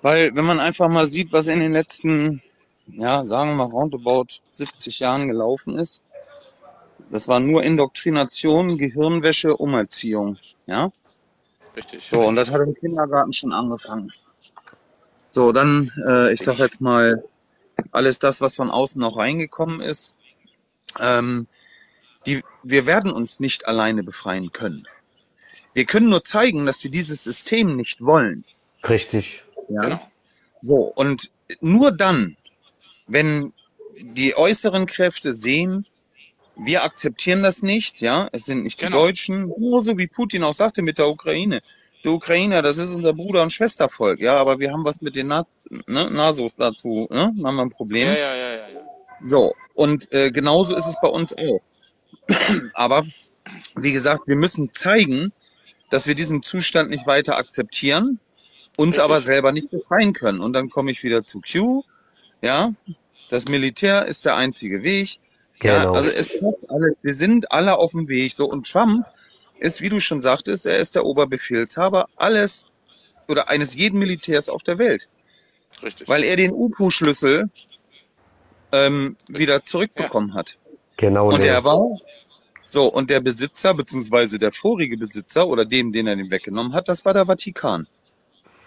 Weil, 0.00 0.34
wenn 0.34 0.44
man 0.44 0.58
einfach 0.58 0.88
mal 0.88 1.06
sieht, 1.06 1.32
was 1.32 1.46
in 1.46 1.60
den 1.60 1.72
letzten, 1.72 2.42
ja, 2.88 3.24
sagen 3.24 3.50
wir 3.50 3.56
mal, 3.56 3.70
roundabout 3.70 4.26
70 4.48 4.98
Jahren 4.98 5.28
gelaufen 5.28 5.78
ist, 5.78 6.02
das 7.12 7.28
war 7.28 7.40
nur 7.40 7.62
Indoktrination, 7.62 8.78
Gehirnwäsche, 8.78 9.54
Umerziehung, 9.54 10.38
ja? 10.66 10.90
Richtig. 11.76 12.08
So, 12.08 12.22
und 12.22 12.36
das 12.36 12.50
hat 12.50 12.62
im 12.62 12.74
Kindergarten 12.74 13.34
schon 13.34 13.52
angefangen. 13.52 14.10
So, 15.30 15.52
dann, 15.52 15.92
äh, 16.06 16.32
ich 16.32 16.40
sag 16.40 16.58
jetzt 16.58 16.80
mal, 16.80 17.22
alles 17.90 18.18
das, 18.18 18.40
was 18.40 18.56
von 18.56 18.70
außen 18.70 18.98
noch 18.98 19.18
reingekommen 19.18 19.82
ist, 19.82 20.14
ähm, 21.00 21.46
die, 22.24 22.42
wir 22.62 22.86
werden 22.86 23.12
uns 23.12 23.40
nicht 23.40 23.66
alleine 23.66 24.02
befreien 24.02 24.50
können. 24.50 24.88
Wir 25.74 25.84
können 25.84 26.08
nur 26.08 26.22
zeigen, 26.22 26.64
dass 26.64 26.82
wir 26.82 26.90
dieses 26.90 27.24
System 27.24 27.76
nicht 27.76 28.00
wollen. 28.00 28.44
Richtig. 28.88 29.44
Ja. 29.68 29.82
Genau. 29.82 30.10
So, 30.62 30.76
und 30.94 31.30
nur 31.60 31.92
dann, 31.92 32.38
wenn 33.06 33.52
die 34.00 34.34
äußeren 34.34 34.86
Kräfte 34.86 35.34
sehen, 35.34 35.86
wir 36.56 36.84
akzeptieren 36.84 37.42
das 37.42 37.62
nicht, 37.62 38.00
ja, 38.00 38.28
es 38.32 38.44
sind 38.44 38.62
nicht 38.62 38.80
die 38.80 38.86
Genau. 38.86 38.98
Deutschen, 38.98 39.52
nur 39.58 39.82
so 39.82 39.96
wie 39.98 40.06
Putin 40.06 40.44
auch 40.44 40.54
sagte 40.54 40.82
mit 40.82 40.98
der 40.98 41.08
Ukraine. 41.08 41.62
Die 42.04 42.08
Ukrainer, 42.08 42.62
das 42.62 42.78
ist 42.78 42.94
unser 42.94 43.12
Bruder- 43.12 43.42
und 43.42 43.52
Schwestervolk, 43.52 44.20
ja, 44.20 44.36
aber 44.36 44.58
wir 44.58 44.72
haben 44.72 44.84
was 44.84 45.00
mit 45.00 45.14
den 45.14 45.28
Na 45.28 45.46
ne, 45.86 46.10
Nasos 46.10 46.56
dazu, 46.56 47.06
ne, 47.10 47.32
haben 47.44 47.54
wir 47.56 47.62
ein 47.62 47.70
Problem. 47.70 48.08
Ja, 48.08 48.14
ja, 48.14 48.34
ja, 48.34 48.54
ja, 48.54 48.68
ja. 48.74 48.80
So, 49.22 49.54
und 49.74 50.12
äh, 50.12 50.30
genauso 50.30 50.74
ist 50.76 50.86
es 50.86 50.96
bei 51.00 51.08
uns 51.08 51.32
auch. 51.32 51.60
Aber 52.74 53.04
wie 53.76 53.92
gesagt, 53.92 54.26
wir 54.26 54.36
müssen 54.36 54.72
zeigen, 54.72 55.32
dass 55.90 56.06
wir 56.06 56.14
diesen 56.14 56.42
Zustand 56.42 56.90
nicht 56.90 57.06
weiter 57.06 57.36
akzeptieren, 57.36 58.18
uns 58.76 58.96
Richtig. 58.96 59.04
aber 59.04 59.20
selber 59.20 59.52
nicht 59.52 59.70
befreien 59.70 60.14
können. 60.14 60.40
Und 60.40 60.54
dann 60.54 60.70
komme 60.70 60.90
ich 60.90 61.02
wieder 61.02 61.24
zu 61.24 61.40
Q. 61.40 61.82
Ja, 62.40 62.72
das 63.28 63.48
Militär 63.48 64.06
ist 64.06 64.24
der 64.24 64.36
einzige 64.36 64.82
Weg. 64.82 65.18
Ja, 65.62 65.82
Genau. 65.82 65.94
also 65.94 66.10
es 66.10 66.28
passt 66.40 66.70
alles. 66.70 66.98
Wir 67.02 67.14
sind 67.14 67.52
alle 67.52 67.78
auf 67.78 67.92
dem 67.92 68.08
Weg. 68.08 68.32
So 68.32 68.46
und 68.48 68.70
Trump 68.70 69.04
ist, 69.58 69.80
wie 69.80 69.88
du 69.88 70.00
schon 70.00 70.20
sagtest, 70.20 70.66
er 70.66 70.78
ist 70.78 70.94
der 70.94 71.04
Oberbefehlshaber 71.04 72.08
alles 72.16 72.68
oder 73.28 73.48
eines 73.48 73.74
jeden 73.74 73.98
Militärs 73.98 74.48
auf 74.48 74.62
der 74.62 74.78
Welt, 74.78 75.06
Richtig. 75.82 76.08
weil 76.08 76.24
er 76.24 76.36
den 76.36 76.52
UPU-Schlüssel 76.52 77.48
ähm, 78.72 79.16
wieder 79.28 79.62
zurückbekommen 79.62 80.34
hat. 80.34 80.56
Genau. 80.96 81.28
Und 81.28 81.38
der. 81.42 81.52
er 81.54 81.64
war 81.64 81.98
so 82.66 82.86
und 82.90 83.10
der 83.10 83.20
Besitzer 83.20 83.74
beziehungsweise 83.74 84.38
der 84.38 84.50
vorige 84.52 84.96
Besitzer 84.96 85.46
oder 85.46 85.64
dem, 85.64 85.92
den 85.92 86.06
er 86.06 86.16
den 86.16 86.30
weggenommen 86.30 86.72
hat, 86.74 86.88
das 86.88 87.04
war 87.04 87.12
der 87.14 87.26
Vatikan. 87.26 87.86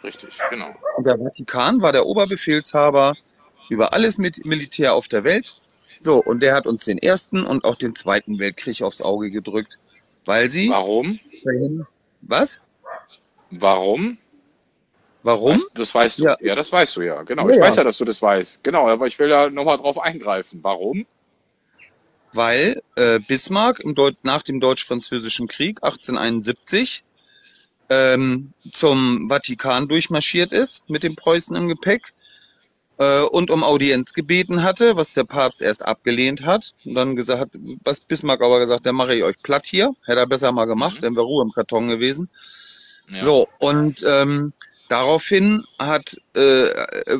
Richtig, 0.04 0.38
genau. 0.50 0.74
Und 0.98 1.08
der 1.08 1.18
Vatikan 1.18 1.82
war 1.82 1.92
der 1.92 2.06
Oberbefehlshaber 2.06 3.16
über 3.70 3.94
alles 3.94 4.18
mit 4.20 4.46
Militär 4.46 4.94
auf 4.94 5.08
der 5.08 5.24
Welt. 5.24 5.60
So, 6.00 6.22
und 6.22 6.42
der 6.42 6.56
hat 6.56 6.68
uns 6.68 6.86
den 6.86 6.98
ersten 6.98 7.46
und 7.46 7.66
auch 7.66 7.76
den 7.76 7.96
zweiten 7.96 8.40
Weltkrieg 8.40 8.82
aufs 8.82 9.02
Auge 9.02 9.32
gedrückt, 9.32 9.78
weil 10.26 10.50
sie. 10.50 10.70
Warum? 10.70 11.20
Was? 12.22 12.60
Warum? 13.52 14.18
Warum? 15.24 15.56
Weißt, 15.56 15.72
das 15.74 15.96
weißt 15.96 16.20
du. 16.20 16.24
Ja. 16.26 16.38
Ja. 16.40 16.56
das 16.56 16.72
weißt 16.72 16.96
du 16.98 17.02
ja. 17.02 17.24
Genau. 17.24 17.50
Ja, 17.50 17.56
ich 17.56 17.62
weiß 17.62 17.78
ja, 17.78 17.84
dass 17.84 17.98
du 17.98 18.06
das 18.06 18.22
weißt. 18.22 18.64
Genau, 18.64 18.88
aber 18.88 19.08
ich 19.08 19.18
will 19.18 19.30
ja 19.30 19.50
nochmal 19.50 19.78
drauf 19.78 20.00
eingreifen. 20.00 20.60
Warum? 20.62 21.06
Weil 22.32 22.82
äh, 22.96 23.20
Bismarck 23.20 23.84
nach 24.24 24.44
dem 24.44 24.60
Deutsch-Französischen 24.60 25.48
Krieg 25.48 25.84
1871 25.84 27.04
ähm, 27.90 28.52
zum 28.72 29.30
Vatikan 29.30 29.88
durchmarschiert 29.88 30.52
ist 30.52 30.90
mit 30.90 31.04
dem 31.04 31.16
Preußen 31.16 31.56
im 31.56 31.68
Gepäck 31.68 32.12
und 32.98 33.52
um 33.52 33.64
Audienz 33.64 34.14
gebeten 34.14 34.64
hatte, 34.64 34.96
was 34.96 35.14
der 35.14 35.26
Papst 35.26 35.62
erst 35.62 35.86
abgelehnt 35.86 36.46
hat. 36.46 36.76
Und 36.86 36.96
dann 36.96 37.16
gesagt 37.16 37.40
hat, 37.42 37.50
was 37.84 38.02
Bismarck 38.02 38.42
aber 38.42 38.60
gesagt, 38.60 38.86
dann 38.86 38.96
mache 38.96 39.16
ich 39.16 39.24
euch 39.24 39.42
platt 39.42 39.66
hier. 39.66 39.94
Hätte 40.06 40.20
er 40.20 40.28
besser 40.28 40.52
mal 40.52 40.66
gemacht, 40.66 40.98
Mhm. 40.98 41.02
dann 41.02 41.16
wäre 41.16 41.26
Ruhe 41.26 41.44
im 41.44 41.52
Karton 41.52 41.88
gewesen. 41.88 42.30
Ja. 43.12 43.22
So, 43.22 43.48
und 43.60 44.04
ähm, 44.08 44.54
daraufhin 44.88 45.64
hat 45.78 46.16
äh, 46.36 46.70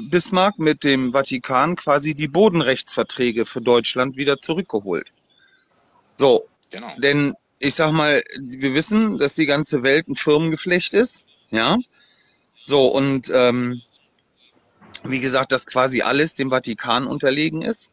Bismarck 0.10 0.60
mit 0.60 0.84
dem 0.84 1.12
Vatikan 1.12 1.76
quasi 1.76 2.16
die 2.16 2.28
Bodenrechtsverträge 2.30 3.46
für 3.46 3.62
Deutschland 3.62 4.16
wieder 4.18 4.38
zurückgeholt. 4.40 5.08
So, 6.16 6.46
Genau. 6.72 6.94
denn 6.98 7.34
ich 7.60 7.76
sag 7.76 7.92
mal, 7.92 8.24
wir 8.40 8.74
wissen, 8.74 9.18
dass 9.18 9.36
die 9.36 9.46
ganze 9.46 9.84
Welt 9.84 10.08
ein 10.08 10.16
Firmengeflecht 10.16 10.94
ist, 10.94 11.24
ja. 11.52 11.78
So, 12.66 12.88
und 12.88 13.32
ähm, 13.34 13.82
wie 15.04 15.20
gesagt, 15.20 15.52
dass 15.52 15.66
quasi 15.66 16.02
alles 16.02 16.34
dem 16.34 16.50
Vatikan 16.50 17.08
unterlegen 17.08 17.62
ist. 17.62 17.92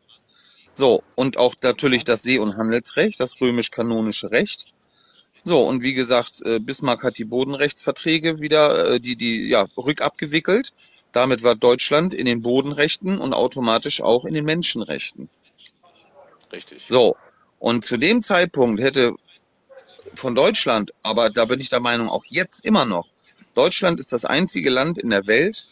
So, 0.74 1.02
und 1.14 1.36
auch 1.36 1.54
natürlich 1.62 2.04
das 2.04 2.22
See- 2.22 2.38
und 2.38 2.56
Handelsrecht, 2.56 3.20
das 3.20 3.40
römisch-kanonische 3.40 4.30
Recht. 4.30 4.74
So, 5.44 5.62
und 5.62 5.82
wie 5.82 5.92
gesagt, 5.92 6.40
äh, 6.44 6.60
Bismarck 6.60 7.02
hat 7.02 7.18
die 7.18 7.24
Bodenrechtsverträge 7.24 8.40
wieder, 8.40 8.92
äh, 8.92 9.00
die, 9.00 9.16
die, 9.16 9.48
ja, 9.48 9.66
rückabgewickelt. 9.76 10.72
Damit 11.12 11.42
war 11.42 11.56
Deutschland 11.56 12.14
in 12.14 12.26
den 12.26 12.42
Bodenrechten 12.42 13.18
und 13.18 13.34
automatisch 13.34 14.00
auch 14.00 14.24
in 14.24 14.34
den 14.34 14.44
Menschenrechten. 14.44 15.28
Richtig. 16.52 16.84
So, 16.88 17.16
und 17.58 17.84
zu 17.84 17.96
dem 17.96 18.22
Zeitpunkt 18.22 18.80
hätte 18.80 19.14
von 20.14 20.34
Deutschland, 20.34 20.92
aber 21.02 21.30
da 21.30 21.44
bin 21.44 21.60
ich 21.60 21.70
der 21.70 21.80
Meinung, 21.80 22.08
auch 22.08 22.24
jetzt 22.28 22.64
immer 22.64 22.84
noch, 22.84 23.08
Deutschland 23.54 24.00
ist 24.00 24.12
das 24.12 24.24
einzige 24.24 24.70
Land 24.70 24.98
in 24.98 25.10
der 25.10 25.26
Welt, 25.26 25.68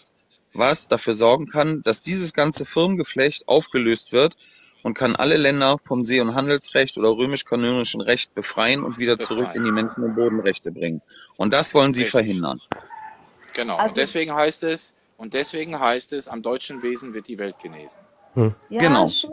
was 0.53 0.89
dafür 0.89 1.17
sorgen 1.17 1.47
kann, 1.47 1.83
dass 1.83 2.03
dieses 2.03 2.33
ganze 2.33 2.65
Firmengeflecht 2.65 3.49
aufgelöst 3.49 4.13
wird 4.13 4.37
und 4.83 4.95
kann 4.95 5.15
alle 5.17 5.37
Länder 5.37 5.77
vom 5.85 6.05
See- 6.05 6.21
und 6.21 6.35
Handelsrecht 6.35 6.97
oder 6.99 7.11
römisch-kanonischen 7.11 8.01
Recht 8.01 8.35
befreien 8.35 8.83
und 8.83 8.99
wieder 8.99 9.19
zurück 9.19 9.41
Befreien. 9.47 9.57
in 9.59 9.65
die 9.65 9.73
Menschen- 9.73 10.03
und 10.05 10.15
Bodenrechte 10.15 10.73
bringen. 10.73 11.03
Und 11.37 11.53
das 11.53 11.75
wollen 11.75 11.93
sie 11.93 12.03
Richtig. 12.03 12.13
verhindern. 12.13 12.61
Genau. 13.53 13.77
Also- 13.77 13.89
und 13.89 13.97
deswegen 13.97 14.35
heißt 14.35 14.63
es, 14.65 14.97
und 15.17 15.35
deswegen 15.35 15.79
heißt 15.79 16.15
es, 16.15 16.29
am 16.29 16.43
deutschen 16.43 16.83
Wesen 16.83 17.13
wird 17.13 17.29
die 17.29 17.39
Welt 17.39 17.59
genesen. 17.59 18.01
Hm. 18.35 18.55
Ja, 18.71 18.81
Genau. 18.81 19.09
schön, 19.09 19.31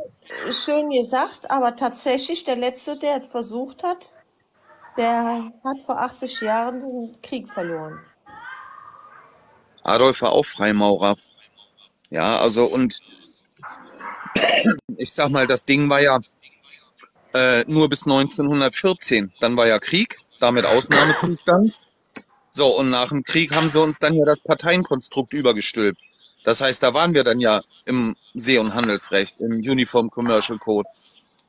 schön 0.51 0.89
gesagt, 0.89 1.49
aber 1.49 1.75
tatsächlich 1.75 2.43
der 2.43 2.57
Letzte, 2.57 2.97
der 2.97 3.23
es 3.23 3.31
versucht 3.31 3.83
hat, 3.83 4.11
der 4.97 5.51
hat 5.63 5.77
vor 5.85 5.99
80 6.01 6.41
Jahren 6.41 6.81
den 6.81 7.21
Krieg 7.21 7.47
verloren. 7.49 7.99
Adolf 9.87 10.21
war 10.21 10.33
auch 10.33 10.45
Freimaurer. 10.45 11.15
Ja, 12.09 12.39
also 12.39 12.65
und 12.65 12.99
ich 14.97 15.11
sag 15.13 15.29
mal, 15.29 15.47
das 15.47 15.65
Ding 15.65 15.89
war 15.89 16.01
ja 16.01 16.19
äh, 17.33 17.63
nur 17.67 17.89
bis 17.89 18.05
1914. 18.05 19.33
Dann 19.39 19.57
war 19.57 19.67
ja 19.67 19.79
Krieg, 19.79 20.15
damit 20.39 20.65
Ausnahmezustand. 20.65 21.73
So, 22.51 22.67
und 22.77 22.89
nach 22.89 23.09
dem 23.09 23.23
Krieg 23.23 23.53
haben 23.53 23.69
sie 23.69 23.79
uns 23.81 23.99
dann 23.99 24.13
ja 24.13 24.25
das 24.25 24.39
Parteienkonstrukt 24.39 25.33
übergestülpt. 25.33 25.99
Das 26.43 26.61
heißt, 26.61 26.81
da 26.81 26.93
waren 26.93 27.13
wir 27.13 27.23
dann 27.23 27.39
ja 27.39 27.61
im 27.85 28.15
See- 28.33 28.57
und 28.57 28.73
Handelsrecht, 28.73 29.39
im 29.39 29.53
Uniform 29.57 30.09
Commercial 30.09 30.57
Code. 30.57 30.87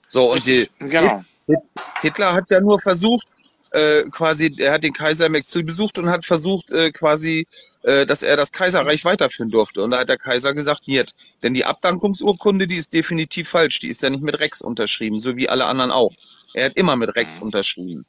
So, 0.09 0.33
und 0.33 0.45
die, 0.47 0.69
Genau. 0.79 1.23
Hit- 1.47 1.59
Hitler 2.03 2.33
hat 2.33 2.51
ja 2.51 2.61
nur 2.61 2.81
versucht, 2.81 3.27
äh, 3.73 4.03
quasi, 4.11 4.55
er 4.59 4.73
hat 4.73 4.85
den 4.85 4.93
Kaiser 4.93 5.27
im 5.27 5.35
Exil 5.35 5.65
besucht 5.65 5.99
und 5.99 6.09
hat 6.09 6.25
versucht, 6.25 6.71
äh, 6.73 6.91
quasi, 6.91 7.47
äh, 7.83 8.07
dass 8.07 8.23
er 8.23 8.37
das 8.37 8.53
Kaiserreich 8.53 9.05
weiterführen 9.05 9.51
durfte. 9.51 9.83
Und 9.83 9.91
da 9.91 9.99
hat 9.99 10.09
der 10.09 10.19
Kaiser 10.19 10.55
gesagt, 10.55 10.87
niet. 10.87 11.15
Denn 11.43 11.55
die 11.55 11.65
Abdankungsurkunde, 11.65 12.67
die 12.67 12.77
ist 12.77 12.93
definitiv 12.93 13.49
falsch. 13.49 13.81
Die 13.81 13.89
ist 13.89 14.03
ja 14.03 14.11
nicht 14.11 14.23
mit 14.23 14.39
Rex 14.39 14.61
unterschrieben, 14.61 15.21
so 15.21 15.37
wie 15.37 15.49
alle 15.49 15.67
anderen 15.67 15.91
auch. 15.91 16.15
Er 16.55 16.67
hat 16.67 16.77
immer 16.77 16.97
mit 16.97 17.15
Rex 17.15 17.39
unterschrieben. 17.39 18.07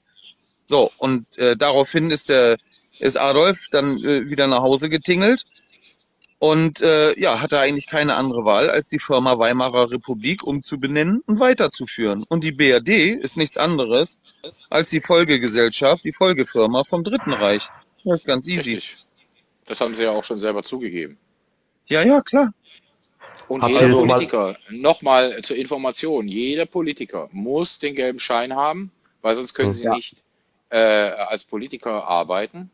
So, 0.65 0.89
und 0.97 1.37
äh, 1.37 1.57
daraufhin 1.57 2.09
ist 2.11 2.29
der 2.29 2.57
ist 2.99 3.17
Adolf 3.17 3.67
dann 3.71 3.97
äh, 4.03 4.29
wieder 4.29 4.47
nach 4.47 4.61
Hause 4.61 4.89
getingelt 4.89 5.45
und 6.39 6.81
äh, 6.81 7.19
ja, 7.19 7.41
hatte 7.41 7.59
eigentlich 7.59 7.85
keine 7.87 8.15
andere 8.15 8.45
Wahl, 8.45 8.69
als 8.69 8.89
die 8.89 8.99
Firma 8.99 9.37
Weimarer 9.37 9.91
Republik 9.91 10.43
umzubenennen 10.43 11.21
und 11.25 11.39
weiterzuführen. 11.39 12.23
Und 12.27 12.43
die 12.43 12.53
BRD 12.53 12.89
ist 13.21 13.37
nichts 13.37 13.57
anderes 13.57 14.21
als 14.69 14.89
die 14.89 15.01
Folgegesellschaft, 15.01 16.05
die 16.05 16.13
Folgefirma 16.13 16.83
vom 16.85 17.03
Dritten 17.03 17.33
Reich. 17.33 17.67
Das 18.05 18.19
ist 18.19 18.25
ganz 18.25 18.47
easy. 18.47 18.75
Richtig. 18.75 18.97
Das 19.65 19.81
haben 19.81 19.93
sie 19.93 20.03
ja 20.03 20.11
auch 20.11 20.23
schon 20.23 20.39
selber 20.39 20.63
zugegeben. 20.63 21.17
Ja, 21.87 22.01
ja, 22.03 22.21
klar. 22.21 22.51
Und 23.47 23.61
Habt 23.63 23.73
jeder 23.73 23.87
mal- 23.89 24.07
Politiker, 24.07 24.57
nochmal 24.69 25.41
zur 25.41 25.57
Information, 25.57 26.27
jeder 26.27 26.65
Politiker 26.65 27.29
muss 27.31 27.79
den 27.79 27.95
gelben 27.95 28.19
Schein 28.19 28.55
haben, 28.55 28.91
weil 29.21 29.35
sonst 29.35 29.53
können 29.53 29.73
sie 29.73 29.83
Ja. 29.85 29.93
nicht 29.95 30.23
äh, 30.69 30.77
als 30.77 31.43
Politiker 31.43 32.07
arbeiten. 32.07 32.69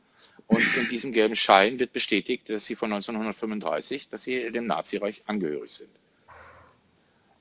Und 0.48 0.60
in 0.78 0.90
diesem 0.90 1.12
gelben 1.12 1.36
Schein 1.36 1.80
wird 1.80 1.92
bestätigt, 1.94 2.50
dass 2.50 2.66
sie 2.66 2.76
von 2.76 2.94
1935, 2.94 4.10
dass 4.10 4.24
sie 4.24 4.52
dem 4.52 4.68
Nazireich 4.68 5.24
angehörig 5.26 5.72
sind. 5.74 5.90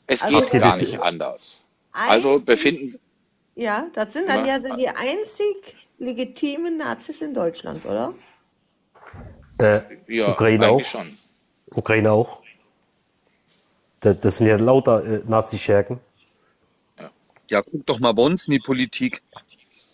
Es 0.07 0.23
Also 0.23 0.41
geht 0.41 0.61
gar 0.61 0.77
nicht 0.77 0.99
anders. 1.01 1.65
Also 1.93 2.33
Einzig- 2.35 2.47
befinden, 2.47 2.99
Ja, 3.57 3.87
das 3.95 4.13
sind 4.15 4.29
dann 4.29 4.45
ja 4.47 4.59
Ja. 4.59 4.77
die 4.77 4.89
einzig 4.89 5.57
legitimen 5.99 6.77
Nazis 6.77 7.21
in 7.21 7.35
Deutschland, 7.35 7.85
oder? 7.85 8.15
Äh, 9.59 9.83
ja, 10.09 10.33
Ukraine 10.33 10.69
auch. 10.69 10.73
eigentlich 10.75 10.89
schon. 10.89 11.19
Ukraine 11.71 12.11
auch. 12.11 12.43
Das, 14.01 14.19
das 14.21 14.39
sind 14.39 14.49
ja 14.49 14.57
lauter 14.57 15.05
äh, 15.05 15.23
Nazi-Schergen. 15.27 16.01
Ja, 17.51 17.63
guck 17.63 17.85
doch 17.87 18.01
mal 18.01 18.13
bei 18.13 18.23
uns 18.23 18.49
in 18.49 18.53
die 18.53 18.59
Politik. 18.59 19.21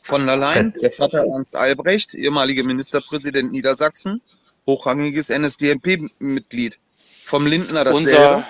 Von 0.01 0.26
der 0.26 0.36
Leyen, 0.36 0.74
der 0.80 0.90
Vater 0.90 1.26
Ernst 1.26 1.55
Albrecht, 1.57 2.14
ehemaliger 2.14 2.64
Ministerpräsident 2.64 3.53
Niedersachsen, 3.53 4.22
hochrangiges 4.66 5.28
NSDAP-Mitglied. 5.30 6.78
Vom 7.22 7.46
Lindner 7.46 7.84
dasselbe. 7.84 7.98
Unser, 7.98 8.46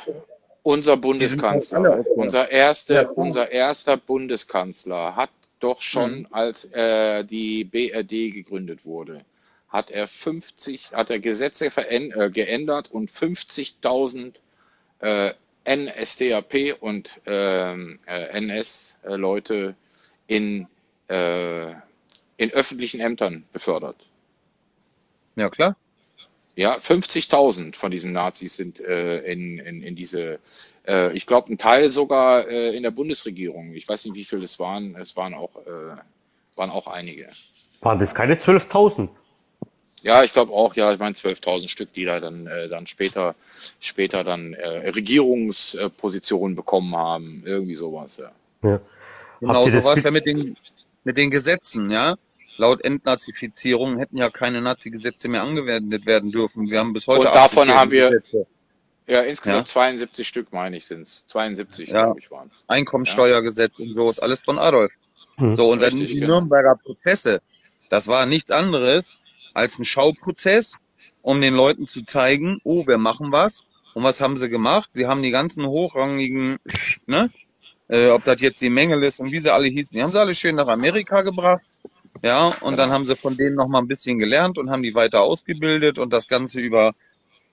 unser 0.63 0.97
Bundeskanzler, 0.97 2.05
unser 2.15 2.51
erster, 2.51 3.03
Ja, 3.03 3.09
unser 3.09 3.51
erster 3.51 3.97
Bundeskanzler 3.97 5.17
hat 5.17 5.31
doch 5.59 5.81
schon, 5.83 6.21
Mhm. 6.21 6.27
als 6.31 6.65
äh, 6.73 7.25
die 7.25 7.65
BRD 7.65 8.33
gegründet 8.33 8.85
wurde, 8.87 9.25
hat 9.69 9.91
er 9.91 10.09
50, 10.09 10.93
hat 10.95 11.11
er 11.11 11.19
Gesetze 11.21 11.67
äh, 11.77 12.31
geändert 12.31 12.91
und 12.91 13.11
50.000 13.11 14.35
äh, 15.01 15.33
NSDAP 15.67 16.77
und 16.81 17.11
ähm, 17.27 17.99
äh, 18.07 18.39
NS-Leute 18.39 19.75
in, 20.27 20.67
äh, 21.11 21.73
in 22.37 22.51
öffentlichen 22.53 23.01
Ämtern 23.01 23.45
befördert. 23.53 23.97
Ja, 25.37 25.51
klar. 25.51 25.77
Ja, 26.57 26.77
50.000 26.77 27.75
von 27.77 27.91
diesen 27.91 28.13
Nazis 28.13 28.57
sind 28.57 28.81
äh, 28.81 29.19
in, 29.21 29.59
in, 29.59 29.83
in 29.83 29.97
diese, 29.97 30.39
äh, 30.87 31.13
ich 31.17 31.27
glaube, 31.27 31.53
ein 31.53 31.59
Teil 31.59 31.91
sogar 31.91 32.49
äh, 32.49 32.77
in 32.77 32.83
der 32.83 32.91
Bundesregierung. 32.91 33.73
Ich 33.75 33.89
weiß 33.89 34.05
nicht, 34.07 34.15
wie 34.15 34.25
viele 34.25 34.45
es 34.45 34.59
waren. 34.59 34.95
Es 34.97 35.17
waren 35.17 35.35
auch, 35.35 35.51
äh, 35.67 35.97
waren 36.57 36.71
auch 36.71 36.87
einige. 36.87 37.29
Waren 37.81 37.99
das 37.99 38.15
keine 38.15 38.35
12.000? 38.35 39.09
Ja, 40.03 40.23
ich 40.23 40.33
glaube 40.33 40.53
auch, 40.53 40.75
ja, 40.75 40.93
ich 40.93 40.99
meine 40.99 41.15
12.000 41.15 41.69
Stück, 41.69 41.93
die 41.93 42.05
da 42.05 42.21
dann, 42.21 42.47
äh, 42.47 42.69
dann 42.69 42.87
später, 42.87 43.35
später 43.81 44.25
dann 44.25 44.55
äh, 44.55 44.89
Regierungspositionen 44.91 46.57
bekommen 46.57 46.97
haben. 46.97 47.43
Irgendwie 47.45 47.75
sowas, 47.75 48.19
ja. 48.19 48.33
Ja. 48.63 48.81
Genau 49.41 49.67
so 49.69 49.83
war 49.85 49.95
es 49.95 50.03
ja 50.03 50.11
mit 50.11 50.27
den, 50.27 50.55
mit 51.05 51.17
den 51.17 51.31
Gesetzen, 51.31 51.91
ja. 51.91 52.15
Laut 52.57 52.85
Entnazifizierung 52.85 53.99
hätten 53.99 54.17
ja 54.19 54.29
keine 54.29 54.61
Nazi-Gesetze 54.61 55.29
mehr 55.29 55.43
angewendet 55.43 56.05
werden 56.05 56.31
dürfen. 56.31 56.69
Wir 56.71 56.81
haben 56.81 56.93
bis 56.93 57.07
heute 57.07 57.29
Und 57.29 57.35
davon 57.35 57.71
80 57.71 57.75
haben 57.75 57.91
wir, 57.91 58.11
Gesetze. 58.11 58.47
ja, 59.07 59.23
insgesamt 59.23 59.69
Ja. 59.69 59.73
72 59.73 60.29
Stück, 60.29 60.53
meine 60.53 60.77
ich, 60.77 60.87
sind's. 60.87 61.27
72, 61.27 61.89
Ja. 61.89 62.05
glaube 62.05 62.21
ich, 62.21 62.31
waren's. 62.31 62.65
Einkommensteuergesetz 62.67 63.79
und 63.81 63.95
so 63.95 64.11
ist 64.11 64.19
alles 64.19 64.43
von 64.43 64.59
Adolf. 64.59 64.93
Mhm. 65.39 65.57
So, 65.57 65.71
und 65.71 65.83
dann 65.83 65.93
Richtig, 65.93 66.13
die 66.13 66.21
genau. 66.21 66.41
Nürnberger 66.41 66.77
Prozesse. 66.77 67.41
Das 67.89 68.09
war 68.09 68.27
nichts 68.27 68.51
anderes 68.51 69.17
als 69.55 69.79
ein 69.79 69.85
Schauprozess, 69.85 70.79
um 71.23 71.41
den 71.41 71.55
Leuten 71.55 71.87
zu 71.87 72.03
zeigen, 72.03 72.61
oh, 72.65 72.87
wir 72.87 72.99
machen 72.99 73.33
was. 73.33 73.65
Und 73.95 74.05
was 74.05 74.21
haben 74.21 74.37
sie 74.37 74.49
gemacht? 74.51 74.91
Sie 74.93 75.07
haben 75.07 75.23
die 75.23 75.31
ganzen 75.33 75.67
hochrangigen, 75.67 76.59
ne, 77.07 77.31
äh, 77.91 78.09
ob 78.11 78.25
das 78.25 78.41
jetzt 78.41 78.63
die 78.63 78.71
Mengel 78.71 79.03
ist 79.03 79.21
und 79.21 79.33
wie 79.33 79.41
sie 79.41 79.53
alle 79.53 79.67
hießen, 79.67 79.97
die 79.97 80.03
haben 80.03 80.13
sie 80.13 80.21
alle 80.21 80.35
schön 80.35 80.55
nach 80.55 80.69
Amerika 80.69 81.23
gebracht. 81.23 81.65
Ja, 82.23 82.55
und 82.61 82.79
dann 82.79 82.91
haben 82.91 83.05
sie 83.05 83.17
von 83.17 83.37
denen 83.37 83.57
noch 83.57 83.69
mal 83.69 83.79
ein 83.79 83.89
bisschen 83.89 84.19
gelernt 84.19 84.59
und 84.59 84.71
haben 84.71 84.83
die 84.83 84.95
weiter 84.95 85.23
ausgebildet 85.23 85.99
und 85.99 86.13
das 86.13 86.29
Ganze 86.29 86.61
über, 86.61 86.93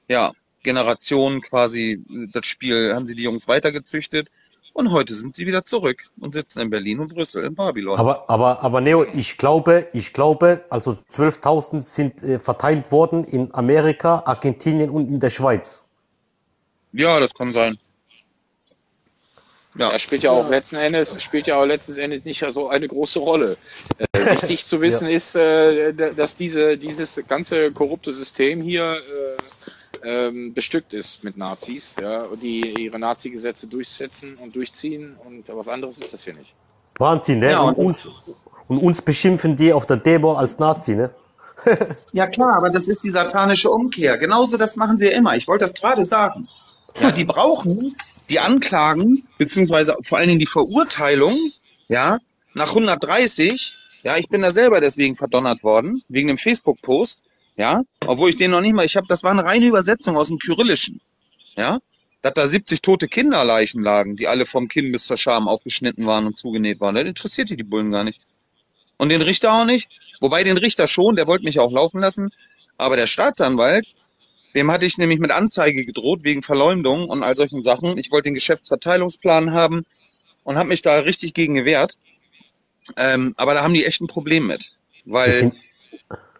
ja, 0.08 0.32
Generationen 0.64 1.42
quasi, 1.42 2.04
das 2.32 2.46
Spiel 2.46 2.94
haben 2.94 3.08
sie 3.08 3.16
die 3.16 3.24
Jungs 3.24 3.48
weitergezüchtet. 3.48 4.30
Und 4.74 4.92
heute 4.92 5.16
sind 5.16 5.34
sie 5.34 5.48
wieder 5.48 5.64
zurück 5.64 6.04
und 6.22 6.34
sitzen 6.34 6.62
in 6.62 6.70
Berlin 6.70 7.00
und 7.00 7.14
Brüssel, 7.14 7.44
in 7.44 7.56
Babylon. 7.56 7.98
Aber, 7.98 8.30
aber, 8.30 8.62
aber 8.62 8.80
Neo, 8.80 9.06
ich 9.12 9.38
glaube, 9.38 9.88
ich 9.94 10.14
glaube, 10.14 10.66
also 10.70 11.00
12.000 11.16 11.82
sind 11.82 12.22
äh, 12.22 12.40
verteilt 12.40 12.92
worden 12.92 13.24
in 13.24 13.52
Amerika, 13.56 14.22
Argentinien 14.26 14.92
und 14.92 15.08
in 15.08 15.20
der 15.20 15.32
Schweiz. 15.32 15.90
Ja, 16.94 17.20
das 17.20 17.34
kann 17.34 17.54
sein. 17.54 17.78
Ja, 19.78 19.92
Er 19.92 20.00
spielt 20.00 20.24
ja 20.24 20.32
auch 20.32 20.50
letzten 20.50 20.78
Endes, 20.78 21.22
spielt 21.22 21.48
ja 21.48 21.60
auch 21.60 21.66
letzten 21.66 21.98
Endes 22.00 22.26
nicht 22.26 22.44
so 22.50 22.70
eine 22.70 22.88
große 22.88 23.20
Rolle. 23.20 23.58
Äh, 24.14 24.32
wichtig 24.42 24.66
zu 24.66 24.82
wissen 24.82 25.08
ist, 25.08 25.36
äh, 25.36 25.94
dass 25.94 26.36
diese, 26.36 26.78
dieses 26.78 27.22
ganze 27.28 27.72
korrupte 27.72 28.12
System 28.14 28.62
hier 28.62 28.98
äh, 30.04 30.28
ähm, 30.28 30.54
bestückt 30.54 30.94
ist 30.94 31.24
mit 31.24 31.38
Nazis, 31.38 31.96
ja, 32.02 32.26
die 32.42 32.86
ihre 32.86 33.00
Nazi-Gesetze 33.00 33.68
durchsetzen 33.68 34.36
und 34.42 34.56
durchziehen 34.56 35.16
und 35.26 35.44
was 35.56 35.68
anderes 35.68 35.98
ist 35.98 36.14
das 36.14 36.24
hier 36.24 36.34
nicht. 36.34 36.54
Wahnsinn, 36.98 37.40
ne? 37.40 37.52
Ja, 37.52 37.62
und, 37.62 37.78
und- 37.78 37.86
uns, 37.88 38.10
und 38.68 38.78
uns 38.80 39.02
beschimpfen 39.02 39.56
die 39.56 39.74
auf 39.74 39.86
der 39.86 39.98
Demo 39.98 40.34
als 40.34 40.58
Nazi, 40.60 40.96
ne? 40.96 41.12
Ja 42.14 42.28
klar, 42.28 42.56
aber 42.58 42.70
das 42.70 42.88
ist 42.88 43.04
die 43.04 43.10
satanische 43.10 43.70
Umkehr. 43.70 44.18
Genauso 44.18 44.58
das 44.58 44.76
machen 44.76 44.98
sie 44.98 45.06
ja 45.08 45.12
immer. 45.12 45.36
Ich 45.36 45.48
wollte 45.48 45.66
das 45.66 45.74
gerade 45.74 46.06
sagen. 46.06 46.48
Ja, 47.00 47.12
die 47.12 47.26
brauchen 47.26 47.96
die 48.30 48.40
Anklagen, 48.40 49.28
beziehungsweise 49.38 49.96
vor 50.02 50.18
allen 50.18 50.28
Dingen 50.28 50.40
die 50.40 50.46
Verurteilung, 50.46 51.38
ja, 51.88 52.20
nach 52.54 52.70
130, 52.70 53.76
ja, 54.04 54.18
ich 54.18 54.30
bin 54.30 54.42
da 54.42 54.52
selber 54.52 54.82
deswegen 54.82 55.16
verdonnert 55.16 55.64
worden, 55.64 56.04
wegen 56.10 56.28
dem 56.28 56.38
Facebook-Post, 56.38 57.24
ja, 57.56 57.84
obwohl 58.06 58.30
ich 58.30 58.36
den 58.36 58.52
noch 58.52 58.62
nicht 58.62 58.74
mal, 58.74 58.86
ich 58.86 58.98
habe, 58.98 59.08
das 59.08 59.24
war 59.24 59.32
eine 59.32 59.46
reine 59.46 59.68
Übersetzung 59.68 60.18
aus 60.18 60.28
dem 60.28 60.38
Kyrillischen, 60.38 61.02
ja, 61.56 61.80
dass 62.22 62.34
da 62.34 62.48
70 62.48 62.82
tote 62.82 63.08
Kinderleichen 63.08 63.82
lagen, 63.84 64.16
die 64.16 64.28
alle 64.28 64.46
vom 64.46 64.68
Kinn 64.68 64.92
bis 64.92 65.06
zur 65.06 65.18
Scham 65.18 65.48
aufgeschnitten 65.48 66.06
waren 66.06 66.26
und 66.26 66.36
zugenäht 66.36 66.80
waren. 66.80 66.96
Das 66.96 67.06
interessiert 67.06 67.50
die, 67.50 67.58
die 67.58 67.64
Bullen 67.64 67.92
gar 67.92 68.04
nicht. 68.04 68.22
Und 68.98 69.10
den 69.10 69.22
Richter 69.22 69.54
auch 69.54 69.66
nicht. 69.66 69.90
Wobei 70.20 70.44
den 70.44 70.58
Richter 70.58 70.88
schon, 70.88 71.16
der 71.16 71.28
wollte 71.28 71.46
mich 71.46 71.60
auch 71.60 71.72
laufen 71.72 72.02
lassen. 72.02 72.32
Aber 72.78 72.96
der 72.96 73.08
Staatsanwalt, 73.08 73.94
dem 74.58 74.72
hatte 74.72 74.88
ich 74.88 74.98
nämlich 74.98 75.20
mit 75.20 75.32
Anzeige 75.32 75.86
gedroht 75.86 76.24
wegen 76.24 76.42
Verleumdung 76.42 77.08
und 77.08 77.22
all 77.22 77.36
solchen 77.36 77.62
Sachen. 77.62 77.98
Ich 78.00 78.12
wollte 78.12 78.30
den 78.30 78.34
Geschäftsverteilungsplan 78.34 79.52
haben 79.52 79.86
und 80.44 80.58
habe 80.58 80.70
mich 80.70 80.82
da 80.82 80.98
richtig 81.00 81.36
gegen 81.36 81.54
gewehrt. 81.54 82.00
Ähm, 82.96 83.36
aber 83.38 83.54
da 83.54 83.62
haben 83.62 83.76
die 83.76 83.86
echt 83.86 84.02
ein 84.02 84.08
Problem 84.08 84.48
mit. 84.48 84.72
Weil 85.06 85.52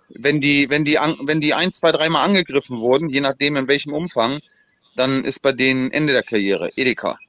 wenn 0.10 0.42
die, 0.42 0.72
wenn 0.72 0.84
die, 0.84 0.98
an, 0.98 1.16
wenn 1.22 1.42
die 1.42 1.54
ein, 1.54 1.72
zwei, 1.72 1.92
dreimal 1.92 2.26
angegriffen 2.26 2.80
wurden, 2.80 3.10
je 3.10 3.22
nachdem 3.22 3.56
in 3.56 3.68
welchem 3.68 3.94
Umfang, 3.94 4.40
dann 4.96 5.24
ist 5.24 5.44
bei 5.44 5.52
denen 5.52 5.92
Ende 5.92 6.14
der 6.14 6.24
Karriere. 6.24 6.72
Edeka. 6.76 7.20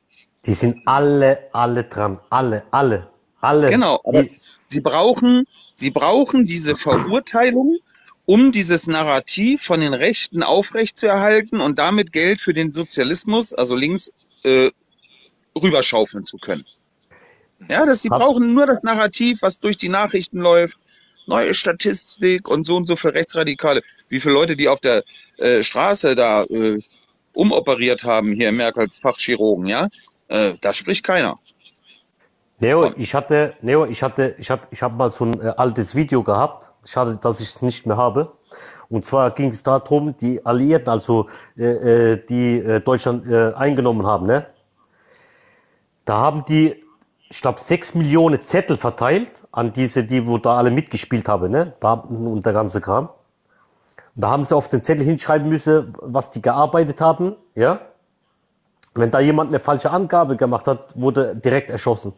die 0.47 0.55
sind 0.55 0.81
alle, 0.87 1.51
alle 1.53 1.85
dran. 1.85 2.19
Alle, 2.31 2.63
alle, 2.71 3.11
alle. 3.43 3.69
Genau, 3.69 4.01
Die, 4.07 4.41
sie 4.63 4.81
brauchen, 4.81 5.47
sie 5.75 5.91
brauchen 5.91 6.47
diese 6.47 6.77
Verurteilung, 6.77 7.77
um 8.29 8.53
dieses 8.53 8.87
Narrativ 8.87 9.63
von 9.63 9.81
den 9.81 9.95
Rechten 9.95 10.43
aufrechtzuerhalten 10.43 11.63
und 11.63 11.79
damit 11.79 12.13
Geld 12.13 12.43
für 12.43 12.53
den 12.53 12.71
Sozialismus, 12.71 13.55
also 13.55 13.75
links, 13.75 14.13
äh, 14.45 14.69
rüberschaufeln 15.57 16.25
zu 16.25 16.37
können. 16.37 16.67
Ja, 17.71 17.87
dass 17.87 18.03
sie 18.03 18.11
brauchen 18.11 18.53
nur 18.53 18.67
das 18.67 18.83
Narrativ, 18.83 19.41
was 19.41 19.61
durch 19.61 19.79
die 19.79 19.89
Nachrichten 19.89 20.41
läuft. 20.41 20.77
Neue 21.27 21.55
Statistik 21.55 22.51
und 22.51 22.67
so 22.67 22.77
und 22.77 22.87
so 22.87 22.97
für 22.97 23.15
Rechtsradikale. 23.15 23.81
Wie 24.11 24.21
viele 24.21 24.35
Leute, 24.35 24.57
die 24.57 24.69
auf 24.69 24.81
der 24.81 25.05
äh, 25.39 25.63
Straße 25.63 26.15
da 26.15 26.43
äh, 26.45 26.81
umoperiert 27.33 28.05
haben, 28.05 28.35
hier 28.35 28.53
Merkels 28.53 28.99
Fachchirurgen, 28.99 29.67
ja, 29.67 29.89
äh, 30.29 30.53
da 30.61 30.75
spricht 30.75 31.03
keiner. 31.03 31.39
Neo, 32.61 32.93
ich 32.99 33.15
hatte, 33.15 33.55
Neo, 33.63 33.87
ich 33.87 34.03
hatte, 34.03 34.35
ich 34.39 34.51
hatte, 34.51 34.69
ich 34.71 34.83
habe 34.83 34.97
mal 34.97 35.11
so 35.11 35.25
ein 35.25 35.41
äh, 35.41 35.55
altes 35.57 35.95
Video 35.95 36.23
gehabt. 36.23 36.69
Schade, 36.89 37.19
dass 37.19 37.41
ich 37.41 37.55
es 37.55 37.61
nicht 37.61 37.87
mehr 37.87 37.99
habe. 37.99 38.33
Und 38.89 39.05
zwar 39.05 39.31
ging 39.33 39.51
es 39.51 39.63
darum, 39.63 40.17
die 40.17 40.45
Alliierten, 40.47 40.89
also 40.89 41.29
äh, 41.59 42.13
äh, 42.13 42.27
die 42.27 42.59
äh, 42.59 42.81
Deutschland 42.81 43.27
äh, 43.27 43.53
eingenommen 43.53 44.07
haben, 44.07 44.27
ne? 44.27 44.47
Da 46.07 46.17
haben 46.17 46.47
die, 46.47 46.83
ich 47.29 47.43
glaube, 47.43 47.61
sechs 47.61 47.95
Millionen 47.95 48.43
Zettel 48.43 48.79
verteilt 48.79 49.43
an 49.53 49.75
diese, 49.75 50.05
die 50.05 50.27
wo 50.27 50.39
da 50.39 50.57
alle 50.57 50.71
mitgespielt 50.71 51.29
haben, 51.29 51.51
ne? 51.51 51.75
Beamten 51.79 52.27
und 52.27 52.47
der 52.47 52.55
ganze 52.55 52.81
Kram. 52.81 53.09
Und 54.15 54.23
da 54.23 54.31
haben 54.31 54.47
sie 54.47 54.57
auf 54.57 54.69
den 54.69 54.83
Zettel 54.83 55.05
hinschreiben 55.05 55.47
müssen, 55.47 55.95
was 56.01 56.31
die 56.31 56.41
gearbeitet 56.41 57.03
haben, 57.03 57.37
ja? 57.55 57.83
Wenn 58.95 59.11
da 59.11 59.21
jemand 59.21 59.51
eine 59.51 59.61
falsche 59.61 59.91
Angabe 59.91 60.37
gemacht 60.37 60.67
hat, 60.67 60.99
wurde 60.99 61.37
direkt 61.37 61.71
erschossen. 61.71 62.15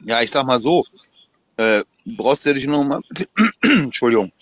Ja, 0.00 0.20
ich 0.20 0.30
sag 0.32 0.44
mal 0.44 0.58
so, 0.58 0.84
äh, 1.56 1.82
brauchst 2.04 2.44
du 2.46 2.54
dich 2.54 2.66
nur 2.66 2.84
mal, 2.84 3.00
Entschuldigung, 3.62 4.32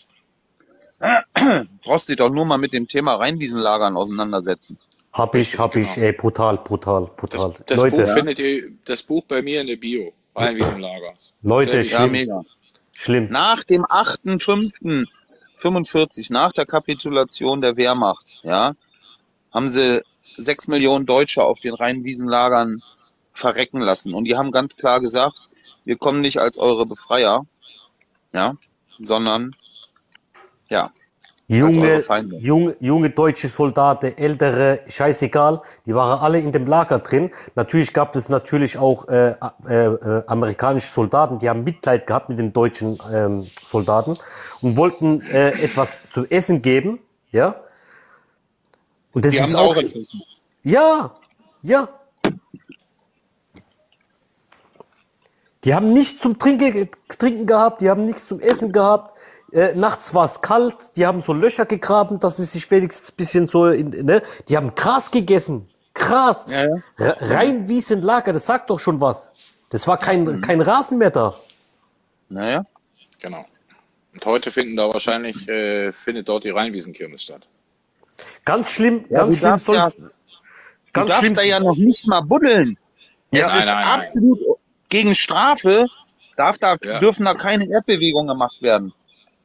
brauchst 1.85 2.09
dich 2.09 2.17
doch 2.17 2.31
nur 2.31 2.45
mal 2.47 2.59
mit 2.59 2.73
dem 2.73 2.89
Thema 2.89 3.15
Rheinwiesenlagern 3.15 3.97
auseinandersetzen. 3.97 4.77
Hab 5.13 5.35
ich, 5.37 5.57
hab 5.59 5.77
ich, 5.77 5.95
genau. 5.95 6.07
ey, 6.07 6.13
brutal, 6.13 6.57
brutal, 6.59 7.09
brutal. 7.17 7.55
Das 7.67 7.79
Leute, 7.79 7.97
Buch 7.99 8.09
findet 8.13 8.39
ihr, 8.41 8.73
das 8.85 9.03
Buch 9.05 9.23
bei 9.29 9.43
mir 9.43 9.61
in 9.61 9.69
der 9.69 9.77
Bio, 9.77 10.13
Rheinwiesenlager. 10.35 11.15
Leute, 11.43 11.71
Sehr 11.73 11.85
Ja, 11.85 11.99
schlimm, 11.99 12.11
mega. 12.13 12.43
schlimm. 12.95 13.29
Nach 13.31 13.63
dem 13.63 13.85
8.5.45, 13.85 16.33
nach 16.33 16.53
der 16.53 16.67
Kapitulation 16.67 17.61
der 17.61 17.77
Wehrmacht, 17.77 18.33
ja, 18.43 18.73
haben 19.53 19.71
sie 19.71 20.03
sechs 20.37 20.67
Millionen 20.67 21.07
Deutsche 21.07 21.45
auf 21.45 21.61
den 21.61 21.75
Rheinwiesenlagern 21.75 22.83
verrecken 23.31 23.81
lassen. 23.81 24.15
Und 24.15 24.25
die 24.25 24.37
haben 24.37 24.51
ganz 24.51 24.77
klar 24.77 25.01
gesagt, 25.01 25.49
wir 25.85 25.97
kommen 25.97 26.21
nicht 26.21 26.39
als 26.39 26.59
eure 26.59 26.87
Befreier, 26.87 27.45
ja, 28.33 28.55
sondern, 28.99 29.53
ja, 30.69 30.93
Junge, 31.47 32.03
junge, 32.39 32.75
junge 32.81 33.11
deutsche 33.11 33.49
Soldaten, 33.49 34.17
ältere, 34.17 34.81
scheißegal, 34.89 35.61
die 35.85 35.95
waren 35.95 36.19
alle 36.19 36.39
in 36.39 36.53
dem 36.53 36.67
Lager 36.67 37.01
drin. 37.01 37.33
Natürlich 37.55 37.93
gab 37.93 38.17
es 38.17 38.31
natürlich 38.31 38.79
auch 38.79 39.07
äh, 39.09 39.35
äh, 39.69 39.85
äh, 39.85 40.23
amerikanische 40.27 40.91
Soldaten, 40.91 41.39
die 41.39 41.51
haben 41.51 41.63
Mitleid 41.63 42.07
gehabt 42.07 42.31
mit 42.31 42.39
den 42.39 42.55
deutschen 42.55 42.99
ähm, 43.13 43.47
Soldaten 43.69 44.17
und 44.63 44.79
wollten 44.79 45.21
äh, 45.21 45.51
etwas 45.63 46.01
zu 46.13 46.25
essen 46.31 46.63
geben, 46.63 46.99
ja. 47.31 47.57
Und 49.13 49.27
das 49.27 49.33
Die 49.33 49.39
ist 49.39 49.55
haben 49.55 49.57
auch, 49.57 49.77
auch 49.77 49.83
ja, 50.63 51.13
ja. 51.63 51.89
Die 55.65 55.75
haben 55.75 55.93
nichts 55.93 56.21
zum 56.21 56.39
Trinken, 56.39 56.91
Trinken 57.19 57.47
gehabt, 57.47 57.81
die 57.81 57.89
haben 57.91 58.05
nichts 58.07 58.29
zum 58.29 58.41
Essen 58.41 58.73
gehabt. 58.73 59.15
Äh, 59.53 59.75
nachts 59.75 60.13
war 60.15 60.25
es 60.27 60.41
kalt, 60.43 60.77
die 60.97 61.07
haben 61.07 61.23
so 61.23 61.33
Löcher 61.33 61.65
gegraben, 61.65 62.19
dass 62.21 62.37
sie 62.39 62.45
sich 62.45 62.71
wenigstens 62.71 63.11
ein 63.13 63.17
bisschen 63.17 63.49
so, 63.49 63.67
in, 63.67 63.91
ne? 63.91 64.23
Die 64.49 64.57
haben 64.57 64.75
Gras 64.75 65.11
gegessen. 65.11 65.69
Gras. 65.95 66.47
Ja, 66.49 66.65
ja. 66.65 66.75
R- 66.99 67.17
Rein 67.31 67.69
wie 67.69 67.79
es 67.79 67.91
ein 67.93 68.03
Lager, 68.03 68.33
das 68.33 68.47
sagt 68.47 68.69
doch 68.71 68.81
schon 68.81 69.01
was. 69.01 69.33
Das 69.71 69.87
war 69.87 69.97
kein, 69.99 70.25
Mhm. 70.25 70.41
kein 70.41 70.61
Rasen 70.61 70.99
mehr 70.99 71.11
da. 71.11 71.37
Naja. 72.29 72.63
Genau. 73.21 73.45
Und 74.13 74.27
heute 74.27 74.51
finden 74.51 74.77
da 74.77 74.89
wahrscheinlich, 74.93 75.49
äh, 75.49 75.93
findet 75.93 76.29
dort 76.29 76.45
die 76.45 76.51
Rheinwiesenkirmes 76.51 77.23
statt. 77.23 77.49
Ganz 78.45 78.71
schlimm, 78.71 79.05
Ja, 79.09 79.21
ganz 79.21 79.35
du 79.35 79.39
schlimm 79.39 79.51
darfst 79.51 79.69
ja, 79.69 79.83
sonst. 79.91 79.99
du 79.99 80.05
ganz 80.93 81.09
darfst 81.09 81.21
schlimm. 81.21 81.35
da 81.35 81.43
ja 81.43 81.61
noch 81.61 81.77
nicht 81.77 82.07
mal 82.07 82.21
buddeln. 82.23 82.77
Ja, 83.31 83.43
Es 83.43 83.51
nein, 83.53 83.61
ist 83.61 83.67
nein, 83.67 83.99
nein. 83.99 84.55
Gegen 84.89 85.15
Strafe, 85.15 85.87
darf 86.37 86.59
da, 86.59 86.77
Ja. 86.83 86.99
dürfen 87.01 87.25
da 87.25 87.35
keine 87.35 87.69
Erdbewegungen 87.69 88.29
gemacht 88.29 88.61
werden. 88.61 88.93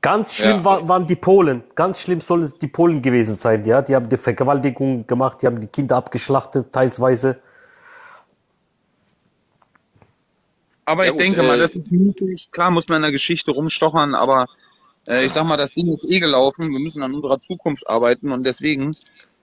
Ganz 0.02 0.36
schlimm 0.36 0.60
Ja. 0.60 0.66
war, 0.66 0.88
waren 0.88 1.07
die 1.07 1.16
Polen. 1.18 1.64
Ganz 1.76 2.02
schlimm 2.02 2.22
sollen 2.22 2.44
es 2.44 2.57
die 2.57 2.68
Polen 2.68 3.02
gewesen 3.02 3.36
sein, 3.36 3.66
ja. 3.66 3.82
Die 3.82 3.95
haben 3.95 4.10
die 4.10 4.18
Vergewaltigung 4.18 5.06
gemacht, 5.07 5.41
die 5.41 5.48
haben 5.48 5.60
die 5.60 5.68
Kinder 5.68 5.98
abgeschlachtet, 5.98 6.72
teilsweise. 6.72 7.41
Aber 10.86 11.03
Ja 11.03 11.11
ich 11.11 11.11
gut, 11.11 11.22
denke 11.22 11.44
mal, 11.44 11.56
äh, 11.56 11.60
das 11.60 11.72
ist 11.72 11.91
müßig. 11.91 12.49
Klar 12.52 12.72
muss 12.72 12.88
man 12.88 12.98
in 12.98 13.02
der 13.03 13.11
Geschichte 13.11 13.52
rumstochern, 13.52 14.16
aber 14.16 14.48
äh, 15.07 15.26
ich 15.26 15.34
sag 15.34 15.44
mal, 15.44 15.57
das 15.57 15.72
Ding 15.72 15.91
ist 15.94 16.10
eh 16.10 16.20
gelaufen. 16.20 16.72
Wir 16.72 16.80
müssen 16.80 17.03
an 17.03 17.14
unserer 17.14 17.40
Zukunft 17.40 17.88
arbeiten 17.90 18.32
und 18.32 18.44
deswegen, 18.45 18.95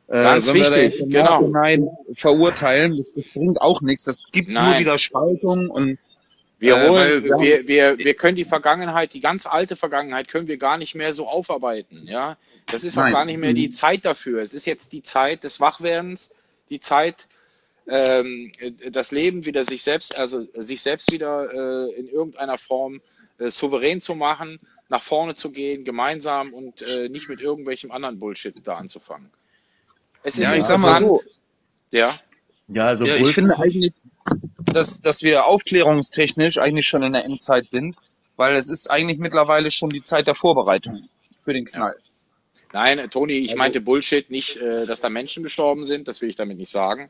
Ganz 0.08 0.48
wenn 0.48 0.54
wir 0.54 0.70
da 0.70 0.76
wichtig, 0.76 1.08
genau. 1.08 1.40
Nachhinein 1.40 1.88
verurteilen, 2.12 2.96
das, 2.96 3.12
das 3.12 3.24
bringt 3.34 3.60
auch 3.60 3.80
nichts. 3.82 4.04
Das 4.04 4.18
gibt 4.30 4.48
nur 4.50 4.62
Nein. 4.62 4.80
wieder 4.80 4.98
Spaltung 4.98 5.68
und 5.68 5.98
Wir 6.58 6.76
Äh, 6.76 6.88
holen, 6.88 7.28
weil 7.28 7.40
wir 7.40 7.68
wir, 7.68 7.98
wir, 7.98 8.14
können 8.14 8.36
die 8.36 8.44
Vergangenheit, 8.44 9.12
die 9.14 9.20
ganz 9.20 9.46
alte 9.46 9.74
Vergangenheit, 9.76 10.28
können 10.28 10.46
wir 10.46 10.58
gar 10.58 10.78
nicht 10.78 10.94
mehr 10.94 11.12
so 11.12 11.26
aufarbeiten. 11.26 12.06
Ja, 12.06 12.38
das 12.70 12.84
ist 12.84 12.96
auch 12.96 13.02
Nein. 13.02 13.12
gar 13.12 13.24
nicht 13.24 13.38
mehr 13.38 13.52
die 13.52 13.72
Zeit 13.72 14.04
dafür. 14.04 14.42
Es 14.42 14.54
ist 14.54 14.64
jetzt 14.64 14.92
die 14.92 15.02
Zeit 15.02 15.44
des 15.44 15.60
Wachwerdens, 15.60 16.34
die 16.70 16.80
Zeit, 16.80 17.26
ähm, 17.88 18.52
das 18.90 19.10
Leben 19.10 19.44
wieder 19.44 19.64
sich 19.64 19.82
selbst, 19.82 20.16
also 20.16 20.40
sich 20.54 20.82
selbst 20.82 21.12
wieder 21.12 21.52
äh, 21.52 21.94
in 21.94 22.08
irgendeiner 22.08 22.58
Form 22.58 23.00
äh, 23.38 23.50
souverän 23.50 24.00
zu 24.00 24.14
machen, 24.14 24.58
nach 24.88 25.02
vorne 25.02 25.34
zu 25.34 25.50
gehen, 25.50 25.84
gemeinsam 25.84 26.54
und 26.54 26.80
äh, 26.82 27.08
nicht 27.08 27.28
mit 27.28 27.40
irgendwelchem 27.40 27.90
anderen 27.90 28.18
Bullshit 28.18 28.54
da 28.64 28.76
anzufangen. 28.76 29.30
Es 30.26 30.34
ist 30.34 30.42
Ja, 30.42 30.56
ich 30.56 30.64
sag 30.64 30.80
mal 30.80 31.00
so. 31.00 31.20
Ja, 31.92 32.12
Ja, 32.66 32.86
also 32.88 33.04
Ja, 33.04 33.14
ich 33.14 33.28
finde 33.32 33.56
eigentlich, 33.58 33.94
dass, 34.58 35.00
dass 35.00 35.22
wir 35.22 35.46
aufklärungstechnisch 35.46 36.58
eigentlich 36.58 36.88
schon 36.88 37.04
in 37.04 37.12
der 37.12 37.24
Endzeit 37.24 37.70
sind, 37.70 37.94
weil 38.34 38.56
es 38.56 38.68
ist 38.68 38.90
eigentlich 38.90 39.18
mittlerweile 39.18 39.70
schon 39.70 39.88
die 39.88 40.02
Zeit 40.02 40.26
der 40.26 40.34
Vorbereitung 40.34 41.08
für 41.40 41.52
den 41.52 41.64
Knall. 41.64 41.94
Nein, 42.72 43.08
Toni, 43.08 43.34
ich 43.34 43.50
Also- 43.50 43.58
meinte 43.58 43.80
Bullshit 43.80 44.28
nicht, 44.28 44.56
äh, 44.56 44.84
dass 44.84 45.00
da 45.00 45.08
Menschen 45.08 45.44
gestorben 45.44 45.86
sind, 45.86 46.08
das 46.08 46.20
will 46.20 46.28
ich 46.28 46.34
damit 46.34 46.58
nicht 46.58 46.72
sagen, 46.72 47.08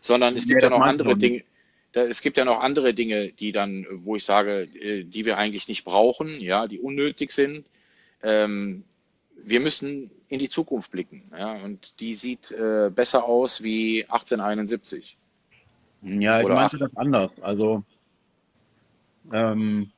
sondern 0.00 0.34
es 0.34 0.46
gibt 0.48 0.62
ja 0.62 0.70
das 0.70 0.78
noch 0.78 0.84
andere. 0.86 1.14
Dinge, 1.16 1.44
da, 1.92 2.04
es 2.04 2.22
gibt 2.22 2.38
ja 2.38 2.46
noch 2.46 2.60
andere 2.62 2.94
Dinge, 2.94 3.32
die 3.32 3.52
dann, 3.52 3.86
wo 4.04 4.16
ich 4.16 4.24
sage, 4.24 4.62
äh, 4.62 5.04
die 5.04 5.26
wir 5.26 5.36
eigentlich 5.36 5.68
nicht 5.68 5.84
brauchen, 5.84 6.40
ja, 6.40 6.66
die 6.66 6.80
unnötig 6.80 7.32
sind. 7.32 7.66
Ähm, 8.22 8.84
wir 9.44 9.60
müssen 9.60 10.10
in 10.28 10.38
die 10.38 10.48
Zukunft 10.48 10.92
blicken, 10.92 11.22
ja, 11.36 11.62
und 11.64 12.00
die 12.00 12.14
sieht 12.14 12.50
äh, 12.52 12.90
besser 12.94 13.24
aus 13.24 13.62
wie 13.62 14.04
1871. 14.04 15.16
Ja, 16.02 16.40
ich 16.40 16.46
Oder 16.46 16.54
meinte 16.54 16.78
das 16.78 16.96
anders. 16.96 17.30
Also, 17.40 17.84
ähm, 19.32 19.90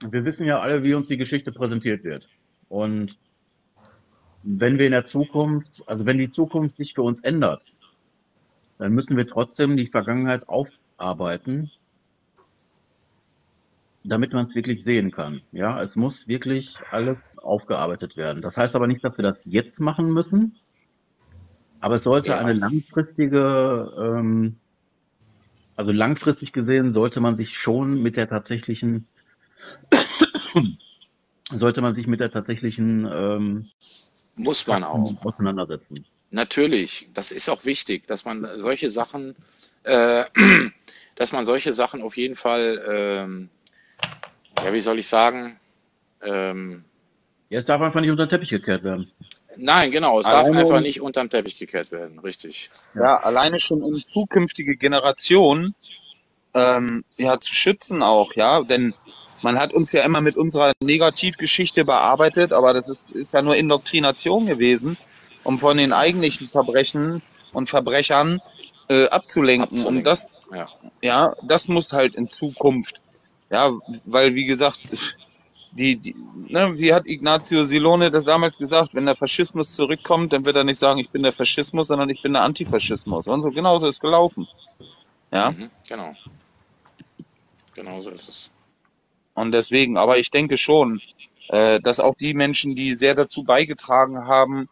wir 0.00 0.24
wissen 0.24 0.46
ja 0.46 0.60
alle, 0.60 0.82
wie 0.82 0.94
uns 0.94 1.06
die 1.08 1.16
Geschichte 1.16 1.52
präsentiert 1.52 2.04
wird. 2.04 2.26
Und 2.68 3.16
wenn 4.42 4.78
wir 4.78 4.86
in 4.86 4.92
der 4.92 5.06
Zukunft, 5.06 5.82
also 5.86 6.06
wenn 6.06 6.18
die 6.18 6.30
Zukunft 6.30 6.76
sich 6.76 6.94
für 6.94 7.02
uns 7.02 7.20
ändert, 7.20 7.62
dann 8.78 8.92
müssen 8.92 9.16
wir 9.16 9.26
trotzdem 9.26 9.76
die 9.76 9.88
Vergangenheit 9.88 10.48
aufarbeiten, 10.48 11.70
damit 14.02 14.32
man 14.32 14.46
es 14.46 14.54
wirklich 14.54 14.82
sehen 14.82 15.10
kann. 15.10 15.42
Ja, 15.52 15.82
es 15.82 15.96
muss 15.96 16.26
wirklich 16.26 16.74
alles 16.90 17.18
aufgearbeitet 17.42 18.16
werden. 18.16 18.42
Das 18.42 18.56
heißt 18.56 18.74
aber 18.74 18.86
nicht, 18.86 19.02
dass 19.04 19.16
wir 19.16 19.22
das 19.22 19.38
jetzt 19.44 19.80
machen 19.80 20.12
müssen, 20.12 20.58
aber 21.80 21.96
es 21.96 22.04
sollte 22.04 22.30
Ja. 22.30 22.38
eine 22.38 22.52
langfristige, 22.52 23.92
ähm, 23.98 24.56
also 25.76 25.92
langfristig 25.92 26.52
gesehen 26.52 26.92
sollte 26.92 27.20
man 27.20 27.36
sich 27.36 27.56
schon 27.56 28.02
mit 28.02 28.16
der 28.16 28.28
tatsächlichen, 28.28 29.08
sollte 31.50 31.80
man 31.80 31.94
sich 31.94 32.06
mit 32.06 32.20
der 32.20 32.30
tatsächlichen 32.30 33.08
ähm, 33.10 33.70
Muss 34.36 34.66
man 34.66 34.84
auch. 34.84 35.24
Auseinandersetzen. 35.24 36.04
Natürlich, 36.30 37.08
das 37.14 37.32
ist 37.32 37.48
auch 37.48 37.64
wichtig, 37.64 38.06
dass 38.06 38.24
man 38.24 38.46
solche 38.60 38.88
Sachen, 38.90 39.34
äh, 39.82 40.24
dass 41.16 41.32
man 41.32 41.44
solche 41.46 41.72
Sachen 41.72 42.02
auf 42.02 42.16
jeden 42.16 42.36
Fall, 42.36 42.84
ähm, 42.86 43.48
ja, 44.62 44.72
wie 44.72 44.80
soll 44.80 44.98
ich 44.98 45.08
sagen, 45.08 45.58
ähm, 46.22 46.84
Ja, 47.50 47.58
es 47.58 47.66
darf 47.66 47.82
einfach 47.82 48.00
nicht 48.00 48.10
unter 48.10 48.26
den 48.26 48.30
Teppich 48.30 48.48
gekehrt 48.50 48.82
werden. 48.84 49.10
nein, 49.56 49.90
genau, 49.90 50.20
es 50.20 50.26
darf 50.26 50.44
Alleine 50.46 50.60
einfach 50.60 50.76
um- 50.78 50.82
nicht 50.82 51.00
unterm 51.02 51.28
Teppich 51.28 51.58
gekehrt 51.58 51.92
werden, 51.92 52.18
richtig. 52.20 52.70
Ja, 52.94 53.18
alleine 53.18 53.58
schon 53.58 53.82
um 53.82 54.02
zukünftige 54.06 54.76
Generationen 54.76 55.74
ähm, 56.54 57.04
ja 57.18 57.38
zu 57.38 57.52
schützen 57.54 58.02
auch, 58.02 58.34
ja, 58.34 58.62
denn 58.62 58.94
Man 59.42 59.58
hat 59.58 59.72
uns 59.72 59.92
ja 59.92 60.02
immer 60.02 60.20
mit 60.20 60.36
unserer 60.36 60.72
Negativgeschichte 60.82 61.86
bearbeitet, 61.86 62.52
aber 62.52 62.74
das 62.74 62.90
ist, 62.90 63.10
ist 63.10 63.32
ja 63.32 63.40
nur 63.40 63.56
Indoktrination 63.56 64.44
gewesen, 64.46 64.98
um 65.44 65.58
von 65.58 65.78
den 65.78 65.94
eigentlichen 65.94 66.50
Verbrechen 66.50 67.22
und 67.54 67.70
Verbrechern 67.70 68.42
äh, 68.90 69.08
abzulenken. 69.08 69.86
Und 69.86 70.04
das, 70.04 70.42
Ja. 70.54 70.68
ja, 71.00 71.34
das 71.42 71.68
muss 71.68 71.94
halt 71.94 72.16
in 72.16 72.28
Zukunft. 72.28 73.00
Ja, 73.50 73.70
weil 74.04 74.34
wie 74.34 74.44
gesagt, 74.44 74.80
die, 75.72 75.96
die, 75.96 76.16
ne, 76.48 76.78
wie 76.78 76.92
hat 76.92 77.06
Ignazio 77.06 77.64
Silone 77.64 78.10
das 78.10 78.24
damals 78.24 78.58
gesagt, 78.58 78.94
wenn 78.94 79.06
der 79.06 79.16
Faschismus 79.16 79.74
zurückkommt, 79.74 80.32
dann 80.32 80.44
wird 80.44 80.56
er 80.56 80.64
nicht 80.64 80.78
sagen, 80.78 80.98
ich 80.98 81.10
bin 81.10 81.22
der 81.22 81.32
Faschismus, 81.32 81.88
sondern 81.88 82.08
ich 82.10 82.22
bin 82.22 82.32
der 82.32 82.42
Antifaschismus. 82.42 83.28
Und 83.28 83.42
so 83.42 83.50
genauso 83.50 83.88
ist 83.88 84.00
gelaufen. 84.00 84.48
Ja. 85.30 85.52
Mhm, 85.52 85.70
genau. 85.88 86.14
Genau 87.74 88.00
so 88.00 88.10
ist 88.10 88.28
es. 88.28 88.50
Und 89.34 89.52
deswegen, 89.52 89.96
aber 89.96 90.18
ich 90.18 90.30
denke 90.30 90.58
schon, 90.58 91.00
äh, 91.48 91.80
dass 91.80 92.00
auch 92.00 92.14
die 92.14 92.34
Menschen, 92.34 92.74
die 92.74 92.94
sehr 92.94 93.14
dazu 93.14 93.44
beigetragen 93.44 94.26
haben, 94.26 94.68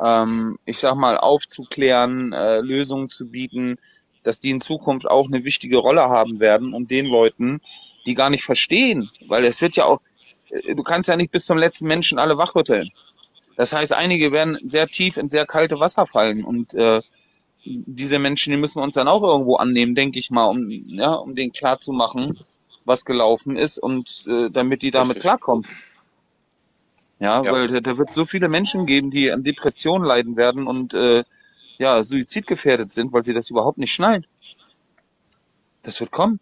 ähm, 0.00 0.58
ich 0.64 0.78
sag 0.78 0.96
mal, 0.96 1.18
aufzuklären, 1.18 2.32
äh, 2.32 2.60
Lösungen 2.60 3.08
zu 3.08 3.28
bieten, 3.28 3.78
dass 4.22 4.40
die 4.40 4.50
in 4.50 4.60
Zukunft 4.60 5.08
auch 5.08 5.26
eine 5.26 5.44
wichtige 5.44 5.78
Rolle 5.78 6.02
haben 6.02 6.40
werden 6.40 6.74
und 6.74 6.90
den 6.90 7.06
Leuten, 7.06 7.60
die 8.06 8.14
gar 8.14 8.30
nicht 8.30 8.44
verstehen, 8.44 9.10
weil 9.26 9.44
es 9.44 9.60
wird 9.62 9.76
ja 9.76 9.84
auch, 9.84 10.00
du 10.50 10.82
kannst 10.82 11.08
ja 11.08 11.16
nicht 11.16 11.30
bis 11.30 11.46
zum 11.46 11.58
letzten 11.58 11.86
Menschen 11.86 12.18
alle 12.18 12.38
wachrütteln. 12.38 12.90
Das 13.56 13.72
heißt, 13.72 13.92
einige 13.92 14.30
werden 14.32 14.58
sehr 14.62 14.86
tief 14.86 15.16
in 15.16 15.30
sehr 15.30 15.46
kalte 15.46 15.80
Wasser 15.80 16.06
fallen 16.06 16.44
und 16.44 16.74
äh, 16.74 17.02
diese 17.64 18.18
Menschen, 18.18 18.52
die 18.52 18.56
müssen 18.56 18.80
uns 18.80 18.94
dann 18.94 19.08
auch 19.08 19.22
irgendwo 19.22 19.56
annehmen, 19.56 19.94
denke 19.94 20.18
ich 20.18 20.30
mal, 20.30 20.46
um 20.46 20.70
ja, 20.70 21.12
um 21.14 21.34
denen 21.34 21.52
klarzumachen, 21.52 22.38
was 22.84 23.04
gelaufen 23.04 23.56
ist 23.56 23.78
und 23.78 24.24
äh, 24.28 24.48
damit 24.50 24.82
die 24.82 24.90
damit 24.90 25.20
klarkommen. 25.20 25.66
Ja, 27.18 27.42
Ja. 27.42 27.52
weil 27.52 27.68
da, 27.68 27.80
da 27.80 27.98
wird 27.98 28.12
so 28.12 28.24
viele 28.24 28.48
Menschen 28.48 28.86
geben, 28.86 29.10
die 29.10 29.32
an 29.32 29.42
Depressionen 29.42 30.06
leiden 30.06 30.36
werden 30.36 30.66
und 30.66 30.94
äh, 30.94 31.24
ja, 31.78 32.02
suizidgefährdet 32.02 32.92
sind, 32.92 33.12
weil 33.12 33.24
sie 33.24 33.34
das 33.34 33.50
überhaupt 33.50 33.78
nicht 33.78 33.92
schnallen. 33.92 34.26
Das 35.82 36.00
wird 36.00 36.10
kommen. 36.10 36.40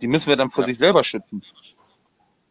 Die 0.00 0.08
müssen 0.08 0.28
wir 0.28 0.36
dann 0.36 0.50
vor 0.50 0.62
Ja. 0.62 0.66
sich 0.66 0.78
selber 0.78 1.04
schützen. 1.04 1.42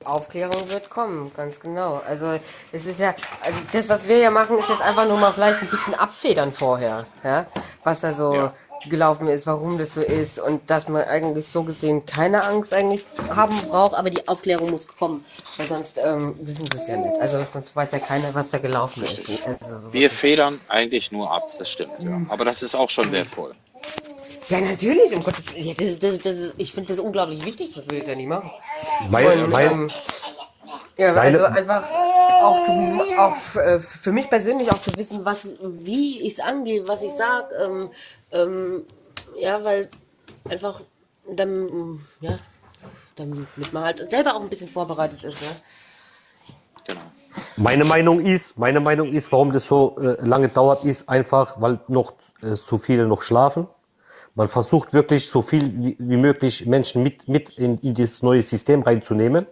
Aufklärung 0.06 0.70
wird 0.70 0.90
kommen, 0.90 1.32
ganz 1.36 1.60
genau. 1.60 2.02
Also 2.08 2.40
es 2.72 2.86
ist 2.86 3.00
ja, 3.00 3.14
also 3.42 3.60
das, 3.72 3.90
was 3.90 4.08
wir 4.08 4.18
ja 4.18 4.32
machen, 4.32 4.58
ist 4.58 4.70
jetzt 4.70 4.82
einfach 4.82 5.08
nur 5.08 5.18
mal 5.18 5.32
vielleicht 5.34 5.62
ein 5.62 5.70
bisschen 5.70 5.94
abfedern 5.96 6.52
vorher, 6.54 7.06
ja, 7.24 7.46
was 7.84 8.02
da 8.02 8.14
so 8.14 8.36
Ja. 8.36 8.54
gelaufen 8.90 9.28
ist, 9.28 9.46
warum 9.46 9.78
das 9.78 9.94
so 9.94 10.02
ist 10.02 10.40
und 10.40 10.68
dass 10.70 10.88
man 10.88 11.04
eigentlich 11.04 11.48
so 11.48 11.64
gesehen 11.64 12.04
keine 12.06 12.44
Angst 12.44 12.74
eigentlich 12.74 13.04
haben 13.30 13.56
braucht, 13.70 13.94
aber 13.94 14.10
die 14.10 14.28
Aufklärung 14.28 14.72
muss 14.72 14.88
kommen, 14.88 15.24
weil 15.58 15.68
sonst 15.68 16.00
ähm, 16.04 16.34
wissen 16.40 16.66
sie 16.72 16.78
es 16.78 16.88
ja 16.88 16.98
nicht. 16.98 17.22
Also 17.22 17.44
sonst 17.52 17.76
weiß 17.76 17.92
ja 17.92 18.00
keiner, 18.00 18.34
was 18.34 18.50
da 18.50 18.58
gelaufen 18.58 19.04
ist. 19.04 19.30
Also, 19.46 19.94
Wir 19.94 20.10
federn 20.10 20.60
eigentlich 20.68 21.12
nur 21.12 21.32
ab, 21.32 21.44
das 21.60 21.70
stimmt, 21.70 21.92
ja. 22.00 22.20
Aber 22.30 22.44
das 22.44 22.64
ist 22.64 22.74
auch 22.76 22.90
schon 22.90 23.12
wertvoll. 23.12 23.54
Ja, 24.52 24.62
natürlich, 24.62 25.16
um 25.16 25.24
Gottes 25.24 25.54
Willen. 25.54 25.68
Ja, 25.68 25.74
das, 25.74 25.98
das, 25.98 26.20
das, 26.20 26.54
ich 26.58 26.74
finde 26.74 26.90
das 26.90 27.00
unglaublich 27.00 27.44
wichtig, 27.46 27.74
das 27.74 27.90
will 27.90 28.00
ich 28.00 28.08
ja 28.08 28.16
nicht 28.16 28.28
machen. 28.28 28.52
Mein, 29.10 29.44
Und, 29.44 29.50
mein, 29.50 29.72
ähm, 29.72 29.92
ja, 30.98 31.14
also 31.14 31.46
einfach 31.46 31.84
auch, 32.42 32.64
zum, 32.64 33.02
auch 33.18 33.56
äh, 33.56 33.80
für 33.80 34.12
mich 34.12 34.30
persönlich 34.30 34.72
auch 34.72 34.82
zu 34.82 34.96
wissen, 34.98 35.24
was, 35.24 35.48
wie 35.62 36.22
ich 36.22 36.34
es 36.34 36.40
angehe, 36.40 36.88
was 36.88 37.02
ich 37.02 37.14
sag, 37.14 37.50
ähm, 37.64 37.92
ähm, 38.32 38.86
ja, 39.40 39.64
weil 39.64 39.90
einfach 40.50 40.82
dann, 41.30 42.02
ja, 42.20 42.38
damit 43.16 43.48
man 43.72 43.84
halt 43.84 44.10
selber 44.10 44.36
auch 44.36 44.42
ein 44.42 44.50
bisschen 44.50 44.68
vorbereitet 44.68 45.24
ist, 45.24 45.42
ne? 45.42 45.48
Genau. 46.88 47.02
Meine 47.56 47.86
Meinung 47.86 48.26
ist, 48.26 48.58
meine 48.58 48.82
Meinung 48.82 49.14
ist, 49.14 49.32
warum 49.32 49.54
das 49.54 49.66
so 49.66 49.98
äh, 49.98 50.18
lange 50.26 50.50
dauert, 50.50 50.84
ist 50.84 51.08
einfach, 51.08 51.62
weil 51.62 51.80
noch 51.88 52.14
äh, 52.42 52.56
zu 52.56 52.78
viele 52.78 53.08
noch 53.08 53.22
schlafen. 53.22 53.68
Man 54.36 54.48
versucht 54.48 54.94
wirklich 54.94 55.30
so 55.30 55.42
viel 55.42 55.96
wie, 56.00 56.18
möglich 56.18 56.66
Menschen 56.66 57.04
mit, 57.04 57.28
mit 57.28 57.58
in, 57.58 57.78
in 57.80 57.94
dieses 57.94 58.24
neue 58.24 58.42
System 58.42 58.82
reinzunehmen, 58.82 59.46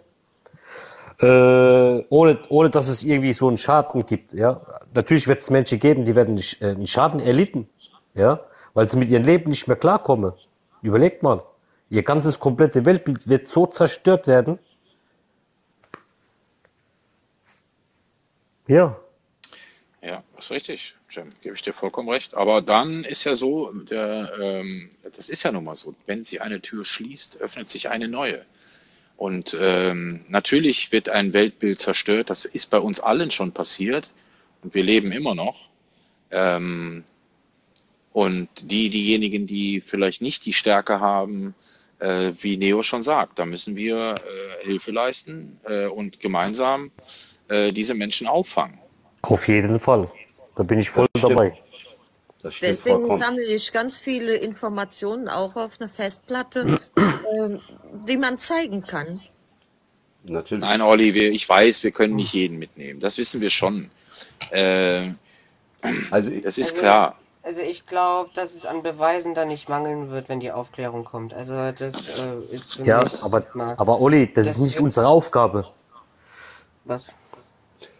äh, 1.20 2.04
ohne, 2.08 2.38
ohne 2.48 2.70
dass 2.70 2.88
es 2.88 3.04
irgendwie 3.04 3.34
so 3.34 3.48
einen 3.48 3.58
Schaden 3.58 4.06
gibt. 4.06 4.32
Ja, 4.32 4.62
natürlich 4.94 5.28
wird 5.28 5.40
es 5.40 5.50
Menschen 5.50 5.78
geben, 5.78 6.06
die 6.06 6.14
werden 6.14 6.34
nicht, 6.34 6.62
äh, 6.62 6.70
einen 6.70 6.86
Schaden 6.86 7.20
erlitten, 7.20 7.68
ja, 8.14 8.40
weil 8.72 8.88
sie 8.88 8.96
mit 8.96 9.10
ihrem 9.10 9.24
Leben 9.24 9.50
nicht 9.50 9.68
mehr 9.68 9.76
klarkommen. 9.76 10.32
Überlegt 10.80 11.22
mal, 11.22 11.42
ihr 11.90 12.02
ganzes 12.02 12.40
komplette 12.40 12.86
Weltbild 12.86 13.28
wird 13.28 13.48
so 13.48 13.66
zerstört 13.66 14.26
werden. 14.26 14.58
Ja, 18.66 18.96
Ja, 20.02 20.24
das 20.34 20.46
ist 20.46 20.50
richtig, 20.50 20.94
Jim, 21.10 21.28
gebe 21.42 21.54
ich 21.54 21.62
dir 21.62 21.74
vollkommen 21.74 22.08
recht. 22.08 22.34
Aber 22.34 22.62
dann 22.62 23.04
ist 23.04 23.24
ja 23.24 23.36
so, 23.36 23.70
der, 23.72 24.32
ähm, 24.40 24.88
das 25.14 25.28
ist 25.28 25.42
ja 25.42 25.52
nun 25.52 25.64
mal 25.64 25.76
so, 25.76 25.94
wenn 26.06 26.24
sich 26.24 26.40
eine 26.40 26.62
Tür 26.62 26.84
schließt, 26.84 27.40
öffnet 27.40 27.68
sich 27.68 27.90
eine 27.90 28.08
neue. 28.08 28.44
Und 29.18 29.54
ähm, 29.60 30.24
natürlich 30.28 30.92
wird 30.92 31.10
ein 31.10 31.34
Weltbild 31.34 31.78
zerstört, 31.78 32.30
das 32.30 32.46
ist 32.46 32.70
bei 32.70 32.78
uns 32.78 33.00
allen 33.00 33.30
schon 33.30 33.52
passiert 33.52 34.08
und 34.62 34.74
wir 34.74 34.82
leben 34.82 35.12
immer 35.12 35.34
noch. 35.34 35.68
Ähm, 36.30 37.04
und 38.14 38.48
die, 38.62 38.88
diejenigen, 38.88 39.46
die 39.46 39.82
vielleicht 39.82 40.22
nicht 40.22 40.46
die 40.46 40.54
Stärke 40.54 41.00
haben, 41.00 41.54
äh, 41.98 42.32
wie 42.40 42.56
Neo 42.56 42.82
schon 42.82 43.02
sagt, 43.02 43.38
da 43.38 43.44
müssen 43.44 43.76
wir 43.76 44.14
äh, 44.14 44.64
Hilfe 44.64 44.90
leisten 44.90 45.60
äh, 45.64 45.86
und 45.86 46.20
gemeinsam 46.20 46.90
äh, 47.48 47.72
diese 47.72 47.92
Menschen 47.92 48.26
auffangen. 48.26 48.78
Auf 49.22 49.48
jeden 49.48 49.80
Fall. 49.80 50.10
Da 50.56 50.62
bin 50.62 50.78
ich 50.78 50.90
voll 50.90 51.06
dabei. 51.20 51.56
Deswegen 52.42 53.00
vollkommen. 53.00 53.18
sammle 53.18 53.42
ich 53.44 53.70
ganz 53.72 54.00
viele 54.00 54.34
Informationen 54.36 55.28
auch 55.28 55.56
auf 55.56 55.78
einer 55.80 55.90
Festplatte, 55.90 56.80
ähm, 56.96 57.60
die 58.06 58.16
man 58.16 58.38
zeigen 58.38 58.82
kann. 58.86 59.20
Natürlich. 60.24 60.60
Nein, 60.64 60.80
Olli, 60.80 61.14
wir, 61.14 61.30
ich 61.32 61.46
weiß, 61.48 61.82
wir 61.84 61.90
können 61.90 62.16
nicht 62.16 62.32
jeden 62.32 62.58
mitnehmen. 62.58 63.00
Das 63.00 63.18
wissen 63.18 63.40
wir 63.40 63.50
schon. 63.50 63.90
Äh, 64.50 65.04
Also, 66.10 66.30
das 66.30 66.58
ist 66.58 66.68
Also- 66.72 66.78
klar. 66.80 67.16
Also 67.42 67.62
ich 67.62 67.86
glaube, 67.86 68.28
dass 68.34 68.54
es 68.54 68.66
an 68.66 68.82
Beweisen 68.82 69.34
da 69.34 69.46
nicht 69.46 69.70
mangeln 69.70 70.10
wird, 70.10 70.28
wenn 70.28 70.40
die 70.40 70.52
Aufklärung 70.52 71.06
kommt. 71.06 71.32
Also 71.32 71.72
das 71.72 72.18
äh, 72.20 72.38
ist 72.38 72.80
Ja, 72.84 73.02
aber, 73.22 73.42
mal 73.54 73.74
aber 73.78 73.98
Olli, 73.98 74.26
das 74.26 74.46
Das 74.46 74.56
ist 74.56 74.60
nicht 74.62 74.78
unsere 74.78 75.08
Aufgabe. 75.08 75.66
was. 76.84 77.04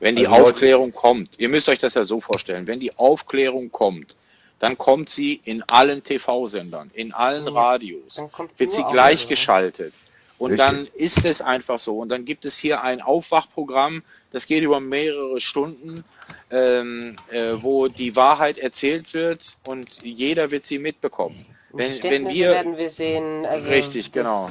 Wenn 0.00 0.16
die 0.16 0.26
Also 0.26 0.38
Leute- 0.38 0.54
Aufklärung 0.54 0.92
kommt, 0.92 1.30
ihr 1.38 1.48
müsst 1.48 1.68
euch 1.68 1.78
das 1.78 1.94
ja 1.94 2.04
so 2.04 2.20
vorstellen, 2.20 2.66
wenn 2.66 2.80
die 2.80 2.96
Aufklärung 2.98 3.70
kommt, 3.70 4.16
dann 4.58 4.76
kommt 4.76 5.08
sie 5.08 5.40
in 5.44 5.62
allen 5.68 6.02
TV-Sendern, 6.04 6.90
in 6.94 7.12
allen 7.12 7.48
Radios, 7.48 8.22
wird 8.58 8.70
sie 8.72 8.84
gleichgeschaltet. 8.90 9.94
Und 10.38 10.52
Richtig. 10.52 10.66
dann 10.66 10.88
ist 10.94 11.24
es 11.26 11.42
einfach 11.42 11.78
so. 11.78 11.98
Und 11.98 12.08
dann 12.08 12.24
gibt 12.24 12.46
es 12.46 12.56
hier 12.56 12.82
ein 12.82 13.02
Aufwachprogramm, 13.02 14.02
das 14.32 14.46
geht 14.46 14.62
über 14.62 14.80
mehrere 14.80 15.38
Stunden, 15.38 16.02
ähm, 16.50 17.16
äh, 17.30 17.52
wo 17.60 17.88
die 17.88 18.16
Wahrheit 18.16 18.58
erzählt 18.58 19.12
wird 19.12 19.40
und 19.66 20.02
jeder 20.02 20.50
wird 20.50 20.64
sie 20.64 20.78
mitbekommen. 20.78 21.44
Wenn, 21.72 22.02
wenn 22.02 22.28
wir, 22.28 22.50
werden 22.52 22.76
wir 22.78 22.88
sehen. 22.88 23.44
Also 23.44 23.68
richtig, 23.68 24.06
das, 24.06 24.12
genau. 24.12 24.50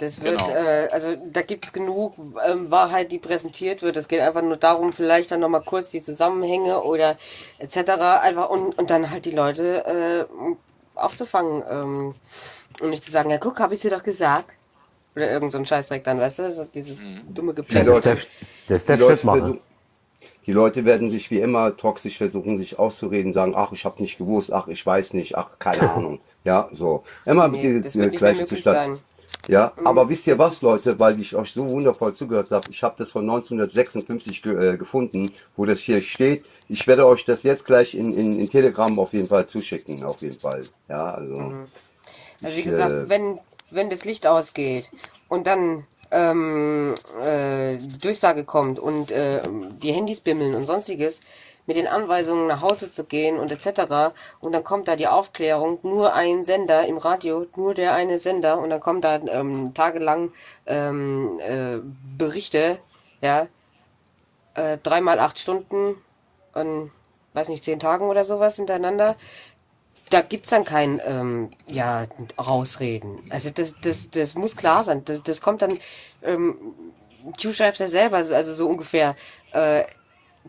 Das 0.00 0.22
wird, 0.22 0.40
Genau. 0.40 0.50
äh, 0.50 0.88
also 0.92 1.16
da 1.32 1.42
gibt 1.42 1.66
es 1.66 1.72
genug 1.74 2.14
ähm, 2.46 2.70
Wahrheit, 2.70 3.12
die 3.12 3.18
präsentiert 3.18 3.82
wird. 3.82 3.96
Es 3.96 4.08
geht 4.08 4.20
einfach 4.20 4.42
nur 4.42 4.56
darum, 4.56 4.92
vielleicht 4.94 5.30
dann 5.30 5.40
nochmal 5.40 5.62
kurz 5.62 5.90
die 5.90 6.02
Zusammenhänge 6.02 6.82
oder 6.82 7.18
etc. 7.58 8.20
einfach 8.22 8.48
und, 8.50 8.78
und 8.78 8.90
dann 8.90 9.10
halt 9.10 9.26
die 9.26 9.32
Leute 9.32 9.84
äh, 9.86 10.26
aufzufangen 10.94 11.62
ähm, 11.70 12.14
und 12.80 12.90
nicht 12.90 13.04
zu 13.04 13.10
sagen, 13.10 13.30
ja 13.30 13.38
guck, 13.38 13.60
habe 13.60 13.74
ich 13.74 13.80
dir 13.80 13.90
doch 13.90 14.02
gesagt. 14.02 14.50
Oder 15.16 15.30
irgend 15.32 15.52
so 15.52 15.58
ein 15.58 15.66
Scheißdreck 15.66 16.04
dann, 16.04 16.20
weißt 16.20 16.38
du? 16.40 16.68
Dieses 16.74 16.98
Mhm. 16.98 17.34
dumme 17.34 17.54
Geplänkel. 17.54 17.92
Das 18.68 18.84
du 18.86 18.92
Leute, 18.94 19.12
nicht 19.14 19.24
machen. 19.24 19.60
die 20.46 20.52
Leute 20.52 20.84
werden 20.84 21.10
sich 21.10 21.30
wie 21.30 21.40
immer 21.40 21.76
toxisch 21.76 22.18
versuchen, 22.18 22.58
sich 22.58 22.78
auszureden, 22.78 23.32
sagen, 23.32 23.54
ach, 23.56 23.72
ich 23.72 23.84
habe 23.84 24.02
nicht 24.02 24.18
gewusst, 24.18 24.52
ach, 24.52 24.68
ich 24.68 24.84
weiß 24.84 25.12
nicht, 25.14 25.36
ach, 25.36 25.58
keine 25.58 25.88
Ahnung. 25.90 26.20
Ja, 26.44 26.68
so. 26.72 27.04
Immer 27.26 27.48
Nee, 27.48 27.62
die, 27.62 27.80
das 27.82 27.92
die 27.92 27.98
wird 27.98 28.12
nicht 28.12 28.20
mehr 28.22 28.32
gleiche 28.32 28.46
Zustand. 28.46 29.04
Ja, 29.48 29.76
Mhm. 29.76 29.86
aber 29.86 30.08
wisst 30.08 30.26
ihr 30.26 30.38
was, 30.38 30.62
Leute, 30.62 30.98
weil 31.00 31.18
ich 31.20 31.34
euch 31.34 31.52
so 31.52 31.68
wundervoll 31.70 32.14
zugehört 32.14 32.50
habe, 32.50 32.70
ich 32.70 32.82
habe 32.82 32.94
das 32.98 33.10
von 33.10 33.22
1956 33.28 34.42
ge 34.42 34.74
äh, 34.74 34.76
gefunden, 34.78 35.32
wo 35.56 35.64
das 35.66 35.80
hier 35.80 36.02
steht. 36.02 36.46
Ich 36.68 36.86
werde 36.86 37.06
euch 37.06 37.24
das 37.24 37.42
jetzt 37.42 37.64
gleich 37.64 37.94
in, 37.94 38.12
in, 38.12 38.38
in 38.38 38.48
Telegram 38.50 38.98
auf 38.98 39.12
jeden 39.12 39.28
Fall 39.28 39.46
zuschicken, 39.46 40.04
auf 40.04 40.20
jeden 40.22 40.38
Fall. 40.38 40.68
Ja, 40.88 41.14
also 41.14 41.34
Mhm. 41.36 41.68
Also 42.42 42.56
wie 42.56 42.60
ich, 42.60 42.64
gesagt, 42.64 42.90
äh, 42.92 43.08
wenn, 43.08 43.40
wenn 43.70 43.90
das 43.90 44.04
Licht 44.04 44.26
ausgeht 44.26 44.90
und 45.28 45.46
dann 45.46 45.86
ähm, 46.10 46.94
äh, 47.22 47.78
die 47.78 47.98
Durchsage 47.98 48.44
kommt 48.44 48.78
und 48.78 49.10
äh, 49.12 49.42
die 49.48 49.92
Handys 49.92 50.20
bimmeln 50.20 50.54
und 50.54 50.64
sonstiges, 50.64 51.20
mit 51.66 51.76
den 51.76 51.86
Anweisungen 51.86 52.46
nach 52.46 52.62
Hause 52.62 52.90
zu 52.90 53.04
gehen 53.04 53.38
und 53.38 53.50
etc. 53.50 54.12
Und 54.40 54.52
dann 54.52 54.64
kommt 54.64 54.88
da 54.88 54.96
die 54.96 55.06
Aufklärung, 55.06 55.78
nur 55.82 56.14
ein 56.14 56.44
Sender 56.44 56.86
im 56.86 56.98
Radio, 56.98 57.46
nur 57.56 57.74
der 57.74 57.94
eine 57.94 58.18
Sender 58.18 58.58
und 58.58 58.70
dann 58.70 58.80
kommen 58.80 59.00
da 59.00 59.16
ähm, 59.16 59.72
tagelang 59.74 60.32
ähm, 60.66 61.38
äh, 61.40 61.78
Berichte, 62.18 62.78
ja, 63.20 63.46
äh, 64.54 64.78
dreimal 64.82 65.18
acht 65.18 65.38
Stunden 65.38 65.96
an, 66.52 66.90
weiß 67.34 67.48
nicht, 67.48 67.64
zehn 67.64 67.78
Tagen 67.78 68.06
oder 68.06 68.24
sowas 68.24 68.56
hintereinander. 68.56 69.16
Da 70.10 70.22
gibt's 70.22 70.50
dann 70.50 70.64
kein, 70.64 71.00
ähm, 71.06 71.50
ja, 71.66 72.06
Rausreden. 72.36 73.22
Also 73.30 73.50
das, 73.50 73.74
das, 73.82 74.10
das 74.10 74.34
muss 74.34 74.56
klar 74.56 74.84
sein. 74.84 75.04
Das, 75.04 75.22
das 75.22 75.40
kommt 75.40 75.62
dann, 75.62 75.78
ähm, 76.22 76.56
Q 77.40 77.52
schreibt 77.52 77.78
ja 77.78 77.88
selber, 77.88 78.16
also 78.16 78.34
also 78.34 78.54
so 78.54 78.66
ungefähr, 78.66 79.14
äh, 79.52 79.84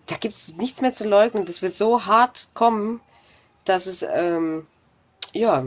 da 0.07 0.15
gibt's 0.17 0.49
nichts 0.49 0.81
mehr 0.81 0.93
zu 0.93 1.07
leugnen. 1.07 1.45
Das 1.45 1.61
wird 1.61 1.75
so 1.75 2.05
hart 2.05 2.49
kommen, 2.53 3.01
dass 3.65 3.85
es, 3.85 4.01
ähm, 4.03 4.67
ja, 5.33 5.65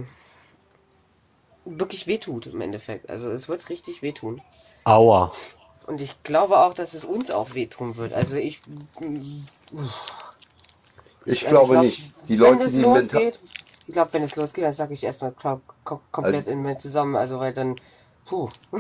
wirklich 1.65 2.07
wehtut 2.07 2.47
im 2.47 2.61
Endeffekt. 2.61 3.09
Also 3.11 3.31
es 3.31 3.49
wird 3.49 3.69
richtig 3.71 4.03
wehtun. 4.03 4.43
Aua. 4.85 5.33
Und 5.87 6.01
ich 6.01 6.23
glaube 6.23 6.59
auch, 6.61 6.75
dass 6.75 6.95
es 6.95 7.05
uns 7.05 7.31
auch 7.31 7.55
wehtun 7.55 7.97
wird. 7.97 8.13
Also 8.13 8.37
ich. 8.37 8.61
Ich 11.27 11.47
Also 11.47 11.49
glaube 11.49 11.73
glaub, 11.73 11.85
nicht. 11.85 12.11
Die 12.29 12.39
wenn 12.39 12.39
Leute, 12.39 12.65
es 12.67 12.73
die 12.73 12.79
mental, 12.79 13.01
losgeht, 13.01 13.39
ich 13.87 13.93
glaube, 13.93 14.13
wenn 14.13 14.23
es 14.23 14.37
losgeht, 14.37 14.65
dann 14.65 14.73
sage 14.73 14.95
ich 14.95 15.05
erstmal 15.05 15.33
kom 15.33 15.61
komplett 16.13 16.35
Also- 16.37 16.51
in 16.51 16.63
mir 16.63 16.77
zusammen. 16.79 17.17
Also 17.17 17.39
weil 17.39 17.53
dann. 17.55 17.77
Puh. 18.27 18.49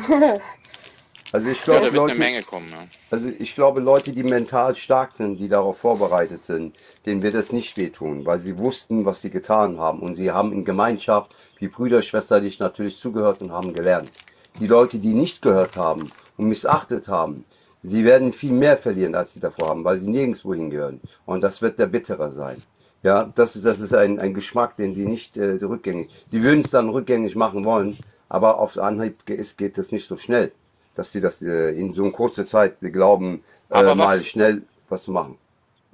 also 1.34 1.50
ich 1.50 1.66
Ja, 1.66 1.80
glaube 1.80 1.86
eine 1.88 1.96
Leute, 1.96 2.42
kommen. 2.44 2.68
Ja. 2.70 2.86
also 3.10 3.28
ich 3.40 3.56
glaube 3.56 3.80
Leute, 3.80 4.12
die 4.12 4.22
mental 4.22 4.76
stark 4.76 5.16
sind, 5.16 5.40
die 5.40 5.48
darauf 5.48 5.78
vorbereitet 5.78 6.44
sind, 6.44 6.76
denen 7.06 7.22
wird 7.24 7.34
es 7.34 7.50
nicht 7.50 7.76
wehtun, 7.76 8.24
weil 8.24 8.38
sie 8.38 8.56
wussten, 8.56 9.04
was 9.04 9.20
sie 9.20 9.30
getan 9.30 9.80
haben 9.80 9.98
und 9.98 10.14
sie 10.14 10.30
haben 10.30 10.52
in 10.52 10.64
Gemeinschaft, 10.64 11.34
wie 11.58 11.66
Brüder, 11.66 12.02
schwesterlich 12.02 12.60
natürlich 12.60 12.98
zugehört 12.98 13.42
und 13.42 13.50
haben 13.50 13.72
gelernt. 13.72 14.12
Die 14.60 14.68
Leute, 14.68 15.00
die 15.00 15.12
nicht 15.12 15.42
gehört 15.42 15.76
haben 15.76 16.08
und 16.36 16.46
missachtet 16.46 17.08
haben, 17.08 17.44
sie 17.82 18.04
werden 18.04 18.32
viel 18.32 18.52
mehr 18.52 18.76
verlieren, 18.76 19.16
als 19.16 19.34
sie 19.34 19.40
davor 19.40 19.70
haben, 19.70 19.82
weil 19.82 19.96
sie 19.96 20.08
nirgendwo 20.08 20.54
hingehören. 20.54 21.00
Und 21.26 21.40
das 21.42 21.60
wird 21.60 21.80
der 21.80 21.86
bittere 21.86 22.30
sein. 22.30 22.62
Ja, 23.02 23.24
das 23.34 23.56
ist, 23.56 23.66
das 23.66 23.80
ist 23.80 23.92
ein, 23.92 24.20
ein 24.20 24.34
Geschmack, 24.34 24.76
den 24.76 24.92
sie 24.92 25.04
nicht 25.04 25.36
äh, 25.36 25.58
rückgängig, 25.60 26.10
die 26.30 26.44
würden 26.44 26.60
es 26.64 26.70
dann 26.70 26.88
rückgängig 26.90 27.34
machen 27.34 27.64
wollen, 27.64 27.98
aber 28.28 28.60
auf 28.60 28.78
Anhieb 28.78 29.26
geht, 29.26 29.58
geht 29.58 29.76
das 29.78 29.90
nicht 29.90 30.06
so 30.06 30.16
schnell, 30.16 30.52
dass 30.94 31.12
sie 31.12 31.20
das 31.20 31.42
äh, 31.42 31.70
in 31.70 31.92
so 31.92 32.10
kurzer 32.10 32.46
Zeit 32.46 32.76
glauben, 32.80 33.42
äh, 33.70 33.74
was- 33.84 33.96
mal 33.96 34.24
schnell 34.24 34.62
was 34.88 35.04
zu 35.04 35.12
machen. 35.12 35.38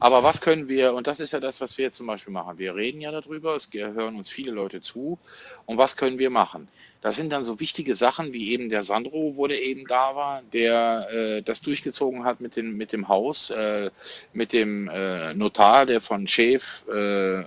Aber 0.02 0.22
was 0.24 0.40
können 0.40 0.66
wir, 0.68 0.94
und 0.94 1.06
das 1.06 1.20
ist 1.20 1.34
ja 1.34 1.40
das, 1.40 1.60
was 1.60 1.76
wir 1.76 1.92
zum 1.92 2.06
Beispiel 2.06 2.32
machen. 2.32 2.56
Wir 2.58 2.74
reden 2.74 3.02
ja 3.02 3.10
darüber, 3.12 3.54
es 3.54 3.68
hören 3.74 4.16
uns 4.16 4.30
viele 4.30 4.50
Leute 4.50 4.80
zu. 4.80 5.18
Und 5.66 5.76
was 5.76 5.98
können 5.98 6.18
wir 6.18 6.30
machen? 6.30 6.68
Das 7.02 7.16
sind 7.16 7.30
dann 7.30 7.44
so 7.44 7.60
wichtige 7.60 7.94
Sachen, 7.94 8.32
wie 8.32 8.50
eben 8.50 8.70
der 8.70 8.82
Sandro, 8.82 9.34
wo 9.36 9.46
der 9.46 9.62
eben 9.62 9.86
da 9.86 10.16
war, 10.16 10.40
der 10.54 11.08
äh, 11.12 11.42
das 11.42 11.60
durchgezogen 11.60 12.24
hat 12.24 12.40
mit, 12.40 12.56
den, 12.56 12.78
mit 12.78 12.94
dem 12.94 13.08
Haus, 13.08 13.50
äh, 13.50 13.90
mit 14.32 14.54
dem 14.54 14.88
äh, 14.88 15.34
Notar, 15.34 15.84
der 15.84 16.00
von 16.00 16.26
Schäf 16.26 16.86
äh, 16.90 17.40
äh, 17.40 17.44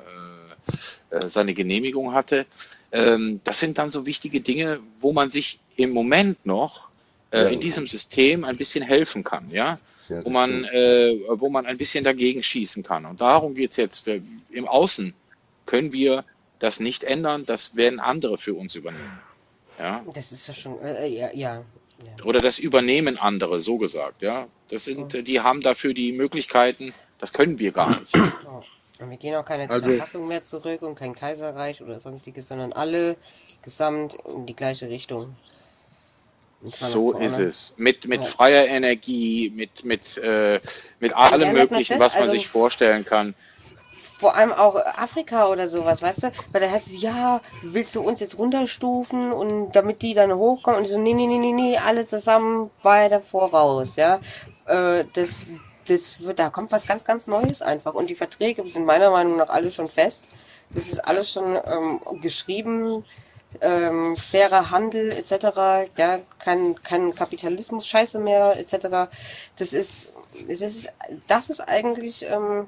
äh, 1.09 1.27
seine 1.27 1.55
Genehmigung 1.55 2.13
hatte. 2.13 2.45
Ähm, 2.91 3.41
das 3.43 3.59
sind 3.59 3.79
dann 3.79 3.89
so 3.89 4.05
wichtige 4.05 4.41
Dinge, 4.41 4.79
wo 4.99 5.11
man 5.11 5.31
sich 5.31 5.59
im 5.75 5.89
Moment 5.89 6.45
noch 6.45 6.87
äh, 7.33 7.43
Ja. 7.43 7.47
in 7.49 7.59
diesem 7.59 7.87
System 7.87 8.43
ein 8.45 8.55
bisschen 8.57 8.83
helfen 8.83 9.23
kann, 9.23 9.49
ja, 9.49 9.79
wo 10.23 10.29
man, 10.29 10.63
äh, 10.65 11.17
wo 11.29 11.49
man 11.49 11.65
ein 11.65 11.77
bisschen 11.77 12.03
dagegen 12.03 12.43
schießen 12.43 12.83
kann. 12.83 13.05
Und 13.05 13.19
darum 13.21 13.55
geht's 13.55 13.77
jetzt. 13.77 14.05
Wir, 14.05 14.21
Im 14.51 14.67
Außen 14.67 15.13
können 15.65 15.91
wir 15.91 16.23
das 16.59 16.79
nicht 16.79 17.03
ändern, 17.03 17.45
das 17.45 17.75
werden 17.75 17.99
andere 17.99 18.37
für 18.37 18.53
uns 18.53 18.75
übernehmen. 18.75 19.19
Ja? 19.79 20.03
Das 20.13 20.31
ist 20.31 20.47
ja 20.47 20.53
schon. 20.53 20.79
Äh, 20.81 21.07
ja, 21.07 21.31
ja. 21.33 21.63
Oder 22.23 22.41
das 22.41 22.59
übernehmen 22.59 23.17
andere, 23.17 23.59
so 23.61 23.77
gesagt, 23.77 24.21
ja. 24.21 24.47
Das 24.69 24.85
sind, 24.85 25.13
äh, 25.15 25.23
die 25.23 25.39
haben 25.41 25.61
dafür 25.61 25.93
die 25.93 26.11
Möglichkeiten, 26.11 26.93
das 27.19 27.33
können 27.33 27.57
wir 27.59 27.71
gar 27.71 27.99
nicht. 27.99 28.13
Und 28.99 29.09
wir 29.09 29.17
gehen 29.17 29.35
auch 29.35 29.45
keine 29.45 29.69
Also- 29.69 29.91
Verfassung 29.91 30.27
mehr 30.27 30.45
zurück 30.45 30.81
und 30.83 30.95
kein 30.95 31.15
Kaiserreich 31.15 31.81
oder 31.81 31.99
sonstiges, 31.99 32.47
sondern 32.47 32.73
alle 32.73 33.15
gesamt 33.63 34.15
in 34.25 34.45
die 34.45 34.55
gleiche 34.55 34.87
Richtung. 34.89 35.35
So 36.63 37.11
ist 37.13 37.39
es. 37.39 37.75
Mit, 37.77 38.07
mit 38.07 38.21
Ja. 38.21 38.27
freier 38.27 38.65
Energie, 38.67 39.51
mit, 39.53 39.83
mit, 39.83 40.17
äh, 40.17 40.61
mit 40.99 41.13
allem 41.13 41.53
Möglichen, 41.53 41.99
was 41.99 42.13
man 42.13 42.23
also- 42.23 42.33
sich 42.33 42.47
vorstellen 42.47 43.03
kann. 43.05 43.35
Vor 44.19 44.35
allem 44.35 44.53
auch 44.53 44.77
Afrika 44.77 45.47
oder 45.47 45.67
sowas, 45.67 46.01
weißt 46.01 46.23
du? 46.23 46.31
Weil 46.53 46.61
da 46.61 46.69
heißt 46.69 46.87
es, 46.87 47.01
ja, 47.01 47.41
willst 47.61 47.93
du 47.95 48.01
uns 48.01 48.21
jetzt 48.21 48.37
runterstufen 48.37 49.33
und 49.33 49.75
damit 49.75 50.01
die 50.01 50.13
dann 50.13 50.31
hochkommen? 50.33 50.79
Und 50.79 50.85
ich 50.85 50.91
so, 50.91 50.97
nee, 50.97 51.13
nee, 51.13 51.27
nee, 51.27 51.37
nee, 51.37 51.51
nee, 51.51 51.77
alle 51.77 52.05
zusammen 52.07 52.69
weiter 52.83 53.19
voraus, 53.19 53.97
ja. 53.97 54.21
Äh, 54.65 55.03
das, 55.13 55.47
das 55.87 56.21
wird, 56.23 56.39
da 56.39 56.49
kommt 56.49 56.71
was 56.71 56.87
ganz, 56.87 57.03
ganz 57.03 57.27
Neues 57.27 57.61
einfach. 57.61 57.93
Und 57.95 58.09
die 58.09 58.15
Verträge 58.15 58.63
sind 58.63 58.85
meiner 58.85 59.11
Meinung 59.11 59.35
nach 59.35 59.49
alle 59.49 59.69
schon 59.69 59.87
fest. 59.87 60.45
Das 60.69 60.87
ist 60.87 61.05
alles 61.05 61.29
schon 61.29 61.57
ähm, 61.57 61.99
geschrieben, 62.21 63.03
ähm, 63.61 64.15
fairer 64.15 64.71
Handel 64.71 65.11
etc. 65.11 65.89
Ja, 65.97 66.19
kein, 66.39 66.75
kein 66.81 67.13
Kapitalismus, 67.15 67.87
Scheiße 67.87 68.19
mehr 68.19 68.57
etc. 68.57 69.09
Das 69.57 69.73
ist, 69.73 70.09
das 70.47 70.61
ist, 70.61 70.89
das 71.27 71.49
ist 71.49 71.61
eigentlich 71.61 72.25
ähm, 72.29 72.67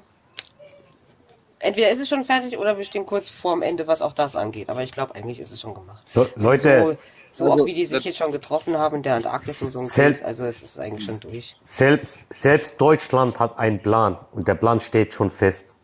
entweder 1.58 1.90
ist 1.90 2.00
es 2.00 2.08
schon 2.08 2.24
fertig 2.24 2.58
oder 2.58 2.76
wir 2.76 2.84
stehen 2.84 3.06
kurz 3.06 3.28
vorm 3.30 3.62
Ende, 3.62 3.86
was 3.86 4.02
auch 4.02 4.12
das 4.12 4.36
angeht. 4.36 4.68
Aber 4.68 4.82
ich 4.82 4.92
glaube, 4.92 5.14
eigentlich 5.14 5.40
ist 5.40 5.50
es 5.52 5.60
schon 5.60 5.74
gemacht. 5.74 6.02
Le 6.14 6.30
Leute, 6.36 6.96
So, 7.32 7.44
so 7.44 7.50
Also, 7.52 7.62
auch 7.62 7.66
wie 7.66 7.74
die 7.74 7.86
sich 7.86 8.04
jetzt 8.04 8.18
schon 8.18 8.32
getroffen 8.32 8.78
haben 8.78 8.96
in 8.96 9.02
der 9.02 9.14
Antarktis 9.16 9.60
und 9.62 9.68
so 9.72 9.78
ein 9.80 9.86
Sel- 9.86 10.12
Kriegs, 10.12 10.24
also 10.24 10.46
es 10.46 10.62
ist 10.62 10.78
eigentlich 10.78 11.04
schon 11.04 11.20
durch. 11.20 11.56
selbst, 11.62 12.18
selbst 12.30 12.74
Deutschland 12.80 13.38
hat 13.38 13.58
einen 13.58 13.80
Plan 13.80 14.18
und 14.32 14.48
der 14.48 14.54
Plan 14.54 14.80
steht 14.80 15.12
schon 15.12 15.30
fest. 15.30 15.75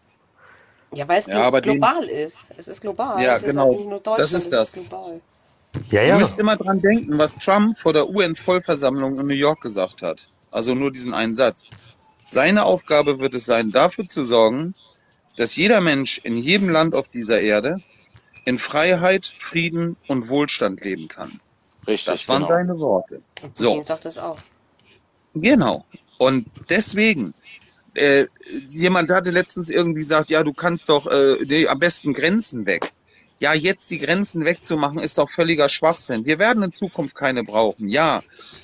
Ja, 0.95 1.09
weil 1.09 1.21
es 1.21 1.27
Ja, 1.27 1.35
glo 1.37 1.43
aber 1.45 1.61
den- 1.61 1.73
global 1.81 2.05
ist. 2.05 2.37
Es 2.57 2.69
ist 2.69 2.81
global. 2.81 3.23
Ja, 3.23 3.37
es 3.37 3.43
ist 3.43 3.49
genau. 3.49 3.73
nicht 3.73 3.81
nur 3.89 3.99
Deutschland, 4.01 4.19
Das 4.21 4.33
ist 4.33 4.45
es 4.45 4.49
das. 4.51 4.75
ist 4.77 4.89
global. 4.91 5.21
Ja, 5.91 6.03
Ihr 6.03 6.09
ja. 6.09 6.19
müsst 6.19 6.39
immer 6.39 6.57
dran 6.57 6.81
denken, 6.81 7.17
was 7.19 7.35
Trump 7.37 7.79
vor 7.79 7.93
der 7.95 8.09
UN-Vollversammlung 8.11 9.19
in 9.19 9.27
New 9.27 9.35
York 9.35 9.61
gesagt 9.63 10.03
hat. 10.03 10.29
Also 10.51 10.75
nur 10.75 10.93
diesen 10.93 11.15
einen 11.15 11.35
Satz. 11.35 11.69
Seine 12.29 12.65
Aufgabe 12.65 13.19
wird 13.21 13.35
es 13.35 13.47
sein, 13.47 13.71
dafür 13.73 14.07
zu 14.07 14.25
sorgen, 14.25 14.75
dass 15.37 15.57
jeder 15.57 15.81
Mensch 15.81 16.19
in 16.25 16.37
jedem 16.37 16.69
Land 16.69 16.95
auf 16.95 17.09
dieser 17.09 17.41
Erde 17.41 17.79
in 18.45 18.59
Freiheit, 18.59 19.25
Frieden 19.25 19.97
und 20.09 20.29
Wohlstand 20.29 20.85
leben 20.85 21.09
kann. 21.09 21.41
Richtig, 21.87 22.07
Das 22.07 22.29
waren 22.29 22.43
genau. 22.43 22.49
seine 22.49 22.79
Worte. 22.79 23.23
Und 23.43 23.57
So. 23.57 23.83
Sagt 23.85 24.05
das 24.05 24.19
auch. 24.19 24.37
Genau. 25.35 25.85
Und 26.19 26.47
deswegen, 26.69 27.33
äh, 27.95 28.27
jemand 28.71 29.11
hatte 29.11 29.31
letztens 29.31 29.71
irgendwie 29.71 30.01
gesagt, 30.01 30.31
ja, 30.31 30.43
du 30.43 30.53
kannst 30.53 30.89
doch 30.89 31.07
äh, 31.07 31.37
nee, 31.45 31.67
am 31.67 31.79
besten 31.79 32.13
Grenzen 32.13 32.67
weg. 32.67 32.89
Ja, 33.39 33.55
jetzt 33.55 33.91
die 33.91 33.99
Grenzen 33.99 34.45
wegzumachen, 34.45 35.01
ist 35.01 35.19
doch 35.19 35.29
völliger 35.29 35.69
Schwachsinn. 35.69 36.25
Wir 36.25 36.39
werden 36.39 36.63
in 36.63 36.73
Zukunft 36.73 37.17
keine 37.17 37.43
brauchen, 37.43 37.89
ja. 37.89 38.23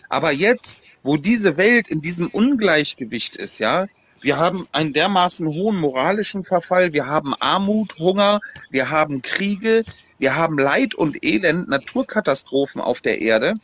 Aber 0.08 0.30
jetzt, 0.30 0.82
wo 1.02 1.16
diese 1.16 1.56
Welt 1.56 1.88
in 1.88 2.00
diesem 2.00 2.28
Ungleichgewicht 2.28 3.34
ist, 3.34 3.58
ja, 3.58 3.86
wir 4.20 4.36
haben 4.36 4.66
einen 4.72 4.92
dermaßen 4.92 5.46
hohen 5.46 5.76
moralischen 5.76 6.44
Verfall, 6.44 6.92
wir 6.92 7.06
haben 7.06 7.34
Armut, 7.38 7.98
Hunger, 7.98 8.40
wir 8.70 8.90
haben 8.90 9.22
Kriege, 9.22 9.84
wir 10.18 10.36
haben 10.36 10.58
Leid 10.58 10.94
und 10.94 11.24
Elend, 11.24 11.68
Naturkatastrophen 11.68 12.80
auf 12.80 13.00
der 13.00 13.20
Erde, 13.20 13.54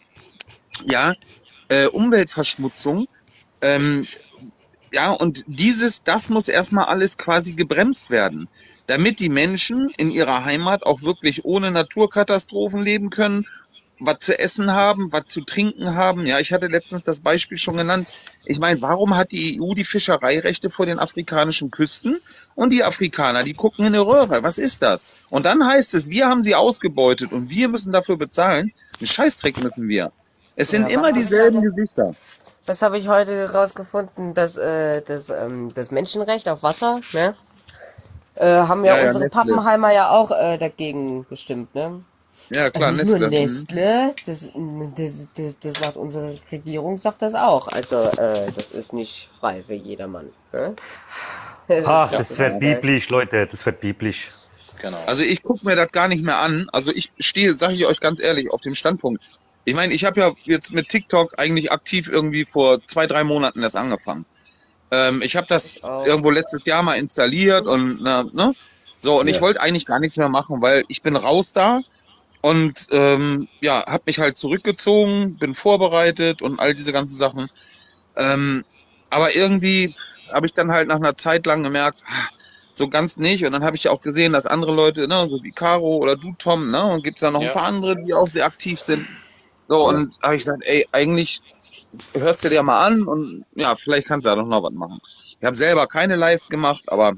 ja, 0.84 1.14
äh, 1.68 1.86
Umweltverschmutzung, 1.86 3.06
ähm, 3.60 4.06
ja, 4.94 5.10
und 5.10 5.44
dieses, 5.46 6.04
das 6.04 6.30
muss 6.30 6.48
erstmal 6.48 6.86
alles 6.86 7.18
quasi 7.18 7.52
gebremst 7.52 8.10
werden, 8.10 8.48
damit 8.86 9.18
die 9.18 9.28
Menschen 9.28 9.90
in 9.96 10.08
ihrer 10.08 10.44
Heimat 10.44 10.86
auch 10.86 11.02
wirklich 11.02 11.44
ohne 11.44 11.70
Naturkatastrophen 11.70 12.82
leben 12.82 13.10
können, 13.10 13.46
was 13.98 14.18
zu 14.18 14.38
essen 14.38 14.72
haben, 14.72 15.12
was 15.12 15.26
zu 15.26 15.40
trinken 15.42 15.94
haben. 15.94 16.26
Ja, 16.26 16.38
ich 16.38 16.52
hatte 16.52 16.66
letztens 16.66 17.04
das 17.04 17.20
Beispiel 17.20 17.58
schon 17.58 17.76
genannt. 17.76 18.08
Ich 18.44 18.58
meine, 18.58 18.80
warum 18.82 19.16
hat 19.16 19.32
die 19.32 19.60
EU 19.60 19.74
die 19.74 19.84
Fischereirechte 19.84 20.70
vor 20.70 20.86
den 20.86 20.98
afrikanischen 20.98 21.70
Küsten 21.70 22.20
und 22.54 22.72
die 22.72 22.84
Afrikaner, 22.84 23.42
die 23.42 23.54
gucken 23.54 23.84
in 23.86 23.94
eine 23.94 24.06
Röhre. 24.06 24.42
Was 24.42 24.58
ist 24.58 24.82
das? 24.82 25.08
Und 25.30 25.46
dann 25.46 25.66
heißt 25.66 25.94
es, 25.94 26.10
wir 26.10 26.28
haben 26.28 26.42
sie 26.42 26.54
ausgebeutet 26.54 27.32
und 27.32 27.50
wir 27.50 27.68
müssen 27.68 27.92
dafür 27.92 28.16
bezahlen. 28.16 28.72
Einen 28.98 29.06
Scheißdreck 29.06 29.62
müssen 29.62 29.88
wir. 29.88 30.12
Es 30.56 30.70
sind 30.70 30.88
Ja, 30.88 30.98
immer 30.98 31.12
dieselben 31.12 31.62
Gesichter. 31.62 32.14
Was 32.66 32.82
habe 32.82 32.98
ich 32.98 33.08
heute 33.08 33.52
rausgefunden? 33.52 34.34
Dass 34.34 34.56
äh, 34.56 35.02
das, 35.02 35.28
ähm, 35.30 35.70
das 35.74 35.90
Menschenrecht 35.90 36.48
auf 36.48 36.62
Wasser, 36.62 37.00
ne? 37.12 37.34
Äh, 38.36 38.46
haben 38.46 38.84
ja, 38.84 38.96
Ja, 38.96 39.00
ja, 39.02 39.06
unsere 39.06 39.24
Nestle. 39.24 39.40
Pappenheimer 39.40 39.92
ja 39.92 40.10
auch 40.10 40.30
äh, 40.30 40.58
dagegen 40.58 41.26
bestimmt, 41.28 41.74
ne? 41.74 42.02
Ja, 42.50 42.68
klar, 42.70 42.88
also 42.88 43.02
nicht 43.04 43.18
nur 43.18 43.28
Nestle. 43.28 44.14
Mhm. 44.54 44.78
Nestle, 44.78 44.94
das, 44.96 44.96
das, 44.96 45.28
das, 45.34 45.58
das 45.60 45.84
sagt 45.84 45.96
unsere 45.96 46.36
Regierung, 46.50 46.96
sagt 46.96 47.22
das 47.22 47.34
auch. 47.34 47.68
Also 47.68 48.02
äh, 48.02 48.50
das 48.56 48.72
ist 48.72 48.92
nicht 48.92 49.28
frei 49.40 49.62
für 49.66 49.74
jedermann. 49.74 50.30
Ne? 50.52 50.74
Ha, 51.68 51.74
Ja. 51.74 52.06
das 52.12 52.36
wird 52.38 52.58
biblisch, 52.60 53.08
Leute, 53.10 53.46
das 53.46 53.64
wird 53.64 53.80
biblisch. 53.80 54.30
Genau. 54.80 54.98
Also 55.06 55.22
ich 55.22 55.42
gucke 55.42 55.64
mir 55.64 55.76
das 55.76 55.92
gar 55.92 56.08
nicht 56.08 56.22
mehr 56.24 56.38
an. 56.38 56.66
Also 56.72 56.90
ich 56.92 57.12
stehe, 57.18 57.54
sage 57.54 57.74
ich 57.74 57.86
euch 57.86 58.00
ganz 58.00 58.20
ehrlich, 58.20 58.50
auf 58.50 58.60
dem 58.60 58.74
Standpunkt. 58.74 59.22
Ich 59.64 59.74
meine, 59.74 59.94
ich 59.94 60.04
habe 60.04 60.20
ja 60.20 60.32
jetzt 60.42 60.72
mit 60.72 60.88
TikTok 60.88 61.38
eigentlich 61.38 61.72
aktiv 61.72 62.08
irgendwie 62.10 62.44
vor 62.44 62.78
zwei, 62.86 63.06
drei 63.06 63.24
Monaten 63.24 63.62
erst 63.62 63.76
angefangen. 63.76 64.24
Ähm, 64.90 65.22
ich 65.22 65.36
habe 65.36 65.46
das 65.48 65.76
irgendwo 66.04 66.30
letztes 66.30 66.64
Jahr 66.66 66.82
mal 66.82 66.96
installiert 66.96 67.66
und 67.66 67.98
na, 68.02 68.24
ne? 68.32 68.52
So, 69.00 69.20
und 69.20 69.28
ich 69.28 69.36
Ja. 69.36 69.42
wollte 69.42 69.60
eigentlich 69.60 69.86
gar 69.86 70.00
nichts 70.00 70.16
mehr 70.16 70.28
machen, 70.28 70.62
weil 70.62 70.84
ich 70.88 71.02
bin 71.02 71.16
raus 71.16 71.52
da 71.52 71.80
und 72.42 72.86
ähm, 72.90 73.48
ja, 73.60 73.84
habe 73.86 74.04
mich 74.06 74.18
halt 74.18 74.36
zurückgezogen, 74.36 75.38
bin 75.38 75.54
vorbereitet 75.54 76.42
und 76.42 76.60
all 76.60 76.74
diese 76.74 76.92
ganzen 76.92 77.16
Sachen. 77.16 77.48
Ähm, 78.16 78.64
aber 79.10 79.34
irgendwie 79.36 79.92
habe 80.32 80.46
ich 80.46 80.54
dann 80.54 80.72
halt 80.72 80.88
nach 80.88 80.96
einer 80.96 81.14
Zeit 81.14 81.46
lang 81.46 81.62
gemerkt, 81.62 82.02
ah, 82.06 82.28
so 82.70 82.88
ganz 82.88 83.16
nicht. 83.18 83.44
Und 83.46 83.52
dann 83.52 83.64
habe 83.64 83.76
ich 83.76 83.84
ja 83.84 83.90
auch 83.92 84.00
gesehen, 84.00 84.32
dass 84.32 84.46
andere 84.46 84.72
Leute, 84.74 85.08
ne, 85.08 85.28
so 85.28 85.42
wie 85.42 85.52
Caro 85.52 85.96
oder 85.98 86.16
du, 86.16 86.34
Tom, 86.38 86.68
ne, 86.68 86.84
und 86.84 87.04
gibt's 87.04 87.20
da 87.22 87.30
noch 87.30 87.40
Ja. 87.42 87.48
ein 87.48 87.52
paar 87.52 87.66
andere, 87.66 87.96
die 87.96 88.14
auch 88.14 88.28
sehr 88.30 88.46
aktiv 88.46 88.80
sind. 88.80 89.08
So, 89.68 89.90
Ja. 89.90 89.98
und 89.98 90.18
habe 90.22 90.36
ich 90.36 90.44
gesagt, 90.44 90.62
ey, 90.64 90.86
eigentlich 90.92 91.40
hörst 92.14 92.44
du 92.44 92.48
dir 92.48 92.62
mal 92.62 92.84
an 92.86 93.04
und 93.04 93.44
ja, 93.54 93.76
vielleicht 93.76 94.06
kannst 94.06 94.24
du 94.26 94.30
ja 94.30 94.36
doch 94.36 94.46
noch 94.46 94.62
was 94.62 94.72
machen. 94.72 95.00
Ich 95.38 95.44
habe 95.44 95.56
selber 95.56 95.86
keine 95.86 96.16
Lives 96.16 96.48
gemacht, 96.48 96.84
aber 96.88 97.12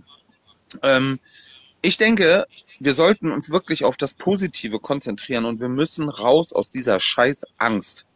ähm, 0.83 1.19
ich 1.83 1.97
denke, 1.97 2.47
wir 2.81 2.95
sollten 2.95 3.31
uns 3.31 3.51
wirklich 3.51 3.85
auf 3.85 3.97
das 3.97 4.15
Positive 4.15 4.79
konzentrieren 4.81 5.45
und 5.45 5.61
wir 5.61 5.69
müssen 5.69 6.09
raus 6.09 6.53
aus 6.53 6.69
dieser 6.69 7.01
scheiß 7.01 7.45
Angst. 7.59 8.07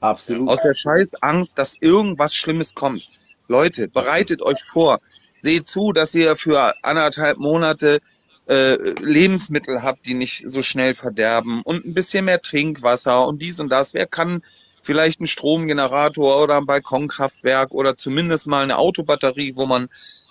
Absolut. 0.00 0.48
Aus 0.48 0.58
der 0.62 0.74
scheiß 0.74 1.22
Angst, 1.22 1.58
dass 1.58 1.76
irgendwas 1.80 2.34
Schlimmes 2.34 2.74
kommt. 2.74 3.10
Leute, 3.48 3.88
bereitet 3.88 4.42
euch 4.42 4.62
vor. 4.62 5.00
Seht 5.38 5.66
zu, 5.66 5.92
dass 5.92 6.14
ihr 6.14 6.36
für 6.36 6.74
anderthalb 6.82 7.38
Monate 7.38 8.00
äh, 8.48 8.76
Lebensmittel 9.00 9.82
habt, 9.82 10.06
die 10.06 10.14
nicht 10.14 10.48
so 10.48 10.62
schnell 10.62 10.94
verderben 10.94 11.62
und 11.62 11.84
ein 11.84 11.94
bisschen 11.94 12.24
mehr 12.24 12.40
Trinkwasser 12.42 13.26
und 13.26 13.40
dies 13.42 13.60
und 13.60 13.68
das. 13.68 13.94
Wer 13.94 14.06
kann 14.06 14.42
vielleicht 14.80 15.20
einen 15.20 15.26
Stromgenerator 15.26 16.42
oder 16.42 16.56
ein 16.56 16.66
Balkonkraftwerk 16.66 17.72
oder 17.72 17.96
zumindest 17.96 18.46
mal 18.46 18.62
eine 18.62 18.78
Autobatterie, 18.78 19.56
wo 19.56 19.66
man, 19.66 19.88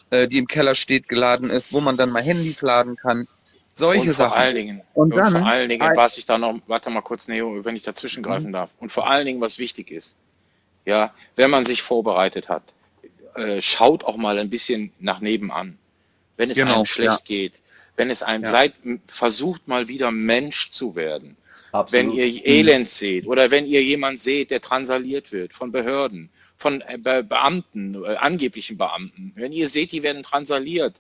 äh, 0.10 0.28
die 0.28 0.40
im 0.40 0.48
Keller 0.48 0.76
steht, 0.76 1.08
geladen 1.08 1.50
ist, 1.50 1.72
wo 1.72 1.82
man 1.82 1.98
dann 1.98 2.10
mal 2.10 2.24
Handys 2.24 2.62
laden 2.62 2.96
kann. 2.96 3.28
Solche 3.74 4.02
und 4.02 4.06
vor 4.08 4.14
Sachen. 4.16 4.38
allen 4.38 4.56
Dingen, 4.56 4.82
Und 4.94 5.14
und, 5.14 5.18
dann 5.18 5.32
vor 5.32 5.46
allen 5.46 5.70
Dingen, 5.70 5.96
was 5.96 6.18
ich 6.18 6.26
da 6.26 6.38
noch, 6.38 6.60
warte 6.68 6.90
mal 6.90 7.02
kurz, 7.02 7.28
Neo, 7.28 7.64
wenn 7.64 7.76
ich 7.76 7.84
dazwischen 7.84 8.24
greifen 8.24 8.52
darf. 8.52 8.72
Und 8.80 8.92
vor 8.92 9.10
allen 9.10 9.26
Dingen, 9.26 9.40
was 9.40 9.60
wichtig 9.60 9.92
ist, 9.92 10.18
ja, 10.86 11.14
wenn 11.36 11.50
man 11.50 11.66
sich 11.66 11.82
vorbereitet 11.82 12.50
hat, 12.50 12.64
äh, 13.36 13.62
schaut 13.62 14.04
auch 14.04 14.18
mal 14.18 14.38
ein 14.40 14.50
bisschen 14.50 14.92
nach 15.00 15.22
nebenan. 15.22 15.78
Wenn 16.36 16.50
es 16.50 16.58
Genau, 16.58 16.78
einem 16.78 16.86
schlecht 16.86 17.10
ja. 17.12 17.20
geht, 17.26 17.54
wenn 18.00 18.10
es 18.10 18.24
einem 18.24 18.46
Ja. 18.46 18.50
seid, 18.50 18.74
versucht 19.08 19.68
mal 19.68 19.90
wieder 19.90 20.10
Mensch 20.10 20.72
zu 20.72 20.96
werden. 20.96 21.36
Absolut. 21.74 21.92
Wenn 21.92 22.12
ihr 22.14 22.46
Elend 22.48 22.90
seht 22.90 23.28
oder 23.28 23.52
wenn 23.52 23.66
ihr 23.68 23.84
jemand 23.84 24.22
seht, 24.22 24.52
der 24.52 24.62
transaliert 24.62 25.32
wird 25.34 25.54
von 25.54 25.72
Behörden, 25.72 26.30
von 26.58 26.80
äh, 26.82 26.98
Be 26.98 27.24
Beamten, 27.24 27.96
äh, 28.04 28.16
angeblichen 28.16 28.78
Beamten, 28.78 29.34
wenn 29.36 29.52
ihr 29.52 29.68
seht, 29.70 29.92
die 29.92 30.02
werden 30.02 30.24
transaliert, 30.24 30.96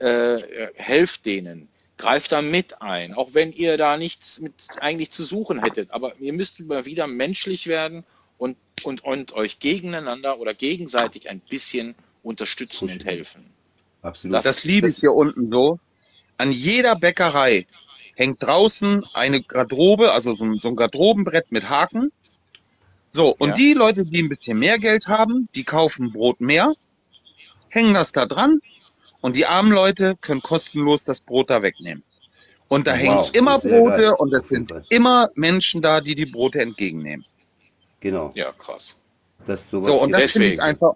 äh, 0.00 0.06
äh, 0.40 0.70
helft 0.74 1.24
denen, 1.24 1.68
greift 1.96 2.32
da 2.32 2.42
mit 2.42 2.82
ein, 2.82 3.14
auch 3.14 3.30
wenn 3.32 3.52
ihr 3.52 3.76
da 3.78 3.96
nichts 3.96 4.40
mit 4.40 4.52
eigentlich 4.80 5.10
zu 5.12 5.22
suchen 5.22 5.62
hättet. 5.62 5.90
Aber 5.92 6.14
ihr 6.18 6.32
müsst 6.32 6.58
mal 6.60 6.84
wieder 6.84 7.06
menschlich 7.06 7.66
werden 7.68 8.02
und, 8.38 8.56
und, 8.82 9.04
und 9.04 9.32
euch 9.34 9.60
gegeneinander 9.60 10.38
oder 10.40 10.52
gegenseitig 10.52 11.30
ein 11.30 11.40
bisschen 11.40 11.94
unterstützen 12.24 12.90
und 12.90 13.04
helfen. 13.04 13.44
Absolut. 14.02 14.34
Das- 14.34 14.44
Das 14.44 14.64
liebe 14.64 14.88
ich 14.88 14.96
hier 14.98 15.12
unten 15.12 15.46
so. 15.46 15.78
An 16.40 16.52
jeder 16.52 16.96
Bäckerei 16.96 17.66
hängt 18.16 18.42
draußen 18.42 19.04
eine 19.12 19.42
Garderobe, 19.42 20.12
also 20.12 20.32
so 20.32 20.46
ein, 20.46 20.58
so 20.58 20.68
ein 20.68 20.74
Garderobenbrett 20.76 21.52
mit 21.52 21.68
Haken. 21.68 22.12
So, 23.10 23.36
und 23.38 23.50
Ja. 23.50 23.54
die 23.56 23.74
Leute, 23.74 24.06
die 24.06 24.22
ein 24.22 24.30
bisschen 24.30 24.58
mehr 24.58 24.78
Geld 24.78 25.06
haben, 25.06 25.50
die 25.54 25.64
kaufen 25.64 26.12
Brot 26.12 26.40
mehr, 26.40 26.72
hängen 27.68 27.92
das 27.92 28.12
da 28.12 28.24
dran 28.24 28.60
und 29.20 29.36
die 29.36 29.44
armen 29.44 29.70
Leute 29.70 30.16
können 30.22 30.40
kostenlos 30.40 31.04
das 31.04 31.20
Brot 31.20 31.50
da 31.50 31.60
wegnehmen. 31.60 32.02
Und 32.68 32.86
da 32.86 32.92
Wow, 32.92 33.00
hängen 33.00 33.30
immer 33.34 33.58
Brote 33.58 34.02
geil. 34.02 34.14
und 34.18 34.34
es 34.34 34.48
sind 34.48 34.72
immer 34.88 35.28
Menschen 35.34 35.82
da, 35.82 36.00
die 36.00 36.14
die 36.14 36.24
Brote 36.24 36.60
entgegennehmen. 36.62 37.26
Genau. 38.00 38.32
Ja, 38.34 38.52
krass. 38.52 38.96
Das 39.46 39.68
sowas 39.68 39.86
So, 39.86 40.00
und 40.00 40.12
das 40.12 40.30
finde 40.30 40.48
ich 40.48 40.62
einfach, 40.62 40.94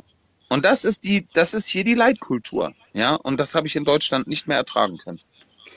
und 0.49 0.65
das 0.65 0.85
ist 0.85 1.05
die, 1.05 1.27
das 1.35 1.53
ist 1.53 1.67
hier 1.67 1.85
die 1.85 1.95
Leitkultur. 1.95 2.73
Ja, 2.95 3.17
und 3.17 3.41
das 3.41 3.57
habe 3.57 3.67
ich 3.67 3.75
in 3.75 3.85
Deutschland 3.85 4.29
nicht 4.29 4.47
mehr 4.47 4.57
ertragen 4.57 4.99
können. 4.99 5.19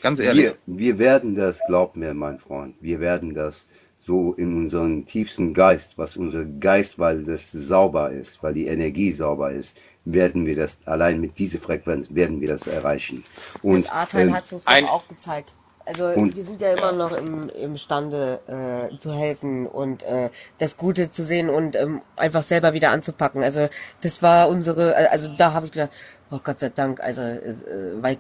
Ganz 0.08 0.22
ehrlich. 0.22 0.54
Wir, 0.66 0.78
wir 0.78 0.98
werden 1.00 1.36
das, 1.36 1.60
glaub 1.68 1.98
mir, 1.98 2.14
mein 2.14 2.40
Freund, 2.40 2.76
wir 2.82 3.02
werden 3.02 3.34
das 3.34 3.66
so 4.06 4.32
in 4.36 4.56
unserem 4.56 5.06
tiefsten 5.06 5.54
Geist, 5.54 5.98
was 5.98 6.16
unser 6.16 6.46
Geist, 6.46 6.98
weil 6.98 7.26
das 7.26 7.52
sauber 7.52 8.10
ist, 8.12 8.42
weil 8.42 8.54
die 8.54 8.68
Energie 8.68 9.12
sauber 9.12 9.52
ist, 9.52 9.76
werden 10.06 10.46
wir 10.46 10.56
das, 10.56 10.78
allein 10.86 11.20
mit 11.20 11.38
dieser 11.38 11.60
Frequenz 11.60 12.08
werden 12.10 12.40
wir 12.40 12.48
das 12.48 12.68
erreichen. 12.68 13.22
Und, 13.62 13.84
das 13.84 13.92
A-Teil 13.92 14.28
ähm, 14.30 14.34
hat 14.34 14.46
es 14.46 14.54
uns 14.54 14.66
auch 14.66 15.06
gezeigt. 15.10 15.52
Also 15.84 16.06
Und- 16.08 16.38
wir 16.38 16.44
sind 16.44 16.62
ja 16.62 16.72
immer 16.72 16.94
noch 16.94 17.12
im, 17.12 17.50
imstande 17.50 18.40
äh, 18.48 18.98
zu 18.98 19.14
helfen 19.14 19.68
und 19.68 20.04
äh, 20.04 20.30
das 20.58 20.78
Gute 20.78 21.12
zu 21.12 21.26
sehen 21.26 21.50
und 21.50 21.76
ähm, 21.76 22.02
einfach 22.16 22.44
selber 22.44 22.72
wieder 22.72 22.92
anzupacken. 22.92 23.44
Also 23.44 23.68
das 24.02 24.24
war 24.24 24.48
unsere, 24.48 24.94
äh, 24.94 25.08
also 25.08 25.28
da 25.36 25.52
habe 25.52 25.66
ich 25.66 25.74
gedacht, 25.74 25.92
oh 26.32 26.40
Gott 26.42 26.60
sei 26.60 26.70
Dank, 26.70 27.02
also 27.02 27.22
äh, 27.22 27.56
weil, 28.02 28.18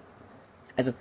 also 0.75 0.91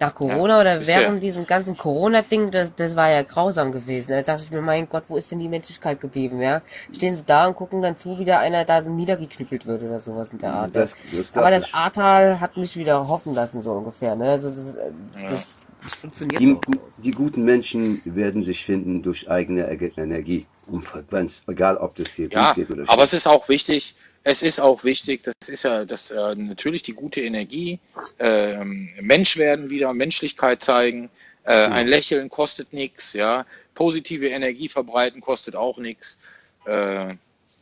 nach 0.00 0.14
Corona 0.14 0.60
oder 0.60 0.80
ja- 0.80 0.86
während 0.86 1.22
diesem 1.22 1.46
ganzen 1.46 1.76
Corona-Ding, 1.76 2.50
das, 2.50 2.72
das 2.74 2.94
war 2.94 3.10
ja 3.10 3.22
grausam 3.22 3.72
gewesen. 3.72 4.12
Da 4.12 4.22
dachte 4.22 4.42
ich 4.44 4.50
mir, 4.50 4.60
mein 4.60 4.88
Gott, 4.88 5.04
wo 5.08 5.16
ist 5.16 5.30
denn 5.30 5.38
die 5.40 5.48
Menschlichkeit 5.48 6.00
geblieben, 6.00 6.40
ja? 6.40 6.62
Stehen 6.94 7.14
sie 7.16 7.24
da 7.24 7.46
und 7.46 7.56
gucken 7.56 7.82
dann 7.82 7.96
zu, 7.96 8.18
wie 8.18 8.24
da 8.24 8.38
einer 8.38 8.64
da 8.64 8.80
niedergeknüppelt 8.80 9.66
wird 9.66 9.82
oder 9.82 9.98
sowas 9.98 10.30
in 10.30 10.38
der 10.38 10.52
Art. 10.52 10.76
Das- 10.76 10.92
das 11.02 11.32
glaub 11.32 11.44
Aber 11.44 11.50
das. 11.54 11.74
Ahrtal 11.74 12.40
hat 12.40 12.56
mich 12.56 12.76
wieder 12.76 13.08
hoffen 13.08 13.34
lassen, 13.34 13.60
so 13.62 13.72
ungefähr, 13.72 14.14
ne? 14.14 14.30
Also 14.30 14.48
das, 14.48 14.76
äh, 14.76 14.90
das, 15.28 15.56
das 15.82 15.94
funktioniert 15.94 16.40
Die, 16.40 16.56
die 17.02 17.10
guten 17.10 17.44
Menschen 17.44 18.00
werden 18.04 18.44
sich 18.44 18.64
finden 18.64 19.02
durch 19.02 19.28
eigene 19.30 19.66
Energie 19.96 20.46
und 20.68 20.86
Frequenz, 20.86 21.42
egal 21.46 21.76
ob 21.76 21.96
das 21.96 22.12
dir 22.14 22.28
Ja, 22.30 22.52
gut 22.52 22.66
geht 22.66 22.70
oder 22.70 22.88
aber 22.88 23.02
es 23.02 23.10
schlecht. 23.10 23.24
ist 23.24 23.26
auch 23.26 23.48
wichtig, 23.48 23.94
es 24.24 24.42
ist 24.42 24.60
auch 24.60 24.84
wichtig, 24.84 25.24
das 25.24 25.48
ist 25.48 25.64
ja 25.64 25.84
das 25.84 26.10
äh, 26.10 26.34
natürlich 26.34 26.82
die 26.82 26.92
gute 26.92 27.20
Energie, 27.20 27.80
ähm, 28.18 28.90
Mensch 29.00 29.36
werden 29.36 29.70
wieder, 29.70 29.92
Menschlichkeit 29.94 30.62
zeigen, 30.62 31.10
äh, 31.44 31.52
ein 31.52 31.86
Lächeln 31.86 32.28
kostet 32.28 32.72
nichts, 32.72 33.14
ja, 33.14 33.46
positive 33.74 34.28
Energie 34.28 34.68
verbreiten 34.68 35.20
kostet 35.20 35.56
auch 35.56 35.78
nichts, 35.78 36.18
äh, 36.66 37.14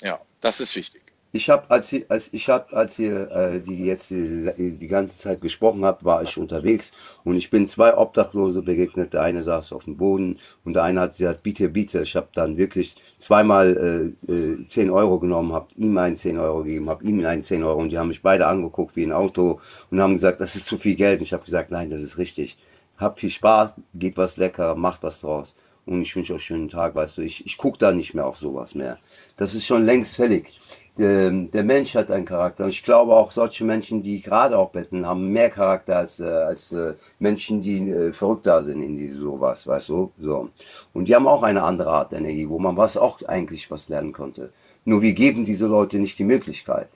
ja, 0.02 0.20
das 0.40 0.60
ist 0.60 0.76
wichtig. 0.76 1.05
Ich 1.36 1.50
habe, 1.50 1.70
als, 1.70 1.94
als 2.08 2.30
ich 2.32 2.48
habe, 2.48 2.74
als 2.74 2.98
ihr 2.98 3.30
äh, 3.30 3.60
die 3.60 3.84
jetzt 3.84 4.08
die, 4.08 4.50
die 4.56 4.86
ganze 4.86 5.18
Zeit 5.18 5.42
gesprochen 5.42 5.84
habt, 5.84 6.02
war 6.02 6.22
ich 6.22 6.38
unterwegs 6.38 6.92
und 7.24 7.36
ich 7.36 7.50
bin 7.50 7.66
zwei 7.66 7.94
Obdachlose 7.94 8.62
begegnet. 8.62 9.12
Der 9.12 9.20
eine 9.20 9.42
saß 9.42 9.72
auf 9.72 9.84
dem 9.84 9.98
Boden 9.98 10.38
und 10.64 10.72
der 10.72 10.84
eine 10.84 11.02
hat 11.02 11.18
gesagt, 11.18 11.42
bitte, 11.42 11.68
bitte. 11.68 12.00
Ich 12.00 12.16
habe 12.16 12.28
dann 12.32 12.56
wirklich 12.56 12.96
zweimal 13.18 14.14
äh, 14.26 14.32
äh, 14.32 14.66
10 14.66 14.88
Euro 14.88 15.18
genommen, 15.18 15.52
habe 15.52 15.68
ihm 15.76 15.98
einen 15.98 16.16
10 16.16 16.38
Euro 16.38 16.62
gegeben, 16.62 16.88
habe 16.88 17.04
ihm 17.04 17.22
einen 17.26 17.44
10 17.44 17.62
Euro 17.64 17.80
und 17.82 17.90
die 17.90 17.98
haben 17.98 18.08
mich 18.08 18.22
beide 18.22 18.46
angeguckt 18.46 18.96
wie 18.96 19.04
ein 19.04 19.12
Auto 19.12 19.60
und 19.90 20.00
haben 20.00 20.14
gesagt, 20.14 20.40
das 20.40 20.56
ist 20.56 20.64
zu 20.64 20.78
viel 20.78 20.94
Geld. 20.94 21.18
Und 21.20 21.26
ich 21.26 21.34
habe 21.34 21.44
gesagt, 21.44 21.70
nein, 21.70 21.90
das 21.90 22.00
ist 22.00 22.16
richtig. 22.16 22.56
Habt 22.96 23.20
viel 23.20 23.30
Spaß, 23.30 23.74
geht 23.94 24.16
was 24.16 24.38
lecker, 24.38 24.74
macht 24.74 25.02
was 25.02 25.20
draus. 25.20 25.54
Und 25.84 26.00
ich 26.00 26.16
wünsche 26.16 26.32
euch 26.32 26.50
einen 26.50 26.60
schönen 26.60 26.68
Tag, 26.70 26.94
weißt 26.94 27.18
du. 27.18 27.22
Ich, 27.22 27.44
ich 27.44 27.58
gucke 27.58 27.78
da 27.78 27.92
nicht 27.92 28.14
mehr 28.14 28.26
auf 28.26 28.38
sowas 28.38 28.74
mehr. 28.74 28.98
Das 29.36 29.54
ist 29.54 29.66
schon 29.66 29.84
längst 29.84 30.16
fällig. 30.16 30.58
Der, 30.98 31.30
der 31.30 31.62
Mensch 31.62 31.94
hat 31.94 32.10
einen 32.10 32.24
Charakter. 32.24 32.64
Und 32.64 32.70
ich 32.70 32.82
glaube 32.82 33.14
auch, 33.14 33.30
solche 33.30 33.64
Menschen, 33.64 34.02
die 34.02 34.20
gerade 34.20 34.56
auch 34.56 34.70
betten, 34.70 35.06
haben 35.06 35.28
mehr 35.30 35.50
Charakter 35.50 35.98
als, 35.98 36.20
äh, 36.20 36.24
als 36.24 36.72
äh, 36.72 36.94
Menschen, 37.18 37.60
die 37.60 37.90
äh, 37.90 38.12
verrückt 38.12 38.46
da 38.46 38.62
sind 38.62 38.82
in 38.82 38.96
diese 38.96 39.18
sowas, 39.20 39.66
weißt 39.66 39.90
du? 39.90 40.10
So. 40.18 40.48
Und 40.94 41.06
die 41.06 41.14
haben 41.14 41.26
auch 41.26 41.42
eine 41.42 41.62
andere 41.62 41.90
Art 41.90 42.14
Energie, 42.14 42.48
wo 42.48 42.58
man 42.58 42.76
was 42.78 42.96
auch 42.96 43.20
eigentlich 43.22 43.70
was 43.70 43.90
lernen 43.90 44.12
konnte. 44.12 44.50
Nur 44.86 45.02
wir 45.02 45.12
geben 45.12 45.44
diese 45.44 45.66
Leute 45.66 45.98
nicht 45.98 46.18
die 46.18 46.24
Möglichkeit, 46.24 46.88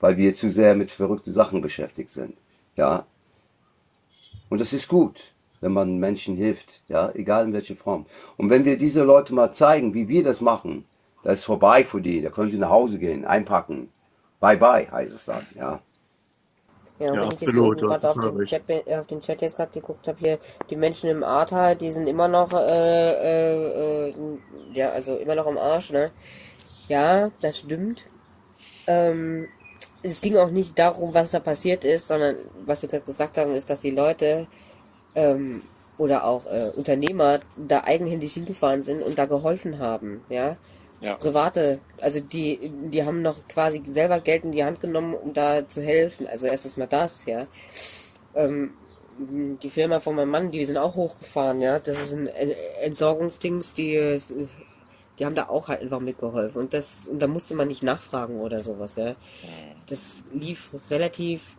weil 0.00 0.16
wir 0.16 0.32
zu 0.32 0.48
sehr 0.48 0.74
mit 0.74 0.90
verrückten 0.90 1.32
Sachen 1.32 1.60
beschäftigt 1.60 2.08
sind. 2.08 2.34
Ja. 2.76 3.04
Und 4.48 4.60
das 4.60 4.72
ist 4.72 4.88
gut, 4.88 5.34
wenn 5.60 5.72
man 5.72 5.98
Menschen 5.98 6.36
hilft, 6.36 6.80
ja, 6.88 7.10
egal 7.14 7.46
in 7.46 7.52
welcher 7.52 7.76
Form. 7.76 8.06
Und 8.38 8.48
wenn 8.48 8.64
wir 8.64 8.78
diese 8.78 9.02
Leute 9.02 9.34
mal 9.34 9.52
zeigen, 9.52 9.92
wie 9.92 10.08
wir 10.08 10.24
das 10.24 10.40
machen, 10.40 10.84
das 11.22 11.40
ist 11.40 11.44
vorbei 11.44 11.84
für 11.84 12.00
die, 12.00 12.22
da 12.22 12.30
können 12.30 12.50
sie 12.50 12.58
nach 12.58 12.70
Hause 12.70 12.98
gehen, 12.98 13.24
einpacken. 13.24 13.90
Bye 14.40 14.56
bye, 14.58 14.90
heißt 14.90 15.14
es 15.14 15.24
dann, 15.26 15.46
ja. 15.54 15.80
Ja, 16.98 17.12
und 17.12 17.20
Ja, 17.20 17.22
wenn 17.22 17.32
ich 17.32 17.40
jetzt 17.40 17.56
gerade 17.56 18.10
auf, 18.10 18.18
den. 18.20 18.44
Chat, 18.44 18.62
äh, 18.70 18.82
auf 18.96 19.06
den 19.06 19.20
Chat 19.20 19.42
jetzt 19.42 19.56
gerade 19.56 19.72
geguckt 19.72 20.06
habe, 20.08 20.18
hier, 20.20 20.38
die 20.70 20.76
Menschen 20.76 21.10
im 21.10 21.24
Ahrtal, 21.24 21.74
die 21.76 21.90
sind 21.90 22.08
immer 22.08 22.28
noch, 22.28 22.52
äh, 22.52 24.08
äh, 24.08 24.10
äh, 24.10 24.14
ja, 24.72 24.90
also 24.90 25.16
immer 25.16 25.34
noch 25.34 25.46
am 25.46 25.58
Arsch, 25.58 25.90
ne? 25.92 26.10
Ja, 26.88 27.30
das 27.40 27.58
stimmt. 27.58 28.06
Ähm, 28.86 29.48
es 30.02 30.20
ging 30.20 30.36
auch 30.36 30.50
nicht 30.50 30.78
darum, 30.78 31.14
was 31.14 31.32
da 31.32 31.40
passiert 31.40 31.84
ist, 31.84 32.08
sondern 32.08 32.36
was 32.66 32.82
wir 32.82 32.88
gerade 32.88 33.04
gesagt 33.04 33.38
haben, 33.38 33.54
ist, 33.54 33.70
dass 33.70 33.80
die 33.82 33.90
Leute 33.92 34.48
ähm, 35.14 35.62
oder 35.98 36.24
auch 36.24 36.46
äh, 36.46 36.70
Unternehmer 36.76 37.40
da 37.56 37.84
eigenhändig 37.84 38.34
hingefahren 38.34 38.82
sind 38.82 39.02
und 39.02 39.18
da 39.18 39.26
geholfen 39.26 39.78
haben, 39.78 40.24
ja. 40.28 40.56
Ja. 41.02 41.16
Private, 41.16 41.80
also 42.00 42.20
die, 42.20 42.70
die 42.90 43.04
haben 43.04 43.22
noch 43.22 43.48
quasi 43.48 43.82
selber 43.84 44.20
Geld 44.20 44.44
in 44.44 44.52
die 44.52 44.62
Hand 44.64 44.78
genommen, 44.78 45.14
um 45.14 45.32
da 45.32 45.66
zu 45.66 45.82
helfen. 45.82 46.28
Also 46.28 46.46
erstens 46.46 46.76
mal 46.76 46.86
das, 46.86 47.26
ja. 47.26 47.46
Ähm, 48.36 48.74
die 49.18 49.68
Firma 49.68 49.98
von 49.98 50.14
meinem 50.14 50.30
Mann, 50.30 50.52
die 50.52 50.64
sind 50.64 50.76
auch 50.78 50.94
hochgefahren, 50.94 51.60
ja. 51.60 51.80
Das 51.80 51.98
ist 51.98 52.12
ein 52.12 52.28
Ent- 52.28 52.54
Entsorgungsdings, 52.82 53.74
die, 53.74 54.20
die 55.18 55.26
haben 55.26 55.34
da 55.34 55.48
auch 55.48 55.66
halt 55.66 55.82
einfach 55.82 55.98
mitgeholfen. 55.98 56.62
Und 56.62 56.72
das, 56.72 57.08
und 57.08 57.20
da 57.20 57.26
musste 57.26 57.56
man 57.56 57.66
nicht 57.66 57.82
nachfragen 57.82 58.38
oder 58.40 58.62
sowas, 58.62 58.94
ja. 58.94 59.16
Das 59.88 60.22
lief 60.32 60.70
relativ, 60.88 61.56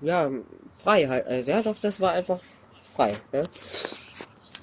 ja, 0.00 0.30
frei 0.78 1.08
halt. 1.08 1.26
Also, 1.26 1.50
ja, 1.50 1.62
doch, 1.62 1.78
das 1.82 2.00
war 2.00 2.12
einfach 2.12 2.38
frei, 2.80 3.12
ja. 3.32 3.42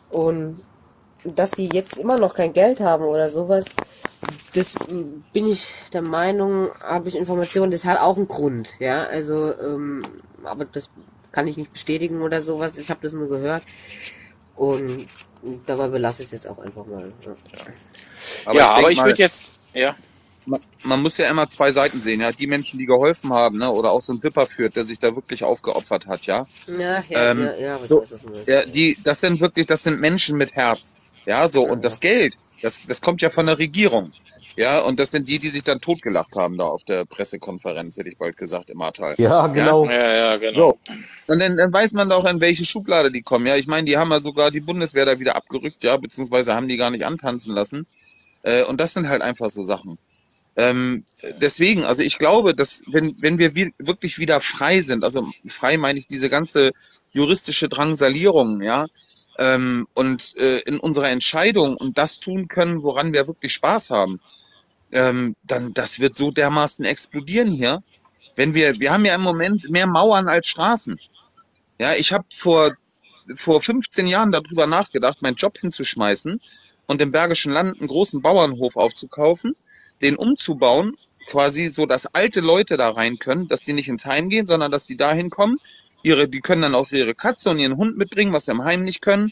Und 0.10 0.64
dass 1.26 1.52
die 1.52 1.69
jetzt 1.72 1.97
immer 1.97 2.18
noch 2.18 2.34
kein 2.34 2.53
Geld 2.53 2.80
haben 2.80 3.06
oder 3.06 3.30
sowas, 3.30 3.65
das 4.53 4.76
bin 5.34 5.47
ich 5.47 5.73
der 5.93 6.02
Meinung, 6.02 6.69
habe 6.81 7.10
ich 7.10 7.15
Informationen, 7.15 7.72
das 7.72 7.85
hat 7.85 7.99
auch 7.99 8.18
einen 8.18 8.27
Grund, 8.27 8.73
ja. 8.80 9.03
Also, 9.06 9.57
ähm, 9.60 10.03
aber 10.43 10.65
das 10.65 10.89
kann 11.31 11.47
ich 11.47 11.57
nicht 11.57 11.73
bestätigen 11.73 12.22
oder 12.22 12.41
sowas. 12.41 12.77
Ich 12.77 12.89
habe 12.89 13.02
das 13.03 13.14
nur 13.14 13.27
gehört. 13.27 13.64
Und 14.56 15.06
dabei 15.65 15.89
belasse 15.89 16.22
ich 16.22 16.27
es 16.27 16.31
jetzt 16.31 16.47
auch 16.47 16.60
einfach 16.60 16.85
mal. 16.85 17.11
Ja, 17.26 17.35
Aber 18.45 18.56
ja, 18.57 18.64
ich 18.64 18.77
aber 18.77 18.91
ich 18.91 19.03
würde 19.03 19.19
jetzt, 19.19 19.60
ja, 19.73 19.95
man, 20.45 20.61
man 20.84 21.02
muss 21.02 21.18
ja 21.18 21.30
immer 21.30 21.49
zwei 21.49 21.72
Seiten 21.72 21.99
sehen, 21.99 22.22
ja. 22.22 22.31
Die 22.31 22.47
Menschen, 22.47 22.80
die 22.80 22.85
geholfen 22.85 23.34
haben, 23.34 23.57
ne, 23.57 23.69
oder 23.69 23.91
auch 23.91 24.02
so 24.02 24.14
ein 24.14 24.23
Wipper 24.23 24.45
führt, 24.45 24.77
der 24.77 24.85
sich 24.85 24.99
da 24.99 25.14
wirklich 25.14 25.43
aufgeopfert 25.43 26.07
hat, 26.07 26.26
ja. 26.26 26.45
ja, 26.68 27.03
ja, 27.10 27.31
Ähm, 27.31 27.39
ja, 27.39 27.56
ja 27.56 27.81
was 27.81 27.89
so, 27.89 28.03
ja, 28.45 28.65
die, 28.65 28.97
das 29.03 29.19
sind 29.19 29.41
wirklich, 29.41 29.65
das 29.65 29.84
sind 29.84 29.99
Menschen 29.99 30.38
mit 30.38 30.56
Herz. 30.56 30.95
Ja, 31.26 31.47
so, 31.49 31.64
und 31.64 31.84
das 31.84 31.99
Geld, 31.99 32.35
das, 32.61 32.85
das 32.88 33.02
kommt 33.02 33.22
ja 33.22 33.30
von 33.30 33.45
der 33.45 33.57
Regierung. 33.57 34.14
Ja, 34.57 34.80
und 34.80 35.02
das 35.02 35.11
sind 35.11 35.27
die, 35.27 35.39
die 35.39 35.49
sich 35.49 35.64
dann 35.64 35.81
totgelacht 35.81 36.35
haben 36.38 36.57
da 36.57 36.64
auf 36.64 36.85
der 36.85 37.03
Pressekonferenz, 37.03 37.97
hätte 37.97 38.07
ich 38.07 38.18
bald 38.18 38.38
gesagt, 38.38 38.69
im 38.69 38.81
Ahrtal. 38.81 39.15
Ja, 39.18 39.47
genau. 39.47 39.85
ja, 39.85 40.15
ja, 40.15 40.38
genau. 40.38 40.53
So. 40.53 40.80
Und 41.27 41.39
dann, 41.39 41.57
dann 41.57 41.73
weiß 41.73 41.91
man 41.93 42.10
doch, 42.10 42.23
in 42.23 42.39
welche 42.39 42.64
Schublade 42.64 43.11
die 43.11 43.22
kommen. 43.22 43.47
Ja, 43.47 43.57
ich 43.57 43.68
meine, 43.68 43.85
die 43.85 43.97
haben 43.97 44.11
ja 44.11 44.22
sogar 44.22 44.52
die 44.52 44.61
Bundeswehr 44.61 45.06
da 45.06 45.19
wieder 45.19 45.35
abgerückt, 45.35 45.84
ja, 45.84 45.97
beziehungsweise 45.97 46.53
haben 46.56 46.69
die 46.69 46.77
gar 46.77 46.89
nicht 46.89 47.06
antanzen 47.06 47.53
lassen. 47.53 47.85
Äh, 48.43 48.64
und 48.64 48.80
das 48.80 48.93
sind 48.93 49.10
halt 49.10 49.22
einfach 49.22 49.49
so 49.49 49.65
Sachen. 49.65 49.97
Ähm, 50.56 51.03
deswegen, 51.41 51.84
also 51.84 52.02
ich 52.02 52.18
glaube, 52.18 52.53
dass 52.53 52.84
wenn, 52.88 53.15
wenn 53.19 53.38
wir 53.39 53.56
wi- 53.56 53.73
wirklich 53.77 54.19
wieder 54.19 54.39
frei 54.39 54.80
sind, 54.80 55.03
also 55.03 55.27
frei 55.49 55.76
meine 55.76 55.99
ich 55.99 56.07
diese 56.07 56.30
ganze 56.30 56.72
juristische 57.11 57.68
Drangsalierung, 57.68 58.61
ja, 58.61 58.85
ähm, 59.38 59.88
und 59.94 60.36
äh, 60.38 60.60
in 60.60 60.80
unserer 60.80 61.10
Entscheidung 61.10 61.76
und 61.76 61.98
das 61.98 62.20
tun 62.20 62.48
können, 62.48 62.84
woran 62.84 63.14
wir 63.14 63.28
wirklich 63.28 63.53
Spaß 63.53 63.90
haben, 63.90 64.20
ähm, 64.91 65.36
dann 65.44 65.74
das 65.74 65.99
wird 65.99 66.16
so 66.16 66.32
dermaßen 66.32 66.86
explodieren 66.86 67.52
hier. 67.52 67.84
Wenn 68.36 68.53
wir, 68.53 68.80
wir 68.80 68.91
haben 68.91 69.06
ja 69.06 69.16
im 69.16 69.22
Moment 69.22 69.70
mehr 69.70 69.88
Mauern 69.88 70.28
als 70.28 70.48
Straßen. 70.48 70.99
Ja, 71.80 71.94
ich 71.94 72.14
habe 72.14 72.26
vor 72.34 72.76
vor 73.34 73.62
15 73.62 74.07
Jahren 74.07 74.32
darüber 74.32 74.68
nachgedacht, 74.68 75.22
meinen 75.22 75.36
Job 75.36 75.57
hinzuschmeißen 75.57 76.40
und 76.88 77.02
im 77.02 77.12
Bergischen 77.12 77.52
Land 77.52 77.80
einen 77.80 77.88
großen 77.88 78.22
Bauernhof 78.22 78.76
aufzukaufen, 78.76 79.56
den 80.02 80.16
umzubauen, 80.16 80.95
quasi 81.28 81.70
so, 81.70 81.86
dass 81.86 82.06
alte 82.06 82.41
Leute 82.41 82.78
da 82.78 82.90
rein 82.90 83.18
können, 83.18 83.48
dass 83.48 83.62
die 83.62 83.74
nicht 83.74 83.88
ins 83.88 84.06
Heim 84.06 84.30
gehen, 84.30 84.45
sondern 84.45 84.72
dass 84.72 84.86
die 84.86 84.98
dahin 84.98 85.30
kommen. 85.30 85.57
Ihre, 86.06 86.27
die 86.27 86.40
können 86.40 86.61
dann 86.61 86.76
auch 86.76 86.91
ihre 86.91 87.15
Katze 87.15 87.49
und 87.49 87.57
ihren 87.57 87.77
Hund 87.77 87.98
mitbringen, 87.98 88.32
was 88.32 88.45
sie 88.45 88.52
im 88.52 88.64
Heim 88.64 88.84
nicht 88.84 89.02
können. 89.02 89.32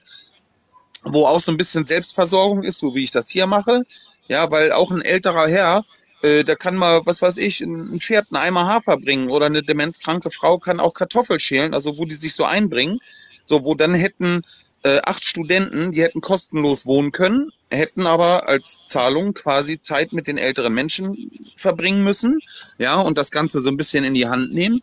Wo 1.04 1.28
auch 1.28 1.40
so 1.40 1.52
ein 1.52 1.58
bisschen 1.58 1.86
Selbstversorgung 1.86 2.64
ist, 2.64 2.80
so 2.80 2.96
wie 2.96 3.04
ich 3.04 3.12
das 3.12 3.30
hier 3.30 3.46
mache. 3.46 3.84
Ja, 4.28 4.50
weil 4.50 4.72
auch 4.72 4.90
ein 4.90 5.04
älterer 5.04 5.48
Herr, 5.48 5.86
äh, 6.24 6.44
der 6.44 6.56
kann 6.56 6.76
mal, 6.76 7.06
was 7.06 7.22
weiß 7.22 7.38
ich, 7.38 7.62
ein 7.62 7.94
ein 7.94 8.00
Pferd 8.00 8.28
einen 8.32 8.44
Eimer 8.44 8.66
Hafer 8.66 8.98
bringen 8.98 9.30
oder 9.30 9.46
eine 9.46 9.62
demenzkranke 9.62 10.32
Frau 10.32 10.58
kann 10.58 10.80
auch 10.80 10.96
Kartoffel 10.96 11.40
schälen, 11.40 11.76
also 11.76 12.00
wo 12.00 12.06
die 12.06 12.16
sich 12.16 12.34
so 12.34 12.44
einbringen. 12.44 13.00
So, 13.46 13.64
wo 13.66 13.76
dann 13.76 13.94
hätten 13.94 14.44
äh, 14.84 15.00
acht 15.06 15.24
Studenten, 15.24 15.92
die 15.92 16.02
hätten 16.02 16.22
kostenlos 16.22 16.88
wohnen 16.88 17.12
können, 17.12 17.52
hätten 17.70 18.08
aber 18.08 18.48
als 18.50 18.84
Zahlung 18.88 19.34
quasi 19.34 19.80
Zeit 19.80 20.12
mit 20.12 20.28
den 20.28 20.38
älteren 20.38 20.74
Menschen 20.74 21.32
verbringen 21.56 22.04
müssen, 22.04 22.40
ja, 22.80 22.96
und 22.96 23.18
das 23.18 23.30
Ganze 23.30 23.62
so 23.62 23.70
ein 23.70 23.78
bisschen 23.78 24.04
in 24.04 24.14
die 24.14 24.28
Hand 24.28 24.54
nehmen. 24.54 24.82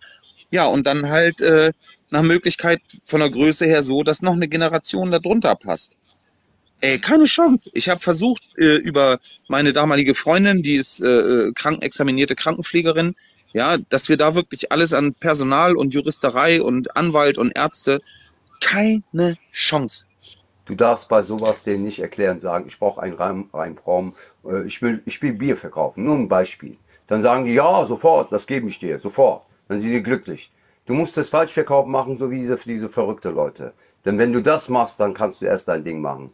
Ja, 0.50 0.66
und 0.66 0.86
dann 0.86 1.08
halt 1.08 1.40
äh, 1.40 1.72
nach 2.10 2.22
Möglichkeit 2.22 2.80
von 3.04 3.20
der 3.20 3.30
Größe 3.30 3.66
her 3.66 3.82
so, 3.82 4.02
dass 4.02 4.22
noch 4.22 4.32
eine 4.32 4.48
Generation 4.48 5.10
darunter 5.10 5.54
passt. 5.54 5.96
Ey, 6.80 6.98
keine 6.98 7.24
Chance. 7.24 7.70
Ich 7.74 7.88
habe 7.88 8.00
versucht, 8.00 8.42
äh, 8.56 8.76
über 8.76 9.18
meine 9.48 9.72
damalige 9.72 10.14
Freundin, 10.14 10.62
die 10.62 10.76
ist 10.76 11.02
äh, 11.02 11.08
äh, 11.08 11.52
krankenexaminierte 11.52 12.34
Krankenpflegerin, 12.34 13.14
ja, 13.52 13.76
dass 13.90 14.08
wir 14.08 14.16
da 14.16 14.34
wirklich 14.34 14.72
alles 14.72 14.92
an 14.92 15.14
Personal 15.14 15.76
und 15.76 15.92
Juristerei 15.92 16.62
und 16.62 16.96
Anwalt 16.96 17.36
und 17.36 17.52
Ärzte, 17.54 18.00
keine 18.60 19.36
Chance. 19.52 20.06
Du 20.66 20.74
darfst 20.74 21.08
bei 21.08 21.22
sowas 21.22 21.62
denen 21.62 21.84
nicht 21.84 21.98
erklären, 21.98 22.40
sagen, 22.40 22.66
ich 22.68 22.78
brauche 22.78 23.02
einen 23.02 23.14
Reim, 23.14 23.50
Reimraum, 23.52 24.14
äh, 24.44 24.64
ich 24.64 24.80
will, 24.80 25.02
ich 25.04 25.20
will 25.20 25.34
Bier 25.34 25.56
verkaufen, 25.56 26.04
nur 26.04 26.16
ein 26.16 26.28
Beispiel. 26.28 26.76
Dann 27.08 27.22
sagen 27.22 27.44
die, 27.44 27.54
ja, 27.54 27.84
sofort, 27.86 28.32
das 28.32 28.46
gebe 28.46 28.68
ich 28.68 28.78
dir, 28.78 29.00
sofort. 29.00 29.42
Dann 29.70 29.80
sind 29.82 29.92
die 29.92 30.02
glücklich. 30.02 30.50
Du 30.84 30.94
musst 30.94 31.16
das 31.16 31.28
Falschverkauf 31.28 31.86
machen, 31.86 32.18
so 32.18 32.28
wie 32.28 32.40
diese, 32.40 32.56
diese 32.56 32.88
verrückte 32.88 33.30
Leute. 33.30 33.72
Denn 34.04 34.18
wenn 34.18 34.32
du 34.32 34.42
das 34.42 34.68
machst, 34.68 34.98
dann 34.98 35.14
kannst 35.14 35.40
du 35.40 35.46
erst 35.46 35.68
dein 35.68 35.84
Ding 35.84 36.00
machen. 36.00 36.32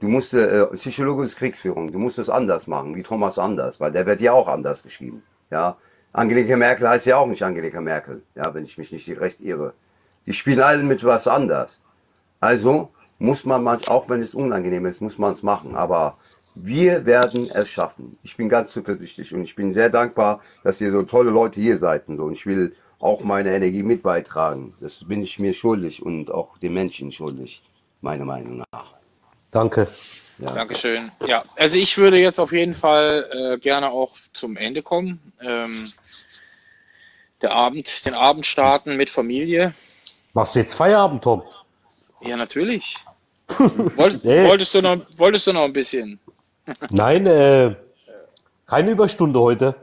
Du 0.00 0.08
musst, 0.08 0.32
äh, 0.32 0.64
psychologische 0.68 1.36
Kriegsführung, 1.36 1.92
du 1.92 1.98
musst 1.98 2.18
es 2.18 2.30
anders 2.30 2.66
machen, 2.66 2.94
wie 2.94 3.02
Thomas 3.02 3.38
Anders, 3.38 3.78
weil 3.78 3.92
der 3.92 4.06
wird 4.06 4.22
ja 4.22 4.32
auch 4.32 4.48
anders 4.48 4.82
geschrieben. 4.82 5.22
Ja, 5.50 5.76
Angelika 6.14 6.56
Merkel 6.56 6.88
heißt 6.88 7.04
ja 7.04 7.18
auch 7.18 7.26
nicht 7.26 7.42
Angelika 7.42 7.82
Merkel, 7.82 8.22
ja, 8.34 8.54
wenn 8.54 8.64
ich 8.64 8.78
mich 8.78 8.90
nicht 8.90 9.06
recht 9.20 9.38
irre. 9.42 9.74
Die 10.24 10.32
spielen 10.32 10.60
alle 10.60 10.82
mit 10.82 11.04
was 11.04 11.28
anders. 11.28 11.78
Also 12.40 12.88
muss 13.18 13.44
man 13.44 13.62
manch, 13.62 13.90
auch 13.90 14.08
wenn 14.08 14.22
es 14.22 14.34
unangenehm 14.34 14.86
ist, 14.86 15.02
muss 15.02 15.18
man 15.18 15.34
es 15.34 15.42
machen. 15.42 15.76
Aber 15.76 16.16
wir 16.56 17.04
werden 17.04 17.50
es 17.52 17.68
schaffen. 17.68 18.18
Ich 18.22 18.36
bin 18.36 18.48
ganz 18.48 18.72
zuversichtlich 18.72 19.32
und 19.34 19.42
ich 19.42 19.54
bin 19.54 19.72
sehr 19.74 19.90
dankbar, 19.90 20.40
dass 20.64 20.80
ihr 20.80 20.90
so 20.90 21.02
tolle 21.02 21.30
Leute 21.30 21.60
hier 21.60 21.76
seid 21.78 22.08
und 22.08 22.16
so. 22.16 22.24
Und 22.24 22.32
ich 22.32 22.46
will 22.46 22.74
auch 22.98 23.20
meine 23.20 23.54
Energie 23.54 23.82
mit 23.82 24.02
beitragen. 24.02 24.74
Das 24.80 25.06
bin 25.06 25.22
ich 25.22 25.38
mir 25.38 25.52
schuldig 25.52 26.02
und 26.02 26.30
auch 26.30 26.56
den 26.58 26.72
Menschen 26.72 27.12
schuldig, 27.12 27.62
meiner 28.00 28.24
Meinung 28.24 28.64
nach. 28.72 28.94
Danke. 29.50 29.86
Ja. 30.38 30.52
Dankeschön. 30.52 31.10
Ja, 31.26 31.42
also 31.56 31.76
ich 31.78 31.96
würde 31.96 32.18
jetzt 32.18 32.38
auf 32.40 32.52
jeden 32.52 32.74
Fall 32.74 33.28
äh, 33.54 33.58
gerne 33.58 33.90
auch 33.90 34.14
zum 34.32 34.56
Ende 34.56 34.82
kommen. 34.82 35.20
Ähm, 35.40 35.90
der 37.42 37.52
Abend, 37.52 38.04
den 38.06 38.14
Abend 38.14 38.46
starten 38.46 38.96
mit 38.96 39.10
Familie. 39.10 39.74
Machst 40.34 40.54
du 40.54 40.58
jetzt 40.60 40.74
Feierabend, 40.74 41.22
Tom? 41.22 41.42
Ja, 42.22 42.36
natürlich. 42.36 42.96
Wollt, 43.58 44.24
Nee. 44.24 44.44
wolltest, 44.48 44.74
du 44.74 44.82
noch, 44.82 44.98
wolltest 45.16 45.46
du 45.46 45.52
noch 45.52 45.64
ein 45.64 45.72
bisschen? 45.72 46.18
Nein, 46.90 47.26
äh, 47.26 47.74
keine 48.66 48.90
Überstunde 48.90 49.40
heute. 49.40 49.74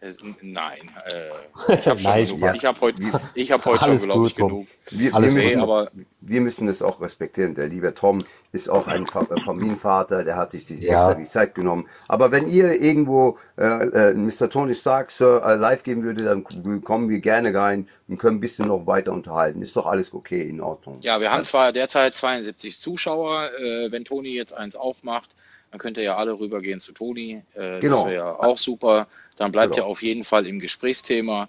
Äh, 0.00 0.12
Nein, 0.42 0.90
äh, 1.10 1.74
ich 1.78 1.88
habe 1.88 2.00
ja. 2.00 2.54
Ich 2.54 2.64
habe 2.64 2.80
heute, 2.80 3.02
ich 3.34 3.50
habe 3.50 3.64
heute 3.64 3.78
schon, 3.78 3.88
Alles 3.90 4.02
glaube 4.04 4.26
ich, 4.26 4.34
Tom. 4.34 4.48
genug. 4.48 4.66
Wir, 4.90 4.98
wir, 5.00 5.14
Alles 5.14 5.32
Nee, 5.32 5.44
müssen, 5.46 5.60
aber 5.62 5.88
wir 6.20 6.40
müssen 6.42 6.68
es 6.68 6.82
auch 6.82 7.00
respektieren. 7.00 7.54
Der 7.54 7.68
liebe 7.68 7.94
Tom 7.94 8.18
ist 8.52 8.68
auch 8.68 8.86
ein 8.86 9.04
äh, 9.06 9.40
Familienvater, 9.44 10.22
der 10.22 10.36
hat 10.36 10.50
sich 10.50 10.66
die, 10.66 10.74
Ja. 10.74 11.08
extra 11.08 11.14
die 11.14 11.26
Zeit 11.28 11.54
genommen. 11.54 11.88
Aber 12.06 12.30
wenn 12.32 12.48
ihr 12.48 12.80
irgendwo 12.82 13.38
äh, 13.56 13.64
äh, 13.64 14.14
Mr. 14.14 14.50
Tony 14.50 14.74
Stark 14.74 15.10
Sir, 15.10 15.42
äh, 15.44 15.54
live 15.54 15.82
geben 15.84 16.02
würde, 16.02 16.24
dann 16.24 16.44
kommen 16.84 17.08
wir 17.08 17.20
gerne 17.20 17.54
rein 17.54 17.88
und 18.06 18.18
können 18.18 18.36
ein 18.36 18.40
bisschen 18.40 18.68
noch 18.68 18.86
weiter 18.86 19.12
unterhalten. 19.12 19.62
Ist 19.62 19.74
doch 19.74 19.86
alles 19.86 20.12
okay, 20.12 20.42
in 20.42 20.60
Ordnung. 20.60 20.98
ja, 21.00 21.18
wir 21.20 21.32
haben 21.32 21.46
zwar 21.46 21.72
derzeit 21.72 22.14
72 22.14 22.78
Zuschauer. 22.78 23.50
Äh, 23.58 23.90
wenn 23.90 24.04
Toni 24.04 24.34
jetzt 24.34 24.52
eins 24.52 24.76
aufmacht, 24.76 25.30
dann 25.74 25.80
könnt 25.80 25.98
ihr 25.98 26.04
ja 26.04 26.16
alle 26.16 26.38
rübergehen 26.38 26.78
zu 26.78 26.92
Toni. 26.92 27.42
Äh, 27.54 27.80
Genau. 27.80 28.04
Das 28.04 28.06
wäre 28.06 28.14
ja 28.14 28.38
auch 28.38 28.58
super. 28.58 29.08
Dann 29.36 29.50
bleibt 29.50 29.74
Genau. 29.74 29.86
ihr 29.86 29.90
auf 29.90 30.04
jeden 30.04 30.22
Fall 30.22 30.46
im 30.46 30.60
Gesprächsthema. 30.60 31.48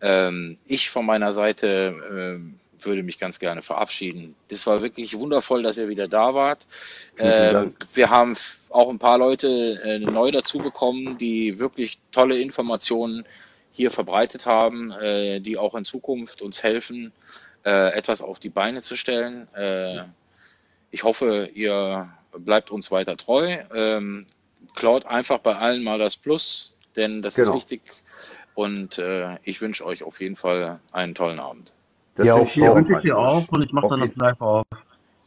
Ähm, 0.00 0.58
ich 0.64 0.90
von 0.90 1.04
meiner 1.04 1.32
Seite 1.32 1.92
ähm, 2.08 2.60
würde 2.78 3.02
mich 3.02 3.18
ganz 3.18 3.40
gerne 3.40 3.62
verabschieden. 3.62 4.36
Das 4.46 4.64
war 4.68 4.80
wirklich 4.80 5.18
wundervoll, 5.18 5.64
dass 5.64 5.76
ihr 5.76 5.88
wieder 5.88 6.06
da 6.06 6.34
wart. 6.34 6.68
Ähm, 7.18 7.74
wir 7.94 8.10
haben 8.10 8.36
auch 8.70 8.90
ein 8.90 9.00
paar 9.00 9.18
Leute 9.18 9.80
äh, 9.84 9.98
neu 9.98 10.30
dazu 10.30 10.58
bekommen, 10.58 11.18
die 11.18 11.58
wirklich 11.58 11.98
tolle 12.12 12.38
Informationen 12.38 13.24
hier 13.72 13.90
verbreitet 13.90 14.46
haben, 14.46 14.92
äh, 14.92 15.40
die 15.40 15.58
auch 15.58 15.74
in 15.74 15.84
Zukunft 15.84 16.42
uns 16.42 16.62
helfen, 16.62 17.10
äh, 17.64 17.92
etwas 17.92 18.22
auf 18.22 18.38
die 18.38 18.50
Beine 18.50 18.82
zu 18.82 18.94
stellen. 18.94 19.52
Äh, 19.52 20.04
ich 20.92 21.02
hoffe, 21.02 21.50
ihr 21.54 22.08
bleibt 22.38 22.70
uns 22.70 22.90
weiter 22.90 23.16
treu. 23.16 23.58
Ähm, 23.74 24.26
klaut 24.74 25.06
einfach 25.06 25.38
bei 25.38 25.56
allen 25.56 25.82
mal 25.84 25.98
das 25.98 26.16
Plus 26.16 26.74
denn 26.96 27.22
das 27.22 27.34
Genau. 27.36 27.50
ist 27.50 27.54
wichtig. 27.54 27.82
Und 28.54 28.98
äh, 28.98 29.38
ich 29.42 29.60
wünsche 29.60 29.84
euch 29.84 30.02
auf 30.02 30.20
jeden 30.20 30.36
Fall 30.36 30.80
einen 30.92 31.14
tollen 31.14 31.40
Abend. 31.40 31.72
Das 32.14 32.26
Ja, 32.26 32.36
wünsche 32.36 32.50
ich 32.50 32.62
dir 32.62 32.72
auch, 32.72 33.02
dir 33.02 33.18
auch 33.18 33.48
und 33.48 33.62
ich 33.62 33.72
mache 33.72 33.88
dann 33.88 34.00
das 34.00 34.14
live 34.14 34.40
auf. 34.40 34.66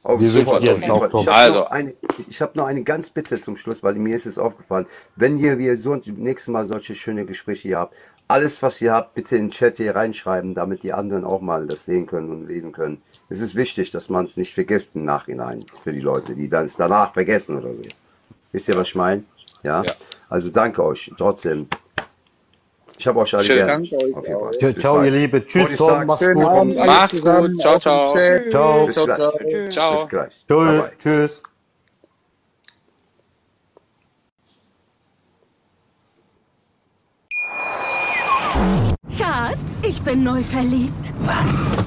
Auf 0.08 0.22
Wir 0.22 0.30
super. 0.30 0.62
Tom. 1.10 1.22
Ich 1.22 1.28
habe 1.28 1.34
Also. 1.34 1.60
noch, 1.60 1.72
eine, 1.72 1.94
ich 2.30 2.42
hab 2.42 2.56
noch 2.56 2.66
eine 2.66 2.82
ganz 2.82 3.10
Bitte 3.10 3.42
zum 3.42 3.58
Schluss, 3.58 3.84
weil 3.84 3.96
mir 3.96 4.16
ist 4.16 4.26
es 4.26 4.38
aufgefallen. 4.38 4.86
Wenn 5.18 5.38
ihr, 5.38 5.58
wir 5.58 5.76
so 5.76 5.96
nächstes 5.96 6.48
Mal 6.48 6.66
solche 6.66 6.96
schöne 6.96 7.26
Gespräche 7.26 7.68
hier 7.68 7.80
habt, 7.80 7.94
alles, 8.30 8.62
was 8.62 8.80
ihr 8.80 8.94
habt, 8.94 9.16
bitte 9.16 9.36
in 9.36 9.48
den 9.48 9.52
Chat 9.52 9.76
hier 9.76 9.94
reinschreiben, 9.98 10.54
damit 10.54 10.84
die 10.84 10.94
anderen 10.94 11.26
auch 11.26 11.42
mal 11.42 11.68
das 11.68 11.84
sehen 11.84 12.08
können 12.08 12.30
und 12.30 12.48
lesen 12.48 12.72
können. 12.72 13.02
Es 13.28 13.42
ist 13.42 13.54
wichtig, 13.54 13.92
dass 13.92 14.08
man 14.08 14.24
es 14.24 14.38
nicht 14.38 14.54
vergisst 14.54 14.92
im 14.94 15.04
Nachhinein 15.04 15.66
für 15.84 15.92
die 15.92 16.00
Leute, 16.00 16.36
die 16.36 16.48
dann 16.48 16.66
es 16.66 16.78
danach 16.78 17.12
vergessen 17.12 17.58
oder 17.58 17.74
so. 17.74 17.82
Wisst 18.54 18.70
ihr, 18.70 18.78
was 18.78 18.88
ich 18.88 18.96
meine? 18.96 19.26
Ja? 19.64 19.84
Ja. 19.84 19.94
Also 20.30 20.50
danke 20.50 20.86
euch 20.86 21.12
trotzdem. 21.18 21.68
Ich 22.98 23.06
habe 23.06 23.20
euch 23.20 23.34
alle 23.36 23.44
Schön. 23.44 23.58
gern. 23.58 23.68
Danke 23.68 23.96
euch 23.96 24.16
auch. 24.36 24.52
Ciao, 24.52 24.74
Bis 24.74 24.82
ciao, 24.82 25.04
ihr 25.04 25.12
Liebe. 25.12 25.46
Tschüss, 25.46 25.78
Tom. 25.78 26.06
Mach's 26.06 26.20
Schönen 26.20 26.42
gut. 26.42 26.46
Abend, 26.46 26.76
Macht's 26.86 27.22
gut. 27.22 27.60
Ciao, 27.60 27.80
ciao. 27.80 28.06
Ciao. 28.06 28.86
Bis 28.86 28.96
Ciao, 28.96 29.06
gleich. 29.06 29.18
ciao. 29.18 29.32
Bis 29.38 29.74
Ciao. 29.76 30.08
gleich. 30.08 30.46
Bye 30.48 30.56
Tschüss. 30.58 30.82
bye. 30.82 30.92
Tschüss. 30.98 31.44
Schatz, 39.18 39.82
ich 39.84 40.02
bin 40.02 40.24
neu 40.24 40.42
verliebt. 40.42 41.14
Was? 41.20 41.87